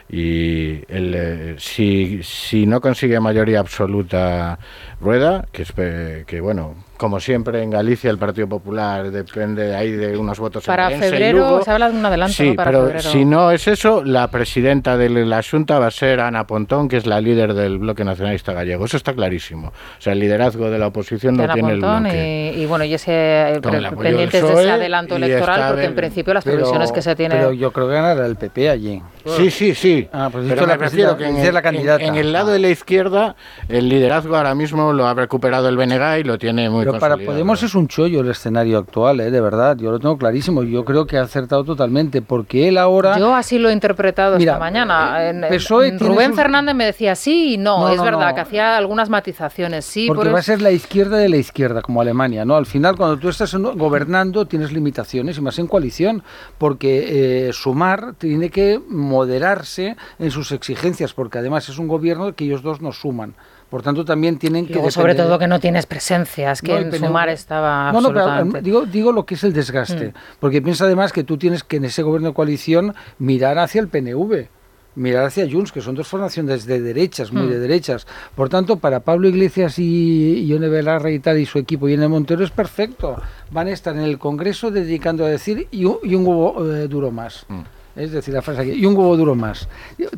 y 0.07 0.83
el, 0.87 1.15
eh, 1.15 1.55
si, 1.57 2.21
si 2.21 2.67
no 2.67 2.79
consigue 2.79 3.19
mayoría 3.19 3.59
absoluta 3.59 4.59
Rueda, 4.99 5.47
que, 5.51 5.63
es, 5.63 5.71
que 5.71 6.41
bueno, 6.41 6.75
como 7.01 7.19
siempre 7.19 7.63
en 7.63 7.71
Galicia 7.71 8.11
el 8.11 8.19
Partido 8.19 8.47
Popular 8.47 9.09
depende 9.09 9.75
ahí 9.75 9.89
de 9.89 10.15
unos 10.15 10.37
votos 10.37 10.63
Para 10.65 10.91
en 10.91 10.99
y 10.99 11.01
febrero 11.01 11.39
Lugo. 11.39 11.63
se 11.63 11.71
habla 11.71 11.89
de 11.89 11.97
un 11.97 12.05
adelanto 12.05 12.33
Sí, 12.35 12.49
¿no? 12.51 12.55
para 12.55 12.69
pero 12.69 12.83
febrero. 12.83 13.09
si 13.09 13.25
no 13.25 13.49
es 13.49 13.67
eso, 13.67 14.03
la 14.05 14.27
presidenta 14.29 14.97
de 14.97 15.09
la 15.09 15.41
Junta 15.41 15.79
va 15.79 15.87
a 15.87 15.91
ser 15.91 16.19
Ana 16.19 16.45
Pontón, 16.45 16.87
que 16.87 16.97
es 16.97 17.07
la 17.07 17.19
líder 17.19 17.55
del 17.55 17.79
Bloque 17.79 18.03
Nacionalista 18.05 18.53
Gallego. 18.53 18.85
Eso 18.85 18.97
está 18.97 19.13
clarísimo. 19.13 19.69
O 19.69 19.73
sea, 20.01 20.13
el 20.13 20.19
liderazgo 20.19 20.69
de 20.69 20.77
la 20.77 20.85
oposición 20.87 21.37
no 21.37 21.43
Ana 21.45 21.53
tiene 21.55 21.69
Pontón 21.71 22.05
el 22.05 22.11
bloque. 22.11 22.53
y, 22.55 22.61
y 22.61 22.65
bueno, 22.67 22.83
y 22.85 22.93
ese 22.93 23.11
eh, 23.55 23.61
pendientes 23.99 24.43
de 24.43 24.53
ese 24.53 24.71
adelanto 24.71 25.15
electoral, 25.15 25.69
porque 25.73 25.85
en 25.85 25.95
principio 25.95 26.35
las 26.35 26.43
Pero- 26.43 26.57
previsiones 26.57 26.91
que 26.91 27.01
se 27.01 27.15
tiene. 27.15 27.33
Pero 27.33 27.51
yo 27.51 27.71
creo 27.71 27.87
que 27.87 27.93
ganará 27.95 28.27
el 28.27 28.35
PP 28.35 28.69
allí. 28.69 29.01
Sí, 29.25 29.49
sí, 29.49 29.73
sí. 29.73 30.07
Ah, 30.13 30.29
pues 30.31 30.45
Pero 30.47 30.61
me 30.61 30.67
la 30.67 30.77
refiero 30.77 31.15
presidenta- 31.15 31.17
que 31.17 31.25
en 31.29 31.35
dice 31.35 31.47
el, 31.47 31.53
la 31.55 31.59
en- 31.59 31.63
candidata. 31.63 32.03
en 32.03 32.15
el 32.15 32.31
lado 32.31 32.51
de 32.51 32.59
la 32.59 32.69
izquierda 32.69 33.35
el 33.69 33.89
liderazgo 33.89 34.35
ahora 34.35 34.53
mismo 34.53 34.93
lo 34.93 35.07
ha 35.07 35.13
recuperado 35.15 35.67
el 35.67 35.77
BNG 35.77 36.19
y 36.19 36.23
lo 36.23 36.37
tiene 36.37 36.69
muy 36.69 36.85
Pero 36.91 36.99
para. 36.99 37.17
Podemos 37.17 37.61
es 37.63 37.75
un 37.75 37.87
chollo 37.87 38.21
el 38.21 38.29
escenario 38.29 38.77
actual, 38.77 39.19
¿eh? 39.19 39.31
de 39.31 39.41
verdad. 39.41 39.77
Yo 39.77 39.91
lo 39.91 39.99
tengo 39.99 40.17
clarísimo. 40.17 40.63
Yo 40.63 40.83
creo 40.85 41.05
que 41.05 41.17
ha 41.17 41.23
acertado 41.23 41.63
totalmente. 41.63 42.21
Porque 42.21 42.67
él 42.67 42.77
ahora. 42.77 43.17
Yo 43.17 43.33
así 43.35 43.59
lo 43.59 43.69
he 43.69 43.73
interpretado 43.73 44.37
Mira, 44.37 44.53
esta 44.53 44.59
mañana. 44.59 45.29
En- 45.29 45.43
en- 45.43 45.49
PSOE 45.49 45.91
tiene 45.91 46.05
Rubén 46.13 46.33
Fernández 46.33 46.75
me 46.75 46.85
decía 46.85 47.15
sí 47.15 47.53
y 47.53 47.57
no, 47.57 47.79
No, 47.79 47.89
es 47.89 47.97
no, 47.97 48.03
verdad 48.03 48.29
no. 48.29 48.35
que 48.35 48.41
hacía 48.41 48.77
algunas 48.77 49.09
matizaciones, 49.09 49.85
sí, 49.85 50.07
porque 50.07 50.25
por 50.25 50.35
va 50.35 50.39
a 50.39 50.43
ser 50.43 50.61
la 50.61 50.71
izquierda 50.71 51.17
de 51.17 51.29
la 51.29 51.37
izquierda, 51.37 51.81
como 51.81 52.01
Alemania, 52.01 52.45
¿no? 52.45 52.55
Al 52.55 52.65
final, 52.65 52.95
cuando 52.95 53.17
tú 53.17 53.29
estás 53.29 53.53
gobernando, 53.55 54.45
tienes 54.45 54.71
limitaciones, 54.71 55.37
y 55.37 55.41
más 55.41 55.59
en 55.59 55.67
coalición, 55.67 56.23
porque 56.57 57.47
eh, 57.47 57.53
Sumar 57.53 58.13
tiene 58.17 58.49
que 58.49 58.79
moderarse 58.89 59.95
en 60.19 60.31
sus 60.31 60.51
exigencias, 60.51 61.13
porque 61.13 61.37
además 61.37 61.69
es 61.69 61.77
un 61.77 61.87
gobierno 61.87 62.33
que 62.35 62.45
ellos 62.45 62.61
dos 62.61 62.81
no 62.81 62.91
suman. 62.91 63.35
Por 63.71 63.81
tanto, 63.81 64.03
también 64.03 64.37
tienen 64.37 64.67
que... 64.67 64.91
Sobre 64.91 65.15
todo 65.15 65.39
que 65.39 65.47
no 65.47 65.59
tienes 65.61 65.85
presencias, 65.85 66.61
que 66.61 66.73
No, 66.73 66.77
en. 66.79 66.91
Sumar 66.93 67.29
estaba 67.29 67.91
No, 67.93 68.01
no, 68.01 68.13
pero 68.13 68.61
digo, 68.61 68.85
digo 68.85 69.11
lo 69.13 69.25
que 69.25 69.35
es 69.35 69.43
el 69.45 69.53
desgaste, 69.53 70.09
Mm. 70.09 70.13
porque 70.41 70.61
piensa 70.61 70.83
además 70.85 71.13
que 71.13 71.23
tú 71.23 71.37
tienes 71.37 71.63
que 71.63 71.77
en 71.77 71.85
ese 71.85 72.03
gobierno 72.03 72.27
de 72.27 72.33
coalición 72.33 72.93
mirar 73.17 73.57
hacia 73.57 73.79
el 73.79 73.87
PNV, 73.87 74.49
mirar 74.95 75.23
hacia 75.25 75.49
Junts, 75.49 75.71
que 75.71 75.79
son 75.79 75.95
dos 75.95 76.09
formaciones 76.09 76.65
de 76.65 76.81
derechas, 76.81 77.31
muy 77.31 77.43
Mm. 77.43 77.49
de 77.49 77.59
derechas. 77.59 78.07
Por 78.35 78.49
tanto, 78.49 78.75
para 78.75 78.99
Pablo 78.99 79.29
Iglesias 79.29 79.79
y 79.79 80.45
Ione 80.47 80.67
Belarra 80.67 81.09
y 81.09 81.19
tal, 81.19 81.37
y 81.39 81.45
su 81.45 81.57
equipo, 81.57 81.87
y 81.87 81.93
en 81.93 82.03
el 82.03 82.09
Montero 82.09 82.43
es 82.43 82.51
perfecto. 82.51 83.15
Van 83.51 83.67
a 83.67 83.71
estar 83.71 83.95
en 83.95 84.01
el 84.03 84.19
Congreso 84.19 84.69
dedicando 84.69 85.23
a 85.23 85.29
decir 85.29 85.69
y 85.71 85.85
un, 85.85 85.97
y 86.03 86.13
un 86.15 86.27
huevo 86.27 86.73
eh, 86.73 86.89
duro 86.89 87.09
más. 87.09 87.45
Mm. 87.47 87.61
Es 87.95 88.11
decir, 88.11 88.33
la 88.33 88.41
frase 88.41 88.61
aquí, 88.61 88.71
y 88.71 88.85
un 88.85 88.95
huevo 88.95 89.17
duro 89.17 89.35
más. 89.35 89.67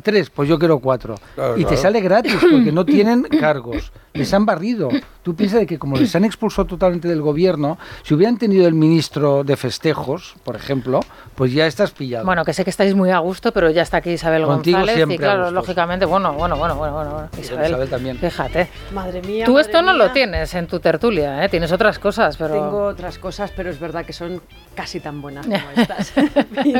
Tres, 0.02 0.30
pues 0.30 0.48
yo 0.48 0.58
quiero 0.58 0.78
cuatro. 0.78 1.16
Claro, 1.34 1.58
y 1.58 1.64
te 1.64 1.76
sale 1.76 2.00
gratis 2.00 2.36
porque 2.40 2.72
no 2.72 2.84
tienen 2.86 3.22
cargos. 3.24 3.92
Les 4.12 4.32
han 4.32 4.46
barrido. 4.46 4.90
Tú 5.24 5.34
piensas 5.34 5.60
de 5.60 5.66
que 5.66 5.78
como 5.78 5.96
les 5.96 6.14
han 6.14 6.24
expulsado 6.24 6.66
totalmente 6.66 7.08
del 7.08 7.20
gobierno, 7.20 7.78
si 8.04 8.14
hubieran 8.14 8.38
tenido 8.38 8.68
el 8.68 8.74
ministro 8.74 9.42
de 9.42 9.56
festejos, 9.56 10.36
por 10.44 10.54
ejemplo, 10.54 11.00
pues 11.34 11.52
ya 11.52 11.66
estás 11.66 11.90
pillado. 11.90 12.24
Bueno, 12.24 12.44
que 12.44 12.52
sé 12.52 12.62
que 12.62 12.70
estáis 12.70 12.94
muy 12.94 13.10
a 13.10 13.18
gusto, 13.18 13.50
pero 13.52 13.70
ya 13.70 13.82
está 13.82 13.96
aquí 13.96 14.10
Isabel 14.10 14.44
Contigo 14.44 14.78
González 14.78 14.96
siempre 14.96 15.16
y 15.16 15.18
claro, 15.18 15.50
lógicamente, 15.50 16.04
bueno, 16.04 16.32
bueno, 16.34 16.56
bueno, 16.56 16.76
bueno, 16.76 16.94
bueno, 16.94 17.10
bueno, 17.10 17.28
Isabel, 17.40 17.70
Isabel 17.70 17.88
también. 17.88 18.18
fíjate. 18.18 18.68
Madre 18.92 19.20
mía. 19.22 19.46
Tú 19.46 19.54
madre 19.54 19.66
esto 19.66 19.82
no 19.82 19.92
lo 19.94 20.12
tienes 20.12 20.54
en 20.54 20.68
tu 20.68 20.78
tertulia, 20.78 21.44
¿eh? 21.44 21.48
tienes 21.48 21.72
otras 21.72 21.98
cosas, 21.98 22.36
pero... 22.36 22.54
Tengo 22.54 22.84
otras 22.86 23.18
cosas, 23.18 23.50
pero 23.56 23.70
es 23.70 23.80
verdad 23.80 24.04
que 24.04 24.12
son 24.12 24.40
casi 24.76 25.00
tan 25.00 25.20
buenas 25.20 25.44
como 25.46 25.58
estas. 25.76 26.12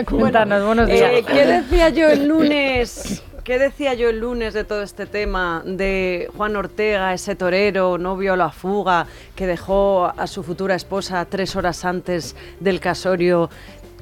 Cuéntanos, 0.08 0.83
buenos 0.86 1.00
días. 1.00 1.12
Eh, 1.12 1.24
¿Qué 1.26 1.46
decía 1.46 1.88
yo 1.90 2.08
el 2.08 2.28
lunes? 2.28 3.22
¿Qué 3.42 3.58
decía 3.58 3.94
yo 3.94 4.08
el 4.08 4.20
lunes 4.20 4.54
de 4.54 4.64
todo 4.64 4.82
este 4.82 5.04
tema 5.04 5.62
de 5.66 6.30
Juan 6.34 6.56
Ortega, 6.56 7.12
ese 7.12 7.36
torero, 7.36 7.98
novio 7.98 8.32
a 8.32 8.36
la 8.36 8.50
fuga, 8.50 9.06
que 9.36 9.46
dejó 9.46 10.06
a 10.06 10.26
su 10.26 10.42
futura 10.42 10.74
esposa 10.74 11.26
tres 11.26 11.54
horas 11.54 11.84
antes 11.84 12.36
del 12.60 12.80
casorio 12.80 13.50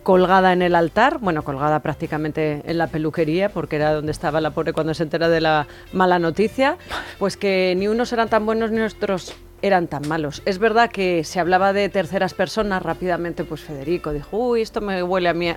colgada 0.05 0.53
en 0.53 0.63
el 0.63 0.77
altar? 0.77 1.19
Bueno, 1.19 1.43
colgada 1.43 1.81
prácticamente 1.81 2.63
en 2.65 2.79
la 2.79 2.87
peluquería, 2.87 3.49
porque 3.49 3.77
era 3.77 3.95
donde 3.95 4.13
estaba 4.13 4.41
la 4.41 4.53
pobre 4.53 4.73
cuando 4.73 4.95
se 4.95 5.03
entera 5.03 5.29
de 5.29 5.41
la 5.41 5.67
mala 5.93 6.21
noticia. 6.21 6.77
Pues 7.19 7.37
que 7.37 7.75
ni 7.77 7.89
unos 7.89 8.13
eran 8.13 8.29
tan 8.29 8.47
buenos 8.47 8.71
ni 8.71 8.81
otros 8.81 9.35
eran 9.61 9.87
tan 9.87 10.07
malos. 10.07 10.43
Es 10.45 10.59
verdad 10.59 10.91
que 10.91 11.25
se 11.25 11.41
hablaba 11.41 11.73
de 11.73 11.89
terceras 11.89 12.35
personas, 12.35 12.83
rápidamente 12.83 13.45
pues 13.45 13.61
Federico 13.61 14.13
dijo, 14.13 14.37
uy, 14.37 14.63
esto 14.63 14.81
me 14.81 15.03
huele 15.03 15.29
a 15.29 15.35
mí. 15.35 15.53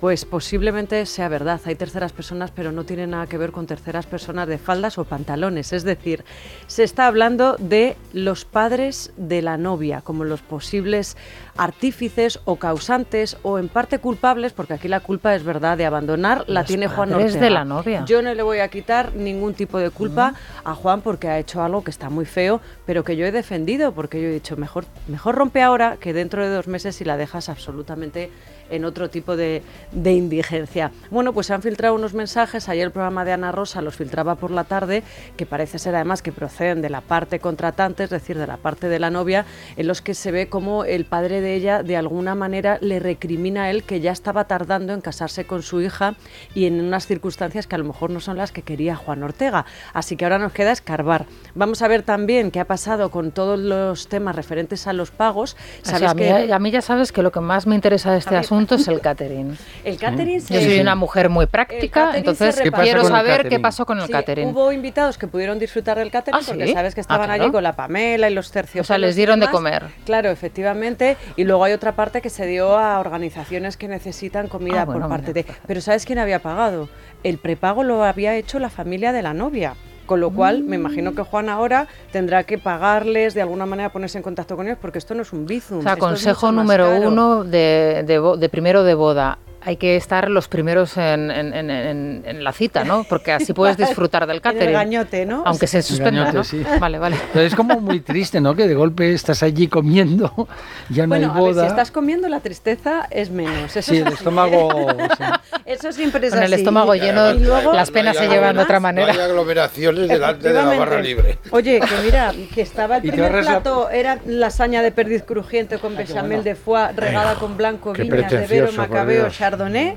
Pues 0.00 0.24
posiblemente 0.24 1.04
sea 1.04 1.28
verdad, 1.28 1.60
hay 1.66 1.74
terceras 1.74 2.12
personas, 2.12 2.50
pero 2.50 2.72
no 2.72 2.84
tiene 2.84 3.06
nada 3.06 3.26
que 3.26 3.36
ver 3.36 3.52
con 3.52 3.66
terceras 3.66 4.06
personas 4.06 4.48
de 4.48 4.56
faldas 4.56 4.96
o 4.96 5.04
pantalones. 5.04 5.74
Es 5.74 5.84
decir, 5.84 6.24
se 6.68 6.84
está 6.84 7.06
hablando 7.06 7.56
de 7.58 7.98
los 8.14 8.46
padres 8.46 9.12
de 9.18 9.42
la 9.42 9.58
novia, 9.58 10.00
como 10.00 10.24
los 10.24 10.40
posibles 10.40 11.18
artífices 11.60 12.40
o 12.46 12.56
causantes 12.56 13.36
o 13.42 13.58
en 13.58 13.68
parte 13.68 13.98
culpables, 13.98 14.54
porque 14.54 14.72
aquí 14.72 14.88
la 14.88 15.00
culpa 15.00 15.34
es 15.34 15.44
verdad 15.44 15.76
de 15.76 15.84
abandonar, 15.84 16.44
la 16.46 16.60
Los 16.60 16.68
tiene 16.68 16.88
Juan 16.88 17.12
Ortega. 17.12 17.38
de 17.38 17.50
la 17.50 17.66
novia. 17.66 18.02
Yo 18.06 18.22
no 18.22 18.32
le 18.32 18.42
voy 18.42 18.60
a 18.60 18.68
quitar 18.68 19.14
ningún 19.14 19.52
tipo 19.52 19.78
de 19.78 19.90
culpa 19.90 20.32
a 20.64 20.74
Juan 20.74 21.02
porque 21.02 21.28
ha 21.28 21.38
hecho 21.38 21.62
algo 21.62 21.84
que 21.84 21.90
está 21.90 22.08
muy 22.08 22.24
feo, 22.24 22.62
pero 22.86 23.04
que 23.04 23.14
yo 23.14 23.26
he 23.26 23.30
defendido, 23.30 23.92
porque 23.92 24.22
yo 24.22 24.28
he 24.28 24.32
dicho, 24.32 24.56
mejor, 24.56 24.86
mejor 25.06 25.34
rompe 25.34 25.60
ahora 25.60 25.98
que 26.00 26.14
dentro 26.14 26.42
de 26.42 26.48
dos 26.48 26.66
meses 26.66 26.98
y 27.02 27.04
la 27.04 27.18
dejas 27.18 27.50
absolutamente 27.50 28.30
en 28.70 28.84
otro 28.84 29.10
tipo 29.10 29.36
de, 29.36 29.62
de 29.92 30.12
indigencia. 30.12 30.92
Bueno, 31.10 31.32
pues 31.32 31.48
se 31.48 31.54
han 31.54 31.60
filtrado 31.60 31.94
unos 31.94 32.14
mensajes, 32.14 32.68
ayer 32.68 32.86
el 32.86 32.92
programa 32.92 33.24
de 33.24 33.32
Ana 33.32 33.52
Rosa 33.52 33.82
los 33.82 33.96
filtraba 33.96 34.36
por 34.36 34.50
la 34.50 34.64
tarde, 34.64 35.02
que 35.36 35.44
parece 35.44 35.78
ser 35.78 35.94
además 35.94 36.22
que 36.22 36.32
proceden 36.32 36.80
de 36.80 36.88
la 36.88 37.00
parte 37.00 37.40
contratante, 37.40 38.04
es 38.04 38.10
decir, 38.10 38.38
de 38.38 38.46
la 38.46 38.56
parte 38.56 38.88
de 38.88 38.98
la 38.98 39.10
novia, 39.10 39.44
en 39.76 39.88
los 39.88 40.00
que 40.00 40.14
se 40.14 40.30
ve 40.30 40.48
como 40.48 40.84
el 40.84 41.04
padre 41.04 41.40
de 41.40 41.49
ella 41.54 41.82
de 41.82 41.96
alguna 41.96 42.34
manera 42.34 42.78
le 42.80 42.98
recrimina 42.98 43.64
a 43.64 43.70
él 43.70 43.82
que 43.84 44.00
ya 44.00 44.12
estaba 44.12 44.44
tardando 44.44 44.92
en 44.92 45.00
casarse 45.00 45.44
con 45.44 45.62
su 45.62 45.80
hija 45.80 46.14
y 46.54 46.66
en 46.66 46.80
unas 46.80 47.06
circunstancias 47.06 47.66
que 47.66 47.74
a 47.74 47.78
lo 47.78 47.84
mejor 47.84 48.10
no 48.10 48.20
son 48.20 48.36
las 48.36 48.52
que 48.52 48.62
quería 48.62 48.96
Juan 48.96 49.22
Ortega. 49.22 49.64
Así 49.92 50.16
que 50.16 50.24
ahora 50.24 50.38
nos 50.38 50.52
queda 50.52 50.72
escarbar. 50.72 51.26
Vamos 51.54 51.82
a 51.82 51.88
ver 51.88 52.02
también 52.02 52.50
qué 52.50 52.60
ha 52.60 52.64
pasado 52.66 53.10
con 53.10 53.30
todos 53.32 53.58
los 53.58 54.08
temas 54.08 54.36
referentes 54.36 54.86
a 54.86 54.92
los 54.92 55.10
pagos. 55.10 55.56
O 55.82 55.84
sea, 55.88 55.98
Sabes 55.98 56.10
a, 56.10 56.14
mí, 56.14 56.20
que 56.46 56.52
a 56.52 56.58
mí 56.58 56.70
ya 56.70 56.82
sabes 56.82 57.12
que 57.12 57.22
lo 57.22 57.32
que 57.32 57.40
más 57.40 57.66
me 57.66 57.74
interesa 57.74 58.12
de 58.12 58.18
este 58.18 58.36
asunto 58.36 58.76
es 58.76 58.88
el 58.88 59.00
catering. 59.00 59.56
el 59.84 59.96
catering 59.98 60.40
se- 60.40 60.54
Yo 60.54 60.60
soy 60.60 60.80
una 60.80 60.94
mujer 60.94 61.28
muy 61.28 61.46
práctica, 61.46 62.12
entonces 62.16 62.56
quiero 62.60 62.70
¿Qué 62.70 62.70
pasa 62.70 62.92
con 63.02 63.04
el 63.04 63.06
saber 63.12 63.48
qué 63.48 63.60
pasó 63.60 63.86
con 63.86 63.98
el 63.98 64.06
Sí, 64.06 64.12
catering. 64.12 64.48
Hubo 64.48 64.72
invitados 64.72 65.18
que 65.18 65.26
pudieron 65.26 65.58
disfrutar 65.58 65.98
del 65.98 66.10
catering 66.10 66.38
¿Ah, 66.38 66.42
sí? 66.42 66.50
porque 66.52 66.72
sabes 66.72 66.94
que 66.94 67.00
Ah, 67.00 67.02
estaban 67.02 67.26
claro. 67.26 67.42
allí 67.44 67.52
con 67.52 67.62
la 67.62 67.74
Pamela 67.74 68.28
y 68.30 68.34
los 68.34 68.50
tercios. 68.50 68.84
O 68.84 68.86
sea, 68.86 68.98
les 68.98 69.16
dieron 69.16 69.40
de 69.40 69.48
comer. 69.48 69.84
Claro, 70.04 70.30
efectivamente. 70.30 71.16
Y 71.36 71.44
luego 71.44 71.64
hay 71.64 71.72
otra 71.72 71.96
parte 71.96 72.20
que 72.20 72.30
se 72.30 72.46
dio 72.46 72.76
a 72.78 72.98
organizaciones 72.98 73.76
que 73.76 73.88
necesitan 73.88 74.48
comida 74.48 74.82
Ah, 74.82 74.84
bueno, 74.84 75.02
por 75.02 75.10
parte 75.10 75.32
mira, 75.34 75.48
de. 75.48 75.58
Pero 75.66 75.80
¿sabes 75.80 76.04
quién 76.06 76.18
había 76.18 76.40
pagado? 76.40 76.88
El 77.22 77.38
prepago 77.38 77.82
lo 77.84 78.04
había 78.04 78.36
hecho 78.36 78.58
la 78.58 78.70
familia 78.70 79.12
de 79.12 79.22
la 79.22 79.34
novia. 79.34 79.74
Con 80.06 80.18
lo 80.18 80.30
cual, 80.30 80.64
me 80.64 80.74
imagino 80.74 81.14
que 81.14 81.22
Juan 81.22 81.48
ahora 81.48 81.86
tendrá 82.10 82.42
que 82.42 82.58
pagarles, 82.58 83.32
de 83.32 83.42
alguna 83.42 83.64
manera 83.64 83.92
ponerse 83.92 84.18
en 84.18 84.24
contacto 84.24 84.56
con 84.56 84.66
ellos, 84.66 84.78
porque 84.80 84.98
esto 84.98 85.14
no 85.14 85.22
es 85.22 85.32
un 85.32 85.46
bizum. 85.46 85.78
O 85.78 85.82
sea, 85.82 85.96
consejo 85.96 86.50
número 86.50 87.00
uno 87.00 87.44
de, 87.44 88.02
de 88.04 88.36
de 88.36 88.48
primero 88.48 88.82
de 88.82 88.94
boda. 88.94 89.38
Hay 89.62 89.76
que 89.76 89.96
estar 89.96 90.30
los 90.30 90.48
primeros 90.48 90.96
en, 90.96 91.30
en- 91.30 91.52
en- 91.54 91.70
en- 91.70 92.22
en 92.24 92.44
la 92.44 92.52
cita, 92.52 92.82
¿no? 92.84 93.04
Porque 93.04 93.32
así 93.32 93.52
puedes 93.52 93.76
disfrutar 93.76 94.22
del 94.26 94.30
En 94.30 94.36
el 94.36 94.40
catering. 94.42 94.72
gañote, 94.72 95.26
¿no? 95.26 95.42
Aunque 95.44 95.66
se 95.66 95.82
suspenda, 95.82 96.20
Gañote, 96.24 96.36
¿no? 96.38 96.44
sí. 96.44 96.62
Vale, 96.80 96.98
vale. 96.98 97.16
Pero 97.32 97.44
es 97.44 97.54
como 97.54 97.78
muy 97.80 98.00
triste, 98.00 98.40
¿no? 98.40 98.54
Que 98.54 98.66
de 98.66 98.74
golpe 98.74 99.12
estás 99.12 99.42
allí 99.42 99.68
comiendo, 99.68 100.48
ya 100.88 101.02
no 101.04 101.10
Bueno, 101.10 101.26
hay 101.26 101.30
a 101.30 101.34
ver, 101.34 101.42
boda. 101.54 101.62
si 101.64 101.68
estás 101.68 101.90
comiendo, 101.90 102.28
la 102.28 102.40
tristeza 102.40 103.06
es 103.10 103.30
menos. 103.30 103.76
Eso 103.76 103.90
Sí, 103.90 103.96
es 103.96 104.00
el 104.02 104.06
así. 104.08 104.16
estómago, 104.16 104.86
sí. 105.18 105.24
Eso 105.66 105.92
siempre 105.92 106.26
es 106.26 106.32
Con 106.32 106.42
el 106.42 106.52
así. 106.52 106.62
estómago 106.62 106.94
lleno, 106.94 107.30
Y 107.32 107.40
luego- 107.40 107.72
las 107.74 107.90
penas 107.90 108.14
No 108.16 108.22
se 108.22 108.28
llevan 108.28 108.56
de 108.56 108.62
otra 108.62 108.76
No 108.76 108.80
manera. 108.82 109.12
hay 109.12 109.18
aglomeraciones 109.20 110.08
delante 110.08 110.48
de 110.48 110.54
la 110.54 110.74
barra 110.78 111.00
libre. 111.02 111.38
Oye, 111.50 111.80
que 111.80 111.94
mira, 112.04 112.32
que 112.54 112.62
estaba 112.62 112.96
el 112.96 113.02
primer 113.02 113.32
la- 113.34 113.40
plato, 113.42 113.90
era 113.90 114.18
lasaña 114.26 114.82
de 114.82 114.90
perdiz 114.90 115.22
crujiente 115.22 115.78
con 115.78 115.96
bechamel 115.96 116.42
de 116.44 116.54
foie 116.54 116.92
regada 116.96 117.34
con 117.34 117.56
blanco, 117.56 117.92
viñas 117.92 118.30
de 118.30 118.46
Vero, 118.46 118.72
Macabeo. 118.72 119.28
Chardonnay. 119.50 119.96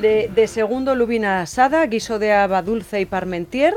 De, 0.00 0.28
de 0.34 0.48
segundo, 0.48 0.96
lubina 0.96 1.42
asada, 1.42 1.86
guiso 1.86 2.18
de 2.18 2.32
haba 2.32 2.62
dulce 2.62 3.00
y 3.00 3.06
parmentier. 3.06 3.74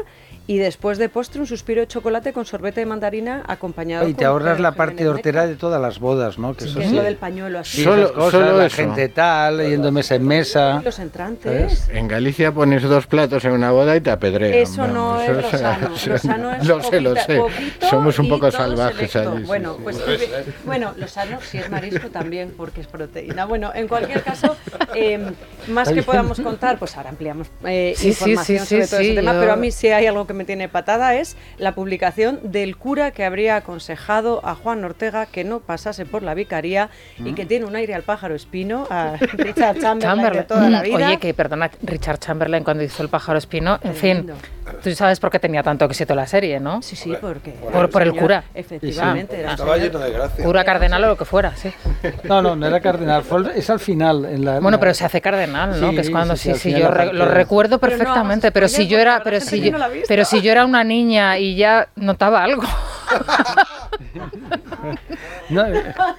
Y 0.49 0.59
después 0.59 0.97
de 0.97 1.09
postre, 1.09 1.41
un 1.41 1.45
suspiro 1.47 1.81
de 1.81 1.87
chocolate 1.87 2.31
con 2.31 2.45
sorbete 2.45 2.79
de 2.79 2.85
mandarina 2.85 3.43
acompañado 3.47 4.07
Y 4.07 4.13
te 4.13 4.19
con 4.23 4.27
ahorras 4.27 4.61
la 4.61 4.71
parte 4.71 4.99
Jiménez 4.99 5.15
hortera 5.15 5.45
de 5.45 5.55
todas 5.55 5.81
las 5.81 5.99
bodas, 5.99 6.39
¿no? 6.39 6.53
Que 6.53 6.63
que 6.63 6.69
eso 6.71 6.79
es 6.79 6.87
sí. 6.89 6.95
lo 6.95 7.03
del 7.03 7.17
pañuelo 7.17 7.59
así. 7.59 7.77
Sí, 7.79 7.83
Solo- 7.83 8.13
cosas, 8.13 8.31
solo 8.31 8.57
la 8.57 8.65
eso. 8.67 8.75
gente 8.77 9.09
tal, 9.09 9.59
yendo 9.67 9.91
mesa 9.91 10.15
en 10.15 10.25
mesa. 10.25 10.81
Los 10.85 10.99
entrantes. 10.99 11.89
En 11.91 12.07
Galicia 12.07 12.53
pones 12.53 12.81
dos 12.83 13.07
platos 13.07 13.43
en 13.43 13.51
una 13.51 13.71
boda 13.71 13.95
y 13.97 13.99
te 14.01 14.09
apedrean. 14.09 14.53
Eso 14.53 14.87
no 14.87 15.19
es 15.19 15.29
lo 15.35 15.49
sano. 15.51 15.89
Lo 16.07 16.17
sano 16.17 16.53
es 16.53 16.65
Lo 16.65 16.81
sé, 16.89 17.01
lo 17.01 17.15
sé. 17.17 17.41
Somos 17.89 18.17
un 18.17 18.29
poco 18.29 18.49
todo 18.49 18.51
salvajes 18.59 19.11
selecto. 19.11 19.33
allí. 19.33 19.41
sí, 19.41 19.47
Bueno, 19.47 19.73
sí. 19.75 19.79
pues 19.83 19.97
bueno, 20.65 20.93
lo 20.95 21.07
sano 21.09 21.39
si 21.41 21.57
es 21.57 21.69
marisco 21.69 22.07
también 22.09 22.53
porque 22.55 22.79
es 22.79 22.87
proteína. 22.87 23.43
Bueno, 23.45 23.71
en 23.75 23.89
cualquier 23.89 24.23
caso, 24.23 24.55
eh, 24.95 25.19
más 25.67 25.89
que 25.89 26.03
podamos 26.03 26.39
contar, 26.39 26.79
pues 26.79 26.95
ahora 26.95 27.09
ampliamos 27.09 27.47
eh, 27.65 27.93
Sí, 27.97 28.13
me 30.37 30.45
tiene 30.45 30.69
patada 30.69 31.15
es 31.15 31.35
la 31.57 31.73
publicación 31.75 32.39
del 32.43 32.77
cura 32.77 33.11
que 33.11 33.25
habría 33.25 33.57
aconsejado 33.57 34.41
a 34.45 34.55
Juan 34.55 34.83
Ortega 34.83 35.25
que 35.25 35.43
no 35.43 35.59
pasase 35.59 36.05
por 36.05 36.23
la 36.23 36.33
vicaría 36.33 36.89
mm. 37.17 37.27
y 37.27 37.33
que 37.33 37.45
mm. 37.45 37.47
tiene 37.47 37.65
un 37.65 37.75
aire 37.75 37.93
al 37.93 38.03
pájaro 38.03 38.35
espino, 38.35 38.87
a 38.89 39.17
Richard 39.33 39.79
Chamberlain, 39.79 39.99
Chamberlain. 40.01 40.41
De 40.41 40.43
toda 40.43 40.69
la 40.69 40.79
mm, 40.79 40.83
vida. 40.83 41.07
Oye, 41.07 41.17
que 41.17 41.33
perdona, 41.33 41.71
Richard 41.81 42.19
Chamberlain 42.19 42.63
cuando 42.63 42.83
hizo 42.83 43.03
el 43.03 43.09
pájaro 43.09 43.37
espino, 43.37 43.79
en 43.81 43.95
fin, 43.95 44.31
tú 44.83 44.93
sabes 44.93 45.19
por 45.19 45.31
qué 45.31 45.39
tenía 45.39 45.63
tanto 45.63 45.85
éxito 45.85 46.15
la 46.15 46.27
serie, 46.27 46.59
¿no? 46.59 46.81
Sí, 46.81 46.95
sí, 46.95 47.13
porque... 47.19 47.51
Por, 47.51 47.71
por, 47.71 47.89
por 47.89 48.01
el 48.03 48.13
cura. 48.13 48.43
Efectivamente. 48.53 49.35
Sí, 49.35 49.41
era 49.41 49.51
estaba 49.51 49.77
lleno 49.77 49.99
de 49.99 50.11
gracia. 50.11 50.43
Cura 50.43 50.63
cardenal 50.63 51.03
o 51.03 51.07
lo 51.07 51.17
que 51.17 51.25
fuera, 51.25 51.55
sí. 51.55 51.73
No, 52.23 52.41
no, 52.41 52.55
no 52.55 52.67
era 52.67 52.79
cardenal, 52.79 53.23
fue, 53.23 53.57
es 53.57 53.69
al 53.69 53.79
final. 53.79 54.25
En 54.25 54.45
la, 54.45 54.59
bueno, 54.59 54.79
pero 54.79 54.93
se 54.93 55.05
hace 55.05 55.21
cardenal, 55.21 55.79
¿no? 55.79 55.89
Sí, 55.89 55.95
que 55.95 56.01
es 56.01 56.09
cuando, 56.09 56.35
sí, 56.35 56.53
sí, 56.53 56.71
sí 56.71 56.79
yo 56.79 56.89
re, 56.89 57.13
lo 57.13 57.25
recuerdo 57.25 57.79
perfectamente, 57.79 58.51
pero, 58.51 58.67
no, 58.67 58.69
pero 58.73 58.83
si 58.83 58.87
yo 58.87 58.99
era, 58.99 59.21
pero 59.23 59.39
si 59.39 59.61
yo, 59.61 59.71
pero 60.07 60.25
si 60.27 60.41
yo 60.41 60.51
era 60.51 60.65
una 60.65 60.83
niña 60.83 61.37
y 61.37 61.55
ya 61.55 61.87
notaba 61.95 62.43
algo. 62.43 62.63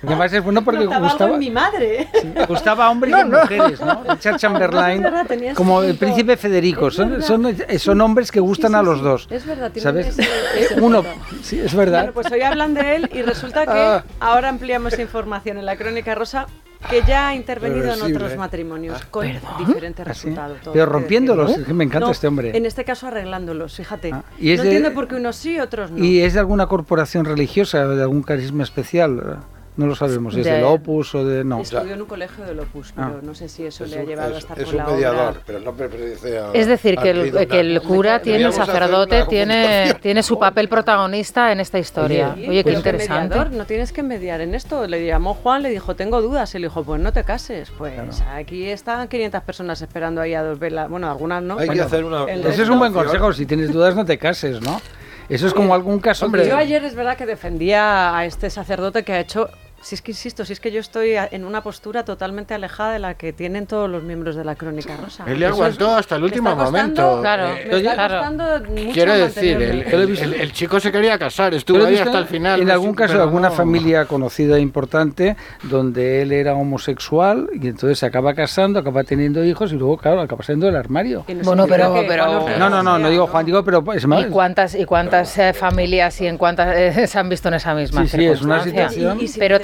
Además 0.03 0.33
es 0.33 0.43
bueno 0.43 0.65
porque 0.65 0.85
notaba 0.85 1.07
gustaba. 1.07 1.25
Algo 1.27 1.35
en 1.35 1.41
mi 1.41 1.51
madre. 1.51 2.09
Gustaba 2.49 2.87
a 2.87 2.91
hombres 2.91 3.15
y 3.15 3.29
no. 3.29 3.41
mujeres, 3.41 3.81
¿no? 3.81 4.03
Richard 4.09 4.39
Chamberlain, 4.39 5.05
como 5.55 5.83
el 5.83 5.97
príncipe 5.97 6.37
Federico. 6.37 6.91
Son, 6.91 7.23
son, 7.23 7.57
son, 7.79 8.01
hombres 8.01 8.33
que 8.33 8.41
gustan 8.41 8.75
a 8.75 8.83
los 8.83 9.03
dos. 9.03 9.27
Es 9.31 9.45
verdad, 9.47 9.71
¿sabes? 9.77 10.09
Ese, 10.09 10.23
eh, 10.23 10.27
ese 10.61 10.81
Uno, 10.81 11.05
sí, 11.43 11.61
es 11.61 11.75
verdad. 11.75 12.01
Bueno, 12.01 12.13
pues 12.15 12.33
hoy 12.33 12.43
hablan 12.43 12.75
de 12.75 12.97
él 12.97 13.11
y 13.13 13.23
resulta 13.23 13.67
que 13.67 13.79
ah. 13.79 14.05
ahora 14.21 14.49
ampliamos 14.49 14.99
información 14.99 15.59
en 15.59 15.67
la 15.67 15.77
Crónica 15.77 16.15
Rosa 16.15 16.47
que 16.89 17.03
ya 17.03 17.29
ha 17.29 17.35
intervenido 17.35 17.93
en 17.93 18.03
otros 18.03 18.37
matrimonios 18.37 19.01
ah. 19.03 19.07
con 19.11 19.27
diferentes 19.59 20.07
ah, 20.07 20.09
resultados. 20.09 20.59
Pero 20.73 20.87
rompiéndolos, 20.87 21.69
me 21.69 21.85
encanta 21.85 22.11
este 22.11 22.27
hombre. 22.27 22.57
En 22.57 22.67
este 22.67 22.85
caso 22.85 23.07
arreglándolos, 23.07 23.75
fíjate. 23.75 24.13
Ah, 24.13 24.25
no 24.39 24.63
entiendo 24.63 24.93
por 24.95 25.09
qué 25.09 25.17
unos 25.17 25.37
sí 25.37 25.55
y 25.55 25.61
otros 25.61 25.91
no. 25.91 26.03
¿Y 26.03 26.21
es 26.21 26.35
de 26.35 26.41
alguna 26.41 26.67
corporación 26.67 27.25
religiosa, 27.25 27.87
de 27.87 28.03
algún 28.03 28.23
carisma 28.23 28.63
especial? 28.63 29.41
No 29.79 29.87
lo 29.87 29.95
sabemos 29.95 30.35
si 30.35 30.43
de, 30.43 30.51
es 30.51 30.57
del 30.57 30.65
Opus 30.65 31.15
o 31.15 31.25
de. 31.25 31.45
No. 31.45 31.61
Estudió 31.61 31.95
en 31.95 32.01
un 32.01 32.09
colegio 32.09 32.45
del 32.45 32.59
Opus, 32.59 32.91
pero 32.97 33.07
ah. 33.07 33.21
no 33.23 33.33
sé 33.33 33.49
si 33.49 33.65
eso 33.65 33.85
es 33.85 33.93
le 33.93 34.01
ha 34.01 34.03
llevado 34.03 34.35
a 34.35 34.39
estar 34.39 34.59
es 34.59 34.67
con 34.67 34.77
la 34.77 34.83
Es 34.83 34.91
mediador, 34.91 35.31
obra. 35.31 35.43
pero 35.47 35.61
no 35.61 35.73
pertenece 35.73 36.37
a. 36.37 36.51
Es 36.53 36.67
decir, 36.67 36.97
que, 36.97 37.11
el, 37.11 37.47
que 37.47 37.61
el, 37.61 37.81
cura 37.83 38.21
tiene, 38.21 38.47
el 38.47 38.53
sacerdote 38.53 39.25
tiene, 39.29 39.95
tiene 40.03 40.25
su 40.25 40.37
papel 40.37 40.69
protagonista 40.69 41.53
en 41.53 41.61
esta 41.61 41.79
historia. 41.79 42.33
Oye, 42.35 42.49
Oye 42.49 42.63
pues 42.65 42.73
qué 42.73 42.79
interesante. 42.79 43.29
Mediador, 43.29 43.53
no 43.53 43.67
tienes 43.67 43.93
que 43.93 44.03
mediar 44.03 44.41
en 44.41 44.57
esto. 44.57 44.85
Le 44.89 45.07
llamó 45.07 45.35
Juan, 45.35 45.63
le 45.63 45.71
dijo, 45.71 45.95
tengo 45.95 46.21
dudas. 46.21 46.53
Y 46.57 46.59
le 46.59 46.67
dijo, 46.67 46.83
pues 46.83 47.01
no 47.01 47.13
te 47.13 47.23
cases. 47.23 47.71
Pues 47.79 47.95
claro. 47.95 48.11
aquí 48.35 48.67
están 48.67 49.07
500 49.07 49.43
personas 49.45 49.81
esperando 49.81 50.21
ahí 50.21 50.35
a 50.35 50.43
dos 50.43 50.59
velas. 50.59 50.91
Bueno, 50.91 51.09
algunas 51.09 51.41
no. 51.41 51.57
Hay 51.57 51.67
bueno, 51.67 51.83
que 51.83 51.87
hacer 51.87 52.05
una. 52.05 52.25
Ese 52.25 52.43
pues 52.43 52.59
es 52.59 52.69
un 52.69 52.81
buen 52.81 52.93
consejo. 52.93 53.33
Si 53.33 53.47
tienes 53.47 53.73
dudas, 53.73 53.95
no 53.95 54.05
te 54.05 54.19
cases, 54.19 54.61
¿no? 54.61 54.81
Eso 55.29 55.47
es 55.47 55.55
como 55.55 55.73
algún 55.73 56.01
caso. 56.01 56.27
Hombre. 56.27 56.49
Yo 56.49 56.57
ayer 56.57 56.83
es 56.85 56.97
verdad 56.97 57.17
que 57.17 57.27
defendía 57.27 58.17
a 58.17 58.25
este 58.25 58.51
sacerdote 58.51 59.05
que 59.05 59.13
ha 59.13 59.21
hecho 59.21 59.51
si 59.81 59.95
es 59.95 60.03
que 60.03 60.11
insisto, 60.11 60.45
si 60.45 60.53
es 60.53 60.61
que 60.61 60.73
yo 60.73 60.81
estoy 60.81 61.15
en 61.17 61.45
una 61.45 61.63
postura 61.63 62.05
totalmente 62.05 62.55
alejada 62.55 62.93
de 62.93 62.99
la 62.99 63.15
que 63.15 63.33
tienen 63.33 63.67
todos 63.67 63.89
los 63.89 64.03
miembros 64.03 64.37
de 64.37 64.45
la 64.45 64.57
Crónica 64.57 64.97
Rosa. 64.97 65.25
Él 65.27 65.39
le 65.39 65.47
aguantó 65.47 65.95
hasta 65.95 66.17
el 66.17 66.25
último 66.25 66.55
momento. 66.55 67.21
Claro, 67.21 67.49
eh, 67.57 67.81
claro. 67.83 68.65
Quiero 68.93 69.15
decir, 69.15 69.63
el, 69.63 69.83
el, 69.83 70.35
el, 70.35 70.53
chico 70.53 70.81
se 70.81 70.91
quería 70.91 71.19
casar, 71.19 71.55
estuvo 71.55 71.85
ahí 71.85 71.97
hasta 71.97 72.19
el 72.19 72.27
final. 72.27 72.61
En 72.61 72.71
algún 72.71 72.95
caso, 72.95 73.23
alguna 73.23 73.51
familia 73.51 74.05
conocida 74.07 74.57
e 74.57 74.61
importante 74.61 75.37
donde 75.63 76.23
él 76.23 76.33
era 76.33 76.55
homosexual 76.55 77.49
y 77.53 77.69
entonces 77.69 77.99
se 77.99 78.07
acaba 78.07 78.35
casando, 78.35 78.79
acaba 78.81 79.05
teniendo 79.05 79.45
hijos 79.45 79.73
y 79.73 79.77
luego, 79.77 79.97
claro, 79.97 80.21
acaba 80.21 80.43
siendo 80.43 80.69
el 80.69 80.77
armario. 80.77 81.25
Bueno, 81.45 81.67
pero, 81.69 82.03
No, 82.59 82.69
no, 82.69 82.83
no, 82.83 82.99
no 82.99 83.11
digo 83.11 83.27
Juan, 83.27 83.47
digo, 83.47 83.65
pero 83.65 83.85
es 83.93 84.07
más. 84.07 84.27
¿Y 84.27 84.29
cuántas, 84.29 84.75
y 84.75 84.85
cuántas 84.85 85.37
eh, 85.39 85.53
familias 85.53 86.21
y 86.21 86.27
en 86.27 86.37
cuántas 86.39 86.77
eh, 86.77 87.07
se 87.07 87.19
han 87.19 87.29
visto 87.29 87.49
en 87.49 87.55
esa 87.55 87.75
misma 87.75 88.07
sí, 88.07 88.17
sí, 88.17 88.25
es 88.27 88.43
una 88.43 88.63
situación 88.63 89.19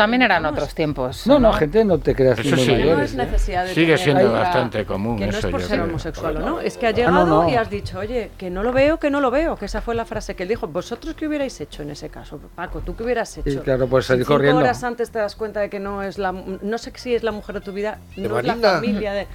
también 0.05 0.21
eran 0.21 0.45
otros 0.45 0.75
tiempos. 0.75 1.27
No, 1.27 1.39
no, 1.39 1.51
gente, 1.55 1.83
no 1.83 1.97
te 1.99 2.15
creas. 2.15 2.39
Eso 2.39 2.57
sí, 2.59 2.73
mayores, 2.73 3.15
no 3.15 3.23
¿eh? 3.23 3.29
sigue 3.73 3.97
siendo 3.97 4.31
bastante 4.33 4.85
común. 4.85 5.19
Que 5.19 5.29
no 5.29 5.39
es 5.39 5.47
por 5.47 5.63
ser 5.63 5.81
homosexual 5.81 6.35
no, 6.35 6.61
es 6.61 6.77
que 6.77 6.89
ha 6.89 6.91
llegado 6.91 7.49
y 7.49 7.55
has 7.55 7.71
dicho, 7.71 8.01
oye, 8.01 8.31
que 8.37 8.51
no 8.51 8.63
lo 8.63 8.71
veo, 8.73 8.99
que 8.99 9.09
no 9.09 9.21
lo 9.21 9.31
veo, 9.31 9.57
que 9.57 9.65
esa 9.65 9.81
fue 9.81 9.95
la 9.95 10.05
frase 10.05 10.37
que 10.37 10.43
él 10.43 10.51
dijo. 10.51 10.67
¿Vosotros 10.67 11.15
qué 11.15 11.27
hubierais 11.27 11.59
hecho 11.59 11.83
en 11.83 11.91
ese 11.91 12.11
caso? 12.11 12.39
Paco, 12.55 12.81
¿tú 12.81 12.95
qué 12.95 13.05
hubieras 13.05 13.39
hecho? 13.39 13.49
Y 13.49 13.57
claro, 13.59 13.87
pues 13.87 14.05
salir 14.05 14.25
si 14.25 14.29
corriendo. 14.29 14.61
horas 14.61 14.85
antes 14.85 15.11
te 15.11 15.19
das 15.19 15.37
cuenta 15.37 15.61
de 15.61 15.71
que 15.71 15.81
no 15.81 16.03
es 16.03 16.19
la, 16.19 16.33
no 16.33 16.77
sé 16.77 16.93
si 16.97 17.15
es 17.15 17.23
la 17.23 17.33
mujer 17.33 17.55
de 17.55 17.61
tu 17.63 17.73
vida, 17.73 17.99
no 18.17 18.39
es 18.39 18.45
la 18.45 18.57
familia 18.57 19.13
de. 19.13 19.27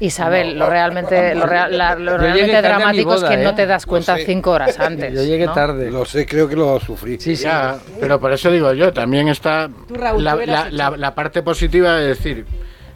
Isabel, 0.00 0.58
lo 0.58 0.70
realmente, 0.70 1.34
lo, 1.34 1.44
real, 1.44 1.76
la, 1.76 1.96
lo 1.96 2.16
realmente 2.16 2.58
¿eh? 2.58 2.62
dramático 2.62 3.14
es 3.14 3.24
que 3.24 3.36
no 3.36 3.54
te 3.54 3.66
das 3.66 3.84
cuenta 3.84 4.16
cinco 4.16 4.52
horas 4.52 4.80
antes. 4.80 5.12
Yo 5.14 5.22
llegué 5.22 5.46
tarde. 5.48 5.90
Lo 5.90 6.06
sé, 6.06 6.24
creo 6.24 6.48
que 6.48 6.56
lo 6.56 6.80
sufrí. 6.80 7.18
Sí, 7.20 7.36
sí. 7.36 7.46
pero 8.00 8.18
por 8.18 8.32
eso 8.32 8.50
digo 8.50 8.72
yo, 8.72 8.92
también 8.92 9.28
está 9.28 9.65
Raúl, 9.88 10.24
la, 10.24 11.14
parte 11.14 11.42
positiva 11.42 11.96
de 11.96 12.08
decir, 12.08 12.46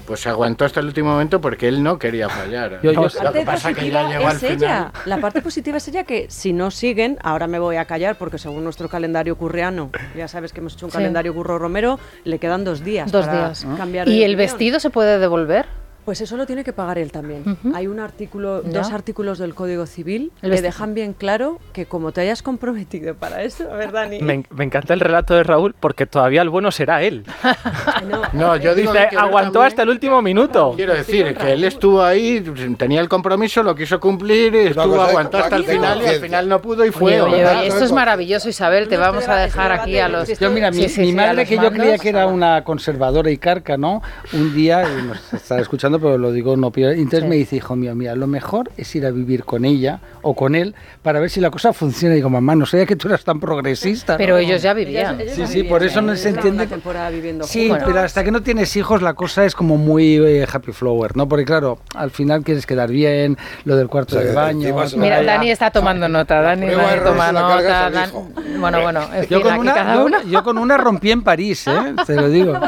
pues 0.07 0.21
se 0.21 0.29
aguantó 0.29 0.65
hasta 0.65 0.81
el 0.81 0.87
último 0.87 1.11
momento 1.11 1.41
porque 1.41 1.69
él 1.69 1.83
no 1.83 1.99
quería 1.99 2.29
fallar. 2.29 2.81
Yo, 2.83 2.93
yo, 2.93 3.03
la 3.03 3.11
parte 3.11 3.45
pasa 3.45 3.73
que 3.73 3.91
llegó 3.91 4.27
al 4.27 4.37
final. 4.37 4.93
La 5.05 5.19
parte 5.19 5.41
positiva 5.43 5.77
es 5.77 5.89
ella 5.89 6.05
que 6.05 6.27
si 6.29 6.53
no 6.53 6.71
siguen, 6.71 7.19
ahora 7.23 7.47
me 7.47 7.59
voy 7.59 7.77
a 7.77 7.85
callar 7.85 8.17
porque 8.17 8.39
según 8.39 8.65
nuestro 8.65 8.89
calendario 8.89 9.37
curriano 9.37 9.91
ya 10.17 10.29
sabes 10.29 10.53
que 10.53 10.61
hemos 10.61 10.75
hecho 10.75 10.87
un 10.87 10.93
calendario 10.93 11.35
curro 11.35 11.59
romero, 11.59 11.99
le 12.25 12.39
quedan 12.39 12.65
dos 12.65 12.83
días. 12.83 13.11
Dos 13.13 13.31
días. 13.31 13.67
¿Y 14.07 14.23
el 14.23 14.37
vestido 14.37 14.81
se 14.81 14.91
puede 14.91 15.19
devolver? 15.19 15.80
Pues 16.05 16.21
eso 16.21 16.37
lo 16.37 16.47
tiene 16.47 16.65
que 16.65 16.73
pagar 16.73 16.99
él 16.99 17.13
también. 17.13 17.43
Uh 17.47 17.51
-huh. 17.51 17.77
Hay 17.77 17.87
un 17.87 18.01
artículo, 18.01 18.63
¿Ya? 18.65 18.81
dos 18.81 18.93
artículos 18.93 19.39
del 19.39 19.55
Código 19.55 19.87
Civil 19.87 20.33
que 20.41 20.63
dejan 20.63 20.95
bien 20.95 21.13
claro 21.13 21.59
que 21.73 21.87
como 21.87 22.13
te 22.13 22.21
hayas 22.23 22.43
comprometido 22.43 23.15
para 23.15 23.43
eso, 23.43 23.69
¿verdad, 23.69 24.05
Dani? 24.05 24.21
Me, 24.21 24.45
me, 24.51 24.65
encanta 24.65 24.95
el 24.95 25.01
relato 25.01 25.35
de 25.35 25.43
Raúl 25.43 25.75
porque 25.79 26.07
todavía 26.07 26.43
el 26.43 26.49
bueno 26.49 26.71
será 26.71 27.03
él. 27.03 27.25
no, 28.09 28.23
no 28.33 28.57
yo 28.57 28.75
dice, 28.75 29.09
aguantó 29.17 29.63
hasta 29.63 29.83
el 29.83 29.91
último 29.91 30.23
minuto. 30.23 30.73
Quiero 30.77 30.95
decir 30.95 31.37
que 31.37 31.53
él 31.53 31.65
estuvo 31.65 32.03
ahí, 32.03 32.41
tenía 32.77 33.01
el 33.01 33.09
compromiso, 33.09 33.63
lo 33.63 33.75
quiso 33.75 34.01
cumplir, 34.01 34.55
estuvo 34.57 35.01
aguantó 35.01 35.39
hasta 35.39 35.57
el 35.57 35.65
final 35.65 36.03
y 36.03 36.07
al 36.07 36.21
final 36.21 36.49
no 36.49 36.61
pudo 36.61 36.85
y 36.85 36.91
fue. 36.91 37.21
Oye, 37.21 37.45
oye, 37.45 37.67
esto 37.67 37.85
es 37.85 37.93
maravilloso, 37.93 38.49
Isabel, 38.49 38.89
te 38.89 38.97
vamos 38.97 39.29
a 39.29 39.37
dejar 39.37 39.73
aquí 39.73 39.99
a 39.99 40.09
los... 40.09 40.29
Yo, 40.39 40.51
mira, 40.51 40.71
mi, 40.71 40.83
sí, 40.83 40.89
sí, 40.89 41.01
mi 41.03 41.13
madre, 41.13 41.47
que 41.47 41.57
yo 41.57 41.71
creía 41.73 41.99
que 41.99 42.09
era 42.09 42.27
una 42.27 42.65
conservadora 42.65 43.31
y 43.31 43.39
carca, 43.39 43.77
¿no? 43.77 44.03
Un 44.33 44.55
día, 44.55 44.87
nos 45.07 45.33
está 45.33 45.59
escuchando 45.61 45.90
escuchando, 45.91 46.01
pero 46.01 46.19
lo 46.19 46.33
digo 46.33 46.57
no 46.57 46.71
pierde. 46.71 46.95
Entonces 46.95 47.23
sí. 47.23 47.29
me 47.29 47.37
dice, 47.37 47.57
hijo 47.57 47.77
mío, 47.77 47.95
mira, 47.95 48.15
lo 48.15 48.27
mejor 48.27 48.71
es 48.77 48.95
ir 48.95 49.07
a 49.07 49.11
vivir 49.11 49.45
con 49.45 49.65
ella 49.65 50.01
o 50.23 50.35
con 50.35 50.55
él 50.55 50.75
para 51.03 51.21
ver 51.21 51.31
si 51.31 51.41
la 51.41 51.51
cosa 51.51 51.73
funciona. 51.73 52.15
Y 52.15 52.17
digo, 52.17 52.31
mamá, 52.31 52.55
no 52.55 52.67
sabía 52.67 52.87
que 52.87 52.97
tú 52.97 53.09
eras 53.09 53.25
tan 53.25 53.41
progresista. 53.41 54.17
Pero 54.17 54.35
¿no? 54.35 54.39
ellos 54.39 54.63
ya 54.63 54.75
vivían. 54.75 55.21
Ellos, 55.21 55.33
ellos 55.33 55.35
sí, 55.35 55.41
ya 55.41 55.47
sí, 55.47 55.55
vivían, 55.55 55.71
por 55.71 55.83
eso 55.83 56.03
no 56.03 56.17
se 56.17 56.29
entiende. 56.31 56.69
Viviendo 57.11 57.45
sí, 57.45 57.69
bueno, 57.69 57.85
pero 57.87 58.01
hasta 58.01 58.25
que 58.25 58.31
no 58.31 58.43
tienes 58.43 58.77
hijos 58.77 59.03
la 59.03 59.15
cosa 59.15 59.45
es 59.45 59.55
como 59.55 59.77
muy 59.77 60.17
eh, 60.17 60.47
happy 60.51 60.73
flower, 60.73 61.17
¿no? 61.17 61.29
Porque 61.29 61.45
claro, 61.45 61.79
al 61.95 62.11
final 62.11 62.43
quieres 62.43 62.67
quedar 62.67 62.91
bien, 62.91 63.37
lo 63.65 63.77
del 63.77 63.89
cuarto 63.89 64.19
de 64.19 64.33
baño. 64.33 64.75
Mira, 64.97 65.23
Dani 65.23 65.51
está 65.51 65.71
tomando 65.71 66.09
nota, 66.09 66.41
Dani, 66.41 66.67
Dani 66.69 67.01
toma 67.05 67.33
nota. 67.33 67.91
Dan... 67.91 68.11
Bueno, 68.61 68.83
bueno, 68.83 69.01
yo, 69.29 69.41
con 69.43 69.59
una, 69.59 69.75
cada 69.75 70.05
uno. 70.05 70.23
yo, 70.23 70.29
yo 70.29 70.45
con 70.45 70.59
una 70.59 70.77
rompí 70.77 71.11
en 71.11 71.23
París, 71.23 71.67
¿eh? 71.67 71.95
Te 72.07 72.17
lo 72.17 72.29
digo. 72.29 72.59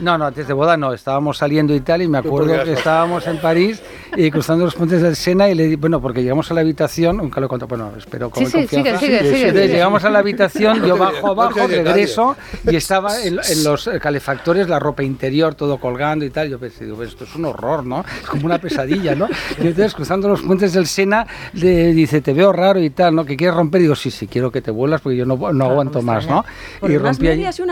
No, 0.00 0.18
no, 0.18 0.26
antes 0.26 0.46
de 0.46 0.52
boda 0.52 0.76
no, 0.76 0.92
estábamos 0.92 1.38
saliendo 1.38 1.74
y 1.74 1.80
tal 1.80 2.02
y 2.02 2.08
me 2.08 2.18
acuerdo 2.18 2.53
estábamos 2.62 3.26
en 3.26 3.38
París 3.38 3.82
y 4.16 4.30
cruzando 4.30 4.64
los 4.64 4.74
puentes 4.74 5.02
del 5.02 5.16
Sena 5.16 5.48
y 5.48 5.54
le 5.54 5.66
di, 5.66 5.76
bueno, 5.76 6.00
porque 6.00 6.22
llegamos 6.22 6.50
a 6.50 6.54
la 6.54 6.60
habitación, 6.60 7.16
nunca 7.16 7.40
lo 7.40 7.48
conto, 7.48 7.66
bueno, 7.66 7.92
espero 7.96 8.30
con 8.30 8.44
sí, 8.44 8.50
sí, 8.50 8.58
confianza. 8.58 8.98
Sigue, 8.98 9.20
sigue, 9.34 9.68
llegamos 9.68 10.04
a 10.04 10.10
la 10.10 10.20
habitación, 10.20 10.84
yo 10.84 10.96
bajo 10.96 11.28
abajo, 11.28 11.66
regreso 11.66 12.36
y 12.70 12.76
estaba 12.76 13.22
en, 13.22 13.36
los 13.64 13.90
calefactores 14.00 14.68
la 14.68 14.78
ropa 14.78 15.02
interior, 15.02 15.54
todo 15.54 15.78
colgando 15.78 16.24
y 16.24 16.30
tal. 16.30 16.48
Yo 16.48 16.58
pensé, 16.58 16.84
digo, 16.84 17.02
esto 17.02 17.24
es 17.24 17.34
un 17.34 17.46
horror, 17.46 17.84
¿no? 17.84 18.04
Es 18.20 18.28
como 18.28 18.46
una 18.46 18.58
pesadilla, 18.58 19.14
¿no? 19.14 19.28
Y 19.58 19.66
entonces 19.66 19.94
cruzando 19.94 20.28
los 20.28 20.42
puentes 20.42 20.72
del 20.72 20.86
Sena 20.86 21.26
le 21.54 21.92
dice, 21.92 22.20
te 22.20 22.32
veo 22.32 22.52
raro 22.52 22.80
y 22.80 22.90
tal, 22.90 23.14
¿no? 23.14 23.24
Que 23.24 23.36
quieres 23.36 23.56
romper. 23.56 23.80
Y 23.80 23.84
digo, 23.84 23.96
sí, 23.96 24.10
sí, 24.10 24.26
quiero 24.26 24.50
que 24.50 24.60
te 24.60 24.70
vuelas 24.70 25.00
porque 25.00 25.16
yo 25.16 25.26
no, 25.26 25.36
no 25.36 25.50
claro, 25.50 25.64
aguanto 25.64 26.02
más, 26.02 26.26
¿no? 26.26 26.44
Y 26.82 26.96
rompí 26.98 27.26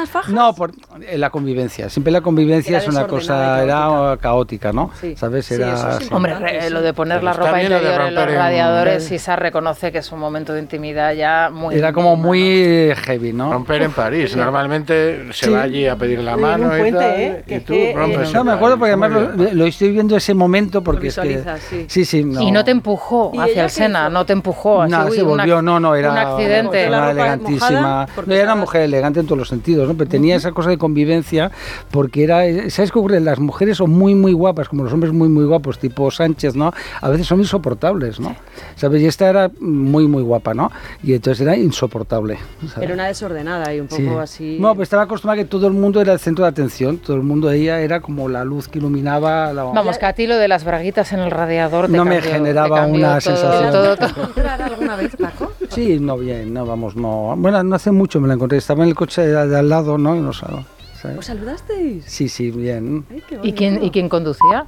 fajas? 0.07 0.33
No, 0.33 0.55
por 0.55 0.73
la 1.15 1.31
convivencia. 1.31 1.89
Siempre 1.89 2.13
la 2.13 2.21
convivencia 2.21 2.79
era 2.79 2.79
es 2.79 2.89
una 2.89 3.07
cosa, 3.07 3.63
era 3.63 4.17
caótica, 4.21 4.72
Sí. 5.01 5.17
¿Sabes? 5.17 5.51
Era, 5.51 6.01
sí. 6.01 6.09
Hombre, 6.11 6.71
lo 6.71 6.83
de 6.83 6.93
poner 6.95 7.23
la 7.23 7.33
ropa 7.33 7.63
interior 7.63 8.03
en 8.03 8.15
los 8.15 8.33
radiadores, 8.33 9.09
en... 9.09 9.17
Isa 9.17 9.37
reconoce 9.37 9.93
que 9.93 9.99
es 9.99 10.13
un 10.13 10.19
momento 10.19 10.53
de 10.53 10.61
intimidad 10.61 11.13
ya 11.15 11.51
muy... 11.53 11.75
Era 11.75 11.93
como 11.93 12.17
muy 12.17 12.93
heavy, 12.95 13.33
¿no? 13.33 13.53
Romper 13.53 13.83
en 13.83 13.93
París. 13.93 14.37
Normalmente 14.37 15.33
se 15.33 15.51
va 15.51 15.63
allí 15.63 15.87
a 15.87 15.97
pedir 15.97 16.21
la 16.21 16.37
mano 16.37 16.65
un 16.65 16.79
puente, 16.79 16.99
tal, 16.99 17.21
eh, 17.21 17.45
y 17.47 17.61
tú 17.61 17.75
rompes. 17.95 18.33
No, 18.33 18.45
me 18.45 18.53
acuerdo 18.53 18.79
porque 18.79 18.93
además 18.93 19.37
lo, 19.53 19.67
estoy 19.67 19.91
viendo 19.91 20.17
ese 20.17 20.35
momento 20.35 20.83
porque 20.83 21.09
es 21.09 21.19
que... 21.19 21.43
Sí, 21.89 22.05
sí. 22.05 22.19
Y 22.41 22.51
no 22.51 22.65
te 22.65 22.71
empujó 22.71 23.33
hacia 23.41 23.65
el 23.65 23.71
Sena, 23.71 24.09
no 24.09 24.25
te 24.25 24.33
empujó. 24.33 24.87
No, 24.87 25.11
se 25.11 25.23
volvió, 25.23 25.63
no, 25.63 25.81
no, 25.81 25.95
era 25.95 26.13
un 26.13 26.19
accidente. 26.19 26.87
Elegantísima. 26.87 28.07
No, 28.27 28.35
era 28.35 28.45
una 28.45 28.57
mujer 28.57 28.83
elegante 28.83 29.21
en 29.21 29.27
todos 29.27 29.39
los 29.39 29.49
sentidos, 29.49 29.89
¿no? 29.89 29.95
Pero 29.95 30.09
tenía 30.09 30.37
esa 30.37 30.53
cosa 30.53 30.71
de 30.71 30.79
convivencia 30.79 31.51
porque 31.91 32.25
era... 32.25 32.43
¿Sabes 32.71 32.93
qué 32.93 32.99
ocurre? 32.99 33.21
Las 33.21 33.39
mujeres 33.39 33.77
son 33.77 33.91
muy, 33.91 34.15
muy 34.15 34.33
guapas 34.33 34.62
como 34.69 34.85
los 34.85 34.93
hombres 34.93 35.13
muy, 35.13 35.29
muy 35.29 35.45
guapos, 35.45 35.79
tipo 35.79 36.11
Sánchez, 36.11 36.55
¿no? 36.57 36.73
A 37.01 37.09
veces 37.09 37.27
son 37.27 37.41
insoportables, 37.41 38.21
¿no? 38.21 38.35
¿Sabes? 38.77 39.03
Y 39.03 39.07
esta 39.07 39.29
era 39.29 39.51
muy, 39.61 40.07
muy 40.07 40.23
guapa, 40.23 40.55
¿no? 40.55 40.71
Y 41.03 41.15
entonces 41.15 41.41
era 41.41 41.57
insoportable. 41.57 42.39
¿sabes? 42.69 42.85
Era 42.85 42.95
una 42.95 43.07
desordenada 43.07 43.75
y 43.75 43.81
un 43.81 43.87
poco 43.89 44.01
Sí. 44.03 44.09
así. 44.21 44.59
No, 44.61 44.75
pues 44.75 44.87
estaba 44.87 45.05
acostumbrada 45.05 45.41
a 45.41 45.45
que 45.45 45.49
todo 45.51 45.67
el 45.67 45.73
mundo 45.73 46.01
era 46.01 46.13
el 46.13 46.19
centro 46.19 46.45
de 46.45 46.51
atención, 46.51 46.99
todo 46.99 47.17
el 47.17 47.23
mundo 47.23 47.49
de 47.49 47.59
ella 47.59 47.81
era 47.81 48.01
como 48.01 48.29
la 48.29 48.45
luz 48.45 48.69
que 48.69 48.79
iluminaba 48.79 49.53
la... 49.53 49.65
Vamos, 49.65 49.99
que 49.99 50.07
a 50.07 50.13
ti 50.13 50.27
lo 50.27 50.37
de 50.37 50.49
las 50.49 50.65
braguitas 50.65 51.13
en 51.13 51.21
el 51.21 51.31
radiador 51.31 51.87
te 51.87 51.93
No 51.97 52.05
me 52.05 52.17
cambió- 52.17 52.23
te 52.23 52.35
generaba 52.37 52.77
cambió 52.83 52.99
una 53.07 53.19
todo- 53.19 53.37
sensación. 53.37 53.73
todo- 53.73 53.97
todo. 53.97 54.65
alguna 54.65 54.97
vez, 54.97 55.17
Paco? 55.17 55.53
Sí, 55.71 55.99
no, 56.01 56.17
bien, 56.19 56.53
no, 56.53 56.67
vamos, 56.67 56.97
no. 56.97 57.35
Bueno, 57.37 57.63
no 57.63 57.75
hace 57.77 57.91
mucho 57.91 58.21
me 58.21 58.29
la 58.29 58.35
encontré, 58.35 58.59
estaba 58.59 58.83
en 58.83 58.91
el 58.91 58.95
coche 58.95 59.23
de, 59.23 59.47
de 59.49 59.59
al 59.59 59.69
lado, 59.69 59.99
¿no? 59.99 60.15
Y 60.17 60.21
no 60.21 60.33
¿sabes? 61.03 61.19
¿Os 61.19 61.27
saludasteis? 61.27 62.05
Sí, 62.07 62.29
sí, 62.29 62.51
bien. 62.51 63.05
¿Y 63.43 63.53
quién, 63.53 63.83
¿Y 63.83 63.91
quién 63.91 64.09
conducía? 64.09 64.67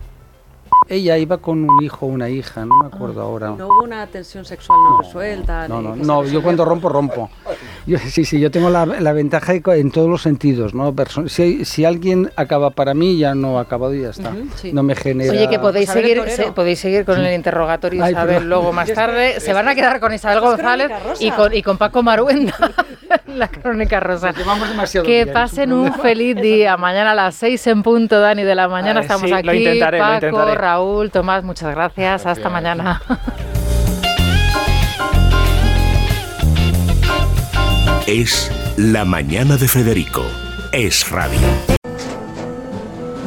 Ella 0.89 1.17
iba 1.19 1.39
con 1.39 1.69
un 1.69 1.83
hijo 1.83 2.07
o 2.07 2.09
una 2.11 2.29
hija, 2.29 2.65
no 2.67 2.77
me 2.77 2.87
acuerdo 2.87 3.23
ahora. 3.23 3.51
No 3.57 3.69
hubo 3.69 3.85
una 3.85 4.07
tensión 4.07 4.45
sexual 4.45 4.79
no, 4.83 5.01
resuelta. 5.01 5.67
No, 5.67 5.81
no, 5.81 5.97
no, 5.97 6.25
yo 6.25 6.43
cuando 6.43 6.65
rompo, 6.65 6.89
rompo. 6.89 7.31
Yo, 7.87 7.99
sí, 7.99 8.25
sí, 8.25 8.41
yo 8.41 8.51
tengo 8.51 8.71
la, 8.71 8.87
la 8.87 9.13
ventaja 9.13 9.53
en 9.53 9.91
todos 9.91 10.09
los 10.09 10.23
sentidos, 10.23 10.73
¿no? 10.73 10.95
Si, 11.27 11.67
si 11.67 11.85
alguien 11.85 12.31
acaba 12.35 12.71
para 12.71 12.95
mí, 12.95 13.19
ya 13.19 13.35
no 13.35 13.59
ha 13.59 13.61
acabado 13.63 13.95
y 13.95 14.01
ya 14.01 14.09
está. 14.09 14.33
Sí. 14.55 14.73
No 14.73 14.83
me 14.83 14.95
genera... 14.95 15.31
Oye, 15.31 15.51
que 15.51 15.59
podéis 15.59 15.91
seguir, 15.91 16.23
se- 16.29 16.51
podéis 16.53 16.79
seguir 16.79 17.05
con 17.05 17.21
el 17.21 17.35
interrogatorio 17.35 18.03
Ay, 18.03 18.13
Isabel 18.13 18.49
luego 18.49 18.73
más 18.73 18.91
tarde. 18.91 19.39
Se 19.39 19.53
van 19.53 19.69
a 19.69 19.75
quedar 19.75 20.01
con 20.01 20.15
Isabel 20.15 20.41
González 20.41 20.91
y 21.21 21.31
con, 21.33 21.53
y 21.55 21.63
con 21.63 21.77
Paco 21.77 22.03
Maruenda, 22.03 22.55
la 23.27 23.49
crónica 23.49 24.01
rosa. 24.01 24.33
llevamos 24.33 24.67
demasiado 24.71 25.05
Que 25.05 25.25
bien, 25.25 25.35
pasen 25.35 25.71
un 25.75 25.93
feliz 25.93 26.37
día. 26.37 26.79
Mañana 26.79 27.11
a 27.11 27.15
las 27.15 27.35
seis 27.35 27.67
en 27.67 27.83
punto, 27.83 28.19
Dani, 28.19 28.45
de 28.45 28.55
la 28.55 28.67
mañana 28.67 29.03
estamos 29.03 29.25
sí, 29.25 29.31
lo 29.31 29.37
aquí. 29.37 29.59
intentaré, 29.59 29.99
lo 29.99 30.05
intentaré. 30.15 30.51
Raúl, 30.75 31.13
Tomás, 31.13 31.45
muchas 31.45 31.73
gracias. 31.73 32.27
Hasta 32.27 32.49
mañana. 32.51 33.01
Es 38.09 38.51
La 38.77 39.05
Mañana 39.05 39.57
de 39.57 39.69
Federico. 39.69 40.25
Es 40.73 41.09
radio. 41.13 41.39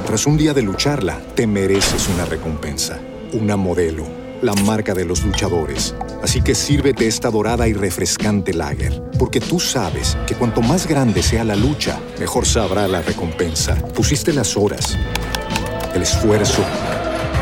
Tras 0.06 0.26
un 0.26 0.36
día 0.36 0.53
de 0.53 0.61
lucharla, 0.61 1.22
te 1.36 1.48
mereces 1.48 2.10
una 2.10 2.26
recompensa, 2.26 2.99
una 3.32 3.56
modelo, 3.56 4.03
la 4.41 4.53
marca 4.53 4.94
de 4.94 5.06
los 5.06 5.24
luchadores. 5.24 5.95
Así 6.22 6.41
que 6.41 6.53
sírvete 6.53 7.07
esta 7.07 7.32
dorada 7.32 7.65
y 7.69 7.72
refrescante 7.72 8.53
lager, 8.53 9.02
porque 9.18 9.40
tú 9.40 9.61
sabes 9.61 10.18
que 10.28 10.36
cuanto 10.36 10.61
más 10.61 10.86
grande 10.86 11.24
sea 11.24 11.45
la 11.45 11.56
lucha, 11.56 11.98
mejor 12.19 12.45
sabrá 12.45 12.90
la 12.90 13.02
recompensa. 13.02 13.76
Pusiste 13.95 14.34
las 14.34 14.57
horas, 14.57 14.98
el 15.95 16.02
esfuerzo, 16.02 16.61